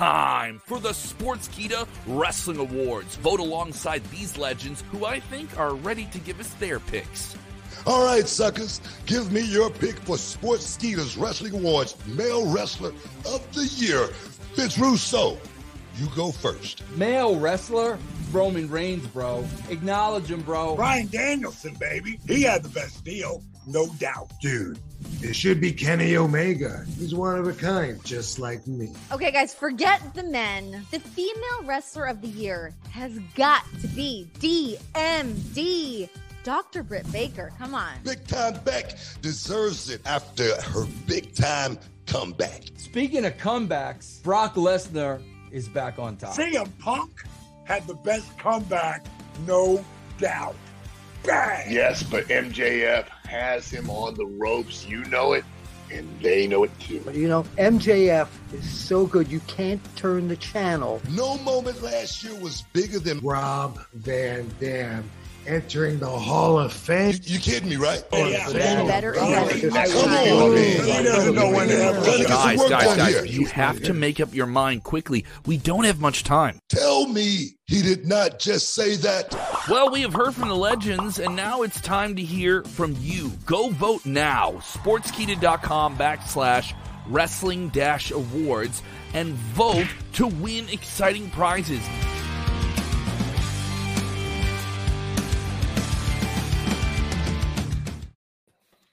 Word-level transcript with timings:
time 0.00 0.58
for 0.64 0.80
the 0.80 0.88
Sportskeeda 0.88 1.86
Wrestling 2.06 2.56
Awards. 2.56 3.16
Vote 3.16 3.38
alongside 3.38 4.02
these 4.04 4.38
legends 4.38 4.82
who 4.90 5.04
I 5.04 5.20
think 5.20 5.58
are 5.58 5.74
ready 5.74 6.06
to 6.06 6.18
give 6.20 6.40
us 6.40 6.48
their 6.54 6.80
picks. 6.80 7.36
All 7.84 8.06
right, 8.06 8.26
suckers, 8.26 8.80
give 9.04 9.30
me 9.30 9.42
your 9.42 9.68
pick 9.68 9.96
for 9.96 10.16
Sportskeeda's 10.16 11.18
Wrestling 11.18 11.52
Awards 11.52 11.96
Male 12.06 12.50
Wrestler 12.50 12.92
of 13.26 13.46
the 13.54 13.66
Year. 13.76 14.08
Vince 14.54 14.78
Russo, 14.78 15.36
you 15.96 16.08
go 16.16 16.32
first. 16.32 16.82
Male 16.96 17.38
wrestler, 17.38 17.98
Roman 18.32 18.70
Reigns, 18.70 19.06
bro. 19.08 19.44
Acknowledge 19.68 20.30
him, 20.30 20.40
bro. 20.40 20.76
Bryan 20.76 21.08
Danielson, 21.08 21.74
baby. 21.78 22.18
He 22.26 22.40
had 22.40 22.62
the 22.62 22.70
best 22.70 23.04
deal, 23.04 23.42
no 23.66 23.86
doubt. 23.98 24.30
Dude, 24.40 24.78
it 25.20 25.34
should 25.34 25.60
be 25.60 25.72
Kenny 25.72 26.16
Omega. 26.16 26.84
He's 26.98 27.14
one 27.14 27.38
of 27.38 27.46
a 27.46 27.52
kind, 27.52 28.02
just 28.04 28.38
like 28.38 28.66
me. 28.66 28.92
Okay, 29.12 29.30
guys, 29.30 29.54
forget 29.54 30.02
the 30.14 30.22
men. 30.22 30.84
The 30.90 31.00
female 31.00 31.62
wrestler 31.64 32.06
of 32.06 32.20
the 32.20 32.28
year 32.28 32.72
has 32.90 33.18
got 33.34 33.64
to 33.80 33.88
be 33.88 34.28
DMD. 34.38 36.08
Dr. 36.42 36.82
Britt 36.82 37.10
Baker, 37.12 37.52
come 37.58 37.74
on. 37.74 37.92
Big 38.02 38.26
Time 38.26 38.58
Beck 38.64 38.96
deserves 39.20 39.90
it 39.90 40.00
after 40.06 40.60
her 40.62 40.86
big 41.06 41.34
time 41.34 41.78
comeback. 42.06 42.62
Speaking 42.76 43.26
of 43.26 43.36
comebacks, 43.36 44.22
Brock 44.22 44.54
Lesnar 44.54 45.22
is 45.52 45.68
back 45.68 45.98
on 45.98 46.16
top. 46.16 46.34
CM 46.34 46.70
Punk 46.78 47.10
had 47.64 47.86
the 47.86 47.94
best 47.94 48.36
comeback, 48.38 49.04
no 49.46 49.84
doubt. 50.18 50.56
Bang! 51.24 51.70
Yes, 51.70 52.02
but 52.02 52.26
MJF 52.28 53.06
has 53.30 53.70
him 53.70 53.88
on 53.88 54.14
the 54.14 54.26
ropes. 54.26 54.86
You 54.86 55.04
know 55.04 55.32
it, 55.34 55.44
and 55.92 56.08
they 56.20 56.46
know 56.46 56.64
it 56.64 56.80
too. 56.80 57.00
But 57.04 57.14
you 57.14 57.28
know, 57.28 57.44
MJF 57.56 58.28
is 58.52 58.68
so 58.68 59.06
good, 59.06 59.28
you 59.28 59.40
can't 59.46 59.80
turn 59.96 60.28
the 60.28 60.36
channel. 60.36 61.00
No 61.10 61.38
moment 61.38 61.80
last 61.82 62.24
year 62.24 62.34
was 62.40 62.62
bigger 62.72 62.98
than 62.98 63.20
Rob 63.20 63.78
Van 63.94 64.50
Dam 64.60 65.08
entering 65.46 65.98
the 65.98 66.08
Hall 66.08 66.58
of 66.58 66.72
Fame. 66.72 67.14
You, 67.24 67.34
you 67.34 67.38
kidding 67.38 67.68
me, 67.68 67.76
right? 67.76 68.02
Oh, 68.12 68.26
yeah, 68.28 68.50
Better, 68.52 68.80
oh, 68.82 68.86
better, 68.86 69.12
Come 69.14 69.24
on, 69.32 70.54
man. 70.54 70.84
He 70.84 71.02
doesn't 71.02 71.34
know 71.34 71.50
when 71.50 71.68
to 71.68 71.76
have 71.76 72.04
Trying 72.04 72.18
to 72.18 72.24
get 72.24 72.28
some 72.28 72.68
Guys, 72.68 72.68
guys, 72.68 72.96
guys, 72.96 73.14
here. 73.14 73.24
you 73.24 73.46
have 73.46 73.82
to 73.82 73.92
make 73.92 74.20
up 74.20 74.34
your 74.34 74.46
mind 74.46 74.84
quickly. 74.84 75.24
We 75.46 75.56
don't 75.56 75.84
have 75.84 76.00
much 76.00 76.24
time. 76.24 76.58
Tell 76.68 77.06
me 77.06 77.56
he 77.66 77.82
did 77.82 78.06
not 78.06 78.38
just 78.38 78.74
say 78.74 78.96
that. 78.96 79.34
Well, 79.68 79.90
we 79.90 80.02
have 80.02 80.12
heard 80.12 80.34
from 80.34 80.48
the 80.48 80.56
legends, 80.56 81.18
and 81.18 81.36
now 81.36 81.62
it's 81.62 81.80
time 81.80 82.16
to 82.16 82.22
hear 82.22 82.62
from 82.64 82.96
you. 83.00 83.30
Go 83.46 83.70
vote 83.70 84.04
now. 84.06 84.52
Sportskeeda.com 84.60 85.96
backslash 85.96 86.74
wrestling 87.08 87.68
dash 87.70 88.10
awards 88.10 88.82
and 89.14 89.34
vote 89.34 89.86
to 90.14 90.26
win 90.26 90.68
exciting 90.68 91.30
prizes. 91.30 91.82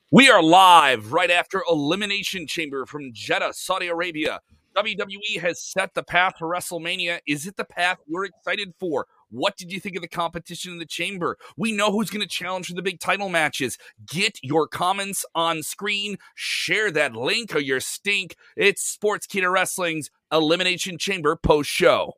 We 0.10 0.30
are 0.30 0.42
live 0.42 1.12
right 1.12 1.30
after 1.30 1.62
Elimination 1.70 2.48
Chamber 2.48 2.86
from 2.86 3.12
Jeddah, 3.12 3.52
Saudi 3.54 3.88
Arabia. 3.88 4.40
WWE 4.74 5.42
has 5.42 5.62
set 5.62 5.94
the 5.96 6.04
path 6.04 6.36
for 6.40 6.48
WrestleMania. 6.48 7.20
Is 7.28 7.46
it 7.46 7.58
the 7.58 7.66
path 7.66 7.98
we're 8.08 8.24
excited 8.24 8.74
for? 8.80 9.08
What 9.32 9.58
did 9.58 9.70
you 9.70 9.82
think 9.82 9.98
of 9.98 10.02
the 10.02 10.08
competition 10.08 10.72
in 10.72 10.80
the 10.80 10.86
chamber? 10.86 11.38
We 11.58 11.74
know 11.74 11.92
who's 11.92 12.10
going 12.10 12.22
to 12.22 12.28
challenge 12.28 12.68
for 12.68 12.74
the 12.74 12.82
big 12.82 13.02
title 13.02 13.28
matches. 13.28 13.78
Get 14.10 14.40
your 14.42 14.66
comments 14.66 15.26
on 15.36 15.62
screen. 15.62 16.18
Share 16.36 16.90
that 16.92 17.14
link 17.14 17.54
or 17.54 17.60
your 17.60 17.82
stink. 17.82 18.38
It's 18.56 18.98
Sportskeeda 18.98 19.52
Wrestling's 19.52 20.10
Elimination 20.32 20.98
Chamber 20.98 21.36
post 21.36 21.70
show. 21.70 22.14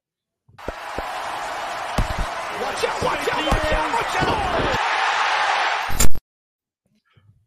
Watch 0.59 0.75
out, 2.85 3.03
watch 3.03 3.29
out, 3.29 3.51
watch 3.51 3.73
out, 3.73 3.93
watch 3.93 4.23
out. 4.27 4.58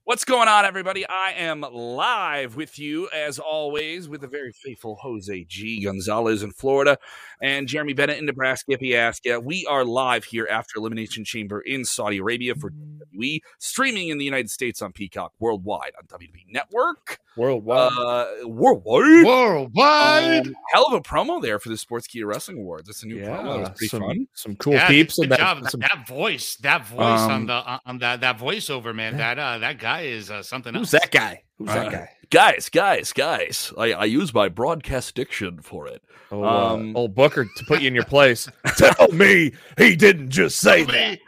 What's 0.04 0.24
going 0.24 0.48
on, 0.48 0.64
everybody? 0.64 1.06
I 1.06 1.32
am 1.38 1.60
live 1.60 2.56
with 2.56 2.76
you, 2.76 3.08
as 3.14 3.38
always, 3.38 4.08
with 4.08 4.20
the 4.22 4.26
very 4.26 4.50
faithful 4.50 4.96
Jose 5.00 5.44
G. 5.44 5.84
Gonzalez 5.84 6.42
in 6.42 6.50
Florida 6.50 6.98
and 7.40 7.68
Jeremy 7.68 7.92
Bennett 7.92 8.18
in 8.18 8.26
Nebraska. 8.26 8.72
If 8.72 8.80
he 8.80 8.96
asks, 8.96 9.20
yeah, 9.24 9.36
we 9.38 9.64
are 9.66 9.84
live 9.84 10.24
here 10.24 10.48
after 10.50 10.72
Elimination 10.78 11.24
Chamber 11.24 11.60
in 11.60 11.84
Saudi 11.84 12.18
Arabia 12.18 12.56
for 12.56 12.72
WWE, 13.16 13.42
streaming 13.60 14.08
in 14.08 14.18
the 14.18 14.24
United 14.24 14.50
States 14.50 14.82
on 14.82 14.90
Peacock, 14.90 15.34
worldwide 15.38 15.92
on 15.96 16.04
WWE 16.18 16.46
Network. 16.48 17.20
Worldwide. 17.36 17.92
Uh, 17.96 18.26
worldwide. 18.48 19.24
Worldwide. 19.24 20.46
Um, 20.48 20.54
hell 20.74 20.86
of 20.88 20.94
a 20.94 21.00
promo 21.00 21.40
there 21.40 21.58
for 21.60 21.68
the 21.68 21.76
Sportskeeda 21.76 22.26
Wrestling 22.26 22.58
Awards. 22.58 22.88
It's 22.88 23.04
a 23.04 23.06
new 23.06 23.18
promo. 23.18 23.44
That 23.54 23.60
was 23.60 23.68
pretty 23.70 23.88
some, 23.88 24.00
fun. 24.02 24.28
some 24.34 24.56
cool 24.56 24.74
Yeah, 24.74 24.88
peeps. 24.88 25.14
Good 25.16 25.22
and 25.22 25.32
that, 25.32 25.38
job. 25.38 25.70
some- 25.70 25.80
that 25.80 26.06
voice, 26.08 26.56
that 26.56 26.86
voice 26.88 26.98
on 27.00 27.30
Um, 27.30 27.46
the 27.46 27.80
on 27.86 27.98
that 28.00 28.20
that 28.22 28.38
voiceover, 28.38 28.92
man. 28.94 29.16
That 29.16 29.38
uh 29.38 29.58
that 29.58 29.78
guy 29.78 29.91
is 30.00 30.30
uh, 30.30 30.42
something 30.42 30.74
who's 30.74 30.92
else. 30.92 31.02
that 31.02 31.10
guy? 31.12 31.42
Who's 31.58 31.70
Uh, 31.70 31.74
that 31.74 31.92
guy? 31.92 32.10
Guys, 32.30 32.70
guys, 32.70 33.12
guys. 33.12 33.72
I, 33.76 33.92
I 33.92 34.04
use 34.04 34.32
my 34.32 34.48
broadcast 34.48 35.14
diction 35.14 35.60
for 35.60 35.86
it. 35.86 36.02
Oh, 36.30 36.42
uh, 36.42 36.74
um, 36.74 36.96
old 36.96 37.14
Booker 37.14 37.44
to 37.44 37.64
put 37.66 37.82
you 37.82 37.88
in 37.88 37.94
your 37.94 38.06
place. 38.06 38.48
Tell 38.76 39.08
me 39.12 39.52
he 39.76 39.96
didn't 39.96 40.30
just 40.30 40.58
say 40.58 40.84
that. 40.84 41.18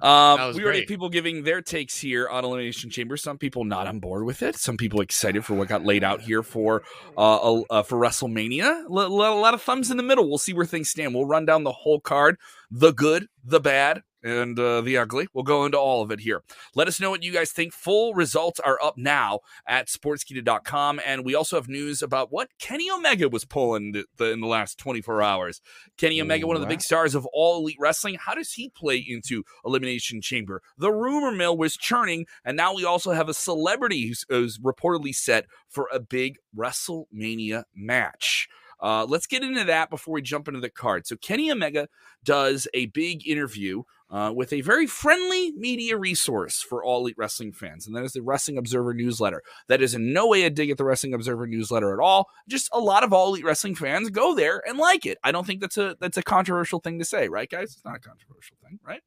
Um, 0.00 0.38
That 0.38 0.46
was 0.46 0.56
we 0.56 0.64
already 0.64 0.80
have 0.80 0.88
people 0.88 1.08
giving 1.08 1.42
their 1.42 1.60
takes 1.60 1.98
here 1.98 2.28
on 2.28 2.44
Elimination 2.44 2.90
Chamber. 2.90 3.16
Some 3.16 3.38
people 3.38 3.64
not 3.64 3.86
on 3.86 3.98
board 3.98 4.24
with 4.24 4.42
it. 4.42 4.56
Some 4.56 4.76
people 4.76 5.00
excited 5.00 5.44
for 5.44 5.54
what 5.54 5.68
got 5.68 5.84
laid 5.84 6.04
out 6.04 6.20
here 6.20 6.42
for 6.42 6.82
uh, 7.16 7.62
uh 7.62 7.82
for 7.82 7.98
WrestleMania. 7.98 8.84
A 8.84 8.88
lot 8.88 9.54
of 9.54 9.62
thumbs 9.62 9.90
in 9.90 9.96
the 9.96 10.02
middle. 10.04 10.28
We'll 10.28 10.38
see 10.38 10.54
where 10.54 10.66
things 10.66 10.88
stand. 10.88 11.14
We'll 11.14 11.24
run 11.24 11.46
down 11.46 11.64
the 11.64 11.72
whole 11.72 12.00
card, 12.00 12.36
the 12.70 12.92
good, 12.92 13.26
the 13.44 13.60
bad, 13.60 14.02
and 14.22 14.58
uh, 14.58 14.80
the 14.80 14.96
ugly. 14.96 15.28
We'll 15.32 15.44
go 15.44 15.64
into 15.64 15.78
all 15.78 16.02
of 16.02 16.10
it 16.10 16.20
here. 16.20 16.42
Let 16.74 16.88
us 16.88 17.00
know 17.00 17.10
what 17.10 17.22
you 17.22 17.32
guys 17.32 17.52
think. 17.52 17.72
Full 17.72 18.14
results 18.14 18.60
are 18.60 18.78
up 18.82 18.96
now 18.96 19.40
at 19.66 19.88
sportskeeda.com. 19.88 21.00
And 21.04 21.24
we 21.24 21.34
also 21.34 21.56
have 21.56 21.68
news 21.68 22.02
about 22.02 22.32
what 22.32 22.48
Kenny 22.58 22.90
Omega 22.90 23.28
was 23.28 23.44
pulling 23.44 23.92
the, 23.92 24.04
the, 24.16 24.32
in 24.32 24.40
the 24.40 24.46
last 24.46 24.78
24 24.78 25.22
hours. 25.22 25.60
Kenny 25.96 26.20
Omega, 26.20 26.46
one 26.46 26.56
of 26.56 26.62
the 26.62 26.68
big 26.68 26.82
stars 26.82 27.14
of 27.14 27.26
all 27.32 27.58
elite 27.58 27.76
wrestling. 27.78 28.16
How 28.16 28.34
does 28.34 28.52
he 28.52 28.70
play 28.70 28.96
into 28.96 29.44
Elimination 29.64 30.20
Chamber? 30.20 30.62
The 30.76 30.92
rumor 30.92 31.32
mill 31.32 31.56
was 31.56 31.76
churning, 31.76 32.26
and 32.44 32.56
now 32.56 32.74
we 32.74 32.84
also 32.84 33.12
have 33.12 33.28
a 33.28 33.34
celebrity 33.34 34.08
who's, 34.08 34.24
who's 34.28 34.58
reportedly 34.58 35.14
set 35.14 35.46
for 35.68 35.88
a 35.92 36.00
big 36.00 36.38
WrestleMania 36.56 37.64
match. 37.74 38.48
Uh, 38.80 39.04
let's 39.04 39.26
get 39.26 39.42
into 39.42 39.64
that 39.64 39.90
before 39.90 40.14
we 40.14 40.22
jump 40.22 40.46
into 40.48 40.60
the 40.60 40.70
card. 40.70 41.06
So, 41.06 41.16
Kenny 41.16 41.50
Omega 41.50 41.88
does 42.24 42.68
a 42.74 42.86
big 42.86 43.26
interview 43.26 43.82
uh, 44.10 44.32
with 44.34 44.52
a 44.52 44.62
very 44.62 44.86
friendly 44.86 45.52
media 45.52 45.96
resource 45.96 46.62
for 46.62 46.82
all 46.82 47.00
elite 47.00 47.16
wrestling 47.18 47.52
fans, 47.52 47.86
and 47.86 47.94
that 47.94 48.04
is 48.04 48.12
the 48.12 48.22
Wrestling 48.22 48.56
Observer 48.56 48.94
newsletter. 48.94 49.42
That 49.68 49.82
is 49.82 49.94
in 49.94 50.12
no 50.12 50.26
way 50.28 50.44
a 50.44 50.50
dig 50.50 50.70
at 50.70 50.78
the 50.78 50.84
Wrestling 50.84 51.12
Observer 51.14 51.46
newsletter 51.46 51.92
at 51.92 52.02
all. 52.02 52.28
Just 52.48 52.68
a 52.72 52.80
lot 52.80 53.04
of 53.04 53.12
all 53.12 53.28
elite 53.28 53.44
wrestling 53.44 53.74
fans 53.74 54.08
go 54.10 54.34
there 54.34 54.62
and 54.66 54.78
like 54.78 55.04
it. 55.04 55.18
I 55.22 55.30
don't 55.32 55.46
think 55.46 55.60
that's 55.60 55.76
a 55.76 55.96
that's 56.00 56.16
a 56.16 56.22
controversial 56.22 56.80
thing 56.80 56.98
to 56.98 57.04
say, 57.04 57.28
right, 57.28 57.50
guys? 57.50 57.74
It's 57.74 57.84
not 57.84 57.96
a 57.96 58.00
controversial 58.00 58.56
thing, 58.62 58.78
right? 58.82 59.02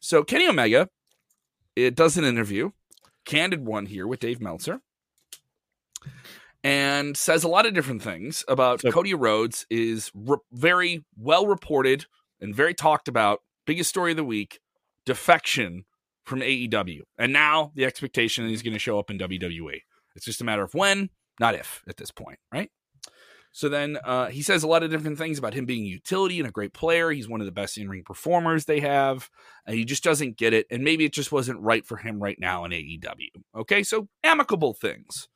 So 0.00 0.22
Kenny 0.22 0.46
Omega, 0.46 0.88
it 1.74 1.96
does 1.96 2.16
an 2.16 2.24
interview, 2.24 2.70
candid 3.24 3.64
one 3.66 3.86
here 3.86 4.06
with 4.06 4.20
Dave 4.20 4.40
Meltzer, 4.40 4.80
and 6.62 7.16
says 7.16 7.44
a 7.44 7.48
lot 7.48 7.66
of 7.66 7.74
different 7.74 8.02
things 8.02 8.44
about 8.48 8.80
So- 8.80 8.90
Cody 8.90 9.14
Rhodes 9.14 9.66
is 9.70 10.10
re- 10.14 10.36
very 10.52 11.04
well 11.16 11.46
reported 11.46 12.06
and 12.40 12.54
very 12.54 12.74
talked 12.74 13.08
about. 13.08 13.40
Biggest 13.66 13.90
story 13.90 14.12
of 14.12 14.16
the 14.16 14.24
week: 14.24 14.60
defection 15.04 15.84
from 16.24 16.40
AEW, 16.40 17.00
and 17.18 17.32
now 17.32 17.72
the 17.74 17.84
expectation 17.84 18.48
he's 18.48 18.62
going 18.62 18.72
to 18.72 18.78
show 18.78 18.98
up 18.98 19.10
in 19.10 19.18
WWE. 19.18 19.80
It's 20.16 20.24
just 20.24 20.40
a 20.40 20.44
matter 20.44 20.62
of 20.62 20.74
when, 20.74 21.10
not 21.40 21.54
if, 21.54 21.82
at 21.88 21.96
this 21.96 22.10
point, 22.10 22.38
right? 22.52 22.70
So 23.54 23.68
then 23.68 23.98
uh, 24.04 24.26
he 24.26 24.42
says 24.42 24.64
a 24.64 24.66
lot 24.66 24.82
of 24.82 24.90
different 24.90 25.16
things 25.16 25.38
about 25.38 25.54
him 25.54 25.64
being 25.64 25.84
utility 25.84 26.40
and 26.40 26.48
a 26.48 26.52
great 26.52 26.72
player. 26.72 27.12
He's 27.12 27.28
one 27.28 27.40
of 27.40 27.46
the 27.46 27.52
best 27.52 27.78
in 27.78 27.88
ring 27.88 28.02
performers 28.04 28.64
they 28.64 28.80
have. 28.80 29.30
And 29.64 29.76
he 29.76 29.84
just 29.84 30.02
doesn't 30.02 30.36
get 30.36 30.52
it. 30.52 30.66
And 30.72 30.82
maybe 30.82 31.04
it 31.04 31.12
just 31.12 31.30
wasn't 31.30 31.60
right 31.60 31.86
for 31.86 31.98
him 31.98 32.20
right 32.20 32.36
now 32.40 32.64
in 32.64 32.72
AEW. 32.72 33.28
Okay, 33.54 33.84
so 33.84 34.08
amicable 34.24 34.74
things. 34.74 35.28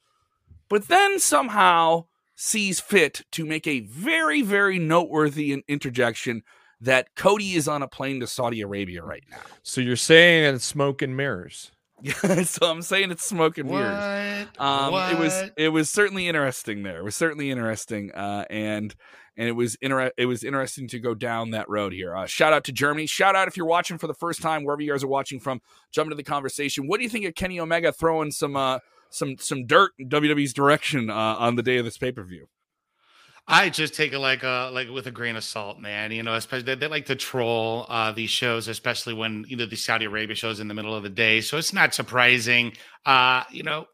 But 0.68 0.88
then 0.88 1.20
somehow 1.20 2.06
sees 2.34 2.80
fit 2.80 3.22
to 3.30 3.46
make 3.46 3.68
a 3.68 3.80
very, 3.80 4.42
very 4.42 4.80
noteworthy 4.80 5.62
interjection 5.68 6.42
that 6.80 7.14
Cody 7.16 7.54
is 7.54 7.68
on 7.68 7.82
a 7.82 7.88
plane 7.88 8.20
to 8.20 8.26
Saudi 8.26 8.60
Arabia 8.60 9.02
right 9.02 9.24
now. 9.30 9.38
So 9.62 9.80
you're 9.80 9.96
saying 9.96 10.54
it's 10.54 10.64
smoke 10.64 11.02
and 11.02 11.16
mirrors. 11.16 11.72
Yeah, 12.00 12.12
so 12.44 12.70
I'm 12.70 12.82
saying 12.82 13.10
it's 13.10 13.24
smoke 13.24 13.58
and 13.58 13.68
mirrors. 13.68 14.46
What? 14.56 14.64
Um, 14.64 14.94
it 15.12 15.18
was 15.18 15.50
it 15.56 15.68
was 15.70 15.90
certainly 15.90 16.28
interesting. 16.28 16.82
There 16.82 16.98
it 16.98 17.04
was 17.04 17.16
certainly 17.16 17.50
interesting, 17.50 18.12
uh, 18.12 18.44
and 18.48 18.94
and 19.36 19.48
it 19.48 19.52
was 19.52 19.76
inter- 19.76 20.12
it 20.16 20.26
was 20.26 20.44
interesting 20.44 20.88
to 20.88 21.00
go 21.00 21.14
down 21.14 21.50
that 21.50 21.68
road 21.68 21.92
here. 21.92 22.16
Uh, 22.16 22.26
shout 22.26 22.52
out 22.52 22.64
to 22.64 22.72
Germany. 22.72 23.06
Shout 23.06 23.34
out 23.34 23.48
if 23.48 23.56
you're 23.56 23.66
watching 23.66 23.98
for 23.98 24.06
the 24.06 24.14
first 24.14 24.42
time, 24.42 24.64
wherever 24.64 24.82
you 24.82 24.92
guys 24.92 25.02
are 25.02 25.08
watching 25.08 25.40
from. 25.40 25.60
Jump 25.90 26.06
into 26.06 26.16
the 26.16 26.22
conversation. 26.22 26.86
What 26.86 26.98
do 26.98 27.04
you 27.04 27.08
think 27.08 27.24
of 27.24 27.34
Kenny 27.34 27.58
Omega 27.58 27.92
throwing 27.92 28.30
some 28.30 28.56
uh, 28.56 28.78
some 29.10 29.36
some 29.38 29.66
dirt 29.66 29.92
in 29.98 30.08
WWE's 30.08 30.52
direction 30.52 31.10
uh, 31.10 31.14
on 31.14 31.56
the 31.56 31.62
day 31.62 31.78
of 31.78 31.84
this 31.84 31.98
pay 31.98 32.12
per 32.12 32.22
view? 32.22 32.48
I 33.50 33.70
just 33.70 33.94
take 33.94 34.12
it 34.12 34.18
like 34.18 34.42
a 34.42 34.70
like 34.72 34.90
with 34.90 35.06
a 35.06 35.10
grain 35.10 35.34
of 35.36 35.42
salt, 35.42 35.80
man. 35.80 36.12
You 36.12 36.22
know, 36.22 36.34
especially 36.34 36.64
they, 36.64 36.74
they 36.74 36.86
like 36.86 37.06
to 37.06 37.16
troll 37.16 37.86
uh, 37.88 38.12
these 38.12 38.30
shows, 38.30 38.68
especially 38.68 39.14
when 39.14 39.44
you 39.48 39.56
know 39.56 39.64
the 39.66 39.76
Saudi 39.76 40.04
Arabia 40.04 40.36
shows 40.36 40.60
in 40.60 40.68
the 40.68 40.74
middle 40.74 40.94
of 40.94 41.02
the 41.02 41.08
day. 41.08 41.40
So 41.40 41.56
it's 41.56 41.72
not 41.72 41.94
surprising. 41.94 42.74
Uh, 43.06 43.44
you 43.50 43.62
know, 43.62 43.86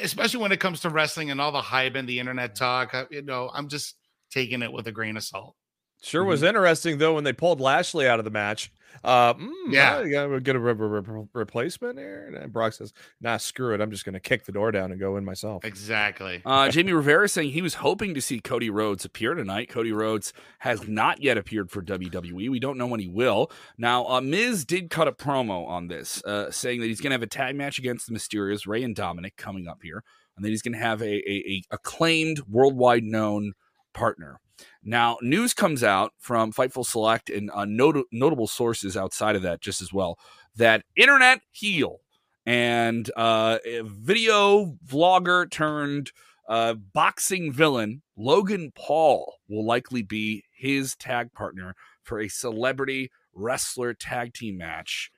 especially 0.00 0.40
when 0.40 0.52
it 0.52 0.60
comes 0.60 0.80
to 0.80 0.90
wrestling 0.90 1.30
and 1.30 1.40
all 1.40 1.52
the 1.52 1.60
hype 1.60 1.94
and 1.96 2.08
the 2.08 2.18
internet 2.18 2.56
talk. 2.56 2.94
uh, 2.94 3.04
You 3.10 3.22
know, 3.22 3.50
I'm 3.52 3.68
just 3.68 3.96
taking 4.30 4.62
it 4.62 4.72
with 4.72 4.86
a 4.86 4.92
grain 4.92 5.18
of 5.18 5.24
salt. 5.24 5.54
Sure 6.02 6.24
was 6.24 6.42
interesting 6.42 6.98
though 6.98 7.14
when 7.14 7.24
they 7.24 7.32
pulled 7.32 7.60
Lashley 7.60 8.06
out 8.08 8.18
of 8.18 8.24
the 8.24 8.30
match. 8.30 8.72
Uh, 9.04 9.34
mm, 9.34 9.50
Yeah. 9.68 9.98
I 9.98 10.08
gotta 10.10 10.40
get 10.40 10.54
a 10.54 10.58
re- 10.60 10.74
re- 10.74 11.00
re- 11.00 11.26
replacement 11.32 11.98
here. 11.98 12.38
And 12.40 12.52
Brock 12.52 12.74
says, 12.74 12.92
"Nah, 13.20 13.38
screw 13.38 13.74
it. 13.74 13.80
I'm 13.80 13.90
just 13.90 14.04
gonna 14.04 14.20
kick 14.20 14.44
the 14.44 14.52
door 14.52 14.70
down 14.70 14.90
and 14.92 15.00
go 15.00 15.16
in 15.16 15.24
myself." 15.24 15.64
Exactly. 15.64 16.42
Uh, 16.44 16.68
Jamie 16.68 16.92
Rivera 16.92 17.26
saying 17.28 17.50
he 17.50 17.62
was 17.62 17.74
hoping 17.74 18.12
to 18.14 18.20
see 18.20 18.38
Cody 18.38 18.68
Rhodes 18.68 19.04
appear 19.04 19.34
tonight. 19.34 19.70
Cody 19.70 19.92
Rhodes 19.92 20.32
has 20.58 20.86
not 20.86 21.22
yet 21.22 21.38
appeared 21.38 21.70
for 21.70 21.80
WWE. 21.82 22.48
We 22.50 22.60
don't 22.60 22.76
know 22.76 22.86
when 22.86 23.00
he 23.00 23.08
will. 23.08 23.50
Now, 23.78 24.06
uh, 24.06 24.20
Miz 24.20 24.64
did 24.64 24.90
cut 24.90 25.08
a 25.08 25.12
promo 25.12 25.66
on 25.66 25.88
this, 25.88 26.22
uh, 26.24 26.50
saying 26.50 26.80
that 26.80 26.86
he's 26.86 27.00
going 27.00 27.10
to 27.10 27.14
have 27.14 27.22
a 27.22 27.26
tag 27.26 27.56
match 27.56 27.78
against 27.78 28.06
the 28.06 28.12
Mysterios, 28.14 28.66
Rey 28.66 28.82
and 28.84 28.94
Dominic, 28.94 29.36
coming 29.36 29.66
up 29.68 29.78
here, 29.82 30.04
and 30.36 30.44
that 30.44 30.50
he's 30.50 30.62
going 30.62 30.74
to 30.74 30.78
have 30.78 31.00
a, 31.00 31.06
a, 31.28 31.32
a 31.48 31.62
acclaimed, 31.72 32.40
worldwide 32.48 33.04
known 33.04 33.54
partner. 33.94 34.38
Now, 34.82 35.18
news 35.22 35.54
comes 35.54 35.82
out 35.82 36.12
from 36.18 36.52
Fightful 36.52 36.86
Select 36.86 37.30
and 37.30 37.50
uh, 37.52 37.64
not- 37.64 38.04
notable 38.10 38.46
sources 38.46 38.96
outside 38.96 39.36
of 39.36 39.42
that, 39.42 39.60
just 39.60 39.80
as 39.80 39.92
well, 39.92 40.18
that 40.56 40.84
internet 40.96 41.40
heel 41.50 42.00
and 42.44 43.10
uh, 43.16 43.58
video 43.84 44.76
vlogger 44.86 45.50
turned 45.50 46.12
uh, 46.48 46.74
boxing 46.74 47.52
villain 47.52 48.02
Logan 48.16 48.72
Paul 48.74 49.38
will 49.48 49.64
likely 49.64 50.02
be 50.02 50.44
his 50.54 50.94
tag 50.96 51.32
partner 51.32 51.74
for 52.02 52.20
a 52.20 52.28
celebrity 52.28 53.10
wrestler 53.34 53.94
tag 53.94 54.34
team 54.34 54.58
match 54.58 55.10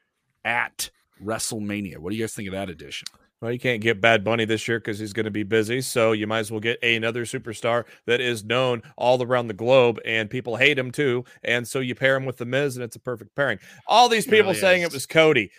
at 0.44 0.90
WrestleMania. 1.22 1.98
What 1.98 2.10
do 2.10 2.16
you 2.16 2.22
guys 2.22 2.34
think 2.34 2.48
of 2.48 2.52
that 2.52 2.70
addition? 2.70 3.08
Well, 3.40 3.52
you 3.52 3.58
can't 3.58 3.82
get 3.82 4.00
Bad 4.00 4.25
Bunny 4.25 4.46
this 4.46 4.66
year 4.66 4.78
because 4.78 4.98
he's 4.98 5.12
going 5.12 5.25
to 5.25 5.31
be 5.31 5.42
busy. 5.42 5.82
So 5.82 6.12
you 6.12 6.26
might 6.26 6.38
as 6.38 6.50
well 6.50 6.60
get 6.60 6.82
another 6.82 7.25
superstar 7.25 7.84
that 8.06 8.20
is 8.20 8.42
known 8.42 8.82
all 8.96 9.22
around 9.22 9.48
the 9.48 9.54
globe, 9.54 10.00
and 10.04 10.31
people 10.31 10.56
hate 10.56 10.78
him 10.78 10.90
too. 10.90 11.25
And 11.42 11.69
so 11.69 11.81
you 11.81 11.94
pair 11.94 12.16
him 12.16 12.25
with 12.25 12.38
the 12.38 12.46
Miz, 12.46 12.76
and 12.76 12.84
it's 12.84 12.96
a 12.96 13.00
perfect 13.00 13.34
pairing. 13.34 13.58
All 13.86 14.08
these 14.08 14.25
people 14.25 14.50
really 14.50 14.60
saying 14.60 14.82
is. 14.82 14.88
it 14.88 14.92
was 14.94 15.06
Cody. 15.06 15.50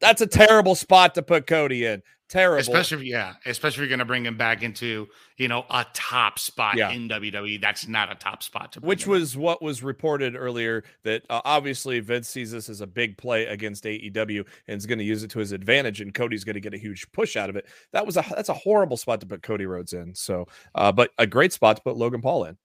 That's 0.00 0.20
a 0.20 0.26
terrible 0.26 0.74
spot 0.74 1.14
to 1.14 1.22
put 1.22 1.46
Cody 1.46 1.84
in. 1.84 2.02
Terrible. 2.28 2.60
Especially, 2.60 2.98
if- 3.06 3.10
yeah, 3.12 3.34
especially 3.46 3.76
if 3.76 3.78
you're 3.78 3.88
going 3.88 3.98
to 4.00 4.04
bring 4.04 4.26
him 4.26 4.36
back 4.36 4.62
into, 4.62 5.08
you 5.38 5.48
know, 5.48 5.64
a 5.70 5.86
top 5.94 6.38
spot 6.38 6.76
Yeah. 6.76 6.90
in 6.90 7.08
WWE. 7.08 7.58
That's 7.58 7.88
not 7.88 8.12
a 8.12 8.14
top 8.16 8.42
spot 8.42 8.72
to 8.72 8.80
which 8.80 9.04
him 9.06 9.14
in. 9.14 9.20
was 9.20 9.34
what 9.36 9.62
was 9.62 9.82
reported 9.82 10.36
earlier 10.36 10.84
that 11.04 11.22
uh, 11.30 11.40
obviously 11.46 12.00
Vince 12.00 12.28
sees 12.28 12.50
this 12.52 12.68
as 12.68 12.82
a 12.82 12.86
big 12.86 13.16
play 13.16 13.46
against 13.46 13.84
AEW 13.84 14.44
and 14.68 14.76
is 14.76 14.84
going 14.84 14.98
to 14.98 15.04
use 15.06 15.22
it 15.24 15.30
to 15.30 15.38
his 15.38 15.52
advantage, 15.52 16.02
and 16.02 16.12
Cody's 16.12 16.44
going 16.44 16.52
to 16.52 16.60
get 16.60 16.74
a 16.74 16.78
huge 16.78 17.10
push 17.12 17.34
out 17.34 17.48
of 17.48 17.56
it. 17.56 17.64
That 17.92 18.04
was 18.04 18.18
a 18.18 18.24
that's 18.36 18.50
a 18.50 18.54
horrible 18.54 18.98
spot 18.98 19.20
to 19.22 19.26
put 19.26 19.42
Cody 19.42 19.64
Rhodes 19.64 19.94
in. 19.94 20.14
So, 20.14 20.48
uh, 20.74 20.92
but 20.92 21.10
a 21.16 21.26
great 21.26 21.54
spot 21.54 21.76
to 21.76 21.82
put 21.82 21.96
Logan 21.96 22.20
Paul 22.20 22.44
in. 22.44 22.58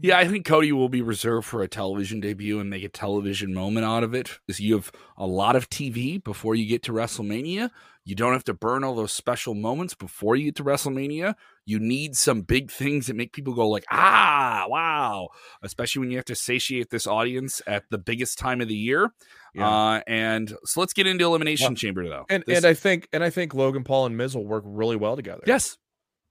Yeah, 0.00 0.18
I 0.18 0.26
think 0.28 0.46
Cody 0.46 0.72
will 0.72 0.88
be 0.88 1.02
reserved 1.02 1.46
for 1.46 1.62
a 1.62 1.68
television 1.68 2.20
debut 2.20 2.60
and 2.60 2.70
make 2.70 2.84
a 2.84 2.88
television 2.88 3.52
moment 3.52 3.84
out 3.84 4.02
of 4.04 4.14
it. 4.14 4.38
Because 4.46 4.60
you 4.60 4.74
have 4.74 4.90
a 5.16 5.26
lot 5.26 5.56
of 5.56 5.68
TV 5.68 6.22
before 6.22 6.54
you 6.54 6.66
get 6.66 6.82
to 6.84 6.92
WrestleMania. 6.92 7.70
You 8.04 8.14
don't 8.14 8.32
have 8.32 8.44
to 8.44 8.54
burn 8.54 8.84
all 8.84 8.94
those 8.94 9.12
special 9.12 9.54
moments 9.54 9.94
before 9.94 10.34
you 10.34 10.46
get 10.46 10.56
to 10.56 10.64
WrestleMania. 10.64 11.34
You 11.66 11.78
need 11.78 12.16
some 12.16 12.40
big 12.40 12.70
things 12.70 13.06
that 13.08 13.16
make 13.16 13.34
people 13.34 13.52
go 13.52 13.68
like, 13.68 13.84
ah, 13.90 14.64
wow. 14.68 15.28
Especially 15.62 16.00
when 16.00 16.10
you 16.10 16.16
have 16.16 16.24
to 16.26 16.34
satiate 16.34 16.88
this 16.88 17.06
audience 17.06 17.60
at 17.66 17.84
the 17.90 17.98
biggest 17.98 18.38
time 18.38 18.62
of 18.62 18.68
the 18.68 18.74
year. 18.74 19.10
Yeah. 19.54 19.68
Uh, 19.68 20.00
and 20.06 20.54
so 20.64 20.80
let's 20.80 20.94
get 20.94 21.06
into 21.06 21.24
Elimination 21.26 21.68
Well, 21.70 21.74
Chamber 21.76 22.08
though. 22.08 22.24
And 22.30 22.44
This- 22.46 22.56
and 22.56 22.64
I 22.66 22.72
think 22.72 23.08
and 23.12 23.22
I 23.22 23.28
think 23.28 23.52
Logan 23.52 23.84
Paul 23.84 24.06
and 24.06 24.16
Miz 24.16 24.34
will 24.34 24.46
work 24.46 24.64
really 24.66 24.96
well 24.96 25.16
together. 25.16 25.42
yes, 25.46 25.76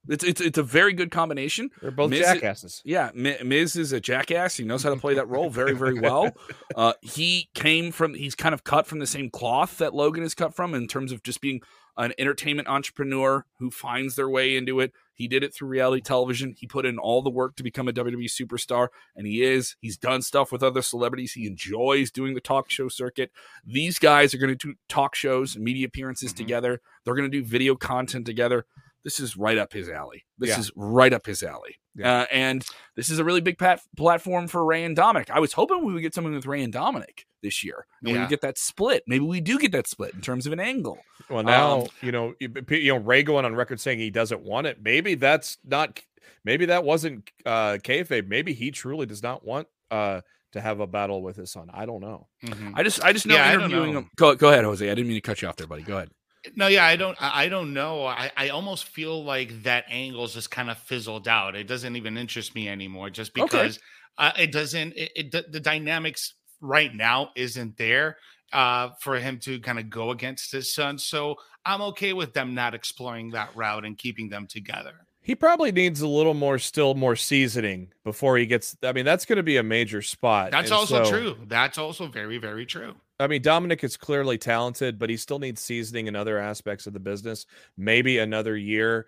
it's 0.09 0.23
it's 0.23 0.41
it's 0.41 0.57
a 0.57 0.63
very 0.63 0.93
good 0.93 1.11
combination. 1.11 1.69
they're 1.81 1.91
both 1.91 2.09
Miz- 2.09 2.21
jackasses. 2.21 2.81
Yeah, 2.85 3.11
Mi- 3.13 3.37
Miz 3.43 3.75
is 3.75 3.91
a 3.93 3.99
jackass. 3.99 4.57
He 4.57 4.63
knows 4.65 4.83
how 4.83 4.89
to 4.93 4.99
play 4.99 5.13
that 5.15 5.27
role 5.29 5.49
very, 5.49 5.73
very 5.73 5.99
well. 5.99 6.31
Uh, 6.75 6.93
he 7.01 7.49
came 7.55 7.91
from, 7.91 8.13
he's 8.13 8.35
kind 8.35 8.53
of 8.53 8.63
cut 8.63 8.85
from 8.85 8.99
the 8.99 9.07
same 9.07 9.31
cloth 9.31 9.79
that 9.79 9.95
Logan 9.95 10.21
is 10.23 10.35
cut 10.35 10.53
from 10.55 10.75
in 10.75 10.87
terms 10.87 11.11
of 11.11 11.23
just 11.23 11.41
being 11.41 11.59
an 11.97 12.13
entertainment 12.19 12.67
entrepreneur 12.67 13.45
who 13.57 13.71
finds 13.71 14.15
their 14.15 14.29
way 14.29 14.55
into 14.55 14.79
it. 14.79 14.91
He 15.15 15.27
did 15.27 15.43
it 15.43 15.55
through 15.55 15.69
reality 15.69 16.01
television. 16.03 16.53
He 16.55 16.67
put 16.67 16.85
in 16.85 16.99
all 16.99 17.23
the 17.23 17.31
work 17.31 17.55
to 17.55 17.63
become 17.63 17.87
a 17.87 17.93
WWE 17.93 18.25
superstar, 18.29 18.89
and 19.15 19.25
he 19.25 19.41
is. 19.41 19.75
He's 19.79 19.97
done 19.97 20.21
stuff 20.21 20.51
with 20.51 20.61
other 20.61 20.83
celebrities. 20.83 21.33
He 21.33 21.47
enjoys 21.47 22.11
doing 22.11 22.35
the 22.35 22.41
talk 22.41 22.69
show 22.69 22.89
circuit. 22.89 23.31
These 23.65 23.97
guys 23.97 24.35
are 24.35 24.37
going 24.37 24.55
to 24.55 24.67
do 24.67 24.75
talk 24.87 25.15
shows, 25.15 25.57
media 25.57 25.87
appearances 25.87 26.31
Mhm. 26.33 26.37
together. 26.37 26.81
They're 27.03 27.15
going 27.15 27.31
to 27.31 27.35
do 27.41 27.43
video 27.43 27.75
content 27.75 28.27
together. 28.27 28.67
This 29.07 29.21
is 29.21 29.37
right 29.37 29.57
up 29.57 29.71
his 29.71 29.87
alley. 29.87 30.25
This 30.37 30.49
Yeah. 30.49 30.59
is 30.59 30.69
right 30.75 31.13
up 31.13 31.25
his 31.25 31.41
alley. 31.41 31.77
Yeah. 31.95 32.23
Uh, 32.23 32.25
and 32.29 32.65
this 32.97 33.09
is 33.09 33.19
a 33.19 33.23
really 33.23 33.39
big 33.39 33.57
pat- 33.57 33.79
platform 33.95 34.49
for 34.49 34.65
Rey 34.65 34.83
and 34.83 34.97
Dominic. 34.97 35.29
I 35.31 35.39
was 35.39 35.53
hoping 35.53 35.85
we 35.85 35.93
would 35.93 36.01
get 36.01 36.13
something 36.13 36.33
with 36.33 36.45
Rey 36.45 36.61
and 36.61 36.73
Dominic 36.73 37.25
this 37.41 37.63
year. 37.63 37.85
And 38.01 38.09
we 38.09 38.15
Yeah. 38.15 38.23
would 38.23 38.29
get 38.29 38.41
that 38.41 38.57
split. 38.57 39.03
Maybe 39.07 39.23
we 39.23 39.39
do 39.39 39.57
get 39.59 39.71
that 39.71 39.87
split 39.87 40.13
in 40.13 40.19
terms 40.19 40.45
of 40.45 40.51
an 40.51 40.59
angle. 40.59 40.99
Well, 41.29 41.41
now 41.43 41.83
Um, 41.83 41.87
you 42.01 42.11
know 42.11 42.33
you, 42.41 42.51
you 42.69 42.91
know 42.93 42.97
Rey 42.99 43.23
going 43.23 43.45
on 43.45 43.55
record 43.55 43.79
saying 43.79 43.99
he 43.99 44.09
doesn't 44.09 44.41
want 44.41 44.67
it. 44.67 44.81
Maybe 44.81 45.15
that's 45.15 45.57
not. 45.63 46.01
Maybe 46.43 46.65
that 46.65 46.83
wasn't 46.83 47.31
uh, 47.45 47.77
kayfabe. 47.81 48.27
Maybe 48.27 48.51
he 48.53 48.71
truly 48.71 49.05
does 49.05 49.23
not 49.23 49.45
want 49.45 49.69
uh, 49.89 50.19
to 50.51 50.59
have 50.59 50.81
a 50.81 50.87
battle 50.87 51.21
with 51.21 51.37
his 51.37 51.49
son. 51.49 51.69
I 51.73 51.85
don't 51.85 52.01
know. 52.01 52.27
Mhm. 52.43 52.73
I 52.75 52.83
just 52.83 53.01
I 53.01 53.13
just 53.13 53.25
know 53.25 53.35
Yeah, 53.35 53.53
interviewing 53.53 53.93
know. 53.93 53.99
him. 53.99 54.09
Go, 54.17 54.35
go 54.35 54.49
ahead, 54.49 54.65
Jose. 54.65 54.85
I 54.85 54.93
didn't 54.93 55.07
mean 55.07 55.15
to 55.15 55.21
cut 55.21 55.41
you 55.41 55.47
off 55.47 55.55
there, 55.55 55.65
buddy. 55.67 55.83
Go 55.83 55.95
ahead. 55.95 56.11
No, 56.55 56.67
yeah, 56.67 56.85
I 56.85 56.95
don't. 56.95 57.17
I 57.19 57.49
don't 57.49 57.73
know. 57.73 58.05
I, 58.05 58.31
I 58.37 58.49
almost 58.49 58.85
feel 58.85 59.23
like 59.23 59.63
that 59.63 59.85
angle's 59.89 60.33
just 60.33 60.51
kind 60.51 60.69
of 60.69 60.77
fizzled 60.77 61.27
out. 61.27 61.55
It 61.55 61.67
doesn't 61.67 61.95
even 61.95 62.17
interest 62.17 62.55
me 62.55 62.69
anymore, 62.69 63.09
just 63.09 63.37
Okay. 63.37 63.45
because 63.45 63.79
uh, 64.17 64.31
it 64.37 64.51
doesn't. 64.51 64.93
It, 64.95 65.11
it 65.15 65.31
the- 65.31 65.45
the 65.49 65.59
dynamics 65.59 66.35
right 66.61 66.93
now 66.93 67.31
isn't 67.35 67.77
there 67.77 68.17
uh, 68.53 68.89
for 69.01 69.19
him 69.19 69.39
to 69.39 69.59
kind 69.59 69.79
of 69.79 69.89
go 69.89 70.11
against 70.11 70.51
his 70.51 70.73
son. 70.73 70.97
So 70.97 71.35
I'm 71.65 71.81
okay 71.83 72.13
with 72.13 72.33
them 72.33 72.53
not 72.53 72.73
exploring 72.73 73.31
that 73.31 73.55
route 73.55 73.85
and 73.85 73.97
keeping 73.97 74.29
them 74.29 74.47
together. 74.47 75.06
He 75.27 75.35
probably 75.35 75.73
needs 75.73 75.99
a 75.99 76.07
little 76.07 76.33
more, 76.33 76.57
still 76.57 76.95
more 76.95 77.17
seasoning 77.17 77.91
before 78.05 78.37
he 78.37 78.45
gets. 78.45 78.77
I 78.81 78.93
mean, 78.93 79.03
that's 79.03 79.25
going 79.25 79.35
to 79.35 79.43
be 79.43 79.57
a 79.57 79.63
major 79.63 80.01
spot. 80.01 80.51
That's 80.51 80.71
and 80.71 80.79
also 80.79 81.03
so- 81.03 81.09
true. 81.09 81.37
That's 81.47 81.77
also 81.77 82.07
very 82.07 82.37
very 82.37 82.65
true. 82.65 82.95
I 83.19 83.27
mean, 83.27 83.41
Dominic 83.41 83.83
is 83.83 83.97
clearly 83.97 84.37
talented, 84.37 84.97
but 84.97 85.09
he 85.09 85.17
still 85.17 85.37
needs 85.37 85.59
seasoning 85.59 86.07
in 86.07 86.15
other 86.15 86.37
aspects 86.37 86.87
of 86.87 86.93
the 86.93 87.01
business. 87.01 87.45
Maybe 87.75 88.19
another 88.19 88.55
year, 88.55 89.07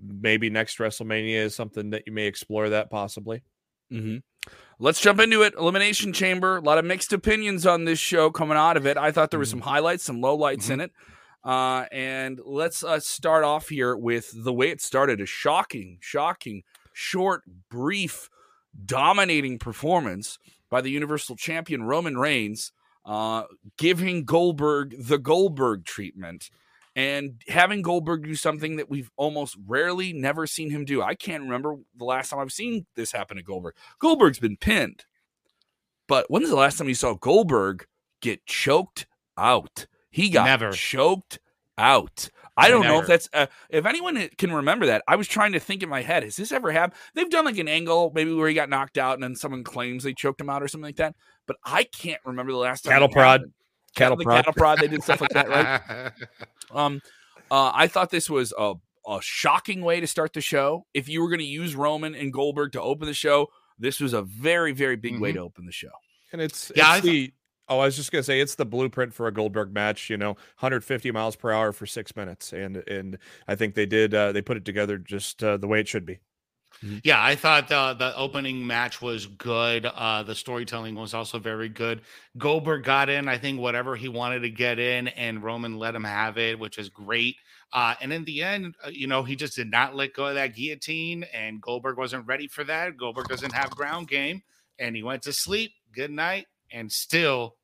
maybe 0.00 0.48
next 0.48 0.78
WrestleMania 0.78 1.38
is 1.38 1.56
something 1.56 1.90
that 1.90 2.04
you 2.06 2.12
may 2.12 2.26
explore 2.26 2.68
that 2.68 2.88
possibly. 2.88 3.42
Mm-hmm. 3.92 4.18
Let's 4.78 5.00
jump 5.00 5.18
into 5.18 5.42
it. 5.42 5.54
Elimination 5.58 6.12
Chamber. 6.12 6.58
A 6.58 6.60
lot 6.60 6.78
of 6.78 6.84
mixed 6.84 7.12
opinions 7.12 7.66
on 7.66 7.84
this 7.84 7.98
show 7.98 8.30
coming 8.30 8.56
out 8.56 8.76
of 8.76 8.86
it. 8.86 8.96
I 8.96 9.10
thought 9.10 9.32
there 9.32 9.40
was 9.40 9.50
some 9.50 9.62
highlights, 9.62 10.04
some 10.04 10.22
lowlights 10.22 10.70
in 10.70 10.80
it. 10.80 10.92
Uh, 11.46 11.86
and 11.92 12.40
let's 12.44 12.82
uh, 12.82 12.98
start 12.98 13.44
off 13.44 13.68
here 13.68 13.96
with 13.96 14.32
the 14.34 14.52
way 14.52 14.68
it 14.70 14.80
started. 14.80 15.20
A 15.20 15.26
shocking, 15.26 15.98
shocking, 16.00 16.64
short, 16.92 17.44
brief, 17.70 18.28
dominating 18.84 19.56
performance 19.60 20.40
by 20.68 20.80
the 20.80 20.90
Universal 20.90 21.36
Champion 21.36 21.84
Roman 21.84 22.18
Reigns, 22.18 22.72
uh, 23.04 23.44
giving 23.78 24.24
Goldberg 24.24 24.96
the 24.98 25.18
Goldberg 25.18 25.84
treatment 25.84 26.50
and 26.96 27.40
having 27.46 27.80
Goldberg 27.80 28.24
do 28.24 28.34
something 28.34 28.76
that 28.76 28.90
we've 28.90 29.12
almost 29.16 29.56
rarely 29.68 30.12
never 30.12 30.48
seen 30.48 30.70
him 30.70 30.84
do. 30.84 31.00
I 31.00 31.14
can't 31.14 31.44
remember 31.44 31.76
the 31.96 32.04
last 32.04 32.30
time 32.30 32.40
I've 32.40 32.50
seen 32.50 32.86
this 32.96 33.12
happen 33.12 33.36
to 33.36 33.42
Goldberg. 33.44 33.76
Goldberg's 34.00 34.40
been 34.40 34.56
pinned. 34.56 35.04
But 36.08 36.28
when's 36.28 36.48
the 36.48 36.56
last 36.56 36.78
time 36.78 36.88
you 36.88 36.94
saw 36.94 37.14
Goldberg 37.14 37.86
get 38.20 38.46
choked 38.46 39.06
out? 39.38 39.86
He 40.16 40.30
got 40.30 40.44
Never. 40.46 40.72
choked 40.72 41.38
out. 41.76 42.30
I 42.56 42.70
don't 42.70 42.84
know 42.84 43.00
if 43.02 43.06
that's 43.06 43.28
uh, 43.34 43.48
if 43.68 43.84
anyone 43.84 44.30
can 44.38 44.50
remember 44.50 44.86
that. 44.86 45.02
I 45.06 45.16
was 45.16 45.28
trying 45.28 45.52
to 45.52 45.60
think 45.60 45.82
in 45.82 45.90
my 45.90 46.00
head, 46.00 46.22
has 46.22 46.36
this 46.36 46.52
ever 46.52 46.72
happened? 46.72 46.98
They've 47.12 47.28
done 47.28 47.44
like 47.44 47.58
an 47.58 47.68
angle 47.68 48.12
maybe 48.14 48.32
where 48.32 48.48
he 48.48 48.54
got 48.54 48.70
knocked 48.70 48.96
out 48.96 49.12
and 49.12 49.22
then 49.22 49.36
someone 49.36 49.62
claims 49.62 50.04
they 50.04 50.14
choked 50.14 50.40
him 50.40 50.48
out 50.48 50.62
or 50.62 50.68
something 50.68 50.86
like 50.86 50.96
that. 50.96 51.14
But 51.46 51.56
I 51.62 51.84
can't 51.84 52.20
remember 52.24 52.52
the 52.52 52.56
last 52.58 52.84
time. 52.84 52.92
Cattle 52.92 53.10
prod. 53.10 53.40
happened. 53.40 53.52
Cattle 53.94 54.16
prod. 54.16 54.36
cattle 54.38 54.52
prod. 54.54 54.78
They 54.78 54.88
did 54.88 55.02
stuff 55.02 55.20
like 55.20 55.30
that, 55.32 55.48
right? 55.50 56.12
Um, 56.74 57.02
uh, 57.50 57.72
I 57.74 57.86
thought 57.88 58.08
this 58.10 58.30
was 58.30 58.54
a, 58.58 58.72
a 59.06 59.18
shocking 59.20 59.82
way 59.82 60.00
to 60.00 60.06
start 60.06 60.32
the 60.32 60.40
show. 60.40 60.86
If 60.94 61.10
you 61.10 61.20
were 61.20 61.28
going 61.28 61.38
to 61.40 61.44
use 61.44 61.76
Roman 61.76 62.14
and 62.14 62.32
Goldberg 62.32 62.72
to 62.72 62.80
open 62.80 63.06
the 63.06 63.14
show, 63.14 63.48
this 63.78 64.00
was 64.00 64.14
a 64.14 64.22
very, 64.22 64.72
very 64.72 64.96
big 64.96 65.20
way 65.20 65.30
Mhm. 65.32 65.34
to 65.34 65.40
open 65.40 65.66
the 65.66 65.72
show. 65.72 65.90
And 66.32 66.40
it's, 66.40 66.72
Yeah, 66.74 66.96
it's 66.96 67.06
I 67.06 67.08
the. 67.08 67.32
Oh, 67.68 67.80
I 67.80 67.86
was 67.86 67.96
just 67.96 68.12
gonna 68.12 68.22
say 68.22 68.40
it's 68.40 68.54
the 68.54 68.66
blueprint 68.66 69.12
for 69.12 69.26
a 69.26 69.32
Goldberg 69.32 69.72
match. 69.72 70.08
You 70.10 70.16
know, 70.16 70.30
150 70.58 71.10
miles 71.10 71.36
per 71.36 71.50
hour 71.50 71.72
for 71.72 71.86
six 71.86 72.14
minutes, 72.14 72.52
and 72.52 72.76
and 72.88 73.18
I 73.48 73.56
think 73.56 73.74
they 73.74 73.86
did. 73.86 74.14
Uh, 74.14 74.32
they 74.32 74.42
put 74.42 74.56
it 74.56 74.64
together 74.64 74.98
just 74.98 75.42
uh, 75.42 75.56
the 75.56 75.66
way 75.66 75.80
it 75.80 75.88
should 75.88 76.06
be. 76.06 76.20
Yeah, 77.02 77.22
I 77.22 77.36
thought 77.36 77.68
the 77.68 77.94
the 77.94 78.14
opening 78.16 78.66
match 78.66 79.00
was 79.00 79.26
good. 79.26 79.86
Uh, 79.86 80.22
the 80.22 80.34
storytelling 80.34 80.94
was 80.94 81.14
also 81.14 81.38
very 81.38 81.70
good. 81.70 82.02
Goldberg 82.36 82.84
got 82.84 83.08
in, 83.08 83.28
I 83.28 83.38
think, 83.38 83.58
whatever 83.58 83.96
he 83.96 84.08
wanted 84.08 84.40
to 84.40 84.50
get 84.50 84.78
in, 84.78 85.08
and 85.08 85.42
Roman 85.42 85.78
let 85.78 85.94
him 85.94 86.04
have 86.04 86.36
it, 86.36 86.58
which 86.58 86.76
is 86.76 86.90
great. 86.90 87.36
Uh, 87.72 87.94
and 88.00 88.12
in 88.12 88.24
the 88.24 88.42
end, 88.42 88.74
uh, 88.84 88.90
you 88.90 89.06
know, 89.06 89.22
he 89.22 89.36
just 89.36 89.56
did 89.56 89.70
not 89.70 89.96
let 89.96 90.12
go 90.12 90.26
of 90.26 90.34
that 90.34 90.54
guillotine, 90.54 91.24
and 91.32 91.62
Goldberg 91.62 91.96
wasn't 91.96 92.26
ready 92.26 92.46
for 92.46 92.62
that. 92.64 92.96
Goldberg 92.96 93.28
doesn't 93.28 93.52
have 93.52 93.70
ground 93.70 94.08
game, 94.08 94.42
and 94.78 94.94
he 94.94 95.02
went 95.02 95.22
to 95.22 95.32
sleep. 95.32 95.72
Good 95.92 96.10
night, 96.10 96.46
and 96.76 96.92
still 96.92 97.56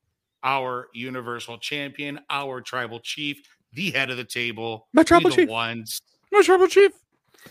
our 0.42 0.88
Universal 0.94 1.58
Champion, 1.58 2.18
our 2.30 2.60
Tribal 2.60 2.98
Chief, 2.98 3.40
the 3.72 3.90
head 3.90 4.10
of 4.10 4.16
the 4.16 4.24
table, 4.24 4.88
My 4.92 5.02
Tribal 5.04 5.30
the 5.30 5.36
Chief. 5.36 5.48
ones, 5.48 6.00
My 6.32 6.42
Tribal 6.42 6.66
Chief. 6.66 6.90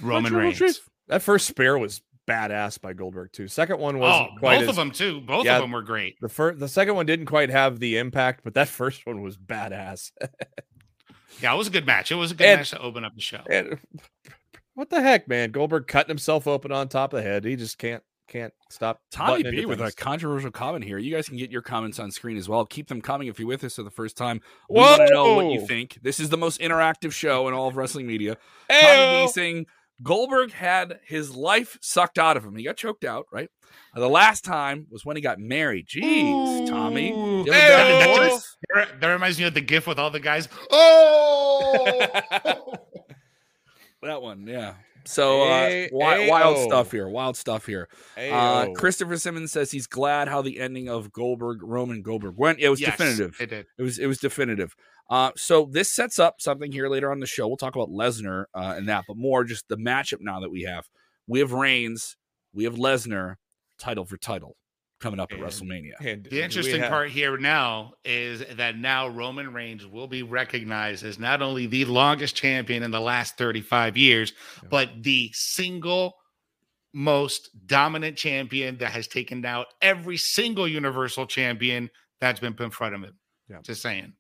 Roman 0.01 0.31
Tribal 0.31 0.47
Reigns. 0.47 0.57
Chief. 0.57 0.89
That 1.07 1.21
first 1.21 1.47
spear 1.47 1.77
was 1.77 2.01
badass 2.27 2.79
by 2.81 2.93
Goldberg 2.93 3.31
too. 3.31 3.47
Second 3.47 3.79
one 3.79 3.95
oh, 3.97 3.99
wasn't 3.99 4.39
quite 4.39 4.55
both 4.55 4.63
as, 4.63 4.69
of 4.69 4.75
them 4.75 4.91
too. 4.91 5.21
Both 5.21 5.45
Yeah. 5.45 5.57
of 5.57 5.61
them 5.61 5.71
were 5.71 5.81
great. 5.81 6.17
The 6.21 6.29
first, 6.29 6.59
the 6.59 6.67
second 6.67 6.95
one 6.95 7.05
didn't 7.05 7.25
quite 7.27 7.49
have 7.49 7.79
the 7.79 7.97
impact, 7.97 8.41
but 8.43 8.53
that 8.55 8.67
first 8.67 9.05
one 9.05 9.21
was 9.21 9.37
badass. 9.37 10.11
Yeah, 11.41 11.53
it 11.53 11.57
was 11.57 11.67
a 11.67 11.71
good 11.71 11.85
match. 11.85 12.11
It 12.11 12.15
was 12.15 12.31
a 12.31 12.35
good 12.35 12.47
And- 12.47 12.59
match 12.59 12.71
to 12.71 12.81
open 12.81 13.03
up 13.05 13.15
the 13.15 13.21
show. 13.21 13.41
And 13.49 13.79
what 14.73 14.89
the 14.89 15.01
heck, 15.01 15.27
man? 15.27 15.51
Goldberg 15.51 15.87
cutting 15.87 16.09
himself 16.09 16.47
open 16.47 16.71
on 16.71 16.87
top 16.87 17.13
of 17.13 17.17
the 17.17 17.23
head. 17.23 17.45
He 17.45 17.55
just 17.55 17.77
can't 17.77 18.03
can't 18.31 18.53
stop. 18.69 19.01
Tommy 19.11 19.43
butting 19.43 19.51
B 19.51 19.57
into 19.57 19.67
with 19.67 19.81
a 19.81 19.91
controversial 19.91 20.51
comment 20.51 20.85
here. 20.85 20.97
You 20.97 21.13
guys 21.13 21.27
can 21.27 21.37
get 21.37 21.51
your 21.51 21.61
comments 21.61 21.99
on 21.99 22.11
screen 22.11 22.37
as 22.37 22.47
well. 22.47 22.65
Keep 22.65 22.87
them 22.87 23.01
coming 23.01 23.27
if 23.27 23.39
you're 23.39 23.47
with 23.47 23.63
us 23.63 23.75
for 23.75 23.83
the 23.83 23.91
first 23.91 24.15
time. 24.15 24.39
We 24.69 24.79
want 24.79 25.05
to 25.05 25.13
know 25.13 25.35
what 25.35 25.51
you 25.51 25.65
think. 25.67 25.99
This 26.01 26.19
is 26.19 26.29
the 26.29 26.37
most 26.37 26.61
interactive 26.61 27.11
show 27.11 27.47
in 27.49 27.53
all 27.53 27.67
of 27.67 27.75
wrestling 27.75 28.07
media. 28.07 28.37
Tommy 28.69 28.81
B 28.81 28.87
Ayo! 28.87 29.29
saying 29.29 29.65
Goldberg 30.01 30.53
had 30.53 30.99
his 31.05 31.35
life 31.35 31.77
sucked 31.81 32.17
out 32.17 32.37
of 32.37 32.45
him. 32.45 32.55
He 32.55 32.63
got 32.63 32.77
choked 32.77 33.03
out, 33.03 33.25
right? 33.31 33.49
The 33.93 34.09
last 34.09 34.45
time 34.45 34.87
was 34.89 35.03
when 35.05 35.17
he 35.17 35.21
got 35.21 35.37
married. 35.37 35.87
Jeez, 35.87 36.67
Tommy. 36.69 37.11
That, 37.11 37.45
done 37.45 37.45
that 37.45 38.07
divorce? 38.07 38.29
just- 38.29 38.99
that 39.01 39.07
reminds 39.11 39.37
me 39.37 39.45
of 39.45 39.53
the 39.53 39.61
gif 39.61 39.85
with 39.87 39.99
all 39.99 40.09
the 40.09 40.19
guys. 40.19 40.47
Oh, 40.71 42.07
That 44.01 44.21
one, 44.21 44.47
yeah. 44.47 44.73
So 45.05 45.43
uh, 45.43 45.59
Hey, 45.67 45.89
wi- 45.89 46.27
wild 46.29 46.57
stuff 46.59 46.91
here. 46.91 47.07
Wild 47.09 47.37
stuff 47.37 47.65
here. 47.65 47.87
Uh, 48.17 48.67
Christopher 48.75 49.17
Simmons 49.17 49.51
says 49.51 49.71
he's 49.71 49.87
glad 49.87 50.27
how 50.27 50.41
the 50.41 50.59
ending 50.59 50.89
of 50.89 51.11
Goldberg 51.11 51.63
Roman 51.63 52.01
Goldberg 52.01 52.35
went. 52.37 52.59
It 52.59 52.69
was 52.69 52.79
Yes, 52.79 52.91
definitive. 52.97 53.35
It 53.39 53.49
did. 53.49 53.65
It 53.77 53.81
was 53.83 53.99
it 53.99 54.07
was 54.07 54.19
definitive. 54.19 54.75
Uh, 55.09 55.31
so 55.35 55.67
this 55.69 55.91
sets 55.91 56.19
up 56.19 56.35
something 56.39 56.71
here 56.71 56.87
later 56.87 57.11
on 57.11 57.19
the 57.19 57.25
show. 57.25 57.47
We'll 57.47 57.57
talk 57.57 57.75
about 57.75 57.89
Lesnar 57.89 58.45
uh, 58.53 58.75
and 58.77 58.87
that, 58.87 59.03
but 59.07 59.17
more 59.17 59.43
just 59.43 59.67
the 59.67 59.75
matchup 59.77 60.21
now 60.21 60.39
that 60.39 60.49
we 60.51 60.61
have. 60.63 60.87
We 61.27 61.39
have 61.39 61.51
Reigns, 61.51 62.15
we 62.53 62.63
have 62.63 62.75
Lesnar, 62.75 63.35
title 63.77 64.05
for 64.05 64.17
title 64.17 64.55
coming 65.01 65.19
up 65.19 65.31
at 65.33 65.39
WrestleMania. 65.39 65.93
And 65.99 66.23
The 66.23 66.41
interesting 66.41 66.79
have- 66.79 66.89
part 66.89 67.09
here 67.09 67.37
now 67.37 67.93
is 68.05 68.45
that 68.55 68.77
now 68.77 69.07
Roman 69.07 69.51
Reigns 69.51 69.85
will 69.85 70.07
be 70.07 70.23
recognized 70.23 71.03
as 71.03 71.19
not 71.19 71.41
only 71.41 71.65
the 71.65 71.85
longest 71.85 72.35
champion 72.35 72.83
in 72.83 72.91
the 72.91 73.01
last 73.01 73.37
35 73.37 73.97
years, 73.97 74.31
but 74.69 74.89
the 75.01 75.31
single 75.33 76.15
most 76.93 77.49
dominant 77.65 78.17
champion 78.17 78.77
that 78.77 78.91
has 78.91 79.07
taken 79.07 79.43
out 79.45 79.67
every 79.81 80.17
single 80.17 80.67
Universal 80.67 81.25
champion 81.25 81.89
that's 82.19 82.39
been 82.39 82.53
put 82.53 82.65
in 82.65 82.71
front 82.71 82.95
of 82.95 83.03
him. 83.03 83.13
Yeah. 83.49 83.59
Just 83.63 83.81
saying. 83.81 84.13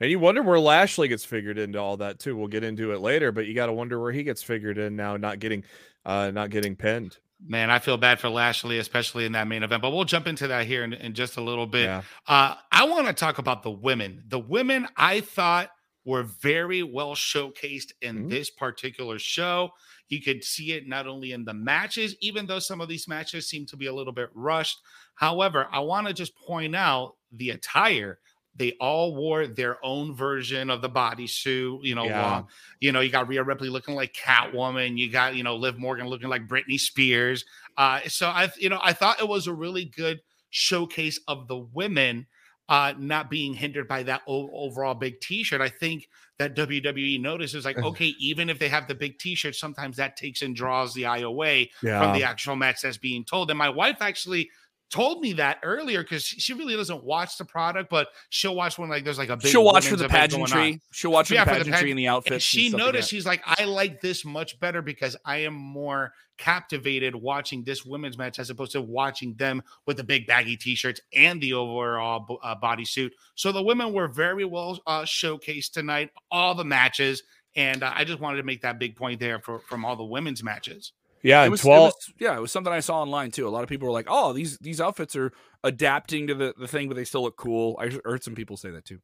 And 0.00 0.10
you 0.10 0.18
wonder 0.18 0.42
where 0.42 0.60
Lashley 0.60 1.08
gets 1.08 1.24
figured 1.24 1.58
into 1.58 1.78
all 1.78 1.96
that 1.98 2.18
too. 2.18 2.36
We'll 2.36 2.46
get 2.48 2.64
into 2.64 2.92
it 2.92 3.00
later, 3.00 3.32
but 3.32 3.46
you 3.46 3.54
got 3.54 3.66
to 3.66 3.72
wonder 3.72 4.00
where 4.00 4.12
he 4.12 4.22
gets 4.22 4.42
figured 4.42 4.78
in 4.78 4.96
now, 4.96 5.16
not 5.16 5.38
getting, 5.38 5.64
uh, 6.04 6.30
not 6.30 6.50
getting 6.50 6.76
pinned. 6.76 7.18
Man, 7.46 7.70
I 7.70 7.78
feel 7.78 7.96
bad 7.96 8.18
for 8.18 8.28
Lashley, 8.28 8.78
especially 8.78 9.24
in 9.24 9.32
that 9.32 9.46
main 9.46 9.62
event, 9.62 9.80
but 9.80 9.90
we'll 9.90 10.04
jump 10.04 10.26
into 10.26 10.48
that 10.48 10.66
here 10.66 10.82
in, 10.82 10.92
in 10.92 11.14
just 11.14 11.36
a 11.36 11.40
little 11.40 11.66
bit. 11.66 11.84
Yeah. 11.84 12.02
Uh, 12.26 12.54
I 12.72 12.84
want 12.84 13.06
to 13.06 13.12
talk 13.12 13.38
about 13.38 13.62
the 13.62 13.70
women. 13.70 14.24
The 14.26 14.40
women 14.40 14.88
I 14.96 15.20
thought 15.20 15.70
were 16.04 16.24
very 16.24 16.82
well 16.82 17.14
showcased 17.14 17.92
in 18.02 18.24
Mhm. 18.24 18.30
this 18.30 18.50
particular 18.50 19.18
show. 19.18 19.70
You 20.08 20.20
could 20.22 20.42
see 20.42 20.72
it 20.72 20.88
not 20.88 21.06
only 21.06 21.32
in 21.32 21.44
the 21.44 21.54
matches, 21.54 22.16
even 22.20 22.46
though 22.46 22.58
some 22.60 22.80
of 22.80 22.88
these 22.88 23.06
matches 23.06 23.46
seem 23.46 23.66
to 23.66 23.76
be 23.76 23.86
a 23.86 23.94
little 23.94 24.12
bit 24.12 24.30
rushed. 24.34 24.78
However, 25.14 25.68
I 25.70 25.80
want 25.80 26.06
to 26.08 26.14
just 26.14 26.34
point 26.36 26.74
out 26.74 27.16
the 27.30 27.50
attire. 27.50 28.18
They 28.58 28.72
all 28.80 29.14
wore 29.14 29.46
their 29.46 29.78
own 29.84 30.14
version 30.14 30.68
of 30.68 30.82
the 30.82 30.90
bodysuit, 30.90 31.84
you 31.84 31.94
know, 31.94 32.04
Yeah. 32.04 32.22
long 32.30 32.48
you 32.80 32.92
know, 32.92 33.00
you 33.00 33.10
got 33.10 33.28
Rhea 33.28 33.42
Ripley 33.42 33.68
looking 33.68 33.94
like 33.94 34.12
Catwoman. 34.12 34.98
You 34.98 35.10
got, 35.10 35.34
you 35.36 35.42
know, 35.44 35.56
Liv 35.56 35.78
Morgan 35.78 36.06
looking 36.08 36.28
like 36.28 36.46
Britney 36.46 36.78
Spears. 36.78 37.44
Uh, 37.76 38.00
so 38.08 38.28
I, 38.28 38.50
you 38.58 38.68
know, 38.68 38.80
I 38.82 38.92
thought 38.92 39.20
it 39.20 39.28
was 39.28 39.46
a 39.46 39.52
really 39.54 39.84
good 39.84 40.20
showcase 40.50 41.20
of 41.28 41.46
the 41.48 41.56
women 41.56 42.26
uh, 42.68 42.92
not 42.98 43.30
being 43.30 43.54
hindered 43.54 43.88
by 43.88 44.02
that 44.02 44.20
o- 44.28 44.50
overall 44.52 44.94
big 44.94 45.20
T-shirt. 45.20 45.60
I 45.60 45.68
think 45.70 46.08
that 46.38 46.54
WWE 46.54 47.18
notices 47.20 47.64
like, 47.64 47.78
okay, 47.82 48.14
even 48.18 48.50
if 48.50 48.58
they 48.58 48.68
have 48.68 48.86
the 48.88 48.94
big 48.94 49.18
T-shirt, 49.18 49.54
sometimes 49.56 49.96
that 49.96 50.16
takes 50.16 50.42
and 50.42 50.54
draws 50.54 50.92
the 50.94 51.06
eye 51.06 51.18
away 51.20 51.70
Yeah. 51.82 52.00
from 52.00 52.12
the 52.12 52.24
actual 52.24 52.56
match 52.56 52.82
that's 52.82 52.98
being 52.98 53.24
told. 53.24 53.50
And 53.50 53.58
my 53.58 53.68
wife 53.70 53.98
actually 54.00 54.50
told 54.90 55.20
me 55.20 55.34
that 55.34 55.58
earlier 55.62 56.02
because 56.02 56.24
she 56.24 56.54
really 56.54 56.74
doesn't 56.74 57.04
watch 57.04 57.36
the 57.36 57.44
product, 57.44 57.90
but 57.90 58.08
she'll 58.30 58.54
watch 58.54 58.78
when 58.78 58.88
like 58.88 59.04
there's 59.04 59.18
like 59.18 59.28
a 59.28 59.36
big 59.36 59.50
She'll 59.50 59.64
watch 59.64 59.86
for 59.86 59.96
the 59.96 60.06
event 60.06 60.30
going 60.32 60.42
on. 60.44 60.48
pageantry. 60.48 60.80
She'll 60.92 61.12
watch 61.12 61.28
for 61.28 61.34
Yeah, 61.34 61.44
the 61.44 61.50
for 61.50 61.58
the 61.58 61.64
pageantry 61.64 61.82
page- 61.86 61.90
and 61.90 61.98
the 61.98 62.06
and 62.06 62.14
outfits. 62.16 62.44
she 62.44 62.66
and 62.66 62.70
stuff 62.70 62.80
like 62.80 62.86
noticed 62.86 63.10
that. 63.10 63.16
she's 63.16 63.26
like, 63.26 63.42
I 63.44 63.64
like 63.64 64.00
this 64.00 64.24
much 64.24 64.58
better 64.60 64.80
because 64.80 65.14
I 65.24 65.38
am 65.38 65.54
more 65.54 66.12
captivated 66.38 67.14
watching 67.14 67.64
this 67.64 67.84
women's 67.84 68.16
match 68.16 68.38
as 68.38 68.48
opposed 68.48 68.72
to 68.72 68.80
watching 68.80 69.34
them 69.34 69.62
with 69.86 69.96
the 69.96 70.04
big 70.04 70.26
baggy 70.26 70.56
t-shirts 70.56 71.00
and 71.14 71.40
the 71.40 71.52
overall 71.52 72.38
uh, 72.42 72.54
bodysuit. 72.62 73.10
So 73.34 73.52
the 73.52 73.62
women 73.62 73.92
were 73.92 74.08
very 74.08 74.44
well 74.44 74.78
uh, 74.86 75.02
showcased 75.02 75.72
tonight, 75.72 76.10
all 76.30 76.54
the 76.54 76.64
matches, 76.64 77.22
and 77.56 77.82
uh, 77.82 77.92
I 77.94 78.04
just 78.04 78.20
wanted 78.20 78.36
to 78.38 78.44
make 78.44 78.62
that 78.62 78.78
big 78.78 78.94
point 78.96 79.20
there 79.20 79.40
for 79.40 79.58
from 79.58 79.84
all 79.84 79.96
the 79.96 80.04
women's 80.04 80.42
matches. 80.44 80.92
Yeah. 81.22 81.42
It 81.42 81.44
And 81.46 81.50
was, 81.52 81.64
it 81.64 81.68
was- 81.68 82.12
yeah, 82.18 82.36
it 82.36 82.40
was 82.40 82.52
something 82.52 82.72
I 82.72 82.80
saw 82.80 83.00
online 83.02 83.30
too. 83.30 83.46
A 83.46 83.50
lot 83.50 83.62
of 83.62 83.68
people 83.68 83.86
were 83.86 83.92
like, 83.92 84.06
"Oh, 84.08 84.32
these 84.32 84.58
these 84.58 84.80
outfits 84.80 85.16
are 85.16 85.32
adapting 85.64 86.26
to 86.28 86.34
the, 86.34 86.54
the 86.58 86.68
thing, 86.68 86.88
but 86.88 86.94
they 86.94 87.04
still 87.04 87.22
look 87.22 87.36
cool." 87.36 87.76
I 87.80 87.90
heard 88.04 88.22
some 88.22 88.34
people 88.34 88.56
say 88.56 88.70
that 88.70 88.84
too. 88.84 89.00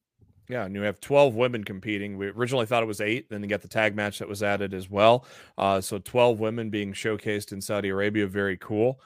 Yeah, 0.48 0.64
and 0.66 0.74
you 0.74 0.82
have 0.82 1.00
12 1.00 1.34
women 1.34 1.64
competing. 1.64 2.18
We 2.18 2.26
originally 2.28 2.66
thought 2.66 2.82
it 2.82 2.86
was 2.86 3.00
eight, 3.00 3.30
then 3.30 3.42
you 3.42 3.48
got 3.48 3.62
the 3.62 3.68
tag 3.68 3.96
match 3.96 4.18
that 4.18 4.28
was 4.28 4.42
added 4.42 4.74
as 4.74 4.90
well. 4.90 5.24
Uh, 5.56 5.80
so 5.80 5.98
12 5.98 6.38
women 6.38 6.68
being 6.68 6.92
showcased 6.92 7.52
in 7.52 7.62
Saudi 7.62 7.88
Arabia, 7.88 8.26
very 8.26 8.58
cool. 8.58 9.00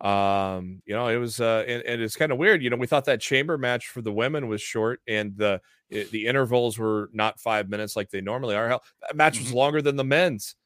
Um, 0.00 0.82
you 0.86 0.94
know, 0.94 1.06
it 1.06 1.18
was, 1.18 1.40
uh, 1.40 1.62
and, 1.68 1.82
and 1.84 2.02
it's 2.02 2.16
kind 2.16 2.32
of 2.32 2.38
weird. 2.38 2.60
You 2.60 2.70
know, 2.70 2.76
we 2.76 2.88
thought 2.88 3.04
that 3.04 3.20
chamber 3.20 3.56
match 3.56 3.86
for 3.88 4.02
the 4.02 4.12
women 4.12 4.48
was 4.48 4.60
short, 4.62 5.00
and 5.06 5.36
the 5.36 5.60
it, 5.90 6.10
the 6.10 6.26
intervals 6.26 6.76
were 6.76 7.08
not 7.12 7.38
five 7.38 7.68
minutes 7.68 7.94
like 7.94 8.10
they 8.10 8.20
normally 8.20 8.56
are. 8.56 8.66
Hell, 8.68 8.82
that 9.02 9.14
match 9.14 9.38
was 9.38 9.52
longer 9.52 9.82
than 9.82 9.94
the 9.94 10.04
men's. 10.04 10.56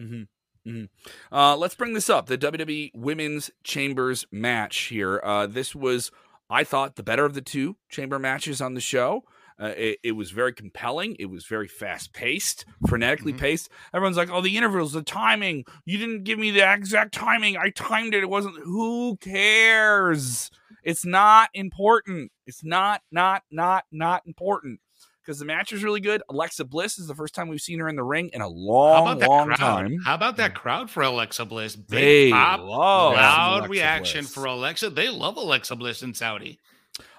Mm-hmm. 0.00 0.22
Mm-hmm. 0.68 1.34
Uh, 1.34 1.56
let's 1.56 1.74
bring 1.74 1.94
this 1.94 2.10
up. 2.10 2.26
The 2.26 2.38
WWE 2.38 2.90
Women's 2.94 3.50
Chambers 3.64 4.26
match 4.30 4.76
here. 4.84 5.20
Uh, 5.24 5.46
this 5.46 5.74
was, 5.74 6.10
I 6.50 6.64
thought, 6.64 6.96
the 6.96 7.02
better 7.02 7.24
of 7.24 7.34
the 7.34 7.40
two 7.40 7.76
chamber 7.88 8.18
matches 8.18 8.60
on 8.60 8.74
the 8.74 8.80
show. 8.80 9.24
Uh, 9.60 9.74
it, 9.76 9.98
it 10.04 10.12
was 10.12 10.30
very 10.30 10.52
compelling. 10.52 11.16
It 11.18 11.26
was 11.26 11.46
very 11.46 11.66
fast 11.66 12.12
paced, 12.12 12.64
frenetically 12.86 13.36
paced. 13.36 13.68
Everyone's 13.92 14.16
like, 14.16 14.30
"Oh, 14.30 14.40
the 14.40 14.56
intervals, 14.56 14.92
the 14.92 15.02
timing. 15.02 15.64
You 15.84 15.98
didn't 15.98 16.22
give 16.22 16.38
me 16.38 16.52
the 16.52 16.72
exact 16.72 17.12
timing. 17.12 17.56
I 17.56 17.70
timed 17.70 18.14
it. 18.14 18.22
It 18.22 18.30
wasn't. 18.30 18.56
Who 18.62 19.16
cares? 19.16 20.52
It's 20.84 21.04
not 21.04 21.50
important. 21.54 22.30
It's 22.46 22.62
not, 22.62 23.02
not, 23.10 23.42
not, 23.50 23.84
not 23.90 24.22
important." 24.26 24.78
Because 25.28 25.40
the 25.40 25.44
match 25.44 25.74
is 25.74 25.84
really 25.84 26.00
good. 26.00 26.22
Alexa 26.30 26.64
Bliss 26.64 26.98
is 26.98 27.06
the 27.06 27.14
first 27.14 27.34
time 27.34 27.48
we've 27.48 27.60
seen 27.60 27.80
her 27.80 27.88
in 27.90 27.96
the 27.96 28.02
ring 28.02 28.30
in 28.32 28.40
a 28.40 28.48
long, 28.48 29.18
long 29.18 29.48
crowd? 29.48 29.58
time. 29.58 29.98
How 30.02 30.14
about 30.14 30.38
that 30.38 30.54
crowd 30.54 30.88
for 30.88 31.02
Alexa 31.02 31.44
Bliss? 31.44 31.76
Big 31.76 31.90
They 31.90 32.30
pop, 32.30 32.60
love 32.60 33.12
loud 33.12 33.58
Alexa 33.58 33.70
reaction 33.70 34.20
Bliss. 34.20 34.32
for 34.32 34.46
Alexa. 34.46 34.88
They 34.88 35.10
love 35.10 35.36
Alexa 35.36 35.76
Bliss 35.76 36.02
in 36.02 36.14
Saudi. 36.14 36.58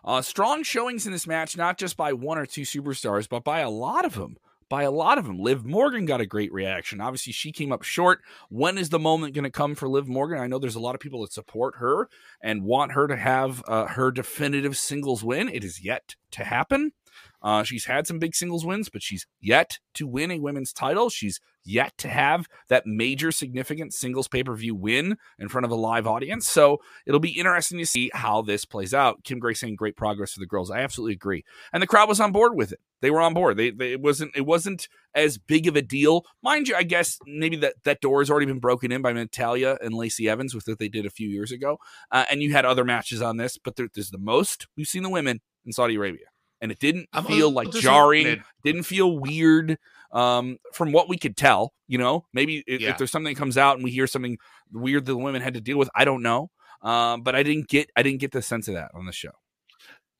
Uh, 0.03 0.23
strong 0.23 0.63
showings 0.63 1.05
in 1.05 1.11
this 1.11 1.27
match, 1.27 1.55
not 1.55 1.77
just 1.77 1.97
by 1.97 2.11
one 2.13 2.39
or 2.39 2.47
two 2.47 2.63
superstars, 2.63 3.29
but 3.29 3.43
by 3.43 3.59
a 3.59 3.69
lot 3.69 4.05
of 4.05 4.15
them. 4.15 4.37
By 4.69 4.83
a 4.83 4.91
lot 4.91 5.19
of 5.19 5.25
them. 5.25 5.37
Liv 5.37 5.63
Morgan 5.63 6.05
got 6.05 6.19
a 6.19 6.25
great 6.25 6.51
reaction. 6.51 7.01
Obviously, 7.01 7.31
she 7.33 7.51
came 7.51 7.71
up 7.71 7.83
short. 7.83 8.21
When 8.49 8.79
is 8.79 8.89
the 8.89 8.97
moment 8.97 9.35
going 9.35 9.43
to 9.43 9.51
come 9.51 9.75
for 9.75 9.87
Liv 9.87 10.07
Morgan? 10.07 10.39
I 10.39 10.47
know 10.47 10.57
there's 10.57 10.73
a 10.75 10.79
lot 10.79 10.95
of 10.95 11.01
people 11.01 11.21
that 11.21 11.33
support 11.33 11.75
her 11.77 12.09
and 12.41 12.63
want 12.63 12.93
her 12.93 13.07
to 13.07 13.15
have 13.15 13.63
uh, 13.67 13.85
her 13.85 14.09
definitive 14.09 14.77
singles 14.77 15.23
win. 15.23 15.47
It 15.47 15.63
is 15.63 15.83
yet 15.83 16.15
to 16.31 16.43
happen. 16.43 16.93
Uh, 17.41 17.63
she's 17.63 17.85
had 17.85 18.07
some 18.07 18.19
big 18.19 18.35
singles 18.35 18.65
wins, 18.65 18.89
but 18.89 19.01
she's 19.01 19.25
yet 19.39 19.79
to 19.93 20.07
win 20.07 20.31
a 20.31 20.39
women's 20.39 20.73
title. 20.73 21.09
She's 21.09 21.39
yet 21.63 21.93
to 21.97 22.07
have 22.07 22.47
that 22.69 22.85
major 22.85 23.31
significant 23.31 23.93
singles 23.93 24.27
pay 24.27 24.43
per 24.43 24.55
view 24.55 24.75
win 24.75 25.17
in 25.37 25.49
front 25.49 25.65
of 25.65 25.71
a 25.71 25.75
live 25.75 26.07
audience. 26.07 26.47
So 26.47 26.79
it'll 27.05 27.19
be 27.19 27.37
interesting 27.37 27.77
to 27.79 27.85
see 27.85 28.11
how 28.13 28.41
this 28.41 28.65
plays 28.65 28.93
out. 28.93 29.23
Kim 29.23 29.39
Gray 29.39 29.53
saying 29.53 29.75
great 29.75 29.95
progress 29.95 30.33
for 30.33 30.39
the 30.39 30.45
girls. 30.45 30.71
I 30.71 30.79
absolutely 30.79 31.13
agree, 31.13 31.43
and 31.71 31.81
the 31.81 31.87
crowd 31.87 32.09
was 32.09 32.19
on 32.19 32.31
board 32.31 32.55
with 32.55 32.71
it. 32.71 32.79
They 33.01 33.11
were 33.11 33.21
on 33.21 33.33
board. 33.33 33.57
They, 33.57 33.71
they 33.71 33.93
it 33.93 34.01
wasn't 34.01 34.35
it 34.35 34.45
wasn't 34.45 34.87
as 35.15 35.37
big 35.37 35.67
of 35.67 35.75
a 35.75 35.81
deal, 35.81 36.25
mind 36.41 36.67
you. 36.67 36.75
I 36.75 36.83
guess 36.83 37.19
maybe 37.25 37.55
that 37.57 37.75
that 37.83 38.01
door 38.01 38.19
has 38.19 38.29
already 38.29 38.47
been 38.47 38.59
broken 38.59 38.91
in 38.91 39.01
by 39.01 39.13
Natalya 39.13 39.77
and 39.81 39.93
Lacey 39.93 40.27
Evans 40.27 40.53
with 40.53 40.67
what 40.67 40.79
they 40.79 40.89
did 40.89 41.05
a 41.05 41.11
few 41.11 41.29
years 41.29 41.51
ago, 41.51 41.77
uh, 42.11 42.25
and 42.29 42.41
you 42.41 42.51
had 42.51 42.65
other 42.65 42.83
matches 42.83 43.21
on 43.21 43.37
this, 43.37 43.57
but 43.57 43.75
there, 43.75 43.87
this 43.93 44.05
is 44.05 44.11
the 44.11 44.17
most 44.17 44.67
we've 44.75 44.87
seen 44.87 45.03
the 45.03 45.09
women 45.09 45.39
in 45.65 45.71
Saudi 45.71 45.95
Arabia 45.95 46.25
and 46.61 46.71
it 46.71 46.79
didn't 46.79 47.07
I'm 47.13 47.25
feel 47.25 47.51
like 47.51 47.71
jarring 47.71 48.43
didn't 48.63 48.83
feel 48.83 49.17
weird 49.19 49.77
um 50.11 50.57
from 50.73 50.91
what 50.91 51.07
we 51.07 51.17
could 51.17 51.37
tell 51.37 51.73
you 51.87 51.97
know 51.97 52.25
maybe 52.33 52.63
if, 52.67 52.81
Yeah. 52.81 52.89
if 52.89 52.97
there's 52.97 53.11
something 53.11 53.33
that 53.33 53.39
comes 53.39 53.57
out 53.57 53.75
and 53.75 53.83
we 53.83 53.91
hear 53.91 54.07
something 54.07 54.37
weird 54.71 55.05
that 55.05 55.11
the 55.13 55.17
women 55.17 55.41
had 55.41 55.53
to 55.53 55.61
deal 55.61 55.77
with 55.77 55.89
i 55.95 56.03
don't 56.05 56.23
know 56.23 56.49
um 56.81 57.21
but 57.21 57.35
i 57.35 57.43
didn't 57.43 57.67
get 57.67 57.89
i 57.95 58.01
didn't 58.03 58.19
get 58.19 58.31
the 58.31 58.41
sense 58.41 58.67
of 58.67 58.73
that 58.73 58.91
on 58.93 59.05
the 59.05 59.11
show 59.11 59.31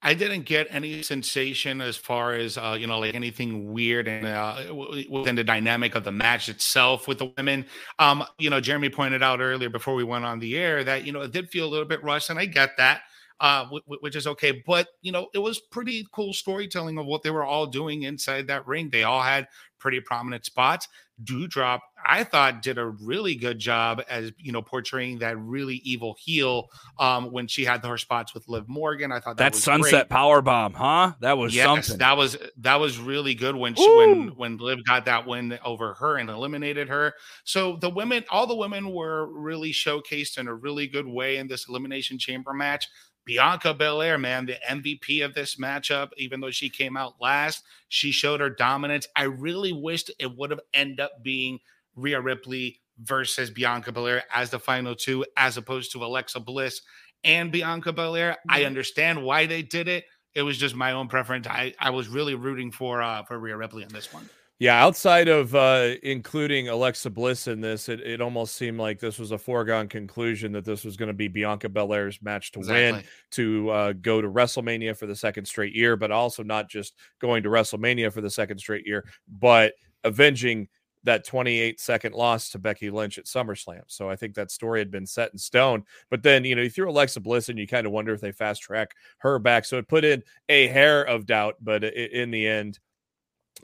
I 0.02 0.14
didn't 0.14 0.44
get 0.44 0.68
any 0.70 1.02
sensation 1.02 1.82
as 1.82 1.98
far 1.98 2.34
as 2.34 2.58
uh, 2.58 2.78
you 2.80 2.88
know, 2.88 3.00
like 3.00 3.16
anything 3.16 3.74
weird 3.74 4.08
and 4.08 4.26
uh, 4.26 4.74
within 5.10 5.36
the 5.36 5.44
dynamic 5.44 5.94
of 5.94 6.06
the 6.06 6.12
match 6.12 6.48
itself 6.48 7.06
with 7.06 7.20
the 7.20 7.34
women. 7.38 7.66
Um, 8.00 8.24
you 8.38 8.50
know, 8.50 8.62
Jeremy 8.62 8.90
pointed 8.90 9.22
out 9.22 9.42
earlier 9.42 9.70
before 9.70 9.96
we 9.96 10.06
went 10.06 10.24
on 10.24 10.40
the 10.40 10.58
air 10.58 10.86
that 10.86 11.06
you 11.06 11.12
know 11.12 11.22
it 11.22 11.32
did 11.34 11.50
feel 11.50 11.66
a 11.66 11.70
little 11.70 11.86
bit 11.86 12.02
rushed, 12.02 12.30
and 12.30 12.40
I 12.40 12.46
get 12.46 12.78
that, 12.78 13.02
uh, 13.40 13.66
wh- 13.66 13.86
wh- 13.88 14.02
which 14.02 14.16
is 14.16 14.28
okay. 14.28 14.64
But 14.66 14.88
you 15.02 15.12
know, 15.12 15.28
it 15.34 15.40
was 15.40 15.60
pretty 15.60 16.06
cool 16.12 16.34
storytelling 16.34 16.98
of 16.98 17.06
what 17.06 17.24
they 17.24 17.32
were 17.32 17.46
all 17.46 17.66
doing 17.66 18.04
inside 18.04 18.48
that 18.48 18.68
ring. 18.68 18.90
They 18.90 19.04
all 19.04 19.22
had 19.22 19.48
pretty 19.80 20.02
prominent 20.02 20.46
spots. 20.46 20.88
Doudrop, 21.24 21.80
I 22.06 22.24
thought, 22.24 22.62
did 22.62 22.78
a 22.78 22.88
really 22.88 23.36
good 23.36 23.60
job 23.60 24.02
as 24.10 24.32
you 24.38 24.54
know 24.54 24.62
portraying 24.62 25.20
that 25.20 25.38
really 25.38 25.76
evil 25.78 26.16
heel 26.18 26.70
um, 26.98 27.32
when 27.32 27.46
she 27.46 27.66
had 27.66 27.84
her 27.86 27.98
spots 27.98 28.34
with 28.34 28.48
Liv 28.48 28.70
Morgan. 28.70 29.12
I 29.12 29.20
thought 29.20 29.36
that, 29.36 29.54
that 29.54 29.60
sunset 29.60 30.08
great. 30.08 30.10
power 30.10 30.42
bomb 30.42 30.74
huh 30.74 31.14
that 31.20 31.38
was 31.38 31.54
yes, 31.54 31.66
something 31.66 31.98
that 31.98 32.16
was 32.16 32.38
that 32.58 32.80
was 32.80 33.00
really 33.00 33.36
good 33.36 33.56
when 33.56 33.76
she 33.76 33.98
when 33.98 34.30
when 34.30 34.58
Liv 34.58 34.80
got 34.86 35.04
that 35.06 35.28
win 35.28 35.60
over 35.66 35.94
her 35.96 36.18
and 36.18 36.30
eliminated 36.30 36.88
her. 36.88 37.14
So 37.44 37.76
the 37.76 37.90
women, 37.90 38.24
all 38.32 38.48
the 38.48 38.56
women 38.56 38.92
were 38.92 39.28
really 39.28 39.72
showcased 39.72 40.38
in 40.38 40.48
a 40.48 40.56
really 40.56 40.88
good 40.88 41.08
way 41.08 41.38
in 41.38 41.48
this 41.48 41.68
elimination 41.68 42.18
chamber 42.18 42.54
match. 42.54 42.88
Bianca 43.30 43.76
Belair, 43.76 44.18
man, 44.18 44.48
the 44.48 44.58
MVP 44.68 45.24
of 45.24 45.36
this 45.36 45.58
matchup, 45.58 46.10
even 46.18 46.40
though 46.40 46.50
she 46.50 46.68
came 46.68 46.98
out 46.98 47.22
last, 47.22 47.64
she 47.88 48.12
showed 48.12 48.40
her 48.40 48.50
dominance. 48.50 49.08
I 49.16 49.26
really 49.26 49.72
wished 49.72 50.10
it 50.18 50.36
would 50.36 50.50
have 50.50 50.62
ended 50.74 51.00
up 51.00 51.22
being 51.22 51.60
Rhea 51.96 52.20
Ripley 52.20 52.82
versus 53.04 53.52
Bianca 53.52 53.92
Belair 53.92 54.24
as 54.34 54.50
the 54.50 54.58
final 54.58 54.96
two, 54.96 55.24
as 55.38 55.58
opposed 55.58 55.92
to 55.92 56.04
Alexa 56.04 56.40
Bliss 56.40 56.82
and 57.24 57.52
Bianca 57.52 57.94
Belair. 57.94 58.38
I 58.50 58.64
understand 58.64 59.22
why 59.22 59.46
they 59.46 59.62
did 59.62 59.88
it. 59.88 60.06
It 60.34 60.42
was 60.42 60.58
just 60.58 60.74
my 60.74 60.94
own 60.94 61.08
preference. 61.08 61.46
I, 61.46 61.76
I 61.80 61.92
was 61.92 62.08
really 62.08 62.34
rooting 62.34 62.72
for 62.72 63.00
uh 63.04 63.22
for 63.26 63.38
Rhea 63.38 63.58
Ripley 63.58 63.84
in 63.84 63.90
this 63.90 64.12
one. 64.12 64.28
Yeah, 64.60 64.84
outside 64.84 65.30
of 65.30 65.56
uh, 65.56 65.96
including 66.04 66.68
Alexa 66.68 67.10
Bliss 67.12 67.48
in 67.48 67.62
this, 67.62 67.88
it, 67.88 68.02
it 68.02 68.20
almost 68.20 68.56
seemed 68.56 68.78
like 68.78 69.00
this 69.00 69.18
was 69.18 69.32
a 69.32 69.38
foregone 69.38 69.88
conclusion 69.88 70.52
that 70.52 70.66
this 70.66 70.84
was 70.84 70.98
going 70.98 71.08
to 71.08 71.14
be 71.14 71.30
Bianca 71.30 71.70
Belair's 71.70 72.22
match 72.22 72.52
to 72.52 72.60
win 72.60 73.02
to 73.32 73.70
uh, 73.70 73.94
go 73.94 74.22
to 74.22 74.28
WrestleMania 74.28 74.98
for 74.98 75.06
the 75.06 75.16
second 75.16 75.46
straight 75.46 75.74
year, 75.74 75.96
but 75.96 76.12
also 76.12 76.44
not 76.44 76.70
just 76.70 76.96
going 77.22 77.42
to 77.44 77.50
WrestleMania 77.50 78.12
for 78.12 78.20
the 78.20 78.30
second 78.30 78.58
straight 78.58 78.86
year, 78.86 79.06
but 79.30 79.76
avenging 80.04 80.68
that 81.04 81.26
28 81.26 81.80
second 81.80 82.14
loss 82.14 82.50
to 82.50 82.60
Becky 82.60 82.90
Lynch 82.90 83.18
at 83.18 83.28
SummerSlam. 83.28 83.84
So 83.88 84.10
I 84.10 84.18
think 84.18 84.36
that 84.36 84.52
story 84.52 84.80
had 84.80 84.92
been 84.92 85.06
set 85.06 85.32
in 85.32 85.38
stone. 85.38 85.86
But 86.10 86.22
then, 86.24 86.44
you 86.44 86.56
know, 86.56 86.64
you 86.64 86.70
threw 86.70 86.90
Alexa 86.90 87.22
Bliss 87.22 87.48
and 87.48 87.58
you 87.58 87.66
kind 87.66 87.88
of 87.88 87.94
wonder 87.94 88.14
if 88.14 88.20
they 88.20 88.34
fast 88.34 88.62
track 88.62 88.92
her 89.20 89.40
back. 89.40 89.64
So 89.64 89.78
it 89.78 89.88
put 89.88 90.04
in 90.04 90.22
a 90.50 90.68
hair 90.68 91.04
of 91.04 91.26
doubt, 91.26 91.56
but 91.62 91.86
in 91.86 92.32
the 92.32 92.46
end, 92.46 92.80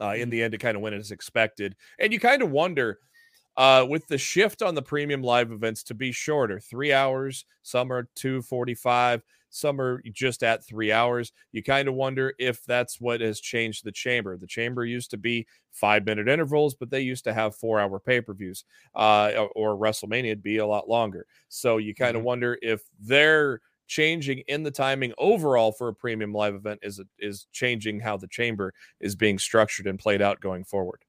uh, 0.01 0.13
in 0.15 0.29
the 0.29 0.43
end, 0.43 0.53
it 0.53 0.59
kind 0.59 0.75
of 0.75 0.81
went 0.81 0.95
as 0.95 1.11
expected. 1.11 1.75
And 1.99 2.11
you 2.11 2.19
kind 2.19 2.41
of 2.41 2.51
wonder 2.51 2.99
uh, 3.57 3.85
with 3.87 4.07
the 4.07 4.17
shift 4.17 4.61
on 4.61 4.75
the 4.75 4.81
premium 4.81 5.21
live 5.21 5.51
events 5.51 5.83
to 5.83 5.93
be 5.93 6.11
shorter, 6.11 6.59
three 6.59 6.91
hours, 6.91 7.45
some 7.63 7.91
are 7.91 8.09
245, 8.15 9.23
some 9.49 9.79
are 9.79 10.01
just 10.11 10.43
at 10.43 10.65
three 10.65 10.91
hours. 10.91 11.31
You 11.53 11.63
kind 11.63 11.87
of 11.87 11.93
wonder 11.93 12.33
if 12.37 12.65
that's 12.65 12.99
what 12.99 13.21
has 13.21 13.39
changed 13.39 13.85
the 13.85 13.91
chamber. 13.91 14.35
The 14.35 14.47
chamber 14.47 14.83
used 14.83 15.11
to 15.11 15.17
be 15.17 15.47
five 15.71 16.05
minute 16.05 16.27
intervals, 16.27 16.75
but 16.75 16.89
they 16.89 16.99
used 16.99 17.23
to 17.23 17.33
have 17.33 17.55
four 17.55 17.79
hour 17.79 17.97
pay 17.97 18.19
per 18.19 18.33
views, 18.33 18.65
uh, 18.95 19.31
or, 19.37 19.49
or 19.55 19.77
WrestleMania 19.77 20.29
would 20.29 20.43
be 20.43 20.57
a 20.57 20.67
lot 20.67 20.89
longer. 20.89 21.25
So 21.47 21.77
you 21.77 21.95
kind 21.95 22.17
of 22.17 22.23
wonder 22.23 22.57
if 22.61 22.81
they're 22.99 23.61
changing 23.87 24.39
in 24.47 24.63
the 24.63 24.71
timing 24.71 25.13
overall 25.17 25.71
for 25.71 25.87
a 25.87 25.93
premium 25.93 26.33
live 26.33 26.55
event 26.55 26.79
is 26.83 27.01
is 27.19 27.47
changing 27.53 28.01
how 28.01 28.17
the 28.17 28.27
chamber 28.27 28.73
is 28.99 29.15
being 29.15 29.39
structured 29.39 29.87
and 29.87 29.99
played 29.99 30.21
out 30.21 30.41
going 30.41 30.63
forward. 30.65 31.04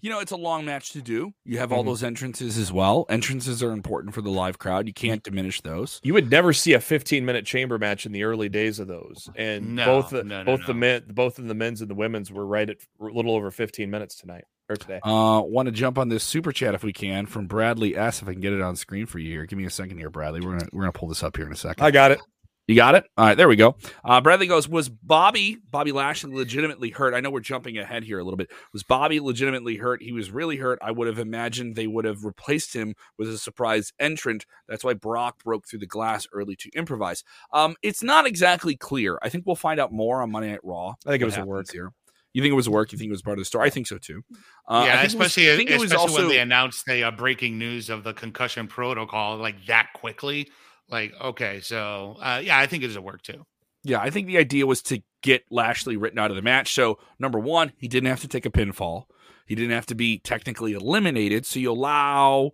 You 0.00 0.10
know, 0.10 0.20
it's 0.20 0.32
a 0.32 0.36
long 0.36 0.64
match 0.64 0.90
to 0.92 1.02
do. 1.02 1.34
You 1.44 1.58
have 1.58 1.72
all 1.72 1.82
Mhm. 1.82 1.86
those 1.86 2.02
entrances 2.02 2.56
as 2.58 2.72
well. 2.72 3.06
Entrances 3.08 3.62
are 3.62 3.72
important 3.72 4.14
for 4.14 4.22
the 4.22 4.30
live 4.30 4.58
crowd. 4.58 4.86
You 4.86 4.92
can't 4.94 5.22
diminish 5.22 5.60
those. 5.60 6.00
You 6.02 6.14
would 6.14 6.30
never 6.30 6.52
see 6.52 6.72
a 6.72 6.80
15 6.80 7.24
minute 7.24 7.44
chamber 7.46 7.78
match 7.78 8.06
in 8.06 8.12
the 8.12 8.22
early 8.24 8.48
days 8.48 8.78
of 8.78 8.86
those, 8.88 9.28
and 9.36 9.74
No, 9.76 9.84
both 9.86 10.10
the, 10.10 10.24
no, 10.24 10.42
no, 10.42 10.44
both 10.56 10.66
the 10.66 10.74
men, 10.74 11.02
both 11.10 11.38
in 11.38 11.48
the 11.48 11.54
men's 11.54 11.80
and 11.80 11.90
the 11.90 11.94
women's 11.94 12.30
were 12.32 12.46
right 12.46 12.68
at 12.70 12.76
a 13.00 13.04
little 13.04 13.34
over 13.34 13.50
15 13.50 13.90
minutes 13.90 14.14
tonight 14.16 14.44
or 14.68 14.76
today. 14.76 15.00
Uh, 15.02 15.42
want 15.44 15.66
to 15.66 15.72
jump 15.72 15.98
on 15.98 16.08
this 16.08 16.24
super 16.24 16.52
chat 16.52 16.74
if 16.74 16.82
we 16.84 16.92
can 16.92 17.26
from 17.26 17.46
Bradley 17.46 17.96
S. 17.96 18.22
If 18.22 18.28
I 18.28 18.32
can 18.32 18.40
get 18.40 18.52
it 18.52 18.60
on 18.62 18.76
screen 18.76 19.06
for 19.06 19.18
you 19.18 19.30
here. 19.30 19.44
Give 19.46 19.58
me 19.58 19.64
a 19.66 19.70
second 19.70 19.98
here, 19.98 20.08
Bradley. 20.10 20.40
We're 20.40 20.56
gonna 20.58 20.70
we're 20.72 20.82
gonna 20.82 20.92
pull 20.92 21.08
this 21.08 21.22
up 21.22 21.36
here 21.36 21.46
in 21.46 21.52
a 21.52 21.56
second. 21.56 21.84
I 21.84 21.90
got 21.90 22.10
it. 22.12 22.20
You 22.66 22.74
got 22.76 22.94
it? 22.94 23.04
All 23.18 23.26
right, 23.26 23.36
there 23.36 23.46
we 23.46 23.56
go. 23.56 23.76
Uh, 24.04 24.22
Bradley 24.22 24.46
goes, 24.46 24.66
Was 24.66 24.88
Bobby, 24.88 25.58
Bobby 25.70 25.92
Lashley 25.92 26.32
legitimately 26.34 26.90
hurt? 26.90 27.12
I 27.12 27.20
know 27.20 27.30
we're 27.30 27.40
jumping 27.40 27.76
ahead 27.76 28.04
here 28.04 28.18
a 28.18 28.24
little 28.24 28.38
bit. 28.38 28.50
Was 28.72 28.82
Bobby 28.82 29.20
legitimately 29.20 29.76
hurt? 29.76 30.02
He 30.02 30.12
was 30.12 30.30
really 30.30 30.56
hurt. 30.56 30.78
I 30.80 30.90
would 30.90 31.06
have 31.06 31.18
imagined 31.18 31.76
they 31.76 31.86
would 31.86 32.06
have 32.06 32.24
replaced 32.24 32.74
him 32.74 32.94
with 33.18 33.28
a 33.28 33.36
surprise 33.36 33.92
entrant. 33.98 34.46
That's 34.66 34.82
why 34.82 34.94
Brock 34.94 35.44
broke 35.44 35.68
through 35.68 35.80
the 35.80 35.86
glass 35.86 36.26
early 36.32 36.56
to 36.56 36.70
improvise. 36.74 37.22
Um, 37.52 37.76
it's 37.82 38.02
not 38.02 38.26
exactly 38.26 38.76
clear. 38.76 39.18
I 39.22 39.28
think 39.28 39.44
we'll 39.46 39.56
find 39.56 39.78
out 39.78 39.92
more 39.92 40.22
on 40.22 40.30
Monday 40.30 40.50
Night 40.50 40.64
Raw. 40.64 40.94
I 41.06 41.10
think 41.10 41.20
it 41.22 41.26
was 41.26 41.34
a 41.34 41.38
happens 41.40 41.48
work. 41.50 41.70
here. 41.70 41.92
You 42.32 42.40
think 42.42 42.50
it 42.50 42.56
was 42.56 42.66
a 42.66 42.70
work? 42.70 42.92
You 42.92 42.98
think 42.98 43.10
it 43.10 43.12
was 43.12 43.22
part 43.22 43.38
of 43.38 43.42
the 43.42 43.44
story? 43.44 43.66
I 43.66 43.70
think 43.70 43.86
so 43.86 43.98
too. 43.98 44.22
Uh, 44.68 44.72
I 44.72 44.86
yeah, 44.86 44.92
think 45.02 45.14
it 45.14 45.18
was- 45.18 45.26
especially 45.26 45.52
I 45.52 45.56
think 45.56 45.70
it 45.70 45.74
was 45.78 45.92
especially 45.92 46.08
also 46.08 46.20
when 46.22 46.28
they 46.30 46.38
announced 46.40 46.86
the 46.86 47.04
uh, 47.04 47.10
breaking 47.10 47.58
news 47.58 47.90
of 47.90 48.04
the 48.04 48.14
concussion 48.14 48.66
protocol 48.68 49.36
like 49.36 49.66
that 49.66 49.90
quickly. 49.94 50.48
Like, 50.90 51.14
okay, 51.20 51.60
so 51.60 52.16
uh, 52.20 52.40
yeah, 52.44 52.58
I 52.58 52.66
think 52.66 52.84
it 52.84 52.88
a 52.96 53.02
work 53.02 53.22
too. 53.22 53.44
Yeah, 53.82 54.00
I 54.00 54.10
think 54.10 54.26
the 54.26 54.38
idea 54.38 54.66
was 54.66 54.82
to 54.82 55.02
get 55.22 55.44
Lashley 55.50 55.96
written 55.96 56.18
out 56.18 56.30
of 56.30 56.36
the 56.36 56.42
match. 56.42 56.72
So, 56.72 56.98
number 57.18 57.38
one, 57.38 57.72
he 57.76 57.86
didn't 57.86 58.08
have 58.08 58.20
to 58.22 58.28
take 58.28 58.46
a 58.46 58.50
pinfall. 58.50 59.04
He 59.46 59.54
didn't 59.54 59.72
have 59.72 59.86
to 59.86 59.94
be 59.94 60.18
technically 60.18 60.72
eliminated. 60.72 61.44
So, 61.44 61.58
you 61.58 61.70
allow. 61.70 62.52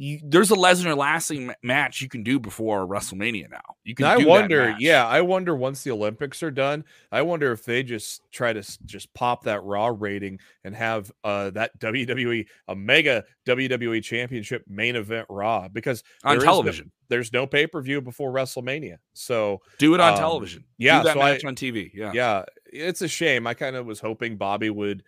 You, 0.00 0.20
there's 0.22 0.52
a 0.52 0.54
Lesnar 0.54 0.96
ma- 1.44 1.52
match 1.64 2.00
you 2.00 2.08
can 2.08 2.22
do 2.22 2.38
before 2.38 2.86
WrestleMania 2.86 3.50
now. 3.50 3.74
You 3.82 3.96
can. 3.96 4.06
I 4.06 4.18
wonder, 4.18 4.76
yeah, 4.78 5.04
I 5.04 5.22
wonder 5.22 5.56
once 5.56 5.82
the 5.82 5.90
Olympics 5.90 6.40
are 6.44 6.52
done, 6.52 6.84
I 7.10 7.22
wonder 7.22 7.50
if 7.50 7.64
they 7.64 7.82
just 7.82 8.22
try 8.30 8.52
to 8.52 8.62
just 8.86 9.12
pop 9.12 9.42
that 9.44 9.64
Raw 9.64 9.88
rating 9.88 10.38
and 10.62 10.72
have 10.76 11.10
uh 11.24 11.50
that 11.50 11.76
WWE 11.80 12.46
a 12.68 12.76
mega 12.76 13.24
WWE 13.46 14.00
Championship 14.04 14.62
main 14.68 14.94
event 14.94 15.26
Raw 15.28 15.66
because 15.66 16.04
on 16.22 16.36
is 16.36 16.44
no- 16.44 16.48
television. 16.50 16.92
there's 17.08 17.32
no 17.32 17.48
pay 17.48 17.66
per 17.66 17.80
view 17.82 18.00
before 18.00 18.32
WrestleMania, 18.32 18.98
so 19.14 19.60
do 19.78 19.94
it 19.94 20.00
on 20.00 20.12
um, 20.12 20.18
television. 20.20 20.62
yeah, 20.78 20.98
do 21.00 21.08
that 21.08 21.14
so 21.14 21.18
match 21.18 21.44
I- 21.44 21.48
on 21.48 21.56
TV. 21.56 21.90
Yeah. 21.92 22.12
yeah, 22.14 22.44
it's 22.72 23.02
a 23.02 23.08
shame. 23.08 23.48
I 23.48 23.54
kind 23.54 23.74
of 23.74 23.84
was 23.84 23.98
hoping 23.98 24.36
Bobby 24.36 24.70
would 24.70 25.02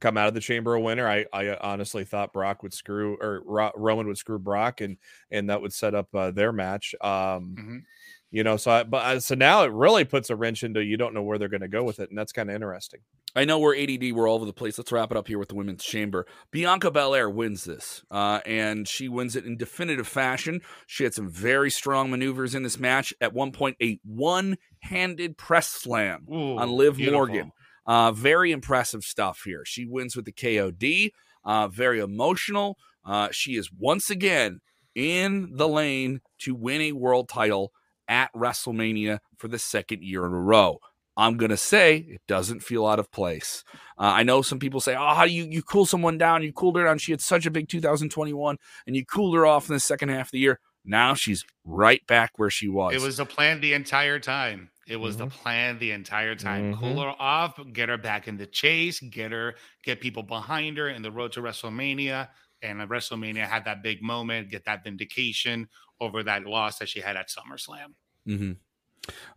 come 0.00 0.16
out 0.16 0.28
of 0.28 0.34
the 0.34 0.40
chamber 0.40 0.74
a 0.74 0.80
winner. 0.80 1.08
I, 1.08 1.26
I 1.32 1.56
honestly 1.56 2.04
thought 2.04 2.32
Brock 2.32 2.62
would 2.62 2.74
screw 2.74 3.16
or 3.20 3.42
Ro- 3.44 3.72
Roman 3.76 4.06
would 4.06 4.18
screw 4.18 4.38
Brock 4.38 4.80
and 4.80 4.96
and 5.30 5.48
that 5.50 5.60
would 5.62 5.72
set 5.72 5.94
up 5.94 6.14
uh, 6.14 6.30
their 6.30 6.52
match. 6.52 6.94
Um, 7.00 7.56
Mhm. 7.58 7.82
you 8.30 8.42
know, 8.44 8.56
so 8.56 8.70
I, 8.72 8.82
but 8.82 8.96
uh, 9.04 9.20
so 9.20 9.34
now 9.34 9.62
it 9.64 9.72
really 9.72 10.04
puts 10.04 10.30
a 10.30 10.36
wrench 10.36 10.62
into 10.62 10.82
you 10.82 10.96
don't 10.96 11.14
know 11.14 11.22
where 11.22 11.38
they're 11.38 11.48
going 11.48 11.60
to 11.62 11.68
go 11.68 11.84
with 11.84 12.00
it, 12.00 12.10
and 12.10 12.18
that's 12.18 12.32
kind 12.32 12.48
of 12.50 12.54
interesting. 12.56 13.00
I 13.34 13.44
know 13.44 13.58
we're 13.58 13.76
ADD, 13.76 14.12
we're 14.12 14.26
all 14.28 14.36
over 14.36 14.46
the 14.46 14.52
place. 14.54 14.78
Let's 14.78 14.90
wrap 14.90 15.10
it 15.10 15.16
up 15.16 15.28
here 15.28 15.38
with 15.38 15.48
the 15.50 15.54
women's 15.56 15.84
chamber. 15.84 16.26
Bianca 16.50 16.90
Belair 16.90 17.28
wins 17.28 17.64
this, 17.64 18.02
uh, 18.10 18.40
and 18.46 18.88
she 18.88 19.08
wins 19.10 19.36
it 19.36 19.44
in 19.44 19.58
definitive 19.58 20.08
fashion. 20.08 20.62
She 20.86 21.04
had 21.04 21.12
some 21.12 21.28
very 21.28 21.70
strong 21.70 22.10
maneuvers 22.10 22.54
in 22.54 22.62
this 22.62 22.78
match. 22.78 23.12
At 23.20 23.34
one 23.34 23.52
point, 23.52 23.76
a 23.82 24.00
one-handed 24.04 25.36
press 25.36 25.68
slam 25.68 26.26
Ooh, 26.32 26.58
on 26.58 26.70
Liv 26.70 26.96
beautiful. 26.96 27.18
Morgan. 27.18 27.52
Uh, 27.86 28.12
very 28.12 28.52
impressive 28.52 29.04
stuff 29.04 29.42
here. 29.44 29.64
She 29.64 29.84
wins 29.84 30.16
with 30.16 30.24
the 30.24 30.32
KOD. 30.32 31.10
Uh, 31.44 31.68
very 31.68 32.00
emotional. 32.00 32.78
Uh, 33.04 33.28
she 33.30 33.56
is 33.56 33.70
once 33.72 34.10
again 34.10 34.60
in 34.94 35.50
the 35.52 35.68
lane 35.68 36.20
to 36.38 36.54
win 36.54 36.80
a 36.80 36.92
world 36.92 37.28
title 37.28 37.72
at 38.08 38.32
WrestleMania 38.34 39.20
for 39.36 39.48
the 39.48 39.58
second 39.58 40.02
year 40.02 40.26
in 40.26 40.32
a 40.32 40.40
row. 40.40 40.80
I'm 41.18 41.38
gonna 41.38 41.56
say 41.56 41.96
it 41.96 42.20
doesn't 42.28 42.62
feel 42.62 42.86
out 42.86 42.98
of 42.98 43.10
place. 43.10 43.64
Uh, 43.98 44.12
I 44.16 44.22
know 44.22 44.42
some 44.42 44.58
people 44.58 44.80
say, 44.80 44.94
"Oh, 44.94 45.14
how 45.14 45.24
do 45.24 45.32
you 45.32 45.44
you 45.44 45.62
cool 45.62 45.86
someone 45.86 46.18
down? 46.18 46.42
You 46.42 46.52
cooled 46.52 46.76
her 46.76 46.84
down. 46.84 46.98
She 46.98 47.12
had 47.12 47.22
such 47.22 47.46
a 47.46 47.50
big 47.50 47.68
2021, 47.68 48.58
and 48.86 48.96
you 48.96 49.04
cooled 49.04 49.34
her 49.34 49.46
off 49.46 49.68
in 49.68 49.74
the 49.74 49.80
second 49.80 50.10
half 50.10 50.26
of 50.26 50.32
the 50.32 50.40
year. 50.40 50.60
Now 50.84 51.14
she's 51.14 51.44
right 51.64 52.06
back 52.06 52.32
where 52.36 52.50
she 52.50 52.68
was. 52.68 52.94
It 52.94 53.00
was 53.00 53.18
a 53.18 53.24
plan 53.24 53.60
the 53.60 53.72
entire 53.72 54.18
time. 54.18 54.70
It 54.86 54.96
was 54.96 55.16
Mm-hmm. 55.16 55.24
the 55.24 55.30
plan 55.30 55.78
the 55.78 55.90
entire 55.90 56.34
time. 56.36 56.74
Mhm. 56.74 56.78
Cool 56.78 57.00
her 57.02 57.14
off, 57.18 57.58
get 57.72 57.88
her 57.88 57.98
back 57.98 58.28
in 58.28 58.36
the 58.36 58.46
chase, 58.46 59.00
get 59.00 59.32
her, 59.32 59.56
get 59.84 60.00
people 60.00 60.22
behind 60.22 60.78
her 60.78 60.88
in 60.88 61.02
the 61.02 61.10
road 61.10 61.32
to 61.32 61.40
WrestleMania. 61.42 62.28
And 62.62 62.80
at 62.80 62.88
WrestleMania 62.88 63.46
had 63.46 63.64
that 63.66 63.82
big 63.82 64.02
moment, 64.02 64.50
get 64.50 64.64
that 64.64 64.84
vindication 64.84 65.68
over 66.00 66.22
that 66.22 66.44
loss 66.44 66.78
that 66.78 66.88
she 66.88 67.00
had 67.00 67.16
at 67.16 67.28
SummerSlam. 67.28 67.94
hmm 68.24 68.52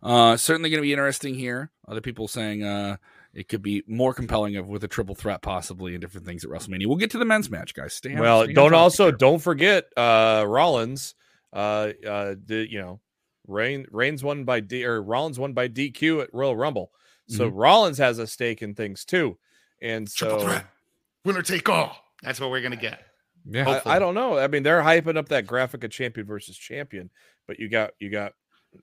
Uh, 0.02 0.36
certainly 0.36 0.70
going 0.70 0.78
to 0.78 0.86
be 0.86 0.92
interesting 0.92 1.34
here. 1.34 1.70
Other 1.86 2.00
people 2.00 2.26
saying 2.28 2.64
uh, 2.64 2.96
it 3.34 3.48
could 3.48 3.62
be 3.62 3.82
more 3.86 4.12
compelling 4.14 4.56
of 4.56 4.66
with 4.66 4.82
a 4.84 4.88
triple 4.88 5.14
threat 5.14 5.42
possibly 5.42 5.94
and 5.94 6.00
different 6.00 6.26
things 6.26 6.44
at 6.44 6.50
WrestleMania. 6.50 6.86
We'll 6.86 6.96
get 6.96 7.10
to 7.12 7.18
the 7.18 7.24
men's 7.24 7.50
match, 7.50 7.74
guys. 7.74 7.94
Stay 7.94 8.14
Well, 8.14 8.44
stay 8.44 8.52
don't 8.52 8.74
also 8.74 9.10
don't 9.10 9.38
forget 9.40 9.86
uh 9.96 10.44
Rollins. 10.46 11.14
Uh, 11.52 11.92
uh, 12.06 12.34
the 12.46 12.66
you 12.70 12.80
know, 12.80 13.00
Reign 13.46 13.86
Reigns 13.90 14.22
won 14.22 14.44
by 14.44 14.60
D 14.60 14.84
or 14.84 15.02
Rollins 15.02 15.38
won 15.38 15.52
by 15.52 15.68
DQ 15.68 16.22
at 16.22 16.34
Royal 16.34 16.56
Rumble. 16.56 16.92
So 17.28 17.46
Mm-hmm. 17.48 17.56
Rollins 17.56 17.98
has 17.98 18.18
a 18.18 18.26
stake 18.26 18.60
in 18.62 18.74
things 18.74 19.04
too, 19.04 19.38
and 19.80 20.08
so 20.08 20.60
winner 21.24 21.42
take 21.42 21.68
all. 21.68 21.96
That's 22.22 22.40
what 22.40 22.50
we're 22.50 22.60
gonna 22.60 22.76
get. 22.76 23.02
Yeah, 23.48 23.80
I, 23.86 23.96
I 23.96 23.98
don't 23.98 24.14
know. 24.14 24.38
I 24.38 24.48
mean, 24.48 24.62
they're 24.62 24.82
hyping 24.82 25.16
up 25.16 25.28
that 25.28 25.46
graphic 25.46 25.84
of 25.84 25.90
champion 25.90 26.26
versus 26.26 26.56
champion, 26.56 27.08
but 27.46 27.58
you 27.58 27.68
got 27.68 27.92
you 28.00 28.10
got 28.10 28.32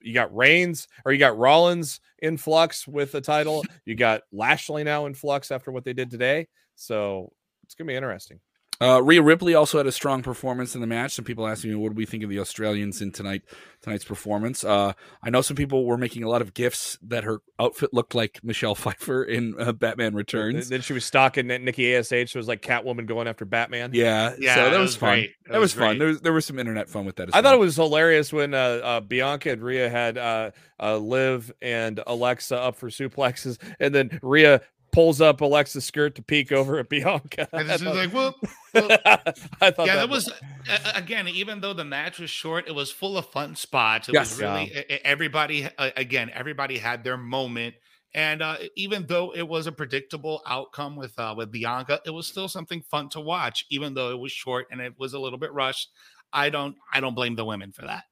you 0.00 0.12
got 0.14 0.34
Reigns 0.34 0.88
or 1.04 1.12
you 1.12 1.18
got 1.18 1.38
Rollins 1.38 2.00
in 2.20 2.36
flux 2.36 2.86
with 2.86 3.12
the 3.12 3.20
title. 3.20 3.64
You 3.84 3.94
got 3.94 4.22
Lashley 4.32 4.82
now 4.84 5.06
in 5.06 5.14
flux 5.14 5.50
after 5.50 5.70
what 5.70 5.84
they 5.84 5.92
did 5.92 6.10
today. 6.10 6.48
So 6.74 7.32
it's 7.64 7.74
gonna 7.74 7.88
be 7.88 7.96
interesting. 7.96 8.40
Uh, 8.80 9.02
Rhea 9.02 9.20
Ripley 9.20 9.54
also 9.54 9.78
had 9.78 9.86
a 9.86 9.92
strong 9.92 10.22
performance 10.22 10.74
in 10.74 10.80
the 10.80 10.86
match. 10.86 11.12
Some 11.12 11.24
people 11.24 11.48
asking 11.48 11.70
me, 11.70 11.76
"What 11.76 11.90
do 11.90 11.94
we 11.96 12.06
think 12.06 12.22
of 12.22 12.30
the 12.30 12.38
Australians 12.38 13.02
in 13.02 13.10
tonight 13.10 13.42
tonight's 13.82 14.04
performance?" 14.04 14.62
Uh, 14.62 14.92
I 15.20 15.30
know 15.30 15.40
some 15.40 15.56
people 15.56 15.84
were 15.84 15.98
making 15.98 16.22
a 16.22 16.28
lot 16.28 16.42
of 16.42 16.54
gifs 16.54 16.96
that 17.02 17.24
her 17.24 17.40
outfit 17.58 17.92
looked 17.92 18.14
like 18.14 18.38
Michelle 18.44 18.74
Pfeiffer 18.76 19.24
in 19.24 19.54
uh, 19.58 19.72
Batman 19.72 20.14
Returns. 20.14 20.66
And 20.66 20.66
Then 20.66 20.80
she 20.82 20.92
was 20.92 21.04
stalking 21.04 21.48
Nikki 21.48 21.94
Ash. 21.96 22.06
So 22.06 22.16
it 22.16 22.34
was 22.34 22.46
like 22.46 22.62
Catwoman 22.62 23.06
going 23.06 23.26
after 23.26 23.44
Batman. 23.44 23.90
Yeah, 23.92 24.34
Yeah, 24.38 24.54
so 24.54 24.64
that, 24.64 24.70
that 24.70 24.78
was, 24.78 24.88
was 24.90 24.96
fun. 24.96 25.08
great. 25.10 25.34
That, 25.46 25.52
That 25.52 25.58
was, 25.58 25.74
was 25.74 25.84
fun. 25.84 25.98
There 25.98 26.08
was 26.08 26.20
there 26.20 26.32
was 26.32 26.46
some 26.46 26.58
internet 26.58 26.88
fun 26.88 27.04
with 27.04 27.16
that. 27.16 27.28
As 27.28 27.34
I 27.34 27.38
well. 27.38 27.42
thought 27.42 27.54
it 27.54 27.60
was 27.60 27.76
hilarious 27.76 28.32
when 28.32 28.54
uh, 28.54 28.58
uh, 28.58 29.00
Bianca 29.00 29.50
and 29.50 29.62
Rhea 29.62 29.88
had 29.90 30.16
uh, 30.16 30.50
uh, 30.80 30.96
Liv 30.98 31.52
and 31.60 32.00
Alexa 32.06 32.56
up 32.56 32.76
for 32.76 32.90
suplexes, 32.90 33.58
and 33.80 33.92
then 33.92 34.20
Rhea 34.22 34.60
pulls 34.92 35.20
up 35.20 35.40
Alexa's 35.40 35.84
skirt 35.84 36.14
to 36.16 36.22
peek 36.22 36.50
over 36.52 36.78
at 36.78 36.88
Bianca. 36.88 37.48
And 37.52 37.70
I 37.70 37.74
it's 37.74 37.82
just 37.82 37.84
thought- 37.84 37.96
like, 37.96 38.12
whoop. 38.12 38.34
I 39.60 39.70
thought 39.70 39.86
yeah, 39.86 39.94
that 39.96 40.00
that 40.06 40.08
was 40.08 40.30
uh, 40.30 40.92
again. 40.94 41.28
Even 41.28 41.60
though 41.60 41.72
the 41.72 41.84
match 41.84 42.18
was 42.18 42.30
short, 42.30 42.68
it 42.68 42.74
was 42.74 42.90
full 42.90 43.16
of 43.18 43.26
fun 43.26 43.56
spots. 43.56 44.08
It 44.08 44.14
Yes. 44.14 44.30
was 44.32 44.40
really 44.40 44.64
e- 44.76 45.00
everybody. 45.04 45.68
Uh, 45.78 45.90
again, 45.96 46.30
everybody 46.34 46.78
had 46.78 47.02
their 47.04 47.16
moment, 47.16 47.74
and 48.14 48.42
uh, 48.42 48.56
even 48.76 49.06
though 49.06 49.34
it 49.34 49.46
was 49.48 49.66
a 49.66 49.72
predictable 49.72 50.42
outcome 50.46 50.96
with 50.96 51.18
uh, 51.18 51.34
with 51.36 51.50
Bianca, 51.50 52.00
it 52.04 52.10
was 52.10 52.26
still 52.26 52.48
something 52.48 52.82
fun 52.82 53.08
to 53.10 53.20
watch. 53.20 53.64
Even 53.70 53.94
though 53.94 54.10
it 54.10 54.18
was 54.18 54.32
short 54.32 54.66
and 54.70 54.80
it 54.80 54.94
was 54.98 55.14
a 55.14 55.18
little 55.18 55.38
bit 55.38 55.52
rushed, 55.52 55.88
I 56.32 56.50
don't 56.50 56.76
I 56.92 57.00
don't 57.00 57.14
blame 57.14 57.34
the 57.34 57.44
women 57.44 57.72
for 57.72 57.82
that, 57.86 58.04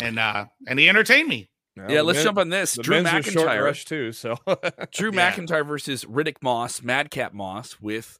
and 0.00 0.18
uh 0.18 0.46
and 0.66 0.78
he 0.78 0.88
entertained 0.88 1.28
me. 1.28 1.50
Well, 1.86 1.90
yeah, 1.96 2.00
let's 2.02 2.18
men- 2.18 2.24
jump 2.24 2.38
on 2.38 2.48
this. 2.48 2.74
The 2.74 2.82
Drew 2.82 3.02
men's 3.02 3.26
was 3.26 3.32
short 3.32 3.48
and 3.48 3.58
McIntyre. 3.60 3.64
rush 3.64 3.84
too. 3.84 4.12
So 4.12 4.36
Drew 4.92 5.12
Yeah. 5.12 5.32
McIntyre 5.32 5.66
versus 5.66 6.04
Riddick 6.04 6.36
Moss, 6.42 6.82
Madcap 6.82 7.32
Moss 7.34 7.80
with 7.80 8.18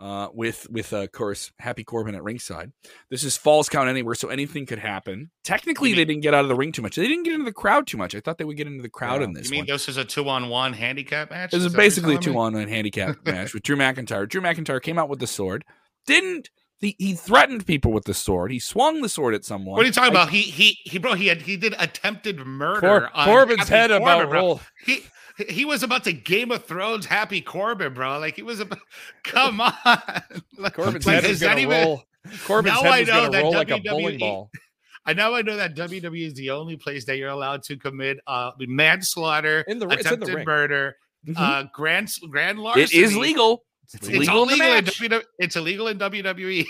uh 0.00 0.28
with 0.32 0.66
with 0.70 0.92
uh, 0.94 0.98
of 1.02 1.12
course 1.12 1.52
Happy 1.58 1.84
Corbin 1.84 2.14
at 2.14 2.22
ringside. 2.22 2.72
This 3.10 3.22
is 3.22 3.36
falls 3.36 3.68
count 3.68 3.88
anywhere, 3.88 4.14
so 4.14 4.28
anything 4.28 4.64
could 4.64 4.78
happen. 4.78 5.30
Technically, 5.44 5.90
You 5.90 5.96
they 5.96 6.04
didn't 6.06 6.22
get 6.22 6.32
out 6.32 6.42
of 6.44 6.48
the 6.48 6.54
ring 6.54 6.72
too 6.72 6.80
much. 6.80 6.96
They 6.96 7.06
didn't 7.06 7.24
get 7.24 7.34
into 7.34 7.44
the 7.44 7.52
crowd 7.52 7.86
too 7.86 7.98
much. 7.98 8.14
I 8.14 8.20
thought 8.20 8.38
they 8.38 8.44
would 8.44 8.56
get 8.56 8.66
into 8.66 8.82
the 8.82 8.88
crowd 8.88 9.20
Yeah. 9.20 9.26
in 9.26 9.32
this 9.34 9.46
You 9.46 9.50
mean 9.50 9.60
one. 9.62 9.66
this 9.66 9.88
is 9.88 9.96
a 9.98 10.04
two 10.04 10.26
on 10.28 10.48
one 10.48 10.72
handicap 10.72 11.30
match? 11.30 11.50
This 11.50 11.64
is 11.64 11.72
that 11.72 11.76
basically 11.78 12.14
a 12.14 12.18
two 12.18 12.38
on 12.38 12.54
one 12.54 12.68
handicap 12.68 13.16
match 13.26 13.52
with 13.52 13.62
Drew 13.62 13.76
McIntyre. 13.76 14.26
Drew 14.26 14.40
McIntyre 14.40 14.80
came 14.80 14.98
out 14.98 15.08
with 15.10 15.18
the 15.18 15.26
sword. 15.26 15.64
Didn't 16.06 16.48
he, 16.80 16.96
he 16.98 17.14
threatened 17.14 17.66
people 17.66 17.92
with 17.92 18.04
the 18.04 18.14
sword. 18.14 18.50
He 18.50 18.58
swung 18.58 19.02
the 19.02 19.08
sword 19.08 19.34
at 19.34 19.44
someone. 19.44 19.76
What 19.76 19.82
are 19.82 19.86
you 19.86 19.92
talking 19.92 20.16
I- 20.16 20.22
about? 20.22 20.30
He 20.30 20.42
he 20.42 20.78
he 20.84 20.98
bro. 20.98 21.14
He 21.14 21.26
had 21.26 21.42
he 21.42 21.56
did 21.56 21.74
attempted 21.78 22.38
murder. 22.46 22.80
Cor- 22.80 23.10
on 23.14 23.24
Corbin's 23.26 23.68
Happy 23.68 23.70
head 23.72 23.90
Corbin, 23.90 24.02
about 24.26 24.32
roll. 24.32 24.60
He 24.86 25.02
he 25.48 25.64
was 25.64 25.82
about 25.82 26.04
to 26.04 26.12
Game 26.12 26.50
of 26.50 26.64
Thrones 26.64 27.06
Happy 27.06 27.40
Corbin, 27.40 27.94
bro. 27.94 28.18
Like 28.18 28.36
he 28.36 28.42
was 28.42 28.60
about. 28.60 28.78
Come 29.24 29.60
on, 29.60 29.72
Like- 30.58 30.74
Corbin's 30.74 31.06
like, 31.06 31.16
head 31.16 31.24
is 31.24 31.32
is 31.32 31.40
gonna 31.42 31.60
even- 31.60 31.82
roll. 31.86 32.02
Corbin's 32.44 32.74
Now 32.76 32.82
head 32.82 32.92
I 32.92 33.00
know 33.02 33.06
gonna 33.06 33.30
that 33.32 33.42
roll 33.42 33.52
like 33.52 33.70
a 33.70 33.74
WWE 33.80 33.84
bowling 33.90 34.18
ball. 34.18 34.50
I 35.06 35.14
now 35.14 35.32
I 35.34 35.40
know 35.40 35.56
that 35.56 35.74
WWE 35.74 36.26
is 36.26 36.34
the 36.34 36.50
only 36.50 36.76
place 36.76 37.06
that 37.06 37.16
you're 37.16 37.30
allowed 37.30 37.62
to 37.64 37.76
commit 37.78 38.18
uh 38.26 38.50
manslaughter, 38.58 39.64
In 39.66 39.78
the 39.78 39.88
it's 39.88 40.10
in 40.10 40.20
the 40.20 40.26
attempted 40.26 40.46
murder, 40.46 40.96
Mhm. 41.26 41.34
uh 41.38 41.64
grand 41.74 42.10
grand 42.30 42.58
larceny. 42.58 42.84
it 42.84 42.92
is 42.92 43.16
legal. 43.16 43.64
It's, 43.94 44.08
It's 44.08 44.18
legal 44.18 44.42
in 44.44 44.50
illegal 44.50 44.66
in 44.76 44.84
match. 44.84 44.98
WWE. 45.00 45.22
It's 45.38 45.56
illegal 45.56 45.88
in. 45.88 45.98
WWE. 45.98 46.66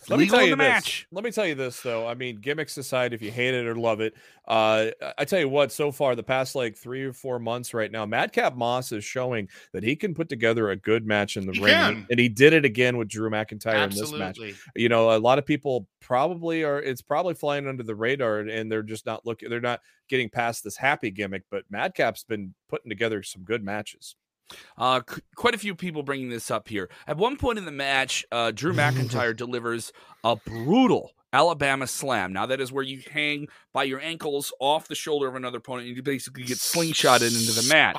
It's 0.00 0.10
Let 0.10 0.18
me 0.18 0.26
tell 0.26 0.40
in 0.40 0.46
you 0.46 0.50
the 0.50 0.56
this. 0.56 0.68
match. 0.68 1.06
Let 1.12 1.22
me 1.22 1.30
tell 1.30 1.46
you 1.46 1.54
this 1.54 1.80
though. 1.80 2.08
I 2.08 2.14
mean, 2.14 2.40
gimmicks 2.40 2.76
aside, 2.76 3.12
if 3.12 3.22
you 3.22 3.30
hate 3.30 3.54
it 3.54 3.66
or 3.68 3.76
love 3.76 4.00
it, 4.00 4.14
uh, 4.48 4.86
I 5.16 5.24
tell 5.24 5.38
you 5.38 5.48
what. 5.48 5.70
So 5.70 5.92
far, 5.92 6.16
the 6.16 6.24
past 6.24 6.56
like 6.56 6.76
three 6.76 7.04
or 7.04 7.12
four 7.12 7.38
months, 7.38 7.72
right 7.72 7.88
now, 7.92 8.04
Madcap 8.04 8.56
Moss 8.56 8.90
is 8.90 9.04
showing 9.04 9.48
that 9.72 9.84
he 9.84 9.94
can 9.94 10.12
put 10.12 10.28
together 10.28 10.70
a 10.70 10.76
good 10.76 11.06
match 11.06 11.36
in 11.36 11.46
the 11.46 11.52
He 11.52 11.60
ring, 11.60 11.72
can. 11.72 12.06
and 12.10 12.18
he 12.18 12.28
did 12.28 12.52
it 12.52 12.64
again 12.64 12.96
with 12.96 13.06
Drew 13.06 13.30
McIntyre 13.30 13.84
in 13.84 13.90
this 13.90 14.10
match. 14.12 14.40
You 14.74 14.88
know, 14.88 15.16
a 15.16 15.20
lot 15.20 15.38
of 15.38 15.46
people 15.46 15.86
probably 16.00 16.64
are. 16.64 16.80
It's 16.82 17.00
probably 17.02 17.34
flying 17.34 17.68
under 17.68 17.84
the 17.84 17.94
radar, 17.94 18.40
and 18.40 18.72
they're 18.72 18.82
just 18.82 19.06
not 19.06 19.24
looking. 19.24 19.50
They're 19.50 19.60
not 19.60 19.78
getting 20.08 20.28
past 20.28 20.64
this 20.64 20.76
happy 20.76 21.12
gimmick. 21.12 21.44
But 21.48 21.62
Madcap's 21.70 22.24
been 22.24 22.54
putting 22.68 22.88
together 22.88 23.22
some 23.22 23.44
good 23.44 23.62
matches. 23.62 24.16
Uh, 24.76 25.00
c- 25.08 25.22
quite 25.34 25.54
a 25.54 25.58
few 25.58 25.74
people 25.74 26.02
bringing 26.02 26.28
this 26.28 26.50
up 26.50 26.68
here. 26.68 26.90
At 27.06 27.16
one 27.16 27.36
point 27.36 27.58
in 27.58 27.64
the 27.64 27.72
match, 27.72 28.24
uh, 28.32 28.50
Drew 28.50 28.72
McIntyre 28.74 29.36
delivers 29.36 29.92
a 30.24 30.36
brutal 30.36 31.12
Alabama 31.32 31.86
slam. 31.86 32.32
Now 32.32 32.44
that 32.46 32.60
is 32.60 32.70
where 32.70 32.84
you 32.84 33.02
hang 33.10 33.48
by 33.72 33.84
your 33.84 34.00
ankles 34.00 34.52
off 34.60 34.88
the 34.88 34.94
shoulder 34.94 35.26
of 35.28 35.34
another 35.34 35.58
opponent, 35.58 35.88
and 35.88 35.96
you 35.96 36.02
basically 36.02 36.42
get 36.42 36.58
slingshotted 36.58 37.28
into 37.28 37.52
the 37.58 37.66
mat. 37.72 37.96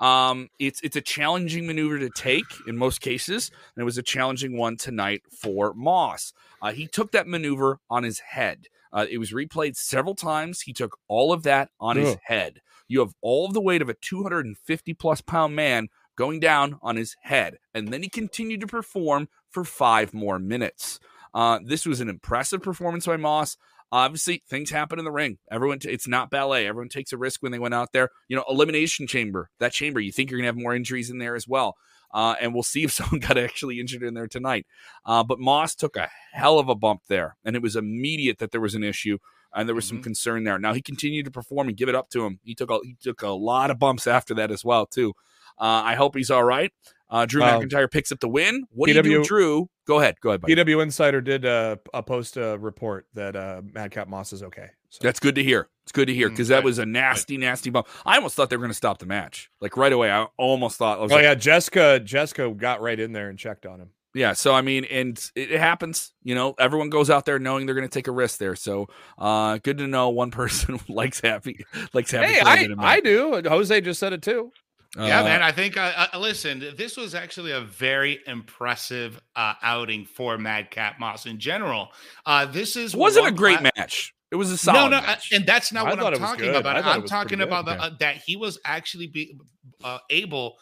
Um, 0.00 0.48
it's 0.58 0.80
it's 0.82 0.96
a 0.96 1.00
challenging 1.00 1.66
maneuver 1.66 2.00
to 2.00 2.10
take 2.10 2.44
in 2.66 2.76
most 2.76 3.00
cases, 3.00 3.50
and 3.76 3.82
it 3.82 3.84
was 3.84 3.98
a 3.98 4.02
challenging 4.02 4.56
one 4.56 4.76
tonight 4.76 5.22
for 5.30 5.72
Moss. 5.74 6.32
Uh, 6.60 6.72
he 6.72 6.88
took 6.88 7.12
that 7.12 7.28
maneuver 7.28 7.78
on 7.88 8.02
his 8.02 8.18
head. 8.18 8.66
Uh, 8.92 9.06
it 9.08 9.18
was 9.18 9.32
replayed 9.32 9.76
several 9.76 10.14
times. 10.14 10.60
He 10.62 10.72
took 10.72 10.98
all 11.08 11.32
of 11.32 11.44
that 11.44 11.70
on 11.80 11.96
his 11.96 12.16
head. 12.24 12.60
You 12.88 13.00
have 13.00 13.14
all 13.20 13.46
of 13.46 13.54
the 13.54 13.60
weight 13.60 13.82
of 13.82 13.88
a 13.88 13.94
250 13.94 14.94
plus 14.94 15.20
pound 15.20 15.56
man 15.56 15.88
going 16.16 16.40
down 16.40 16.78
on 16.82 16.96
his 16.96 17.16
head, 17.22 17.56
and 17.74 17.88
then 17.88 18.02
he 18.02 18.08
continued 18.08 18.60
to 18.60 18.66
perform 18.66 19.28
for 19.50 19.64
five 19.64 20.12
more 20.12 20.38
minutes. 20.38 21.00
Uh, 21.34 21.58
this 21.64 21.86
was 21.86 22.00
an 22.00 22.08
impressive 22.08 22.62
performance 22.62 23.06
by 23.06 23.16
Moss. 23.16 23.56
Obviously, 23.90 24.42
things 24.48 24.70
happen 24.70 24.98
in 24.98 25.04
the 25.04 25.10
ring. 25.10 25.38
Everyone, 25.50 25.78
t- 25.78 25.90
it's 25.90 26.08
not 26.08 26.30
ballet. 26.30 26.66
Everyone 26.66 26.88
takes 26.88 27.12
a 27.12 27.18
risk 27.18 27.42
when 27.42 27.52
they 27.52 27.58
went 27.58 27.74
out 27.74 27.92
there. 27.92 28.08
You 28.28 28.36
know, 28.36 28.44
elimination 28.48 29.06
chamber. 29.06 29.50
That 29.60 29.72
chamber, 29.72 30.00
you 30.00 30.12
think 30.12 30.30
you're 30.30 30.38
gonna 30.38 30.48
have 30.48 30.56
more 30.56 30.74
injuries 30.74 31.10
in 31.10 31.18
there 31.18 31.36
as 31.36 31.46
well. 31.46 31.74
Uh, 32.12 32.34
and 32.40 32.54
we'll 32.54 32.62
see 32.62 32.84
if 32.84 32.92
someone 32.92 33.20
got 33.20 33.38
actually 33.38 33.80
injured 33.80 34.02
in 34.02 34.14
there 34.14 34.28
tonight. 34.28 34.66
Uh, 35.04 35.22
but 35.22 35.38
Moss 35.38 35.74
took 35.74 35.96
a 35.96 36.10
hell 36.32 36.58
of 36.58 36.68
a 36.68 36.74
bump 36.74 37.02
there, 37.08 37.36
and 37.44 37.54
it 37.54 37.62
was 37.62 37.76
immediate 37.76 38.38
that 38.38 38.50
there 38.50 38.60
was 38.60 38.74
an 38.74 38.84
issue 38.84 39.18
and 39.54 39.68
there 39.68 39.74
was 39.74 39.86
some 39.86 39.98
Mhm. 39.98 40.04
concern 40.04 40.44
there. 40.44 40.58
Now 40.58 40.72
he 40.72 40.82
continued 40.82 41.24
to 41.26 41.30
perform 41.30 41.68
and 41.68 41.76
give 41.76 41.88
it 41.88 41.94
up 41.94 42.08
to 42.10 42.24
him. 42.24 42.38
He 42.42 42.54
took 42.54 42.70
a, 42.70 42.78
he 42.82 42.96
took 43.02 43.22
a 43.22 43.28
lot 43.30 43.70
of 43.70 43.78
bumps 43.78 44.06
after 44.06 44.34
that 44.34 44.50
as 44.50 44.64
well 44.64 44.86
too. 44.86 45.12
Uh, 45.60 45.82
I 45.84 45.94
hope 45.94 46.16
he's 46.16 46.30
all 46.30 46.44
right. 46.44 46.72
Uh, 47.10 47.26
Drew 47.26 47.42
Um, 47.42 47.60
McIntyre 47.60 47.90
picks 47.90 48.10
up 48.10 48.20
the 48.20 48.28
win. 48.28 48.64
What 48.70 48.86
do 48.88 48.94
you 48.94 49.02
do, 49.02 49.22
Drew? 49.22 49.68
Go 49.86 50.00
ahead. 50.00 50.16
Go 50.22 50.30
ahead. 50.30 50.40
buddy. 50.40 50.54
PW 50.54 50.80
Insider 50.82 51.20
did 51.20 51.44
uh, 51.44 51.76
a 51.92 52.02
post 52.02 52.38
a 52.38 52.56
report 52.58 53.06
that 53.12 53.36
uh, 53.36 53.60
Madcap 53.74 54.08
Moss 54.08 54.32
is 54.32 54.42
okay. 54.42 54.70
So. 54.88 54.98
That's 55.02 55.20
good 55.20 55.34
to 55.34 55.42
hear. 55.42 55.68
It's 55.82 55.92
good 55.92 56.06
to 56.06 56.14
hear 56.14 56.28
Mm, 56.28 56.32
because 56.32 56.48
that 56.48 56.58
good, 56.58 56.64
was 56.64 56.78
a 56.78 56.86
nasty, 56.86 57.36
nasty 57.36 57.68
bump. 57.70 57.86
I 58.06 58.16
almost 58.16 58.34
thought 58.36 58.48
they 58.50 58.56
were 58.56 58.62
going 58.62 58.70
to 58.70 58.74
stop 58.76 58.98
the 58.98 59.06
match. 59.06 59.50
Like 59.60 59.76
right 59.76 59.92
away, 59.92 60.10
I 60.10 60.26
almost 60.38 60.78
thought. 60.78 60.98
I 60.98 61.02
was 61.02 61.12
Oh 61.12 61.16
like, 61.16 61.24
yeah, 61.24 61.34
Jessika 61.34 62.00
Jessika 62.00 62.56
got 62.56 62.80
right 62.80 62.98
in 62.98 63.12
there 63.12 63.28
and 63.28 63.38
checked 63.38 63.66
on 63.66 63.80
him. 63.80 63.90
Yeah, 64.14 64.34
so 64.34 64.52
I 64.54 64.60
mean, 64.60 64.84
and 64.84 65.18
it, 65.34 65.52
it 65.52 65.58
happens. 65.60 66.12
You 66.22 66.34
know, 66.34 66.54
everyone 66.58 66.90
goes 66.90 67.08
out 67.08 67.24
there 67.24 67.38
knowing 67.38 67.64
they're 67.66 67.74
going 67.74 67.88
to 67.88 67.92
take 67.92 68.08
a 68.08 68.12
risk 68.12 68.38
there. 68.38 68.54
So, 68.56 68.88
uh, 69.18 69.58
good 69.62 69.78
to 69.78 69.86
know 69.86 70.10
one 70.10 70.30
person 70.42 70.78
likes 70.88 71.20
happy, 71.20 71.64
likes 71.94 72.10
happy. 72.10 72.34
Hey, 72.34 72.40
I, 72.40 72.68
I 72.78 73.00
do. 73.00 73.40
Jose 73.46 73.80
just 73.80 73.98
said 74.00 74.12
it 74.12 74.22
too. 74.22 74.50
Yeah, 74.96 75.20
Uh, 75.20 75.24
man. 75.24 75.42
I 75.42 75.52
think. 75.52 75.78
Uh, 75.78 76.08
uh, 76.12 76.18
listen, 76.18 76.62
this 76.76 76.98
was 76.98 77.14
actually 77.14 77.52
a 77.52 77.62
very 77.62 78.20
impressive 78.26 79.18
uh, 79.34 79.54
outing 79.62 80.04
for 80.04 80.36
Madcap 80.36 81.00
Moss 81.00 81.24
in 81.24 81.38
general. 81.38 81.88
Uh, 82.26 82.44
this 82.44 82.76
is 82.76 82.94
wasn't 82.94 83.26
a 83.26 83.32
great 83.32 83.58
pla- 83.60 83.70
match. 83.76 84.14
It 84.30 84.36
was 84.36 84.50
a 84.50 84.58
solid. 84.58 84.90
no, 84.90 85.00
no, 85.00 85.06
match. 85.06 85.32
and 85.32 85.46
that's 85.46 85.72
not 85.72 85.86
I 85.86 85.90
what 85.94 86.14
I'm 86.14 86.18
talking 86.20 86.54
about. 86.54 86.76
I 86.76 86.82
thought 86.82 86.98
it 86.98 87.02
I'm 87.02 87.06
talking 87.06 87.40
about 87.40 87.64
good. 87.64 87.78
the, 87.78 87.82
uh, 87.82 87.90
that 88.00 88.16
he 88.16 88.36
was 88.36 88.58
actually 88.66 89.06
be 89.06 89.38
uh, 89.82 89.98
able 90.10 90.56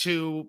to, 0.00 0.46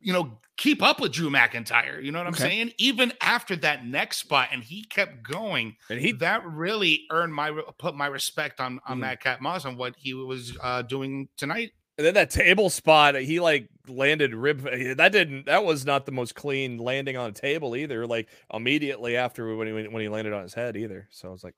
you 0.00 0.12
know, 0.12 0.38
keep 0.56 0.82
up 0.82 1.00
with 1.00 1.12
Drew 1.12 1.30
McIntyre. 1.30 2.02
You 2.02 2.12
know 2.12 2.18
what 2.18 2.26
I'm 2.28 2.34
saying? 2.34 2.72
Even 2.78 3.12
after 3.20 3.56
that 3.56 3.84
next 3.86 4.18
spot, 4.18 4.48
and 4.52 4.62
he 4.62 4.84
kept 4.84 5.22
going. 5.22 5.76
And 5.90 6.00
he 6.00 6.12
that 6.12 6.44
really 6.46 7.04
earned 7.10 7.34
my 7.34 7.50
put 7.78 7.94
my 7.94 8.06
respect 8.06 8.60
on 8.60 8.80
on 8.86 8.98
Mhm. 8.98 9.00
Madcap 9.00 9.40
Moss 9.40 9.64
on 9.64 9.76
what 9.76 9.94
he 9.96 10.14
was 10.14 10.56
uh, 10.62 10.82
doing 10.82 11.28
tonight. 11.36 11.72
And 11.96 12.06
then 12.06 12.14
that 12.14 12.30
table 12.30 12.70
spot, 12.70 13.16
he 13.16 13.40
like 13.40 13.68
landed 13.88 14.32
rib. 14.32 14.60
That 14.60 15.10
didn't. 15.10 15.46
That 15.46 15.64
was 15.64 15.84
not 15.84 16.06
the 16.06 16.12
most 16.12 16.36
clean 16.36 16.78
landing 16.78 17.16
on 17.16 17.30
a 17.30 17.32
table 17.32 17.74
either. 17.74 18.06
Like 18.06 18.28
immediately 18.54 19.16
after 19.16 19.56
when 19.56 19.66
he 19.66 19.72
when 19.88 20.00
he 20.02 20.08
landed 20.08 20.32
on 20.32 20.42
his 20.42 20.54
head 20.54 20.76
either. 20.76 21.08
So 21.10 21.28
I 21.28 21.32
was 21.32 21.42
like, 21.42 21.56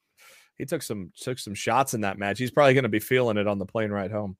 he 0.56 0.64
took 0.64 0.82
some 0.82 1.12
took 1.20 1.38
some 1.38 1.52
shots 1.54 1.92
in 1.92 2.00
that 2.02 2.18
match. 2.18 2.38
He's 2.38 2.50
probably 2.50 2.72
going 2.72 2.84
to 2.84 2.88
be 2.88 3.00
feeling 3.00 3.36
it 3.36 3.46
on 3.46 3.58
the 3.58 3.66
plane 3.66 3.90
ride 3.90 4.12
home. 4.12 4.38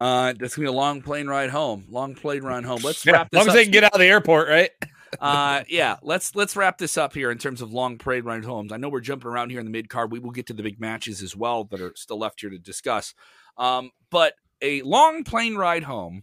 Uh, 0.00 0.34
that's 0.38 0.56
gonna 0.56 0.66
be 0.66 0.68
a 0.68 0.72
long 0.72 1.02
plane 1.02 1.26
ride 1.26 1.50
home. 1.50 1.84
Long 1.88 2.14
plane 2.14 2.42
ride 2.42 2.64
home. 2.64 2.80
Let's 2.82 3.04
Yeah, 3.04 3.12
wrap 3.12 3.30
this. 3.30 3.40
as 3.40 3.46
long 3.46 3.48
as 3.48 3.54
they 3.54 3.64
can 3.64 3.72
get 3.72 3.84
out 3.84 3.94
of 3.94 4.00
the 4.00 4.06
airport, 4.06 4.48
right? 4.48 4.70
uh 5.20 5.62
yeah 5.70 5.96
let's 6.02 6.36
let's 6.36 6.54
wrap 6.54 6.76
this 6.76 6.98
up 6.98 7.14
here 7.14 7.30
in 7.30 7.38
terms 7.38 7.62
of 7.62 7.72
long 7.72 7.96
parade 7.96 8.26
ride 8.26 8.44
homes 8.44 8.70
i 8.72 8.76
know 8.76 8.90
we're 8.90 9.00
jumping 9.00 9.26
around 9.30 9.48
here 9.48 9.58
in 9.58 9.64
the 9.64 9.72
mid 9.72 9.88
card 9.88 10.12
we 10.12 10.18
will 10.18 10.30
get 10.30 10.46
to 10.46 10.52
the 10.52 10.62
big 10.62 10.78
matches 10.78 11.22
as 11.22 11.34
well 11.34 11.64
that 11.64 11.80
are 11.80 11.94
still 11.96 12.18
left 12.18 12.42
here 12.42 12.50
to 12.50 12.58
discuss 12.58 13.14
um 13.56 13.90
but 14.10 14.34
a 14.60 14.82
long 14.82 15.24
plane 15.24 15.54
ride 15.56 15.84
home 15.84 16.22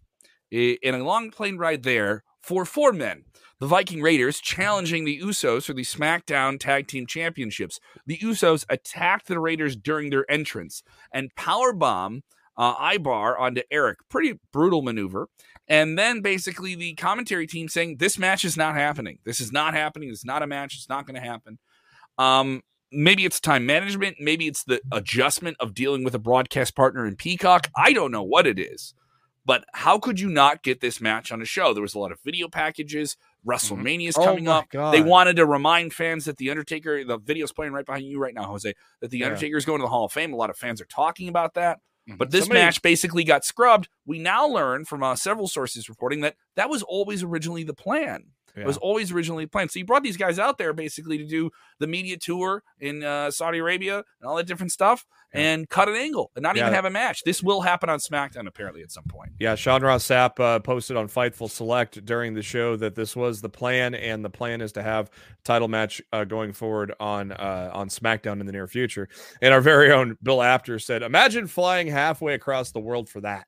and 0.52 0.78
a 0.84 1.04
long 1.04 1.32
plane 1.32 1.58
ride 1.58 1.82
there 1.82 2.24
for 2.44 2.64
four 2.64 2.94
men 2.94 3.24
the 3.60 3.68
Viking 3.68 4.02
Raiders 4.02 4.40
challenging 4.40 5.06
the 5.06 5.20
Usos 5.20 5.64
for 5.66 5.74
the 5.74 5.82
SmackDown 5.84 6.60
Tag 6.60 6.88
Team 6.88 7.08
Championships. 7.08 7.80
The 8.06 8.18
Usos 8.18 8.66
attacked 8.70 9.28
the 9.28 9.40
Raiders 9.40 9.78
during 9.78 10.10
their 10.10 10.30
entrance 10.30 10.84
and 11.10 11.34
powerbomb 11.36 12.22
uh, 12.58 12.92
Ivar 12.94 13.38
onto 13.38 13.62
Eric. 13.72 14.00
Pretty 14.10 14.40
brutal 14.52 14.82
maneuver. 14.82 15.28
And 15.68 15.98
then 15.98 16.22
basically 16.22 16.76
the 16.76 16.94
commentary 16.94 17.48
team 17.48 17.68
saying 17.68 17.98
this 17.98 18.20
match 18.20 18.46
is 18.46 18.56
not 18.56 18.76
happening. 18.76 19.20
This 19.26 19.40
is 19.40 19.52
not 19.52 19.74
happening. 19.74 20.10
It's 20.10 20.26
not 20.26 20.44
a 20.44 20.48
match. 20.48 20.76
It's 20.76 20.90
not 20.90 21.08
going 21.08 21.16
to 21.16 21.28
happen. 21.28 21.58
Um, 22.18 22.62
maybe 22.92 23.26
it's 23.26 23.40
time 23.40 23.66
management. 23.66 24.18
Maybe 24.20 24.48
it's 24.48 24.64
the 24.64 24.80
adjustment 24.92 25.58
of 25.60 25.74
dealing 25.74 26.04
with 26.04 26.14
a 26.14 26.20
broadcast 26.20 26.76
partner 26.76 27.06
in 27.06 27.16
Peacock. 27.16 27.70
I 27.76 27.94
don't 27.94 28.12
know 28.12 28.24
what 28.24 28.46
it 28.46 28.60
is. 28.60 28.94
But 29.48 29.64
how 29.74 30.00
could 30.00 30.20
you 30.20 30.30
not 30.30 30.64
get 30.64 30.82
this 30.82 31.00
match 31.00 31.32
on 31.32 31.40
a 31.40 31.46
show? 31.46 31.72
There 31.74 31.84
was 31.84 31.94
a 31.94 32.00
lot 32.00 32.12
of 32.12 32.20
video 32.26 32.48
packages. 32.48 33.16
WrestleMania 33.48 34.10
is 34.10 34.18
Oh 34.18 34.24
coming 34.24 34.46
my 34.46 34.54
up. 34.54 34.70
God. 34.72 34.92
They 34.92 35.04
wanted 35.04 35.36
to 35.36 35.46
remind 35.46 35.94
fans 35.94 36.26
that 36.26 36.38
the 36.38 36.50
Undertaker, 36.50 37.04
the 37.04 37.20
video's 37.20 37.52
playing 37.52 37.72
right 37.72 37.86
behind 37.86 38.06
you 38.06 38.18
right 38.20 38.34
now, 38.34 38.46
Jose, 38.46 38.74
that 39.02 39.12
the 39.12 39.20
Yeah. 39.20 39.28
Undertaker 39.28 39.56
is 39.56 39.66
going 39.66 39.82
to 39.82 39.84
the 39.84 39.90
Hall 39.90 40.06
of 40.06 40.12
Fame. 40.12 40.34
A 40.34 40.36
lot 40.36 40.50
of 40.50 40.58
fans 40.58 40.82
are 40.82 40.86
talking 40.86 41.28
about 41.28 41.54
that. 41.54 41.80
Mhm. 42.10 42.18
But 42.18 42.32
this 42.32 42.42
Somebody- 42.46 42.62
match 42.62 42.82
basically 42.82 43.24
got 43.24 43.44
scrubbed. 43.44 43.90
We 44.06 44.20
now 44.20 44.46
learn 44.48 44.86
from 44.86 45.02
uh, 45.04 45.16
several 45.16 45.48
sources 45.48 45.90
reporting 45.90 46.22
that 46.22 46.36
that 46.56 46.70
was 46.70 46.84
always 46.84 47.24
originally 47.24 47.64
the 47.64 47.74
plan. 47.74 48.26
It 48.56 48.66
was 48.66 48.78
always 48.78 49.12
originally 49.12 49.46
planned. 49.46 49.72
So 49.72 49.80
you 49.80 49.86
brought 49.86 50.04
these 50.04 50.18
guys 50.18 50.40
out 50.40 50.58
there 50.58 50.74
basically 50.74 51.18
to 51.18 51.26
do 51.26 51.52
the 51.80 51.88
media 51.88 52.18
tour 52.18 52.64
in 52.80 53.04
uh, 53.04 53.32
Saudi 53.32 53.60
Arabia 53.60 53.98
and 53.98 54.30
all 54.30 54.36
that 54.38 54.48
different 54.48 54.72
stuff 54.72 55.06
and 55.34 55.70
cut 55.70 55.90
an 55.90 55.96
angle 55.96 56.32
and 56.36 56.44
not 56.44 56.56
even 56.56 56.72
have 56.72 56.86
a 56.86 56.90
match. 56.90 57.24
This 57.24 57.44
will 57.44 57.62
happen 57.62 57.90
on 57.90 58.00
SmackDown 58.00 58.48
apparently 58.48 58.82
at 58.82 58.92
some 58.92 59.04
point. 59.04 59.32
Yeah, 59.40 59.56
Sean 59.56 59.82
Ross 59.82 60.08
Sapp 60.08 60.40
uh, 60.40 60.60
posted 60.60 60.96
on 60.96 61.08
Fightful 61.08 61.50
Select 61.50 62.04
during 62.06 62.34
the 62.34 62.42
show 62.42 62.76
that 62.78 62.96
this 62.96 63.16
was 63.16 63.42
the 63.42 63.50
plan, 63.50 63.94
and 63.94 64.24
the 64.24 64.30
plan 64.30 64.62
is 64.62 64.72
to 64.74 64.84
have 64.84 65.10
title 65.44 65.68
match 65.68 66.02
uh, 66.14 66.24
going 66.24 66.54
forward 66.54 66.94
on 67.00 67.32
uh, 67.32 67.72
on 67.74 67.90
SmackDown 67.90 68.40
in 68.40 68.46
the 68.46 68.54
near 68.54 68.68
future. 68.68 69.10
And 69.42 69.54
our 69.54 69.62
very 69.62 69.92
own 69.92 70.18
Bill 70.24 70.42
Apter 70.42 70.80
said, 70.80 71.04
"Imagine 71.04 71.48
flying 71.48 71.88
halfway 71.88 72.34
across 72.34 72.72
the 72.72 72.80
world 72.80 73.10
for 73.10 73.22
that." 73.22 73.48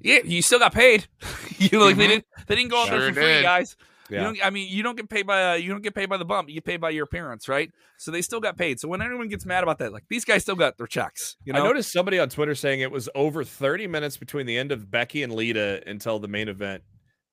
Yeah, 0.00 0.18
you 0.24 0.42
still 0.42 0.58
got 0.58 0.72
paid. 0.74 1.06
you 1.58 1.78
know, 1.78 1.84
like 1.84 1.96
they 1.96 2.06
Mhm. 2.06 2.08
didn't 2.08 2.24
they 2.46 2.54
didn't 2.56 2.70
go 2.70 2.82
out 2.82 2.90
there 2.90 3.00
Sure 3.00 3.08
for 3.10 3.14
free, 3.20 3.32
did. 3.34 3.42
guys. 3.42 3.76
You 4.08 4.16
Yeah, 4.16 4.22
don't, 4.24 4.38
I 4.44 4.50
mean, 4.50 4.68
you 4.68 4.82
don't 4.82 4.96
get 4.96 5.08
paid 5.08 5.24
by 5.26 5.52
uh, 5.52 5.54
you 5.54 5.70
don't 5.70 5.82
get 5.82 5.94
paid 5.94 6.08
by 6.08 6.16
the 6.16 6.24
bump. 6.24 6.48
You 6.48 6.54
get 6.56 6.64
paid 6.64 6.80
by 6.80 6.90
your 6.90 7.04
appearance, 7.04 7.48
right? 7.48 7.70
So 7.96 8.10
they 8.10 8.22
still 8.22 8.40
got 8.40 8.56
paid. 8.56 8.80
So 8.80 8.88
when 8.88 9.00
anyone 9.02 9.28
gets 9.28 9.46
mad 9.46 9.62
about 9.62 9.78
that, 9.78 9.92
like 9.92 10.02
these 10.08 10.24
guys 10.24 10.42
still 10.42 10.56
got 10.56 10.78
their 10.78 10.88
checks. 10.88 11.36
You 11.44 11.52
know, 11.52 11.62
I 11.62 11.64
noticed 11.64 11.92
somebody 11.92 12.18
on 12.18 12.28
Twitter 12.28 12.54
saying 12.56 12.80
it 12.80 12.90
was 12.90 13.08
over 13.14 13.44
30 13.44 13.86
minutes 13.86 14.16
between 14.16 14.46
the 14.46 14.58
end 14.58 14.72
of 14.72 14.90
Becky 14.90 15.22
and 15.22 15.32
Lita 15.32 15.80
until 15.86 16.18
the 16.18 16.26
main 16.26 16.48
event 16.48 16.82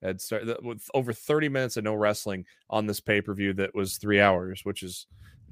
had 0.03 0.21
started. 0.21 0.55
With 0.61 0.83
over 0.93 1.13
30 1.13 1.49
minutes 1.49 1.77
of 1.77 1.83
no 1.83 1.95
wrestling 1.95 2.45
on 2.69 2.85
this 2.85 2.99
pay 2.99 3.21
per 3.21 3.33
view 3.33 3.53
that 3.53 3.73
was 3.73 3.97
three 3.97 4.19
hours, 4.21 4.61
which 4.63 4.83
is 4.83 5.07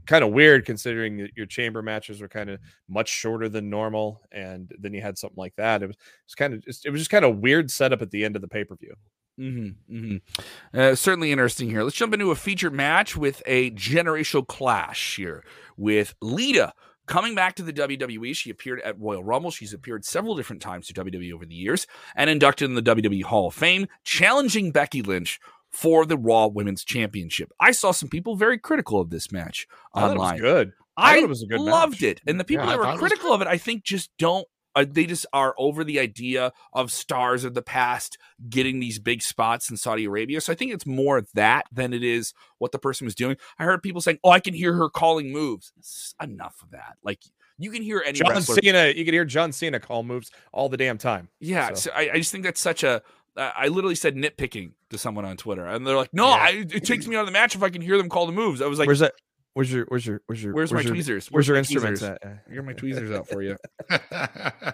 kind 0.06 0.24
of 0.24 0.32
weird 0.32 0.66
considering 0.66 1.30
your 1.36 1.46
chamber 1.46 1.82
matches 1.82 2.22
were 2.22 2.28
kind 2.28 2.50
of 2.50 2.60
much 2.88 3.10
shorter 3.10 3.50
than 3.50 3.70
normal, 3.70 4.22
and 4.32 4.72
then 4.80 4.94
you 4.94 5.02
had 5.02 5.18
something 5.18 5.38
like 5.38 5.56
that. 5.56 5.84
It 5.84 5.88
was, 5.88 5.96
it 5.96 6.28
was 6.28 6.36
kind 6.36 6.54
of 6.54 6.64
just, 6.64 6.86
it 6.86 6.90
was 6.90 7.02
just 7.02 7.12
kind 7.12 7.26
of 7.26 7.40
weird 7.40 7.72
setup 7.72 8.02
at 8.02 8.12
the 8.12 8.26
end 8.26 8.36
of 8.36 8.42
the 8.42 8.48
pay 8.48 8.64
per 8.64 8.76
view. 8.76 8.94
Mm-hmm, 9.40 9.96
mm-hmm. 9.96 10.80
Uh, 10.80 10.96
certainly 10.96 11.32
interesting 11.32 11.70
here. 11.70 11.84
Let's 11.84 11.96
jump 11.96 12.14
into 12.14 12.32
a 12.32 12.36
featured 12.36 12.74
match 12.74 13.18
with 13.18 13.44
a 13.46 13.72
generational 13.72 14.48
clash 14.48 15.18
here 15.18 15.44
with 15.78 16.16
Lita 16.22 16.74
coming 17.06 17.36
back 17.36 17.56
to 17.56 17.64
the 17.64 17.74
WWE. 17.74 18.36
She 18.36 18.50
appeared 18.50 18.82
at 18.82 19.00
Royal 19.00 19.24
Rumble. 19.24 19.52
She's 19.52 19.74
appeared 19.74 20.06
several 20.06 20.36
different 20.36 20.62
times 20.62 20.88
to 20.88 20.94
WWE 20.94 21.34
over 21.34 21.46
the 21.46 21.56
years 21.56 21.86
and 22.16 22.30
inducted 22.30 22.70
in 22.70 22.76
the 22.76 22.82
WWE 22.82 23.24
Hall 23.24 23.48
of 23.48 23.54
Fame, 23.54 23.88
challenging 24.04 24.72
Becky 24.72 25.02
Lynch 25.02 25.40
for 25.76 26.06
the 26.06 26.18
Raw 26.18 26.48
Women's 26.48 26.84
Championship. 26.86 27.52
I 27.60 27.72
saw 27.72 27.92
some 27.92 28.10
people 28.10 28.36
very 28.36 28.58
critical 28.58 29.02
of 29.02 29.10
this 29.10 29.32
match 29.32 29.68
I 29.94 30.02
thought 30.02 30.12
it 30.12 30.14
online. 30.14 30.34
was 30.36 30.42
good. 30.42 30.72
I 30.98 31.12
I, 31.12 31.16
thought 31.16 31.24
it 31.24 31.30
was 31.30 31.44
a 31.44 31.48
good 31.48 31.60
loved 31.60 32.02
match. 32.02 32.04
it, 32.04 32.22
and 32.26 32.40
the 32.40 32.44
people 32.46 32.66
Yeah, 32.66 32.72
that 32.72 32.78
were 32.80 32.86
thought 32.86 32.96
it 32.96 33.00
critical 33.00 33.34
of 33.34 33.42
it, 33.42 33.48
I 33.48 33.58
think, 33.58 33.84
just 33.84 34.10
don't. 34.18 34.48
Uh, 34.78 34.86
they 34.90 35.06
just 35.06 35.26
are 35.32 35.56
over 35.58 35.86
the 35.86 36.00
idea 36.00 36.52
of 36.74 36.92
stars 36.92 37.46
of 37.46 37.54
the 37.54 37.62
past 37.62 38.18
getting 38.50 38.82
these 38.82 39.00
big 39.00 39.22
spots 39.22 39.70
in 39.70 39.78
Saudi 39.78 40.04
Arabia. 40.04 40.42
So 40.42 40.52
I 40.52 40.56
think 40.58 40.74
it's 40.74 40.86
more 40.86 41.24
that 41.34 41.66
than 41.72 41.94
it 41.94 42.04
is 42.04 42.34
what 42.58 42.74
the 42.74 42.80
person 42.80 43.06
was 43.06 43.16
doing. 43.16 43.38
I 43.58 43.64
heard 43.64 43.82
people 43.84 44.02
saying, 44.02 44.20
"Oh, 44.24 44.32
I 44.32 44.42
can 44.42 44.54
hear 44.54 44.74
her 44.74 44.90
calling 44.90 45.32
moves." 45.32 45.72
S- 45.80 46.14
Enough 46.22 46.56
of 46.62 46.72
that. 46.72 46.96
Like 47.04 47.20
you 47.58 47.72
can 47.72 47.84
hear 47.84 48.04
any 48.06 48.20
John 48.20 48.32
wrestler. 48.32 48.56
Cena, 48.62 48.88
you 48.94 49.06
can 49.06 49.14
hear 49.14 49.24
John 49.24 49.54
Cena 49.54 49.80
call 49.80 50.04
moves 50.04 50.30
all 50.52 50.68
the 50.68 50.76
damn 50.78 50.98
time. 50.98 51.30
Yeah, 51.40 51.70
So- 51.70 51.76
so 51.76 51.92
I, 51.96 52.10
I 52.14 52.18
just 52.18 52.32
think 52.34 52.44
that's 52.44 52.60
such 52.62 52.84
a. 52.84 53.02
I 53.38 53.68
literally 53.68 53.96
said 53.96 54.16
nitpicking 54.16 54.72
to 54.90 54.98
someone 54.98 55.26
on 55.26 55.38
Twitter, 55.38 55.66
and 55.66 55.86
they're 55.86 55.96
like, 55.96 56.14
"No, 56.14 56.28
Yeah. 56.28 56.34
I, 56.34 56.66
it 56.72 56.86
takes 56.86 57.08
me 57.08 57.16
out 57.16 57.22
of 57.22 57.26
the 57.26 57.32
match 57.32 57.56
if 57.56 57.64
I 57.64 57.70
can 57.70 57.82
hear 57.82 57.98
them 57.98 58.10
call 58.10 58.26
the 58.26 58.32
moves." 58.32 58.62
I 58.62 58.68
was 58.68 58.80
like, 58.80 58.88
where's 58.88 59.00
that? 59.00 59.14
Where's 59.54 59.72
your? 59.72 59.86
Where's 59.86 60.06
your? 60.06 60.22
Where's 60.26 60.44
your? 60.44 60.54
"Where's, 60.54 60.74
my 60.74 60.82
your, 60.82 60.92
tweezers? 60.92 61.28
Where's 61.28 61.48
your 61.48 61.56
my 61.56 61.60
instruments 61.60 62.02
tweezers? 62.02 62.18
at? 62.22 62.44
Here 62.50 62.60
are 62.60 62.64
my 62.64 62.74
tweezers 62.74 63.12
out 63.12 63.28
for 63.28 63.42
you." 63.42 63.58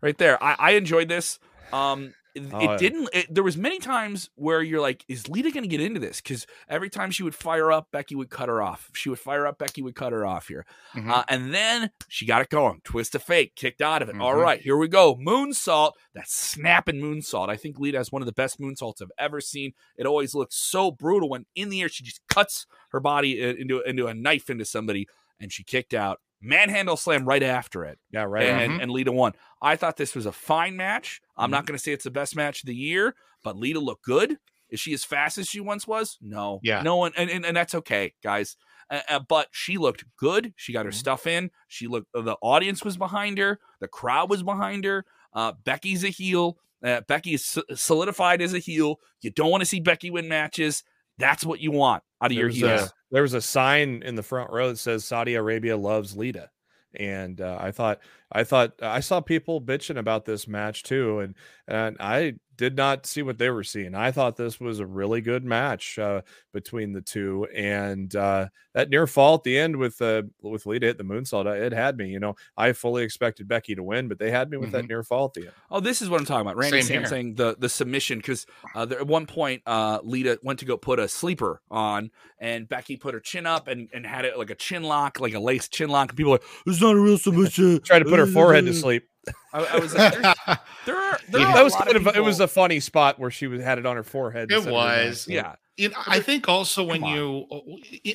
Right 0.00 0.16
there. 0.16 0.42
I, 0.42 0.54
I 0.58 0.70
enjoyed 0.72 1.08
this. 1.08 1.38
Um, 1.72 2.14
it, 2.34 2.44
Oh, 2.52 2.72
it 2.72 2.78
didn't. 2.78 3.08
It, 3.12 3.34
there 3.34 3.42
was 3.42 3.56
many 3.56 3.78
times 3.78 4.30
where 4.36 4.62
you're 4.62 4.80
like, 4.80 5.04
"Is 5.08 5.28
Lita 5.28 5.50
going 5.50 5.64
to 5.64 5.68
get 5.68 5.80
into 5.80 5.98
this?" 6.00 6.20
Because 6.20 6.46
every 6.68 6.88
time 6.90 7.10
she 7.10 7.22
would 7.22 7.34
fire 7.34 7.72
up, 7.72 7.88
Becky 7.90 8.14
would 8.14 8.30
cut 8.30 8.48
her 8.48 8.62
off. 8.62 8.90
She 8.94 9.08
would 9.08 9.18
fire 9.18 9.46
up, 9.46 9.58
Becky 9.58 9.82
would 9.82 9.94
cut 9.94 10.12
her 10.12 10.24
off 10.26 10.48
here. 10.48 10.64
Mhm. 10.94 11.10
Uh, 11.10 11.24
and 11.28 11.52
then 11.54 11.90
she 12.08 12.26
got 12.26 12.42
it 12.42 12.48
going. 12.50 12.80
Twist 12.84 13.14
of 13.14 13.22
fate, 13.22 13.54
kicked 13.56 13.80
out 13.80 14.02
of 14.02 14.08
it. 14.08 14.20
All 14.20 14.34
Mhm. 14.34 14.42
right, 14.42 14.60
here 14.60 14.76
we 14.76 14.88
go. 14.88 15.16
Moonsault. 15.16 15.92
That 16.14 16.28
snapping 16.28 17.00
moonsault. 17.00 17.48
I 17.48 17.56
think 17.56 17.78
Lita 17.78 17.98
has 17.98 18.12
one 18.12 18.22
of 18.22 18.26
the 18.26 18.32
best 18.32 18.60
moonsaults 18.60 19.02
I've 19.02 19.12
ever 19.18 19.40
seen. 19.40 19.72
It 19.96 20.06
always 20.06 20.34
looks 20.34 20.56
so 20.56 20.90
brutal 20.90 21.28
when 21.28 21.46
in 21.54 21.68
the 21.70 21.80
air 21.82 21.88
she 21.88 22.04
just 22.04 22.20
cuts 22.28 22.66
her 22.90 23.00
body 23.00 23.40
into 23.40 23.80
into 23.82 24.06
a 24.06 24.14
knife 24.14 24.48
into 24.50 24.64
somebody, 24.64 25.06
and 25.40 25.52
she 25.52 25.64
kicked 25.64 25.94
out. 25.94 26.20
Manhandle 26.40 26.96
slam 26.96 27.24
right 27.24 27.42
after 27.42 27.84
it 27.84 27.98
Yeah, 28.10 28.22
right. 28.24 28.46
and, 28.46 28.72
Mhm. 28.74 28.82
and 28.82 28.90
Lita 28.92 29.10
won. 29.12 29.32
I 29.60 29.76
thought 29.76 29.96
this 29.96 30.14
was 30.14 30.26
a 30.26 30.32
fine 30.32 30.76
match. 30.76 31.20
I'm 31.36 31.44
Mm-hmm. 31.46 31.50
not 31.52 31.66
going 31.66 31.76
to 31.76 31.82
say 31.82 31.92
it's 31.92 32.04
the 32.04 32.10
best 32.10 32.36
match 32.36 32.62
of 32.62 32.66
the 32.66 32.74
year, 32.74 33.14
but 33.42 33.56
Lita 33.56 33.80
looked 33.80 34.04
good. 34.04 34.38
Is 34.70 34.78
she 34.80 34.92
as 34.92 35.04
fast 35.04 35.38
as 35.38 35.48
she 35.48 35.60
once 35.60 35.86
was? 35.86 36.18
No. 36.20 36.60
Yeah. 36.62 36.82
No 36.82 36.96
one, 36.96 37.12
and, 37.16 37.30
and, 37.30 37.44
and 37.46 37.56
that's 37.56 37.74
okay, 37.74 38.12
guys. 38.22 38.56
Uh, 38.90 39.00
uh, 39.08 39.18
but 39.18 39.48
she 39.50 39.78
looked 39.78 40.04
good. 40.16 40.52
She 40.56 40.72
got 40.72 40.84
her 40.86 40.90
Mm-hmm. 40.92 40.98
stuff 40.98 41.26
in. 41.26 41.50
She 41.68 41.86
looked. 41.88 42.06
The 42.12 42.36
audience 42.42 42.84
was 42.84 42.96
behind 42.96 43.38
her. 43.38 43.58
The 43.80 43.88
crowd 43.88 44.30
was 44.30 44.42
behind 44.42 44.84
her. 44.84 45.04
Uh, 45.32 45.52
Becky's 45.64 46.04
a 46.04 46.08
heel. 46.08 46.58
Uh, 46.84 47.00
Becky 47.08 47.34
is 47.34 47.58
solidified 47.74 48.40
as 48.42 48.54
a 48.54 48.58
heel. 48.58 49.00
You 49.20 49.30
don't 49.30 49.50
want 49.50 49.62
to 49.62 49.66
see 49.66 49.80
Becky 49.80 50.10
win 50.10 50.28
matches. 50.28 50.84
That's 51.18 51.44
what 51.44 51.60
you 51.60 51.72
want 51.72 52.02
out 52.22 52.30
of 52.30 52.36
there 52.36 52.38
your 52.38 52.46
was, 52.48 52.56
heels. 52.56 52.92
There 53.10 53.22
was 53.22 53.34
a 53.34 53.40
sign 53.40 54.02
in 54.04 54.14
the 54.14 54.22
front 54.22 54.50
row 54.50 54.68
that 54.68 54.78
says 54.78 55.04
Saudi 55.04 55.34
Arabia 55.34 55.76
loves 55.76 56.16
Lita. 56.16 56.50
And 56.94 57.40
uh, 57.40 57.58
I 57.60 57.70
thought, 57.70 58.00
I 58.32 58.44
thought, 58.44 58.72
I 58.82 59.00
saw 59.00 59.20
people 59.20 59.60
bitching 59.60 59.98
about 59.98 60.24
this 60.24 60.48
match 60.48 60.82
too, 60.82 61.20
and 61.20 61.34
and 61.66 61.96
I 62.00 62.36
did 62.58 62.76
not 62.76 63.06
see 63.06 63.22
what 63.22 63.38
they 63.38 63.48
were 63.48 63.64
seeing. 63.64 63.94
I 63.94 64.10
thought 64.10 64.36
this 64.36 64.60
was 64.60 64.80
a 64.80 64.86
really 64.86 65.20
good 65.20 65.44
match 65.44 65.98
uh, 65.98 66.22
between 66.52 66.92
the 66.92 67.00
two, 67.00 67.46
and 67.54 68.14
uh, 68.14 68.48
that 68.74 68.90
near 68.90 69.06
fall 69.06 69.36
at 69.36 69.44
the 69.44 69.56
end 69.56 69.76
with 69.76 70.02
uh, 70.02 70.22
with 70.42 70.66
Lita 70.66 70.86
hit 70.86 70.98
the 70.98 71.04
moonsault, 71.04 71.46
uh, 71.46 71.50
it 71.50 71.72
had 71.72 71.96
me. 71.96 72.08
You 72.08 72.18
know, 72.18 72.34
I 72.56 72.72
fully 72.72 73.04
expected 73.04 73.48
Becky 73.48 73.76
to 73.76 73.82
win, 73.82 74.08
but 74.08 74.18
they 74.18 74.30
had 74.30 74.50
me 74.50 74.56
with 74.58 74.72
that 74.72 74.88
near 74.88 75.04
fall 75.04 75.26
at 75.26 75.34
the 75.34 75.42
end. 75.42 75.52
Oh, 75.70 75.80
this 75.80 76.02
is 76.02 76.10
what 76.10 76.20
I'm 76.20 76.26
talking 76.26 76.42
about. 76.42 76.56
Randy 76.56 76.82
Same 76.82 77.02
Sam 77.02 77.06
saying 77.06 77.34
the 77.36 77.56
the 77.58 77.68
submission 77.68 78.18
because 78.18 78.44
uh, 78.74 78.86
at 78.90 79.06
one 79.06 79.26
point 79.26 79.62
uh, 79.64 80.00
Lita 80.02 80.40
went 80.42 80.58
to 80.58 80.64
go 80.64 80.76
put 80.76 80.98
a 80.98 81.06
sleeper 81.06 81.62
on, 81.70 82.10
and 82.38 82.68
Becky 82.68 82.96
put 82.96 83.14
her 83.14 83.20
chin 83.20 83.46
up 83.46 83.68
and, 83.68 83.88
and 83.94 84.04
had 84.04 84.24
it 84.24 84.36
like 84.36 84.50
a 84.50 84.56
chin 84.56 84.82
lock, 84.82 85.20
like 85.20 85.34
a 85.34 85.40
lace 85.40 85.68
chin 85.68 85.90
lock. 85.90 86.10
And 86.10 86.16
people 86.16 86.32
were 86.32 86.38
like, 86.38 86.46
"It's 86.66 86.80
not 86.80 86.96
a 86.96 87.00
real 87.00 87.18
submission." 87.18 87.80
Tried 87.82 88.00
to 88.00 88.04
put 88.04 88.18
her 88.18 88.26
forehead 88.26 88.66
to 88.66 88.74
sleep. 88.74 89.08
I, 89.52 89.64
I 89.64 89.78
was 89.78 89.94
like, 89.94 90.12
"There's- 90.12 90.36
there 90.86 90.96
are 90.96 91.18
there 91.28 91.40
are 91.42 91.52
that 91.54 91.60
a 91.60 91.64
was 91.64 91.72
lot 91.74 91.84
kind 91.86 91.96
of, 91.96 92.16
it 92.16 92.22
was 92.22 92.40
a 92.40 92.48
funny 92.48 92.80
spot 92.80 93.18
where 93.18 93.30
she 93.30 93.46
was 93.46 93.62
had 93.62 93.78
it 93.78 93.86
on 93.86 93.96
her 93.96 94.02
forehead. 94.02 94.50
It 94.50 94.56
instead 94.56 94.70
her 94.70 94.74
was. 94.74 95.26
yeah. 95.28 95.54
You 95.76 95.90
know, 95.90 95.96
I 96.08 96.18
think 96.18 96.48
also 96.48 96.82
when 96.82 97.02
Come 97.02 97.14
you, 97.14 97.46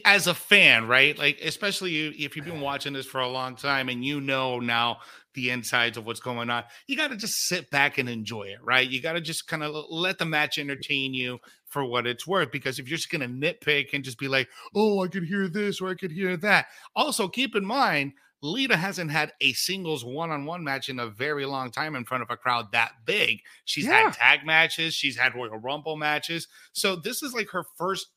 as 0.04 0.28
a 0.28 0.34
fan, 0.34 0.86
right? 0.86 1.18
Like, 1.18 1.40
especially 1.42 1.92
you, 1.92 2.14
if 2.20 2.36
you've 2.36 2.44
been 2.44 2.60
watching 2.60 2.92
this 2.92 3.06
for 3.06 3.22
a 3.22 3.28
long 3.30 3.56
time 3.56 3.88
and 3.88 4.04
you 4.04 4.20
know 4.20 4.60
now 4.60 4.98
the 5.34 5.50
insides 5.50 5.96
of 5.96 6.06
what's 6.06 6.20
going 6.20 6.50
on, 6.50 6.66
you 6.88 6.98
got 6.98 7.12
to 7.12 7.16
just 7.16 7.48
sit 7.48 7.70
back 7.72 7.98
and 7.98 8.10
enjoy 8.10 8.44
it, 8.44 8.58
right? 8.62 8.90
You 8.90 9.02
got 9.02 9.14
to 9.14 9.22
just 9.22 9.48
kind 9.48 9.64
of 9.64 9.74
let 9.90 10.18
the 10.18 10.26
match 10.26 10.58
entertain 10.60 11.14
you 11.14 11.40
for 11.68 11.86
what 11.86 12.06
it's 12.06 12.28
worth. 12.28 12.52
Because 12.52 12.80
if 12.80 12.90
you're 12.90 12.98
just 12.98 13.10
going 13.10 13.22
to 13.22 13.28
nitpick 13.30 13.94
and 13.94 14.04
just 14.04 14.20
be 14.20 14.28
like, 14.28 14.50
oh, 14.76 15.02
I 15.02 15.08
could 15.08 15.24
hear 15.24 15.48
this 15.48 15.80
or 15.80 15.90
I 15.90 15.96
could 15.96 16.12
hear 16.12 16.36
that. 16.36 16.66
Also, 16.98 17.30
keep 17.30 17.56
in 17.56 17.64
mind, 17.66 18.12
Lita 18.44 18.76
hasn't 18.76 19.10
had 19.10 19.32
a 19.40 19.54
singles 19.54 20.04
one-on-one 20.04 20.64
match 20.66 20.90
in 20.90 21.00
a 21.00 21.08
very 21.08 21.46
long 21.46 21.72
time 21.72 21.96
in 21.96 22.04
front 22.04 22.22
of 22.22 22.30
a 22.30 22.36
crowd 22.36 22.72
that 22.74 22.92
big. 23.06 23.40
She's 23.64 23.86
Yeah. 23.86 24.04
had 24.04 24.14
tag 24.14 24.46
matches, 24.46 24.94
she's 24.94 25.18
had 25.18 25.34
Royal 25.34 25.58
Rumble 25.58 25.96
matches. 25.96 26.50
So 26.74 26.98
this 26.98 27.24
is 27.24 27.34
like 27.34 27.50
her 27.52 27.64
first, 27.78 28.08